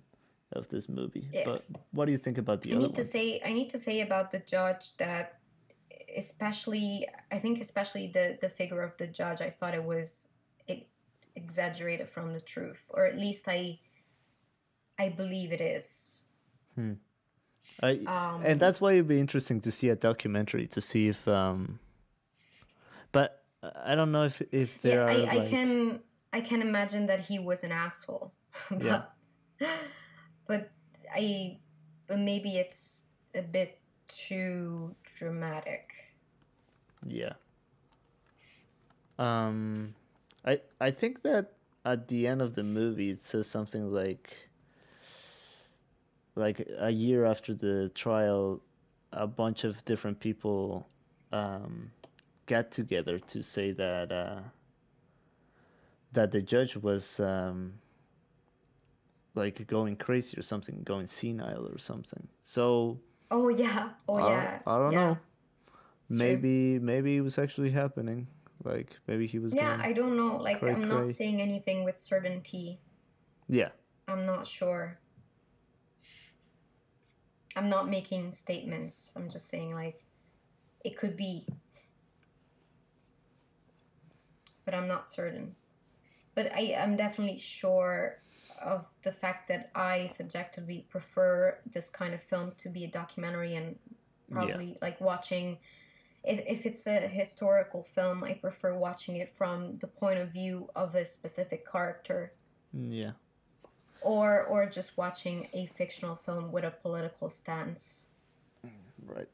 of 0.52 0.68
this 0.70 0.90
movie. 0.90 1.28
Yeah. 1.32 1.44
But 1.46 1.64
what 1.92 2.06
do 2.06 2.12
you 2.12 2.18
think 2.18 2.40
about 2.40 2.64
the 2.64 2.74
I 2.74 2.76
other 2.78 2.88
need 2.88 2.96
to 2.96 3.04
say 3.04 3.42
I 3.46 3.54
need 3.54 3.70
to 3.70 3.78
say 3.78 4.02
about 4.02 4.32
the 4.32 4.40
judge 4.40 4.98
that 4.98 5.40
especially 6.16 7.08
I 7.32 7.38
think 7.38 7.62
especially 7.62 8.08
the 8.08 8.38
the 8.42 8.50
figure 8.50 8.82
of 8.82 8.98
the 8.98 9.08
judge 9.08 9.42
I 9.42 9.50
thought 9.50 9.74
it 9.76 9.84
was 9.84 10.30
exaggerated 11.36 12.08
from 12.10 12.32
the 12.34 12.42
truth 12.42 12.92
or 12.94 13.06
at 13.06 13.18
least 13.18 13.48
I 13.48 13.80
I 15.00 15.10
believe 15.10 15.52
it 15.52 15.62
is. 15.62 16.20
I, 17.82 18.00
Um, 18.08 18.44
and 18.46 18.60
that's 18.60 18.80
why 18.80 18.94
it'd 18.94 19.08
be 19.08 19.20
interesting 19.20 19.62
to 19.62 19.72
see 19.72 19.90
a 19.90 19.96
documentary 19.96 20.68
to 20.68 20.82
see 20.82 21.08
if 21.08 21.28
um 21.28 21.80
but 23.12 23.44
I 23.64 23.96
don't 23.96 24.12
know 24.12 24.26
if 24.26 24.42
if 24.52 24.82
there 24.82 25.02
yeah, 25.08 25.26
are 25.26 25.32
I, 25.32 25.40
I 25.44 25.50
can 25.50 26.00
I 26.34 26.42
can 26.42 26.62
imagine 26.62 27.06
that 27.08 27.20
he 27.22 27.40
was 27.40 27.64
an 27.64 27.72
asshole. 27.72 28.34
but, 28.70 28.84
Yeah. 28.84 29.04
but 30.48 30.72
I 31.16 31.60
but 32.08 32.20
maybe 32.20 32.58
it's 32.58 33.06
a 33.34 33.42
bit 33.42 33.80
too 34.08 34.96
dramatic. 35.18 35.94
yeah 37.08 37.34
um 39.20 39.94
I 40.46 40.62
I 40.80 40.92
think 40.92 41.24
that 41.24 41.54
at 41.86 42.08
the 42.08 42.28
end 42.28 42.42
of 42.42 42.56
the 42.56 42.64
movie 42.64 43.10
it 43.10 43.24
says 43.24 43.48
something 43.48 43.92
like 43.92 44.50
like 46.36 46.68
a 46.80 46.90
year 46.90 47.26
after 47.26 47.54
the 47.54 47.90
trial 47.96 48.62
a 49.12 49.28
bunch 49.28 49.64
of 49.64 49.84
different 49.86 50.20
people 50.20 50.88
um 51.32 51.92
got 52.48 52.72
together 52.72 53.20
to 53.20 53.42
say 53.44 53.72
that 53.72 54.12
uh 54.12 54.40
that 56.12 56.32
the 56.32 56.42
judge 56.42 56.76
was 56.78 57.20
um 57.20 57.74
like 59.36 59.66
going 59.68 59.96
crazy 59.96 60.38
or 60.38 60.42
something 60.42 60.82
going 60.84 61.08
senile 61.08 61.68
or 61.68 61.78
something 61.78 62.28
so 62.44 63.00
Oh 63.32 63.50
yeah. 63.50 63.90
Oh 64.08 64.16
I- 64.18 64.30
yeah. 64.30 64.60
I 64.68 64.78
don't 64.78 64.92
yeah. 64.92 65.00
know. 65.06 65.18
It's 66.02 66.10
true. 66.10 66.18
maybe 66.20 66.78
maybe 66.80 67.18
it 67.18 67.22
was 67.22 67.40
actually 67.40 67.72
happening 67.72 68.28
like 68.64 68.98
maybe 69.08 69.26
he 69.26 69.40
was 69.40 69.56
Yeah, 69.56 69.80
I 69.82 69.92
don't 69.94 70.16
know. 70.16 70.38
Like, 70.38 70.60
cray 70.60 70.72
I'm 70.74 70.88
not 70.88 71.04
cray. 71.06 71.12
saying 71.14 71.42
anything 71.42 71.84
with 71.84 71.98
certainty. 71.98 72.80
yeah 73.50 73.70
I'm 74.08 74.26
not 74.26 74.46
sure. 74.46 75.00
I'm 77.56 77.70
not 77.70 77.90
making 77.90 78.32
statements. 78.32 79.14
I'm 79.16 79.30
just 79.30 79.50
saying, 79.50 79.74
like, 79.74 80.04
it 80.84 80.98
could 80.98 81.16
be. 81.16 81.46
But 84.66 84.74
I'm 84.74 84.88
not 84.88 85.08
certain. 85.08 85.56
But 86.36 86.52
I, 86.54 86.76
I'm 86.80 86.96
definitely 86.96 87.40
sure 87.40 88.18
of 88.62 88.88
the 89.04 89.12
fact 89.12 89.48
that 89.50 89.72
I 89.76 90.08
subjectively 90.08 90.86
prefer 90.90 91.60
this 91.72 91.90
kind 91.90 92.14
of 92.14 92.24
film 92.24 92.54
to 92.60 92.70
be 92.70 92.86
a 92.86 92.88
documentary 92.88 93.56
and 93.56 93.76
probably 94.34 94.78
like 94.82 95.00
watching 95.00 95.58
if, 96.24 96.40
if 96.48 96.66
it's 96.66 96.88
a 96.88 97.08
historical 97.08 97.84
film 97.84 98.24
i 98.24 98.34
prefer 98.34 98.74
watching 98.74 99.18
it 99.18 99.34
from 99.36 99.78
the 99.80 99.88
point 99.88 100.20
of 100.20 100.30
view 100.30 100.70
of 100.76 100.96
a 100.96 101.06
specific 101.06 101.70
character 101.70 102.34
yeah 102.74 103.12
or 104.04 104.44
or 104.44 104.66
just 104.66 104.98
watching 104.98 105.48
a 105.54 105.66
fictional 105.68 106.16
film 106.16 106.52
with 106.52 106.64
a 106.64 106.72
political 106.72 107.30
stance. 107.30 108.06
Right. 109.06 109.30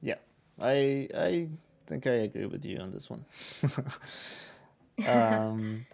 Yeah. 0.00 0.16
I 0.60 1.08
i 1.14 1.48
think 1.86 2.06
i 2.06 2.10
agree 2.10 2.46
with 2.46 2.64
you 2.64 2.78
on 2.78 2.90
this 2.92 3.08
one. 3.10 3.24
Um 5.08 5.86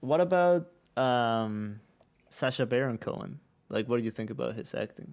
what 0.00 0.22
about 0.22 0.68
um 0.96 1.80
Sacha 2.30 2.64
Baron 2.64 2.96
Cohen? 2.96 3.38
Like 3.68 3.88
what 3.88 3.98
do 3.98 4.04
you 4.04 4.10
think 4.10 4.30
about 4.30 4.54
his 4.54 4.74
acting? 4.74 5.12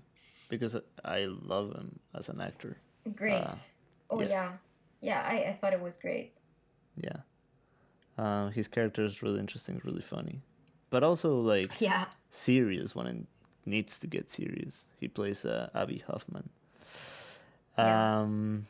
Because 0.49 0.77
i 1.03 1.25
love 1.25 1.75
him 1.75 1.99
as 2.15 2.29
an 2.29 2.39
actor. 2.39 2.77
Great. 3.15 3.43
Uh, 3.43 3.55
oh 4.09 4.21
yes. 4.21 4.31
yeah. 4.31 4.51
Yeah 5.01 5.21
I, 5.27 5.49
I 5.49 5.57
thought 5.59 5.73
it 5.73 5.81
was 5.81 5.97
great. 5.97 6.31
Yeah. 6.95 7.17
Uh, 8.17 8.49
his 8.49 8.67
character 8.69 9.03
is 9.03 9.21
really 9.21 9.39
interesting 9.39 9.81
really 9.83 10.01
funny 10.01 10.41
but 10.89 11.03
also 11.03 11.39
like 11.39 11.71
yeah 11.79 12.05
serious 12.29 12.95
when 12.95 13.07
it 13.07 13.17
needs 13.65 13.99
to 13.99 14.07
get 14.07 14.31
serious. 14.31 14.85
He 14.99 15.07
plays 15.07 15.45
uh, 15.45 15.69
Abbie 15.75 16.03
Hoffman. 16.07 16.49
Yeah. 17.77 18.21
Um, 18.21 18.67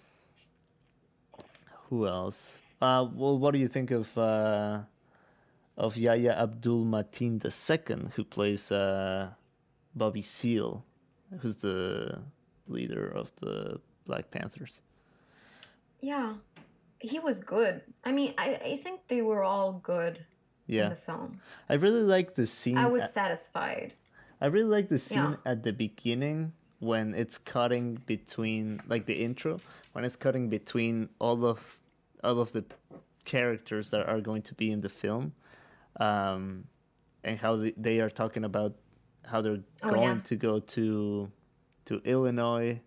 who 1.89 2.07
else? 2.07 2.57
Uh, 2.81 3.07
well, 3.13 3.37
what 3.37 3.51
do 3.51 3.59
you 3.59 3.67
think 3.67 3.91
of 3.91 4.17
uh, 4.17 4.79
of 5.77 5.95
Yahya 5.97 6.33
Abdul 6.33 6.85
Mateen 6.85 7.39
II, 7.43 8.09
who 8.15 8.23
plays 8.23 8.71
uh, 8.71 9.29
Bobby 9.95 10.21
Seale, 10.21 10.83
who's 11.39 11.57
the 11.57 12.21
leader 12.67 13.07
of 13.07 13.31
the 13.37 13.79
Black 14.05 14.31
Panthers? 14.31 14.81
yeah 16.01 16.33
he 16.99 17.19
was 17.19 17.39
good 17.39 17.81
i 18.03 18.11
mean 18.11 18.33
i, 18.37 18.55
I 18.55 18.77
think 18.77 19.01
they 19.07 19.21
were 19.21 19.43
all 19.43 19.73
good 19.83 20.25
in 20.67 20.75
Yeah, 20.75 20.89
the 20.89 20.95
film 20.95 21.39
I 21.69 21.75
really 21.75 22.01
like 22.03 22.35
the 22.35 22.45
scene. 22.45 22.77
i 22.77 22.85
was 22.87 23.03
at- 23.03 23.11
satisfied 23.11 23.93
I 24.39 24.45
really 24.47 24.69
like 24.69 24.87
the 24.89 24.99
scene 24.99 25.31
Yeah. 25.31 25.51
at 25.51 25.63
the 25.63 25.73
beginning 25.73 26.53
when 26.79 27.15
it's 27.15 27.39
cutting 27.39 27.95
between 28.05 28.81
like 28.87 29.05
the 29.07 29.15
intro 29.23 29.59
when 29.93 30.05
it's 30.05 30.15
cutting 30.15 30.47
between 30.49 31.09
all 31.19 31.43
of 31.45 31.81
all 32.23 32.39
of 32.39 32.51
the 32.51 32.63
characters 33.25 33.89
that 33.89 34.07
are 34.07 34.21
going 34.21 34.41
to 34.43 34.53
be 34.53 34.71
in 34.71 34.81
the 34.81 34.89
film 34.89 35.33
um 35.99 36.65
and 37.23 37.39
how 37.39 37.55
they, 37.55 37.73
they 37.77 37.99
are 37.99 38.09
talking 38.09 38.43
about 38.43 38.73
how 39.25 39.41
they're 39.41 39.59
Oh, 39.83 39.89
going 39.89 40.17
yeah. 40.17 40.21
to 40.25 40.35
go 40.35 40.59
to 40.59 41.31
to 41.85 42.01
Illinois 42.05 42.79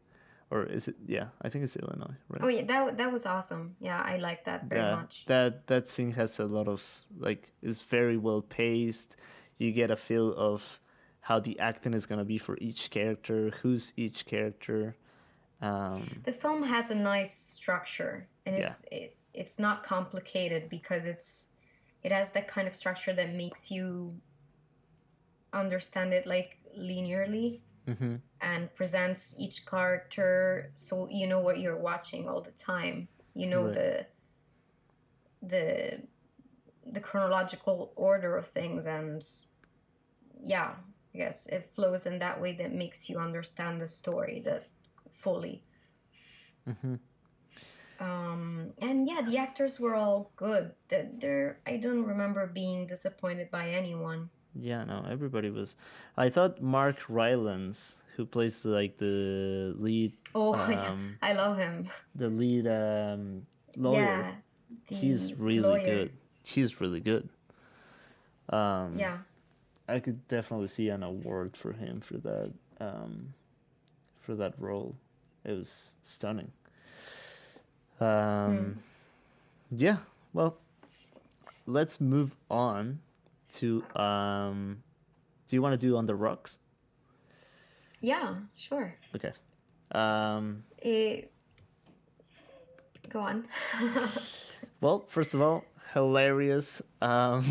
or 0.50 0.64
is 0.64 0.88
it 0.88 0.96
yeah 1.06 1.26
I 1.42 1.48
think 1.48 1.64
it's 1.64 1.76
Illinois 1.76 2.16
right 2.28 2.42
oh 2.42 2.48
yeah 2.48 2.64
that, 2.64 2.98
that 2.98 3.12
was 3.12 3.24
awesome 3.26 3.76
yeah 3.80 4.02
i 4.04 4.16
liked 4.16 4.44
that 4.46 4.64
very 4.64 4.80
that, 4.82 4.96
much 4.96 5.24
That 5.26 5.66
that 5.68 5.88
scene 5.88 6.12
has 6.12 6.38
a 6.38 6.46
lot 6.46 6.68
of 6.68 6.82
like 7.18 7.52
is 7.62 7.82
very 7.82 8.16
well 8.16 8.42
paced. 8.42 9.16
You 9.58 9.72
get 9.72 9.90
a 9.90 9.96
feel 9.96 10.34
of 10.34 10.80
how 11.20 11.38
the 11.40 11.58
acting 11.58 11.94
is 11.94 12.06
gonna 12.06 12.24
be 12.24 12.38
for 12.38 12.56
each 12.60 12.90
character, 12.90 13.50
who's 13.62 13.92
each 13.96 14.26
character. 14.26 14.96
Um, 15.62 16.22
the 16.24 16.32
film 16.32 16.62
has 16.62 16.90
a 16.90 16.94
nice 16.94 17.34
structure 17.36 18.26
and 18.46 18.56
Yeah. 18.56 18.66
it's 18.66 18.82
it, 18.90 19.16
it's 19.34 19.58
not 19.58 19.82
complicated 19.82 20.68
because 20.68 21.04
it's 21.04 21.46
it 22.02 22.10
has 22.12 22.32
that 22.32 22.48
kind 22.48 22.66
of 22.66 22.74
structure 22.74 23.12
that 23.12 23.34
makes 23.34 23.70
you 23.70 24.16
understand 25.52 26.12
it 26.12 26.26
like 26.26 26.56
linearly 26.78 27.60
mhm, 27.86 28.20
and 28.40 28.74
presents 28.74 29.34
each 29.38 29.66
character 29.66 30.70
so 30.74 31.08
you 31.10 31.26
know 31.26 31.40
what 31.40 31.58
you're 31.58 31.76
watching 31.78 32.28
all 32.28 32.40
the 32.40 32.52
time 32.52 33.08
you 33.34 33.46
know 33.46 33.64
Right. 33.66 33.74
the 33.74 34.06
the 35.42 36.02
the 36.92 37.00
chronological 37.00 37.92
order 37.96 38.36
of 38.36 38.46
things 38.48 38.86
and 38.86 39.22
yeah 40.42 40.74
I 41.14 41.18
guess 41.18 41.46
it 41.46 41.64
flows 41.74 42.06
in 42.06 42.18
that 42.20 42.40
way 42.40 42.52
that 42.54 42.72
makes 42.72 43.08
you 43.08 43.18
understand 43.18 43.80
the 43.80 43.88
story 43.88 44.40
that 44.44 44.68
fully. 45.10 45.64
hmm 46.66 46.94
Um, 47.98 48.72
and 48.80 49.06
yeah, 49.06 49.20
the 49.22 49.36
actors 49.38 49.78
were 49.78 49.94
all 49.94 50.32
good. 50.36 50.72
The- 50.88 51.10
They're, 51.18 51.60
I 51.66 51.76
don't 51.76 52.04
remember 52.04 52.46
being 52.46 52.86
disappointed 52.86 53.50
by 53.50 53.70
anyone. 53.70 54.30
Yeah, 54.54 54.84
no, 54.84 55.06
everybody 55.08 55.50
was. 55.50 55.76
I 56.16 56.28
thought 56.28 56.60
Mark 56.60 56.96
Rylance, 57.08 57.96
who 58.16 58.26
plays 58.26 58.64
like 58.64 58.98
the 58.98 59.74
lead, 59.78 60.12
Oh 60.34 60.54
yeah, 60.70 60.90
um, 60.90 61.18
I 61.22 61.32
love 61.34 61.56
him. 61.58 61.88
the 62.14 62.28
lead 62.28 62.66
um, 62.66 63.46
lawyer, 63.76 64.26
Yeah, 64.88 64.96
he's 64.96 65.34
really 65.34 65.62
lawyer. 65.62 65.84
good. 65.84 66.12
He's 66.42 66.80
really 66.80 67.00
good. 67.00 67.28
Um, 68.48 68.96
Yeah, 68.98 69.18
I 69.88 70.00
could 70.00 70.26
definitely 70.28 70.68
see 70.68 70.88
an 70.88 71.02
award 71.04 71.56
for 71.56 71.72
him 71.72 72.00
for 72.00 72.18
that 72.18 72.50
um, 72.80 73.32
for 74.20 74.34
that 74.34 74.54
role. 74.58 74.94
It 75.44 75.52
was 75.52 75.90
stunning. 76.02 76.50
Um, 78.00 78.78
Yeah, 79.70 79.98
well, 80.32 80.56
let's 81.66 82.00
move 82.00 82.34
on 82.50 82.98
to. 83.52 83.84
Um, 83.96 84.82
do 85.48 85.56
you 85.56 85.62
want 85.62 85.72
to 85.80 85.86
do 85.86 85.96
on 85.96 86.06
the 86.06 86.14
rocks? 86.14 86.58
yeah, 88.00 88.34
sure. 88.56 88.94
Okay. 89.14 89.32
Um, 89.92 90.62
It, 90.78 91.30
go 93.08 93.20
on. 93.20 93.46
well, 94.80 95.04
first 95.08 95.34
of 95.34 95.40
all, 95.42 95.64
hilarious. 95.92 96.80
Um, 97.02 97.44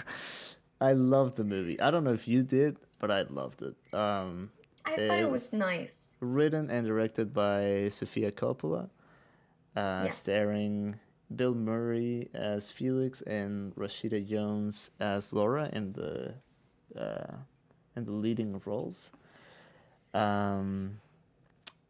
I 0.80 0.92
loved 0.94 1.36
the 1.36 1.44
movie. 1.44 1.80
I 1.80 1.90
don't 1.90 2.04
know 2.04 2.12
if 2.14 2.26
you 2.26 2.42
did, 2.42 2.76
but 2.98 3.10
I 3.10 3.22
loved 3.22 3.62
it. 3.62 3.74
Um, 3.94 4.50
I 4.84 4.90
thought 4.96 5.00
Eh, 5.20 5.22
it 5.22 5.30
was 5.30 5.52
nice. 5.52 6.16
written 6.20 6.70
and 6.70 6.86
directed 6.86 7.32
by 7.34 7.88
Sofia 7.90 8.32
Coppola, 8.32 8.88
uh, 9.76 10.04
Yeah. 10.06 10.08
starring 10.10 10.98
Bill 11.34 11.54
Murray 11.54 12.28
as 12.34 12.70
Felix 12.70 13.20
and 13.22 13.74
Rashida 13.76 14.26
Jones 14.26 14.90
as 15.00 15.32
Laura 15.32 15.68
in 15.72 15.92
the 15.92 16.34
uh, 16.98 17.36
in 17.96 18.04
the 18.04 18.12
leading 18.12 18.60
roles. 18.64 19.10
Um, 20.14 21.00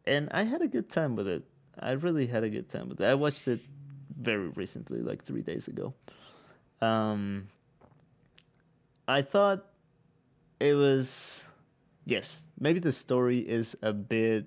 and 0.05 0.29
I 0.31 0.43
had 0.43 0.61
a 0.61 0.67
good 0.67 0.89
time 0.89 1.15
with 1.15 1.27
it. 1.27 1.43
I 1.79 1.91
really 1.91 2.27
had 2.27 2.43
a 2.43 2.49
good 2.49 2.69
time 2.69 2.89
with 2.89 2.99
it. 3.01 3.05
I 3.05 3.15
watched 3.15 3.47
it 3.47 3.61
very 4.19 4.49
recently, 4.49 5.01
like 5.01 5.23
three 5.23 5.41
days 5.41 5.67
ago. 5.67 5.93
Um, 6.81 7.47
I 9.07 9.21
thought 9.21 9.65
it 10.59 10.73
was 10.73 11.43
yes 12.05 12.41
maybe 12.59 12.79
the 12.79 12.91
story 12.91 13.39
is 13.39 13.77
a 13.81 13.93
bit 13.93 14.45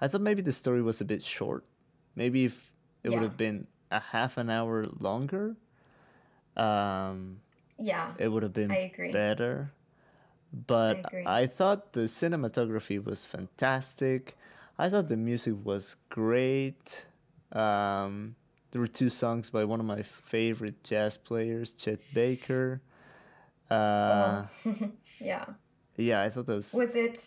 i 0.00 0.08
thought 0.08 0.20
maybe 0.20 0.42
the 0.42 0.52
story 0.52 0.82
was 0.82 1.00
a 1.00 1.04
bit 1.04 1.22
short 1.22 1.64
maybe 2.16 2.44
if 2.44 2.70
it 3.02 3.10
would 3.10 3.22
have 3.22 3.36
been 3.36 3.66
a 3.90 4.00
half 4.00 4.36
an 4.36 4.50
hour 4.50 4.86
longer 5.00 5.56
um 6.56 7.40
Yeah, 7.78 8.12
it 8.18 8.28
would 8.28 8.42
have 8.42 8.52
been 8.52 8.70
I 8.70 8.90
agree. 8.92 9.10
better 9.12 9.72
but 10.66 11.04
agree. 11.06 11.24
I 11.26 11.46
thought 11.46 11.92
the 11.94 12.02
cinematography 12.02 13.02
was 13.02 13.24
fantastic 13.26 14.36
i 14.78 14.88
thought 14.88 15.08
the 15.08 15.16
music 15.16 15.54
was 15.64 15.96
great 16.10 17.04
um 17.52 18.34
there 18.70 18.80
were 18.80 18.88
two 18.88 19.08
songs 19.08 19.50
by 19.50 19.64
one 19.64 19.80
of 19.80 19.86
my 19.86 20.02
favorite 20.02 20.82
jazz 20.84 21.16
players 21.16 21.72
chet 21.72 21.98
baker 22.12 22.80
uh 23.70 24.44
Oh. 24.64 24.72
yeah. 25.20 25.44
yeah 25.96 26.22
i 26.22 26.28
thought 26.30 26.46
that 26.46 26.54
was 26.56 26.72
Was 26.74 26.94
it? 26.94 27.18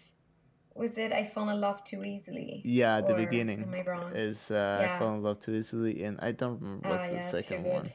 Was 0.78 0.98
it? 0.98 1.12
I 1.12 1.26
fell 1.26 1.50
in 1.50 1.60
love 1.60 1.84
too 1.84 2.04
easily. 2.04 2.62
Yeah, 2.64 3.02
the 3.02 3.14
beginning 3.14 3.64
Am 3.64 3.74
I 3.74 3.84
wrong? 3.90 4.12
is 4.14 4.52
uh, 4.52 4.78
I 4.80 4.84
Yeah. 4.84 4.98
fell 5.00 5.14
in 5.16 5.24
love 5.24 5.40
too 5.40 5.56
easily, 5.56 6.04
and 6.04 6.20
I 6.22 6.32
don't 6.32 6.62
remember 6.62 6.88
Oh 6.88 6.92
what's 6.92 7.10
yeah, 7.10 7.18
the 7.18 7.24
second 7.24 7.64
too 7.64 7.70
one. 7.70 7.84
good. 7.84 7.92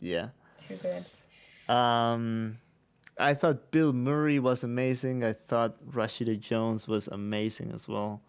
Yeah. 0.00 0.28
Too 0.68 0.76
good. 0.76 1.04
Um, 1.72 2.58
I 3.18 3.34
thought 3.34 3.70
Bill 3.70 3.92
Murray 3.92 4.38
was 4.38 4.64
amazing. 4.64 5.22
I 5.24 5.32
thought 5.32 5.76
Rashida 5.86 6.38
Jones 6.40 6.88
was 6.88 7.08
amazing 7.08 7.72
as 7.72 7.86
well. 7.88 8.22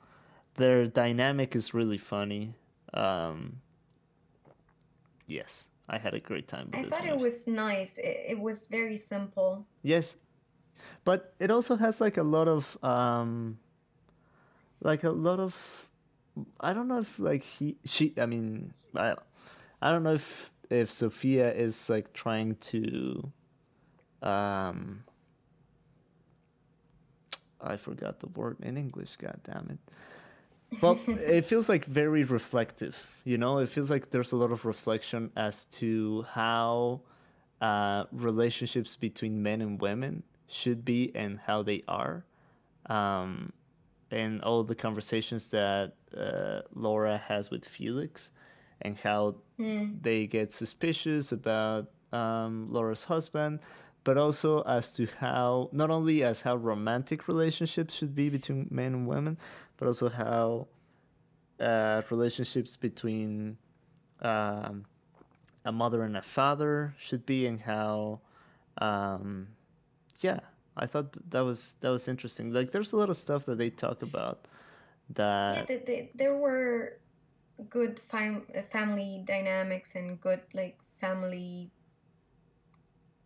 Their 0.55 0.85
dynamic 0.87 1.55
is 1.55 1.73
really 1.73 1.97
funny. 1.97 2.53
Um, 2.93 3.61
yes, 5.27 5.69
I 5.89 5.97
had 5.97 6.13
a 6.13 6.19
great 6.19 6.47
time 6.47 6.69
with 6.71 6.85
I 6.85 6.89
thought 6.89 7.05
it 7.05 7.17
was 7.17 7.47
nice. 7.47 7.97
It, 7.97 8.25
it 8.29 8.39
was 8.39 8.67
very 8.67 8.97
simple. 8.97 9.65
Yes, 9.81 10.17
but 11.03 11.33
it 11.39 11.49
also 11.49 11.75
has 11.75 11.99
like 12.01 12.17
a 12.17 12.23
lot 12.23 12.47
of 12.47 12.77
um, 12.83 13.57
like 14.83 15.03
a 15.03 15.09
lot 15.09 15.39
of 15.39 15.89
I 16.59 16.73
don't 16.73 16.87
know 16.87 16.99
if 16.99 17.19
like 17.19 17.43
he 17.43 17.77
she 17.85 18.13
I 18.17 18.25
mean 18.25 18.73
I 18.95 19.15
I 19.81 19.91
don't 19.91 20.03
know 20.03 20.13
if 20.13 20.51
if 20.69 20.91
Sofia 20.91 21.51
is 21.53 21.89
like 21.89 22.13
trying 22.13 22.55
to 22.55 23.31
um 24.21 25.03
I 27.61 27.77
forgot 27.77 28.19
the 28.19 28.29
word 28.29 28.57
in 28.61 28.77
English. 28.77 29.15
God 29.15 29.39
damn 29.45 29.69
it. 29.69 30.81
Well, 30.81 30.99
it 31.07 31.45
feels 31.45 31.69
like 31.69 31.85
very 31.85 32.23
reflective. 32.23 33.07
You 33.23 33.37
know, 33.37 33.59
it 33.59 33.69
feels 33.69 33.89
like 33.89 34.11
there's 34.11 34.33
a 34.33 34.35
lot 34.35 34.51
of 34.51 34.65
reflection 34.65 35.31
as 35.35 35.65
to 35.65 36.25
how 36.29 37.01
uh, 37.61 38.03
relationships 38.11 38.97
between 38.97 39.41
men 39.41 39.61
and 39.61 39.79
women 39.79 40.23
should 40.47 40.83
be 40.83 41.11
and 41.15 41.39
how 41.39 41.63
they 41.63 41.83
are. 41.87 42.25
Um, 42.87 43.53
and 44.13 44.41
all 44.43 44.63
the 44.63 44.75
conversations 44.75 45.47
that 45.47 45.93
uh, 46.15 46.61
Laura 46.73 47.17
has 47.17 47.49
with 47.49 47.65
Felix 47.65 48.31
and 48.81 48.97
how 48.97 49.35
Hmm. 49.57 49.97
they 50.01 50.27
get 50.27 50.51
suspicious 50.51 51.31
about 51.31 51.91
um, 52.11 52.67
Laura's 52.71 53.05
husband, 53.05 53.59
but 54.03 54.17
also 54.17 54.61
as 54.63 54.91
to 54.93 55.07
how 55.19 55.69
not 55.71 55.89
only 55.89 56.23
as 56.23 56.41
how 56.41 56.55
romantic 56.55 57.27
relationships 57.27 57.95
should 57.95 58.13
be 58.15 58.29
between 58.29 58.67
men 58.71 58.93
and 58.93 59.07
women, 59.07 59.37
but 59.77 59.87
also 59.87 60.09
how 60.09 60.67
uh, 61.59 62.01
relationships 62.09 62.75
between 62.77 63.57
um, 64.21 64.85
a 65.65 65.71
mother 65.71 66.03
and 66.03 66.17
a 66.17 66.21
father 66.21 66.93
should 66.97 67.25
be, 67.25 67.45
and 67.45 67.61
how, 67.61 68.19
um, 68.79 69.47
yeah, 70.19 70.39
I 70.75 70.85
thought 70.85 71.15
that 71.29 71.41
was 71.41 71.75
that 71.81 71.89
was 71.89 72.07
interesting. 72.07 72.51
Like, 72.51 72.71
there's 72.71 72.93
a 72.93 72.97
lot 72.97 73.09
of 73.09 73.17
stuff 73.17 73.45
that 73.45 73.57
they 73.57 73.69
talk 73.69 74.01
about 74.01 74.47
that 75.11 75.55
yeah, 75.55 75.65
the, 75.65 75.85
the, 75.85 76.09
there 76.15 76.35
were 76.35 76.97
good 77.69 77.99
fam- 78.09 78.47
family 78.71 79.21
dynamics 79.25 79.95
and 79.95 80.19
good 80.19 80.41
like 80.53 80.77
family 80.99 81.71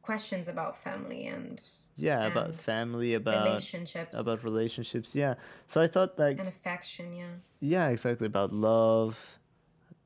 questions 0.01 0.47
about 0.47 0.77
family 0.81 1.27
and 1.27 1.61
yeah 1.95 2.27
about 2.27 2.53
family 2.53 3.13
about 3.13 3.47
relationships 3.47 4.17
about 4.17 4.43
relationships 4.43 5.15
yeah 5.15 5.33
so 5.67 5.81
i 5.81 5.87
thought 5.87 6.17
like 6.19 6.39
and 6.39 6.47
affection. 6.47 7.13
Yeah, 7.13 7.33
yeah 7.59 7.87
exactly 7.89 8.27
about 8.27 8.53
love 8.53 9.17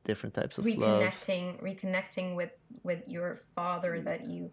different 0.03 0.33
types 0.33 0.57
of 0.57 0.65
love 0.65 1.03
reconnecting, 1.03 1.61
reconnecting 1.61 2.35
with 2.35 2.51
with 2.83 3.07
your 3.07 3.41
father 3.55 4.01
that 4.01 4.25
you 4.25 4.51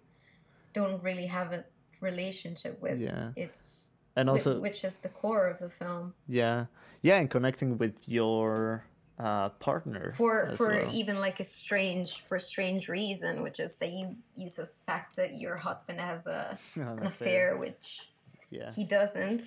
don't 0.75 1.03
really 1.03 1.27
have 1.27 1.53
a 1.53 1.65
relationship 2.01 2.81
with. 2.81 2.99
yeah 3.01 3.31
It's 3.37 3.89
and 4.17 4.29
also 4.31 4.59
which 4.61 4.85
is 4.85 4.99
the 4.99 5.09
core 5.09 5.47
of 5.49 5.59
the 5.59 5.69
film. 5.71 6.15
yeah 6.27 6.67
yeah 7.03 7.17
and 7.21 7.31
connecting 7.31 7.79
with 7.79 7.95
your 8.07 8.85
uh 9.19 9.49
partner 9.59 10.13
for 10.17 10.55
for 10.57 10.69
well. 10.71 10.91
even 10.93 11.19
like 11.21 11.41
a 11.41 11.45
strange 11.45 12.21
for 12.29 12.37
a 12.37 12.41
strange 12.41 12.89
reason 12.89 13.43
which 13.43 13.59
is 13.61 13.77
that 13.77 13.91
you 13.91 14.15
you 14.37 14.49
suspect 14.49 15.17
that 15.17 15.39
your 15.39 15.57
husband 15.57 16.01
has 16.01 16.27
a 16.27 16.57
An 16.75 16.83
an 17.01 17.07
affair 17.07 17.57
which 17.57 18.11
yeah 18.51 18.71
he 18.73 18.85
doesn't 18.85 19.43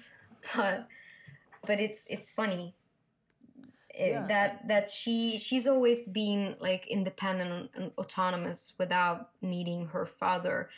but 0.55 0.87
but 1.67 1.79
it's 1.79 2.03
it's 2.09 2.29
funny 2.31 2.75
Eh, 3.93 4.11
Yeah. 4.11 4.25
that 4.27 4.67
that 4.67 4.89
she 4.89 5.37
she's 5.37 5.67
always 5.67 6.07
been 6.07 6.55
like 6.61 6.87
independent 6.87 7.71
and 7.75 7.91
autonomous 7.97 8.73
without 8.79 9.31
needing 9.41 9.87
her 9.87 10.05
father 10.05 10.69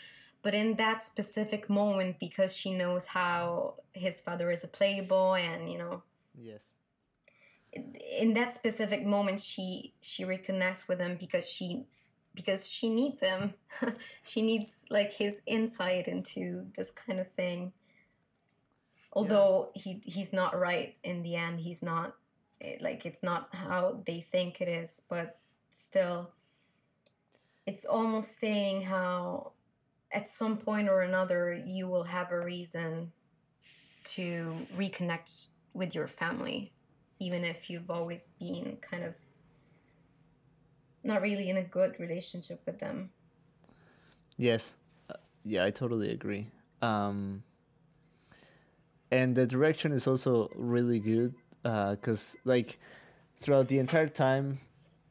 but 0.43 0.53
in 0.53 0.75
that 0.75 1.01
specific 1.01 1.69
moment 1.69 2.19
because 2.19 2.55
she 2.55 2.71
knows 2.71 3.05
how 3.05 3.75
his 3.93 4.21
father 4.21 4.51
is 4.51 4.63
a 4.63 4.67
playboy 4.67 5.39
and 5.39 5.71
you 5.71 5.77
know 5.77 6.03
yes. 6.39 6.73
in 7.73 8.33
that 8.33 8.53
specific 8.53 9.05
moment 9.05 9.39
she 9.39 9.93
she 10.01 10.23
reconnects 10.23 10.87
with 10.87 10.99
him 10.99 11.17
because 11.19 11.49
she 11.49 11.85
because 12.35 12.67
she 12.67 12.89
needs 12.89 13.21
him. 13.21 13.53
She 14.23 14.41
needs 14.41 14.85
like 14.89 15.13
his 15.13 15.41
insight 15.45 16.07
into 16.07 16.65
this 16.75 16.89
kind 16.89 17.19
of 17.19 17.31
thing. 17.31 17.73
Although 19.11 19.69
he 19.75 20.01
he's 20.03 20.33
not 20.33 20.57
right 20.57 20.95
in 21.03 21.21
the 21.21 21.35
end. 21.35 21.59
He's 21.59 21.83
not 21.83 22.15
like 22.79 23.05
it's 23.05 23.23
not 23.23 23.49
how 23.51 24.01
they 24.05 24.25
think 24.31 24.61
it 24.61 24.69
is 24.69 25.01
but 25.09 25.37
still 25.73 26.29
it's 27.65 27.83
almost 27.83 28.39
saying 28.39 28.81
how 28.83 29.51
at 30.13 30.27
some 30.27 30.57
point 30.57 30.87
or 30.87 31.01
another 31.01 31.53
you 31.65 31.87
will 31.87 32.03
have 32.03 32.31
a 32.31 32.39
reason 32.39 33.11
to 34.03 34.55
reconnect 34.77 35.47
with 35.73 35.95
your 35.95 36.07
family, 36.07 36.71
even 37.19 37.43
if 37.43 37.69
you've 37.69 37.89
always 37.89 38.29
been 38.39 38.77
kind 38.81 39.03
of 39.03 39.13
not 41.03 41.21
really 41.21 41.49
in 41.49 41.57
a 41.57 41.63
good 41.63 41.99
relationship 41.99 42.61
with 42.65 42.79
them. 42.79 43.09
Yes. 44.37 44.75
Uh, 45.09 45.15
yeah, 45.43 45.65
I 45.65 45.71
totally 45.71 46.11
agree. 46.11 46.47
Um, 46.81 47.43
and 49.11 49.35
the 49.35 49.45
direction 49.45 49.91
is 49.91 50.07
also 50.07 50.49
really 50.55 50.99
good 50.99 51.33
because, 51.63 52.35
like, 52.45 52.79
throughout 53.37 53.67
the 53.67 53.79
entire 53.79 54.07
time, 54.07 54.59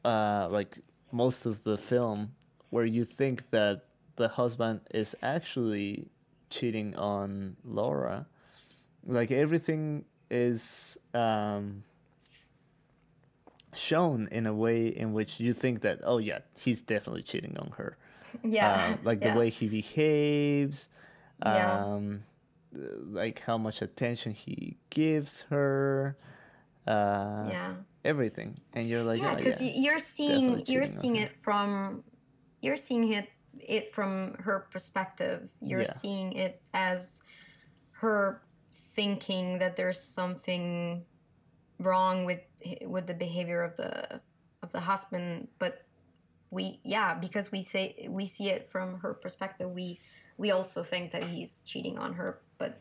uh, 0.05 0.47
like 0.49 0.79
most 1.11 1.45
of 1.45 1.63
the 1.63 1.77
film, 1.77 2.31
where 2.69 2.85
you 2.85 3.05
think 3.05 3.49
that 3.51 3.85
the 4.15 4.27
husband 4.27 4.81
is 4.93 5.15
actually 5.21 6.07
cheating 6.49 6.95
on 6.95 7.55
Laura, 7.65 8.27
like 9.05 9.31
everything 9.31 10.05
is 10.29 10.97
um, 11.13 11.83
shown 13.75 14.27
in 14.31 14.45
a 14.45 14.53
way 14.53 14.87
in 14.87 15.13
which 15.13 15.39
you 15.39 15.53
think 15.53 15.81
that 15.81 15.99
oh 16.03 16.17
yeah 16.17 16.39
he's 16.57 16.81
definitely 16.81 17.23
cheating 17.23 17.57
on 17.57 17.71
her 17.77 17.97
Yeah. 18.43 18.73
uh, 18.73 18.97
like 19.03 19.21
yeah. 19.21 19.33
the 19.33 19.39
way 19.39 19.49
he 19.49 19.67
behaves 19.67 20.89
Yeah. 21.43 21.83
um 21.83 22.23
like 22.71 23.39
how 23.39 23.57
much 23.57 23.81
attention 23.81 24.33
he 24.33 24.77
gives 24.89 25.41
her 25.49 26.17
uh 26.87 27.47
yeah. 27.49 27.73
everything 28.03 28.55
and 28.73 28.87
you're 28.87 29.03
like 29.03 29.19
yeah 29.19 29.33
oh, 29.33 29.35
because 29.35 29.61
yeah. 29.61 29.71
you're 29.75 29.99
seeing 29.99 30.63
you're 30.67 30.85
seeing 30.87 31.15
it 31.17 31.35
from 31.41 32.03
you're 32.61 32.77
seeing 32.77 33.13
it 33.13 33.29
it 33.59 33.93
from 33.93 34.35
her 34.39 34.67
perspective. 34.71 35.49
You're 35.61 35.81
Yeah. 35.81 35.91
seeing 35.91 36.33
it 36.33 36.61
as 36.73 37.21
her 37.91 38.41
thinking 38.95 39.59
that 39.59 39.75
there's 39.75 39.99
something 39.99 41.05
wrong 41.79 42.25
with 42.25 42.41
with 42.85 43.07
the 43.07 43.13
behavior 43.13 43.63
of 43.63 43.75
the 43.75 44.21
of 44.61 44.71
the 44.71 44.79
husband 44.79 45.47
but 45.59 45.85
we 46.51 46.79
yeah 46.83 47.13
because 47.15 47.51
we 47.51 47.61
say 47.61 48.07
we 48.09 48.25
see 48.25 48.49
it 48.49 48.69
from 48.69 48.99
her 48.99 49.13
perspective. 49.13 49.69
We 49.71 49.99
we 50.37 50.51
also 50.51 50.83
think 50.83 51.11
that 51.11 51.23
he's 51.23 51.61
cheating 51.61 51.97
on 51.97 52.13
her 52.13 52.41
but 52.57 52.79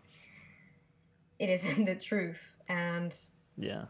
it 1.38 1.50
isn't 1.50 1.84
the 1.90 1.96
truth. 1.96 2.40
And 2.68 3.16
yeah. 3.56 3.86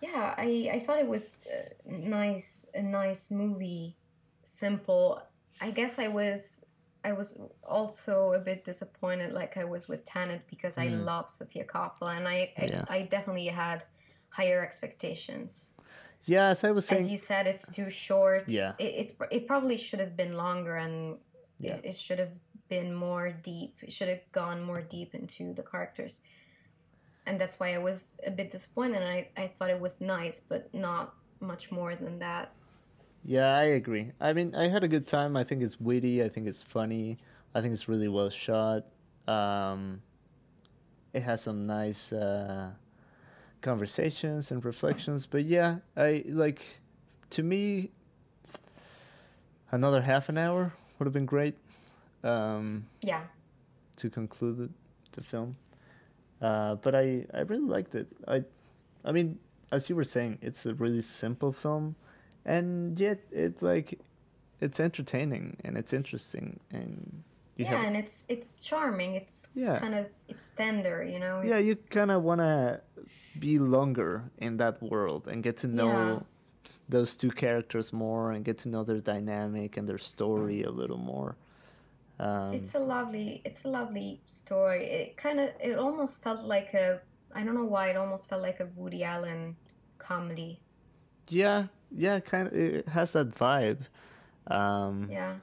Yeah, 0.00 0.34
I, 0.36 0.70
I 0.72 0.78
thought 0.80 0.98
it 0.98 1.06
was 1.06 1.44
uh, 1.46 1.68
nice, 1.86 2.64
a 2.74 2.80
nice 2.82 3.30
movie, 3.30 3.96
simple. 4.42 5.20
I 5.60 5.70
guess 5.70 5.98
I 5.98 6.08
was 6.08 6.64
I 7.02 7.12
was 7.12 7.40
also 7.64 8.32
a 8.34 8.38
bit 8.38 8.62
disappointed, 8.64 9.32
like 9.32 9.56
I 9.56 9.64
was 9.64 9.88
with 9.88 10.04
Tenet, 10.04 10.42
because 10.50 10.76
I 10.76 10.88
Mm. 10.88 11.04
love 11.04 11.30
Sofia 11.30 11.64
Coppola, 11.64 12.16
and 12.18 12.28
I 12.28 12.52
I, 12.58 12.64
Yeah. 12.66 12.84
I 12.88 13.02
definitely 13.02 13.46
had 13.46 13.84
higher 14.28 14.62
expectations. 14.62 15.72
yeah 16.26 16.48
as 16.50 16.64
i 16.64 16.70
was 16.70 16.84
saying 16.86 17.02
As 17.04 17.10
you 17.10 17.16
said, 17.16 17.46
it's 17.46 17.66
too 17.74 17.88
short. 17.90 18.44
Yeah. 18.48 18.72
it, 18.78 18.92
it's 19.00 19.12
it 19.30 19.46
probably 19.46 19.76
should 19.78 20.00
have 20.00 20.14
been 20.16 20.34
longer, 20.36 20.76
and 20.76 21.18
Yeah. 21.58 21.76
it, 21.76 21.84
it 21.90 21.94
should 22.04 22.18
have 22.24 22.34
been 22.68 22.92
more 22.94 23.30
deep. 23.52 23.72
It 23.82 23.92
should 23.92 24.08
have 24.14 24.24
gone 24.32 24.58
more 24.70 24.82
deep 24.82 25.14
into 25.14 25.54
the 25.58 25.62
characters, 25.72 26.20
and 27.26 27.40
that's 27.40 27.56
why 27.60 27.68
I 27.74 27.78
was 27.78 28.20
a 28.26 28.30
bit 28.30 28.50
disappointed. 28.50 29.00
And 29.02 29.10
I 29.18 29.20
I 29.44 29.46
thought 29.54 29.70
it 29.70 29.80
was 29.80 30.00
nice, 30.00 30.38
but 30.52 30.62
not 30.74 31.14
much 31.40 31.64
more 31.72 31.92
than 31.96 32.18
that. 32.18 32.46
Yeah, 33.24 33.54
I 33.54 33.64
agree. 33.64 34.12
I 34.20 34.32
mean, 34.32 34.54
I 34.54 34.68
had 34.68 34.82
a 34.82 34.88
good 34.88 35.06
time. 35.06 35.36
I 35.36 35.44
think 35.44 35.62
it's 35.62 35.78
witty. 35.80 36.22
I 36.22 36.28
think 36.28 36.46
it's 36.46 36.62
funny. 36.62 37.18
I 37.54 37.60
think 37.60 37.72
it's 37.72 37.88
really 37.88 38.08
well 38.08 38.30
shot. 38.30 38.86
Um, 39.28 40.00
it 41.12 41.22
has 41.22 41.42
some 41.42 41.66
nice 41.66 42.12
uh, 42.12 42.70
conversations 43.60 44.50
and 44.50 44.64
reflections. 44.64 45.26
But 45.26 45.44
yeah, 45.44 45.76
I 45.96 46.24
like. 46.26 46.62
To 47.30 47.42
me, 47.44 47.90
another 49.70 50.00
half 50.02 50.28
an 50.28 50.36
hour 50.38 50.72
would 50.98 51.06
have 51.06 51.12
been 51.12 51.26
great 51.26 51.56
um, 52.24 52.86
Yeah, 53.02 53.22
to 53.96 54.10
conclude 54.10 54.56
the, 54.56 54.70
the 55.12 55.22
film. 55.22 55.54
Uh, 56.40 56.74
but 56.76 56.94
I, 56.94 57.24
I 57.34 57.40
really 57.40 57.66
liked 57.66 57.94
it. 57.94 58.08
I, 58.26 58.42
I 59.04 59.12
mean, 59.12 59.38
as 59.70 59.88
you 59.88 59.96
were 59.96 60.04
saying, 60.04 60.38
it's 60.42 60.66
a 60.66 60.74
really 60.74 61.02
simple 61.02 61.52
film, 61.52 61.94
and 62.44 62.98
yet 62.98 63.18
it's 63.30 63.62
like, 63.62 63.98
it's 64.60 64.78
entertaining 64.80 65.56
and 65.64 65.76
it's 65.76 65.92
interesting 65.92 66.60
and 66.70 67.22
you 67.56 67.64
yeah, 67.64 67.76
have 67.76 67.84
and 67.86 67.96
it's 67.96 68.24
it's 68.28 68.54
charming. 68.62 69.14
It's 69.14 69.48
Yeah. 69.54 69.78
kind 69.78 69.94
of 69.94 70.06
it's 70.28 70.50
tender, 70.50 71.02
you 71.04 71.18
know. 71.18 71.42
yeah 71.42 71.58
you 71.58 71.76
kind 71.90 72.10
of 72.10 72.22
want 72.22 72.40
to 72.40 72.80
be 73.38 73.58
longer 73.58 74.24
in 74.38 74.56
that 74.58 74.82
world 74.82 75.28
and 75.28 75.42
get 75.42 75.56
to 75.58 75.68
know 75.68 75.92
Yeah. 75.92 76.20
those 76.88 77.16
two 77.16 77.30
characters 77.30 77.92
more 77.92 78.32
and 78.32 78.44
get 78.44 78.58
to 78.58 78.68
know 78.68 78.82
their 78.84 79.00
dynamic 79.00 79.76
and 79.76 79.88
their 79.88 79.98
story 79.98 80.62
a 80.62 80.70
little 80.70 80.98
more. 80.98 81.36
Um, 82.18 82.52
it's 82.52 82.74
a 82.74 82.78
lovely 82.78 83.40
it's 83.44 83.64
a 83.64 83.68
lovely 83.68 84.20
story 84.26 84.84
it 84.84 85.16
kind 85.16 85.40
of 85.40 85.48
it 85.58 85.78
almost 85.78 86.22
felt 86.22 86.42
like 86.44 86.74
a 86.74 87.00
i 87.34 87.42
don't 87.42 87.54
know 87.54 87.64
why 87.64 87.88
it 87.88 87.96
almost 87.96 88.28
felt 88.28 88.42
like 88.42 88.60
a 88.60 88.68
woody 88.76 89.02
allen 89.04 89.56
comedy 89.98 90.60
yeah, 91.28 91.66
yeah, 91.92 92.20
kind 92.20 92.48
of. 92.48 92.54
It 92.54 92.88
has 92.88 93.12
that 93.12 93.30
vibe. 93.34 93.78
Um, 94.46 95.08
yeah 95.10 95.34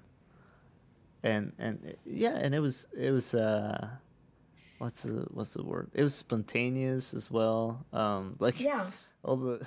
and 1.24 1.52
and 1.58 1.96
yeah 2.06 2.36
and 2.36 2.54
it 2.54 2.60
was 2.60 2.88
it 2.96 3.12
was 3.12 3.34
uh 3.34 3.88
what's 4.78 5.02
the 5.04 5.26
what's 5.32 5.54
the 5.54 5.64
word 5.64 5.90
it 5.94 6.04
was 6.04 6.14
spontaneous 6.14 7.14
as 7.14 7.32
well 7.32 7.84
um 7.92 8.36
like 8.40 8.60
yeah 8.62 8.88
all 9.24 9.36
the 9.36 9.66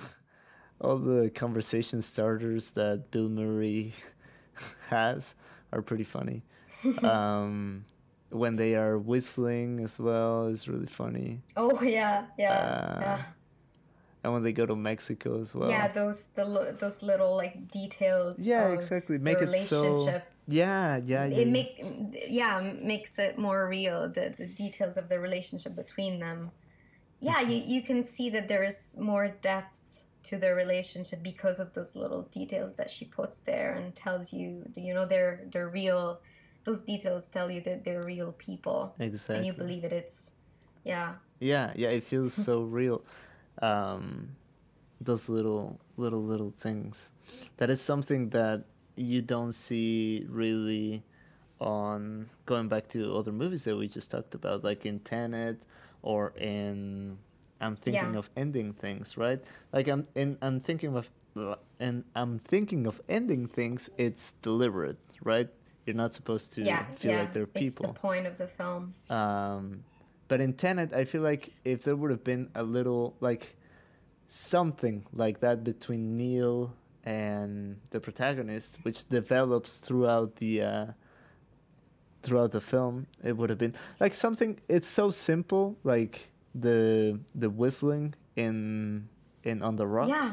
all 0.81 0.97
the 0.97 1.29
conversation 1.31 2.01
starters 2.01 2.71
that 2.73 3.11
bill 3.11 3.29
murray 3.29 3.93
has 4.89 5.35
are 5.73 5.83
pretty 5.83 6.05
funny 6.05 6.43
um 7.03 7.85
when 8.31 8.55
they 8.55 8.77
are 8.77 8.97
whistling 8.97 9.81
as 9.81 9.99
well 9.99 10.47
is 10.47 10.69
really 10.69 10.87
funny 10.87 11.41
oh 11.57 11.83
yeah 11.83 12.27
yeah 12.39 12.53
Uh, 12.53 12.99
yeah 13.01 13.23
and 14.23 14.33
when 14.33 14.43
they 14.43 14.53
go 14.53 14.67
to 14.67 14.77
mexico 14.77 15.41
as 15.41 15.55
well. 15.55 15.71
Yeah 15.71 15.89
those 15.89 16.29
the 16.35 16.77
those 16.79 17.03
little 17.03 17.37
like 17.37 17.69
details 17.71 18.39
Yeah, 18.39 18.69
exactly. 18.69 19.17
the 19.17 19.25
Make 19.25 19.41
it 19.43 19.59
so- 19.59 20.21
yeah 20.49 20.97
yeah 20.97 21.25
yeah, 21.27 21.37
it 21.41 21.47
yeah. 21.47 21.53
make 21.53 21.73
yeah 22.29 22.73
makes 22.83 23.19
it 23.19 23.39
more 23.39 23.69
real 23.69 24.09
the, 24.09 24.35
the 24.37 24.47
details 24.47 24.97
of 24.97 25.09
the 25.09 25.19
relationship 25.19 25.75
between 25.77 26.19
them. 26.19 26.51
Yeah 27.21 27.41
Mm-hmm. 27.41 27.51
you, 27.51 27.59
you 27.75 27.83
can 27.83 28.03
see 28.03 28.31
that 28.31 28.49
there 28.49 28.65
is 28.65 28.97
more 28.99 29.29
depth 29.29 30.03
to 30.23 30.37
their 30.39 30.55
relationship 30.55 31.23
because 31.23 31.59
of 31.61 31.73
those 31.75 31.95
little 31.97 32.23
details 32.39 32.75
that 32.75 32.91
she 32.91 33.05
puts 33.07 33.39
there 33.39 33.73
and 33.75 33.95
tells 33.95 34.33
you 34.33 34.49
you 34.77 34.93
know 34.95 35.07
they're 35.07 35.37
they're 35.53 35.69
real 35.69 36.21
those 36.65 36.83
details 36.83 37.29
tell 37.29 37.51
you 37.51 37.61
that 37.63 37.85
they're 37.85 38.05
real 38.05 38.33
people. 38.33 38.95
Exactly 38.99 39.37
and 39.37 39.47
you 39.47 39.53
believe 39.55 39.83
it 39.85 39.93
it's 39.93 40.33
yeah. 40.85 41.15
Yeah 41.39 41.73
yeah 41.77 41.89
it 41.89 42.05
feels 42.05 42.35
so 42.49 42.63
real 42.63 43.03
um 43.63 44.31
those 45.01 45.29
little 45.29 45.81
little 45.97 46.23
little 46.23 46.53
things. 46.59 47.11
That 47.57 47.71
is 47.71 47.81
something 47.81 48.31
that 48.31 48.65
you 48.97 49.23
don't 49.23 49.55
see 49.55 50.27
really 50.29 51.03
on 51.61 52.29
going 52.47 52.69
back 52.69 52.89
to 52.89 53.15
other 53.17 53.33
movies 53.33 53.65
that 53.65 53.77
we 53.77 53.87
just 53.89 54.11
talked 54.11 54.35
about 54.35 54.65
like 54.65 54.87
in 54.87 54.99
Tenet 55.01 55.57
or 56.03 56.33
in 56.39 57.19
I'm 57.61 57.77
thinking 57.77 58.13
Yeah. 58.15 58.19
of 58.19 58.31
ending 58.37 58.73
things 58.73 59.17
right? 59.17 59.43
Like 59.73 59.89
I'm 59.89 60.07
in 60.15 60.39
I'm 60.43 60.61
thinking 60.61 60.97
of 60.97 61.11
and 61.79 62.05
I'm 62.15 62.39
thinking 62.39 62.87
of 62.87 63.01
ending 63.09 63.47
things 63.47 63.89
it's 63.99 64.33
deliberate 64.43 64.99
right? 65.23 65.49
You're 65.87 65.97
not 65.97 66.13
supposed 66.15 66.53
to 66.55 66.63
yeah 66.65 66.85
feel 66.97 67.13
yeah. 67.13 67.21
like 67.21 67.33
they're 67.33 67.47
people. 67.47 67.87
it's 67.87 67.95
the 67.95 68.01
point 68.01 68.27
of 68.27 68.37
the 68.39 68.47
film. 68.47 68.95
Um, 69.11 69.85
but 70.31 70.41
in 70.41 70.53
Tenet, 70.55 70.95
I 70.95 71.05
feel 71.05 71.23
like 71.23 71.53
if 71.65 71.83
there 71.83 71.97
would 71.97 72.13
have 72.13 72.23
been 72.23 72.51
a 72.55 72.63
little 72.63 73.17
like 73.21 73.57
something 74.29 75.05
like 75.13 75.41
that 75.41 75.65
between 75.65 76.17
Neil 76.17 76.73
and 77.05 77.81
the 77.91 77.99
protagonist, 77.99 78.79
which 78.85 79.09
develops 79.09 79.79
throughout 79.79 80.37
the 80.37 80.63
uh, 80.63 80.87
throughout 82.23 82.53
the 82.53 82.61
film, 82.61 83.09
it 83.25 83.37
would 83.37 83.51
have 83.51 83.59
been 83.59 83.75
like 83.99 84.15
something. 84.15 84.61
It's 84.69 84.89
so 84.89 85.11
simple, 85.11 85.77
like 85.83 86.31
the 86.55 87.19
the 87.35 87.51
whistling 87.51 88.15
in 88.37 89.09
in 89.43 89.63
on 89.63 89.75
the 89.77 89.87
rocks. 89.87 90.11
yeah 90.11 90.33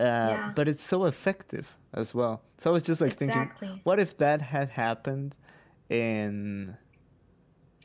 Uh, 0.00 0.04
Yeah. 0.32 0.52
But 0.56 0.68
it's 0.68 0.84
so 0.84 1.04
effective 1.04 1.66
as 1.92 2.14
well. 2.14 2.40
So 2.56 2.70
I 2.70 2.72
was 2.72 2.82
just 2.82 3.00
like 3.02 3.16
thinking, 3.18 3.50
what 3.84 3.98
if 4.00 4.16
that 4.18 4.40
had 4.40 4.70
happened 4.70 5.34
in 5.90 6.76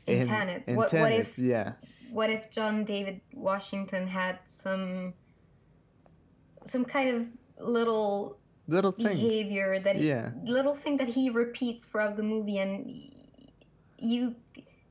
In 0.08 0.26
Tenet. 0.26 0.62
In 0.66 0.76
What- 0.76 0.92
what 0.92 1.12
if- 1.12 1.38
yeah, 1.38 1.72
what 2.10 2.30
if 2.30 2.50
John 2.50 2.84
David 2.84 3.20
Washington 3.34 4.06
had 4.06 4.38
some 4.44 5.14
some 6.64 6.84
kind 6.84 7.08
of 7.14 7.26
little 7.66 8.38
little 8.66 8.92
thing. 8.92 9.16
behavior 9.16 9.80
that 9.80 9.96
he, 9.96 10.08
Yeah. 10.08 10.30
little 10.44 10.74
thing 10.74 10.96
that 10.98 11.08
he 11.08 11.30
repeats 11.30 11.86
throughout 11.86 12.16
the 12.16 12.22
movie 12.22 12.58
and 12.58 12.74
you 13.98 14.34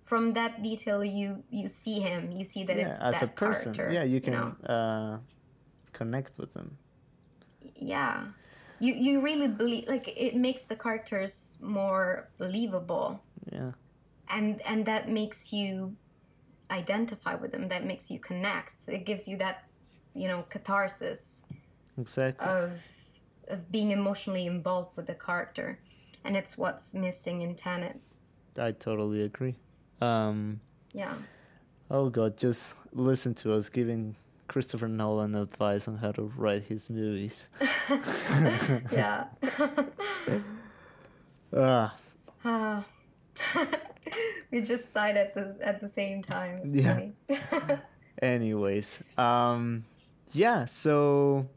from 0.04 0.34
that 0.34 0.64
detail 0.64 1.04
you 1.04 1.44
you 1.50 1.68
see 1.68 2.00
him 2.00 2.32
you 2.32 2.44
see 2.44 2.64
that 2.64 2.78
yeah, 2.78 2.88
it's 2.88 3.02
as 3.02 3.14
that 3.20 3.24
a 3.24 3.28
person. 3.28 3.74
character, 3.74 3.94
yeah, 3.94 4.04
you 4.04 4.20
can 4.22 4.34
know? 4.34 4.50
uh, 4.74 5.18
connect 5.94 6.38
with 6.40 6.54
them. 6.54 6.78
yeah 7.76 8.26
you 8.80 8.94
you 8.94 9.22
really 9.22 9.48
believe 9.48 9.88
like 9.88 10.08
it 10.08 10.36
makes 10.36 10.66
the 10.66 10.76
characters 10.76 11.58
more 11.62 12.30
believable 12.38 13.20
Yeah, 13.52 13.72
and 14.30 14.62
and 14.62 14.86
that 14.86 15.10
makes 15.10 15.54
you 15.54 15.96
identify 16.72 17.36
with 17.36 17.52
them 17.52 17.68
that 17.70 17.86
makes 17.86 18.12
you 18.12 18.20
connect 18.20 18.74
it 18.88 19.06
gives 19.06 19.28
you 19.28 19.38
that 19.38 19.64
you 20.14 20.28
know 20.28 20.44
catharsis 20.50 21.44
exactly. 21.98 22.46
of 22.48 22.82
of 23.48 23.72
being 23.72 23.92
emotionally 23.92 24.46
involved 24.46 24.96
with 24.98 25.08
the 25.08 25.14
character 25.14 25.80
and 26.26 26.36
it's 26.36 26.58
what's 26.58 26.94
missing 26.94 27.42
in 27.42 27.56
Tenet 27.56 28.00
I 28.60 28.72
totally 28.72 29.22
agree. 29.22 29.56
Um, 30.02 30.60
yeah 30.94 31.14
oh 31.90 32.10
god, 32.10 32.38
just 32.38 32.74
listen 32.92 33.34
to 33.36 33.54
us 33.54 33.70
giving 33.70 34.16
Christopher 34.48 34.88
Nolan 34.88 35.36
advice 35.36 35.88
on 35.88 35.98
how 35.98 36.12
to 36.14 36.24
write 36.36 36.64
his 36.64 36.90
movies. 36.90 37.48
yeah 38.92 39.26
Ah, 41.56 41.96
Ah. 42.46 42.84
we 44.52 44.62
just 44.62 44.92
sighed 44.92 45.18
at 45.18 45.34
the 45.34 45.58
at 45.62 45.80
the 45.82 45.88
same 45.88 46.22
time 46.22 46.62
it's 46.64 46.76
Yeah. 46.76 46.94
funny 46.94 47.80
anyways, 48.22 49.00
um, 49.18 49.86
yeah. 50.32 50.66
So 50.66 51.48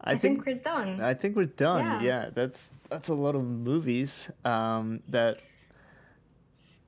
I, 0.00 0.12
I, 0.12 0.18
think, 0.18 0.44
we're 0.46 0.54
done 0.54 1.00
I 1.00 1.14
think 1.14 1.36
we're 1.36 1.46
done. 1.46 1.86
Yeah. 1.86 2.02
Yeah, 2.02 2.30
that's 2.32 2.70
that's 2.88 3.08
a 3.08 3.14
lot 3.14 3.34
of 3.34 3.44
movies. 3.44 4.30
Um, 4.44 5.00
that 5.08 5.42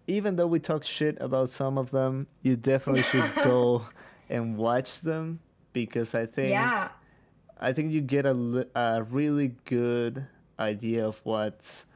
even 0.07 0.37
though 0.37 0.47
we 0.47 0.59
talk 0.61 0.85
shit 0.85 1.17
about 1.21 1.49
some 1.49 1.79
of 1.79 1.91
them, 1.91 2.27
you 2.43 2.57
definitely 2.57 3.03
should 3.03 3.35
go 3.45 3.87
and 4.29 4.57
watch 4.57 5.01
them 5.01 5.41
because 5.73 6.15
I 6.15 6.27
think 6.27 6.51
yeah 6.51 6.89
I 7.61 7.73
think 7.73 7.93
you 7.93 8.01
get 8.01 8.27
a, 8.27 8.67
a 8.75 9.03
really 9.03 9.55
good 9.65 10.27
idea 10.59 11.07
of 11.07 11.21
what's 11.25 11.87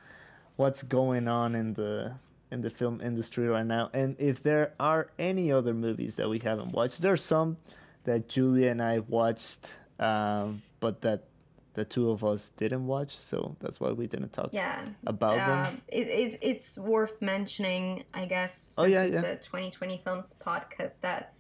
what's 0.57 0.83
going 0.83 1.29
on 1.29 1.55
in 1.55 1.75
the 1.75 2.15
in 2.51 2.61
the 2.63 2.71
film 2.71 3.01
industry 3.01 3.47
right 3.49 3.67
now. 3.67 3.91
And 3.93 4.17
if 4.19 4.43
there 4.43 4.73
are 4.81 5.11
any 5.19 5.53
other 5.53 5.75
movies 5.75 6.15
that 6.17 6.29
we 6.29 6.39
haven't 6.39 6.73
watched, 6.73 7.03
there 7.03 7.13
are 7.13 7.17
some 7.17 7.57
that 8.05 8.29
Julia 8.29 8.71
and 8.71 8.83
I 8.83 9.01
watched, 9.01 9.75
um, 9.99 10.63
but 10.81 11.01
that 11.03 11.25
the 11.75 11.85
two 11.85 12.11
of 12.11 12.25
us 12.25 12.51
didn't 12.57 12.87
watch. 12.87 13.15
So 13.15 13.55
that's 13.61 13.79
why 13.81 13.93
we 13.93 14.07
didn't 14.07 14.33
talk 14.33 14.49
yeah 14.53 14.85
about 15.07 15.37
them. 15.37 15.67
Um, 15.75 15.83
it, 15.89 16.09
it, 16.09 16.39
it's 16.43 16.79
worth 16.79 17.21
mentioning, 17.23 18.05
I 18.15 18.25
guess, 18.27 18.55
since 18.57 18.79
Oh, 18.79 18.85
yeah, 18.85 19.03
it's 19.03 19.15
yeah. 19.15 19.21
a 19.23 19.37
2020 19.37 20.01
Films 20.05 20.35
podcast, 20.45 21.01
that 21.03 21.35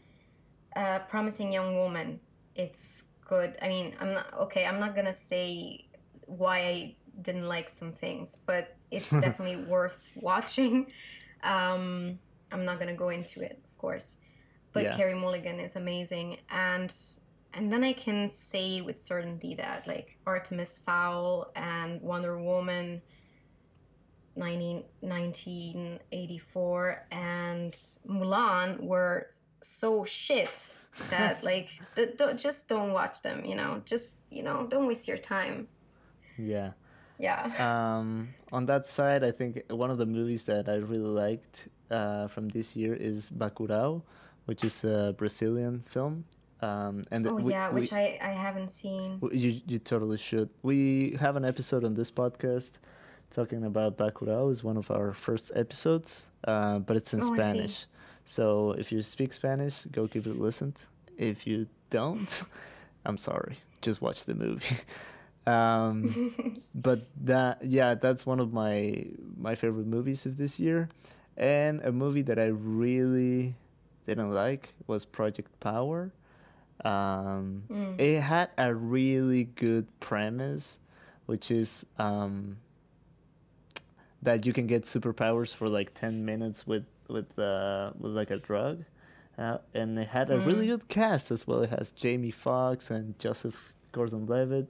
uh, 0.76 1.01
Promising 1.01 1.52
Young 1.52 1.76
Woman, 1.76 2.20
it's 2.55 3.05
good. 3.26 3.56
I 3.60 3.68
mean, 3.68 3.94
I'm 4.01 4.12
not, 4.14 4.32
okay, 4.43 4.64
I'm 4.66 4.78
not 4.78 4.94
gonna 4.94 5.12
say 5.12 5.86
why 6.26 6.59
I 6.60 6.94
didn't 7.22 7.48
like 7.48 7.68
some 7.68 7.93
things, 7.93 8.36
but 8.47 8.76
it's 8.90 9.10
definitely 9.24 9.65
worth 9.65 9.98
watching. 10.16 10.93
Um, 11.43 12.19
I'm 12.51 12.65
not 12.65 12.78
gonna 12.78 12.94
go 12.94 13.10
into 13.10 13.43
it, 13.43 13.60
of 13.65 13.78
course. 13.78 14.16
But 14.73 14.85
Yeah. 14.85 14.97
Carey 14.97 15.15
Mulligan 15.15 15.60
is 15.60 15.77
amazing. 15.77 16.39
And 16.51 16.94
and 17.55 17.73
then 17.73 17.82
I 17.82 17.94
can 17.94 18.28
say 18.31 18.82
with 18.82 19.01
certainty 19.01 19.55
that 19.55 19.86
like 19.86 20.19
Artemis 20.27 20.78
Fowl 20.85 21.51
and 21.56 22.01
Wonder 22.02 22.39
Woman 22.39 23.01
19, 24.36 24.85
1984 25.01 27.06
and 27.10 27.73
Mulan 28.09 28.81
were 28.81 29.31
so 29.60 30.05
shit 30.05 30.69
that 31.10 31.43
like 31.44 31.69
don't, 32.16 32.39
just 32.39 32.69
don't 32.69 32.93
watch 32.93 33.23
them 33.23 33.44
you 33.44 33.55
know 33.56 33.82
just 33.85 34.16
you 34.31 34.43
know 34.43 34.66
don't 34.69 34.86
waste 34.86 35.09
your 35.09 35.19
time 35.19 35.69
Yeah. 36.36 36.73
Yeah 37.19 37.51
Um, 37.69 38.28
on 38.53 38.66
that 38.66 38.86
side, 38.86 39.23
I 39.24 39.31
think 39.32 39.62
one 39.70 39.90
of 39.90 39.99
the 39.99 40.07
movies 40.07 40.45
that 40.45 40.69
I 40.69 40.77
really 40.77 41.12
liked 41.27 41.69
uh, 41.90 42.28
from 42.28 42.49
this 42.49 42.77
year 42.77 42.95
is 42.95 43.31
Bacurau, 43.31 44.03
which 44.47 44.62
is 44.65 44.85
a 44.85 45.15
Brazilian 45.16 45.82
film. 45.86 46.24
Um, 46.61 47.05
and 47.12 47.27
oh 47.27 47.35
we- 47.36 47.53
yeah 47.53 47.70
we- 47.70 47.81
which 47.82 47.93
I, 47.93 48.19
I 48.20 48.32
haven't 48.47 48.70
seen 48.70 49.19
You 49.32 49.61
you 49.66 49.78
totally 49.78 50.19
should. 50.19 50.49
We 50.62 51.16
have 51.20 51.36
an 51.36 51.45
episode 51.45 51.85
on 51.85 51.95
this 51.95 52.11
podcast 52.11 52.73
talking 53.31 53.65
about 53.65 53.97
Bacurau. 53.97 54.51
is 54.51 54.65
one 54.65 54.77
of 54.77 54.90
our 54.90 55.12
first 55.12 55.53
episodes, 55.55 56.31
uh, 56.53 56.78
but 56.81 56.97
it's 56.97 57.12
in 57.15 57.20
Oh, 57.23 57.35
Spanish. 57.35 57.86
So 58.24 58.73
if 58.73 58.90
you 58.93 59.03
speak 59.03 59.32
Spanish, 59.32 59.85
go 59.93 60.07
give 60.07 60.27
it 60.27 60.36
a 60.36 60.43
listen. 60.49 60.74
If 61.16 61.47
you 61.47 61.66
don't, 61.90 62.43
I'm 63.07 63.19
sorry. 63.19 63.55
Just 63.82 64.01
watch 64.03 64.24
the 64.24 64.35
movie. 64.35 64.77
um, 65.49 66.61
but 66.75 67.01
that 67.25 67.65
yeah, 67.65 67.95
that's 67.95 68.27
one 68.27 68.41
of 68.41 68.53
my 68.53 69.05
my 69.37 69.55
favorite 69.55 69.87
movies 69.87 70.27
of 70.27 70.37
this 70.37 70.59
year, 70.61 70.89
and 71.37 71.81
a 71.83 71.93
movie 71.93 72.23
that 72.23 72.39
I 72.39 72.47
really 72.47 73.55
didn't 74.07 74.31
like 74.33 74.75
was 74.87 75.05
Project 75.05 75.51
Power. 75.61 76.12
Um, 76.85 77.65
Mm. 77.69 77.99
It 78.01 78.20
had 78.20 78.51
a 78.57 78.73
really 78.75 79.45
good 79.45 79.87
premise, 80.01 80.79
which 81.27 81.51
is 81.51 81.85
um, 81.99 82.59
that 84.23 84.47
you 84.47 84.53
can 84.53 84.66
get 84.66 84.85
superpowers 84.85 85.55
for 85.55 85.69
like 85.69 85.95
ten 85.95 86.25
minutes 86.25 86.66
with 86.66 86.85
with 87.09 87.39
uh, 87.39 87.91
with 87.99 88.12
like 88.12 88.31
a 88.31 88.39
drug, 88.39 88.85
uh, 89.39 89.59
and 89.75 89.99
it 89.99 90.09
had 90.09 90.31
a 90.31 90.39
really 90.39 90.66
Mm. 90.66 90.70
good 90.79 90.89
cast 90.89 91.31
as 91.31 91.47
well. 91.47 91.62
It 91.62 91.70
has 91.70 91.91
Jamie 91.93 92.31
Foxx 92.31 92.91
and 92.91 93.19
Joseph 93.19 93.73
Gordon-Levitt, 93.93 94.69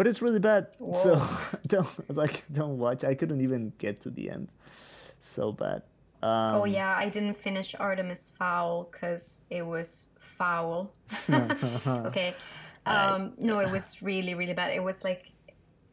but 0.00 0.06
it's 0.06 0.22
really 0.22 0.38
bad. 0.38 0.68
So 0.94 1.20
don't 1.66 2.16
like 2.16 2.44
don't 2.50 2.78
watch. 2.78 3.04
I 3.04 3.14
couldn't 3.14 3.42
even 3.42 3.70
get 3.76 4.00
to 4.04 4.08
the 4.08 4.30
end. 4.30 4.48
So 5.20 5.52
bad. 5.52 5.82
Um, 6.22 6.54
oh 6.56 6.64
yeah 6.64 6.94
i 6.98 7.08
didn't 7.08 7.32
finish 7.48 7.74
artemis 7.74 8.30
fowl 8.38 8.90
because 8.92 9.44
it 9.48 9.64
was 9.64 10.04
foul 10.18 10.92
okay 12.10 12.34
um 12.86 13.32
no 13.38 13.60
it 13.60 13.70
was 13.72 14.02
really 14.02 14.34
really 14.34 14.52
bad 14.52 14.70
it 14.70 14.82
was 14.82 15.02
like 15.02 15.32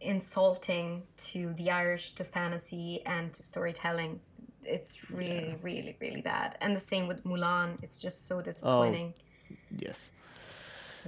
insulting 0.02 1.04
to 1.16 1.54
the 1.54 1.72
irish 1.72 2.12
to 2.12 2.26
fantasy 2.26 3.02
and 3.06 3.32
to 3.32 3.42
storytelling 3.42 4.20
it's 4.66 5.10
really 5.12 5.56
really 5.62 5.96
really 6.02 6.20
bad 6.20 6.58
and 6.60 6.76
the 6.76 6.86
same 6.92 7.08
with 7.08 7.24
mulan 7.24 7.82
it's 7.82 8.02
just 8.02 8.28
so 8.28 8.42
disappointing 8.42 9.14
Yes. 9.76 10.12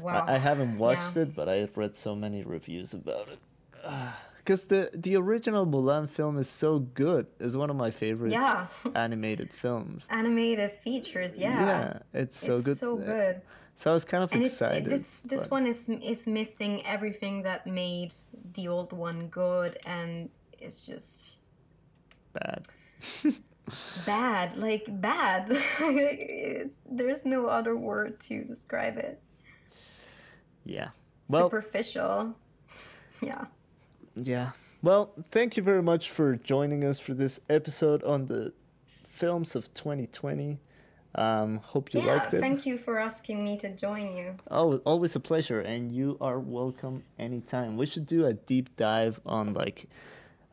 Wow 0.02 0.26
I, 0.28 0.36
I 0.36 0.38
haven't 0.38 0.78
watched 0.78 1.16
Yeah. 1.16 1.24
it, 1.24 1.36
but 1.36 1.48
I've 1.50 1.76
read 1.78 1.96
so 1.98 2.16
many 2.16 2.44
reviews 2.44 2.94
about 2.94 3.30
it. 3.30 3.40
Because 4.40 4.66
the 4.66 4.90
the 5.06 5.16
original 5.16 5.66
Mulan 5.68 6.10
film 6.10 6.40
is 6.40 6.50
so 6.50 6.80
good. 6.80 7.28
It's 7.40 7.56
one 7.56 7.70
of 7.70 7.76
my 7.76 7.92
favorite 7.92 8.32
yeah 8.32 8.66
animated 8.96 9.54
films. 9.54 10.08
animated 10.10 10.72
features 10.84 11.38
yeah, 11.38 11.66
Yeah, 11.68 12.00
it's 12.22 12.40
so 12.40 12.56
it's 12.58 12.66
good. 12.66 12.78
so 12.78 12.98
Uh, 12.98 13.06
good 13.06 13.36
So 13.76 13.92
I 13.92 13.94
was 13.94 14.06
kind 14.06 14.24
of 14.24 14.32
and 14.34 14.42
it's 14.42 14.54
excited. 14.54 14.86
this 14.90 15.20
this 15.32 15.42
but- 15.42 15.52
one 15.58 15.68
is 15.68 15.88
is 16.14 16.26
missing 16.26 16.74
everything 16.86 17.44
that 17.44 17.68
made 17.68 18.12
the 18.56 18.68
old 18.68 18.92
one 18.92 19.28
good 19.28 19.78
and 19.86 20.30
it's 20.58 20.80
just 20.92 21.38
bad. 22.34 22.62
bad 24.06 24.58
like 24.58 24.86
bad 25.02 25.46
it's, 25.80 26.78
there's 26.90 27.24
no 27.26 27.46
other 27.46 27.76
word 27.78 28.20
to 28.20 28.44
describe 28.44 28.98
it 28.98 29.22
Yeah. 30.70 30.90
Well, 31.30 31.48
superficial 31.50 32.36
yeah 33.22 33.46
yeah. 34.16 34.52
Well, 34.82 35.12
thank 35.32 35.58
you 35.58 35.64
very 35.64 35.84
much 35.84 36.10
for 36.10 36.36
joining 36.38 36.84
us 36.86 37.00
for 37.00 37.14
this 37.14 37.40
episode 37.50 38.04
on 38.04 38.26
the 38.28 38.54
films 39.08 39.56
of 39.56 39.74
2020. 39.74 40.58
Um, 41.16 41.58
hope 41.64 41.94
you 41.94 42.02
yeah 42.02 42.14
liked 42.14 42.34
it. 42.34 42.40
thank 42.40 42.66
you 42.66 42.78
for 42.78 43.00
asking 43.00 43.44
me 43.44 43.58
to 43.58 43.70
join 43.76 44.16
you 44.16 44.36
Oh, 44.52 44.78
always 44.86 45.16
a 45.16 45.20
pleasure, 45.20 45.60
and 45.62 45.92
you 45.92 46.18
are 46.22 46.40
welcome 46.40 47.04
anytime. 47.18 47.78
We 47.78 47.86
should 47.88 48.06
do 48.08 48.26
a 48.28 48.34
deep 48.34 48.76
dive 48.78 49.20
on 49.26 49.54
like 49.54 49.90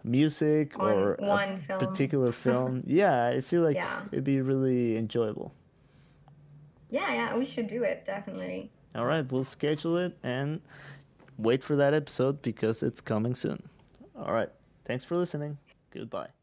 music 0.02 0.78
On 0.78 0.90
or 0.90 1.16
one 1.20 1.52
a 1.52 1.59
film. 1.59 1.78
particular 1.80 2.32
film. 2.47 2.82
yeah, 2.86 3.26
I 3.26 3.40
feel 3.43 3.62
like 3.62 3.76
Yeah. 3.76 4.01
it'd 4.12 4.24
be 4.24 4.40
really 4.40 4.97
enjoyable. 4.97 5.52
yeah 6.90 7.12
yeah 7.12 7.36
we 7.36 7.44
should 7.44 7.66
do 7.66 7.82
it 7.82 8.05
definitely 8.05 8.70
All 8.97 9.05
right, 9.05 9.31
we'll 9.31 9.44
schedule 9.44 9.98
it 9.98 10.16
and 10.23 10.60
wait 11.36 11.62
for 11.62 11.77
that 11.77 11.93
episode 11.93 12.40
because 12.40 12.82
it's 12.82 13.01
coming 13.02 13.35
soon. 13.35 13.68
All 14.16 14.32
right, 14.32 14.48
thanks 14.86 15.05
for 15.05 15.16
listening. 15.16 15.59
Goodbye. 15.90 16.35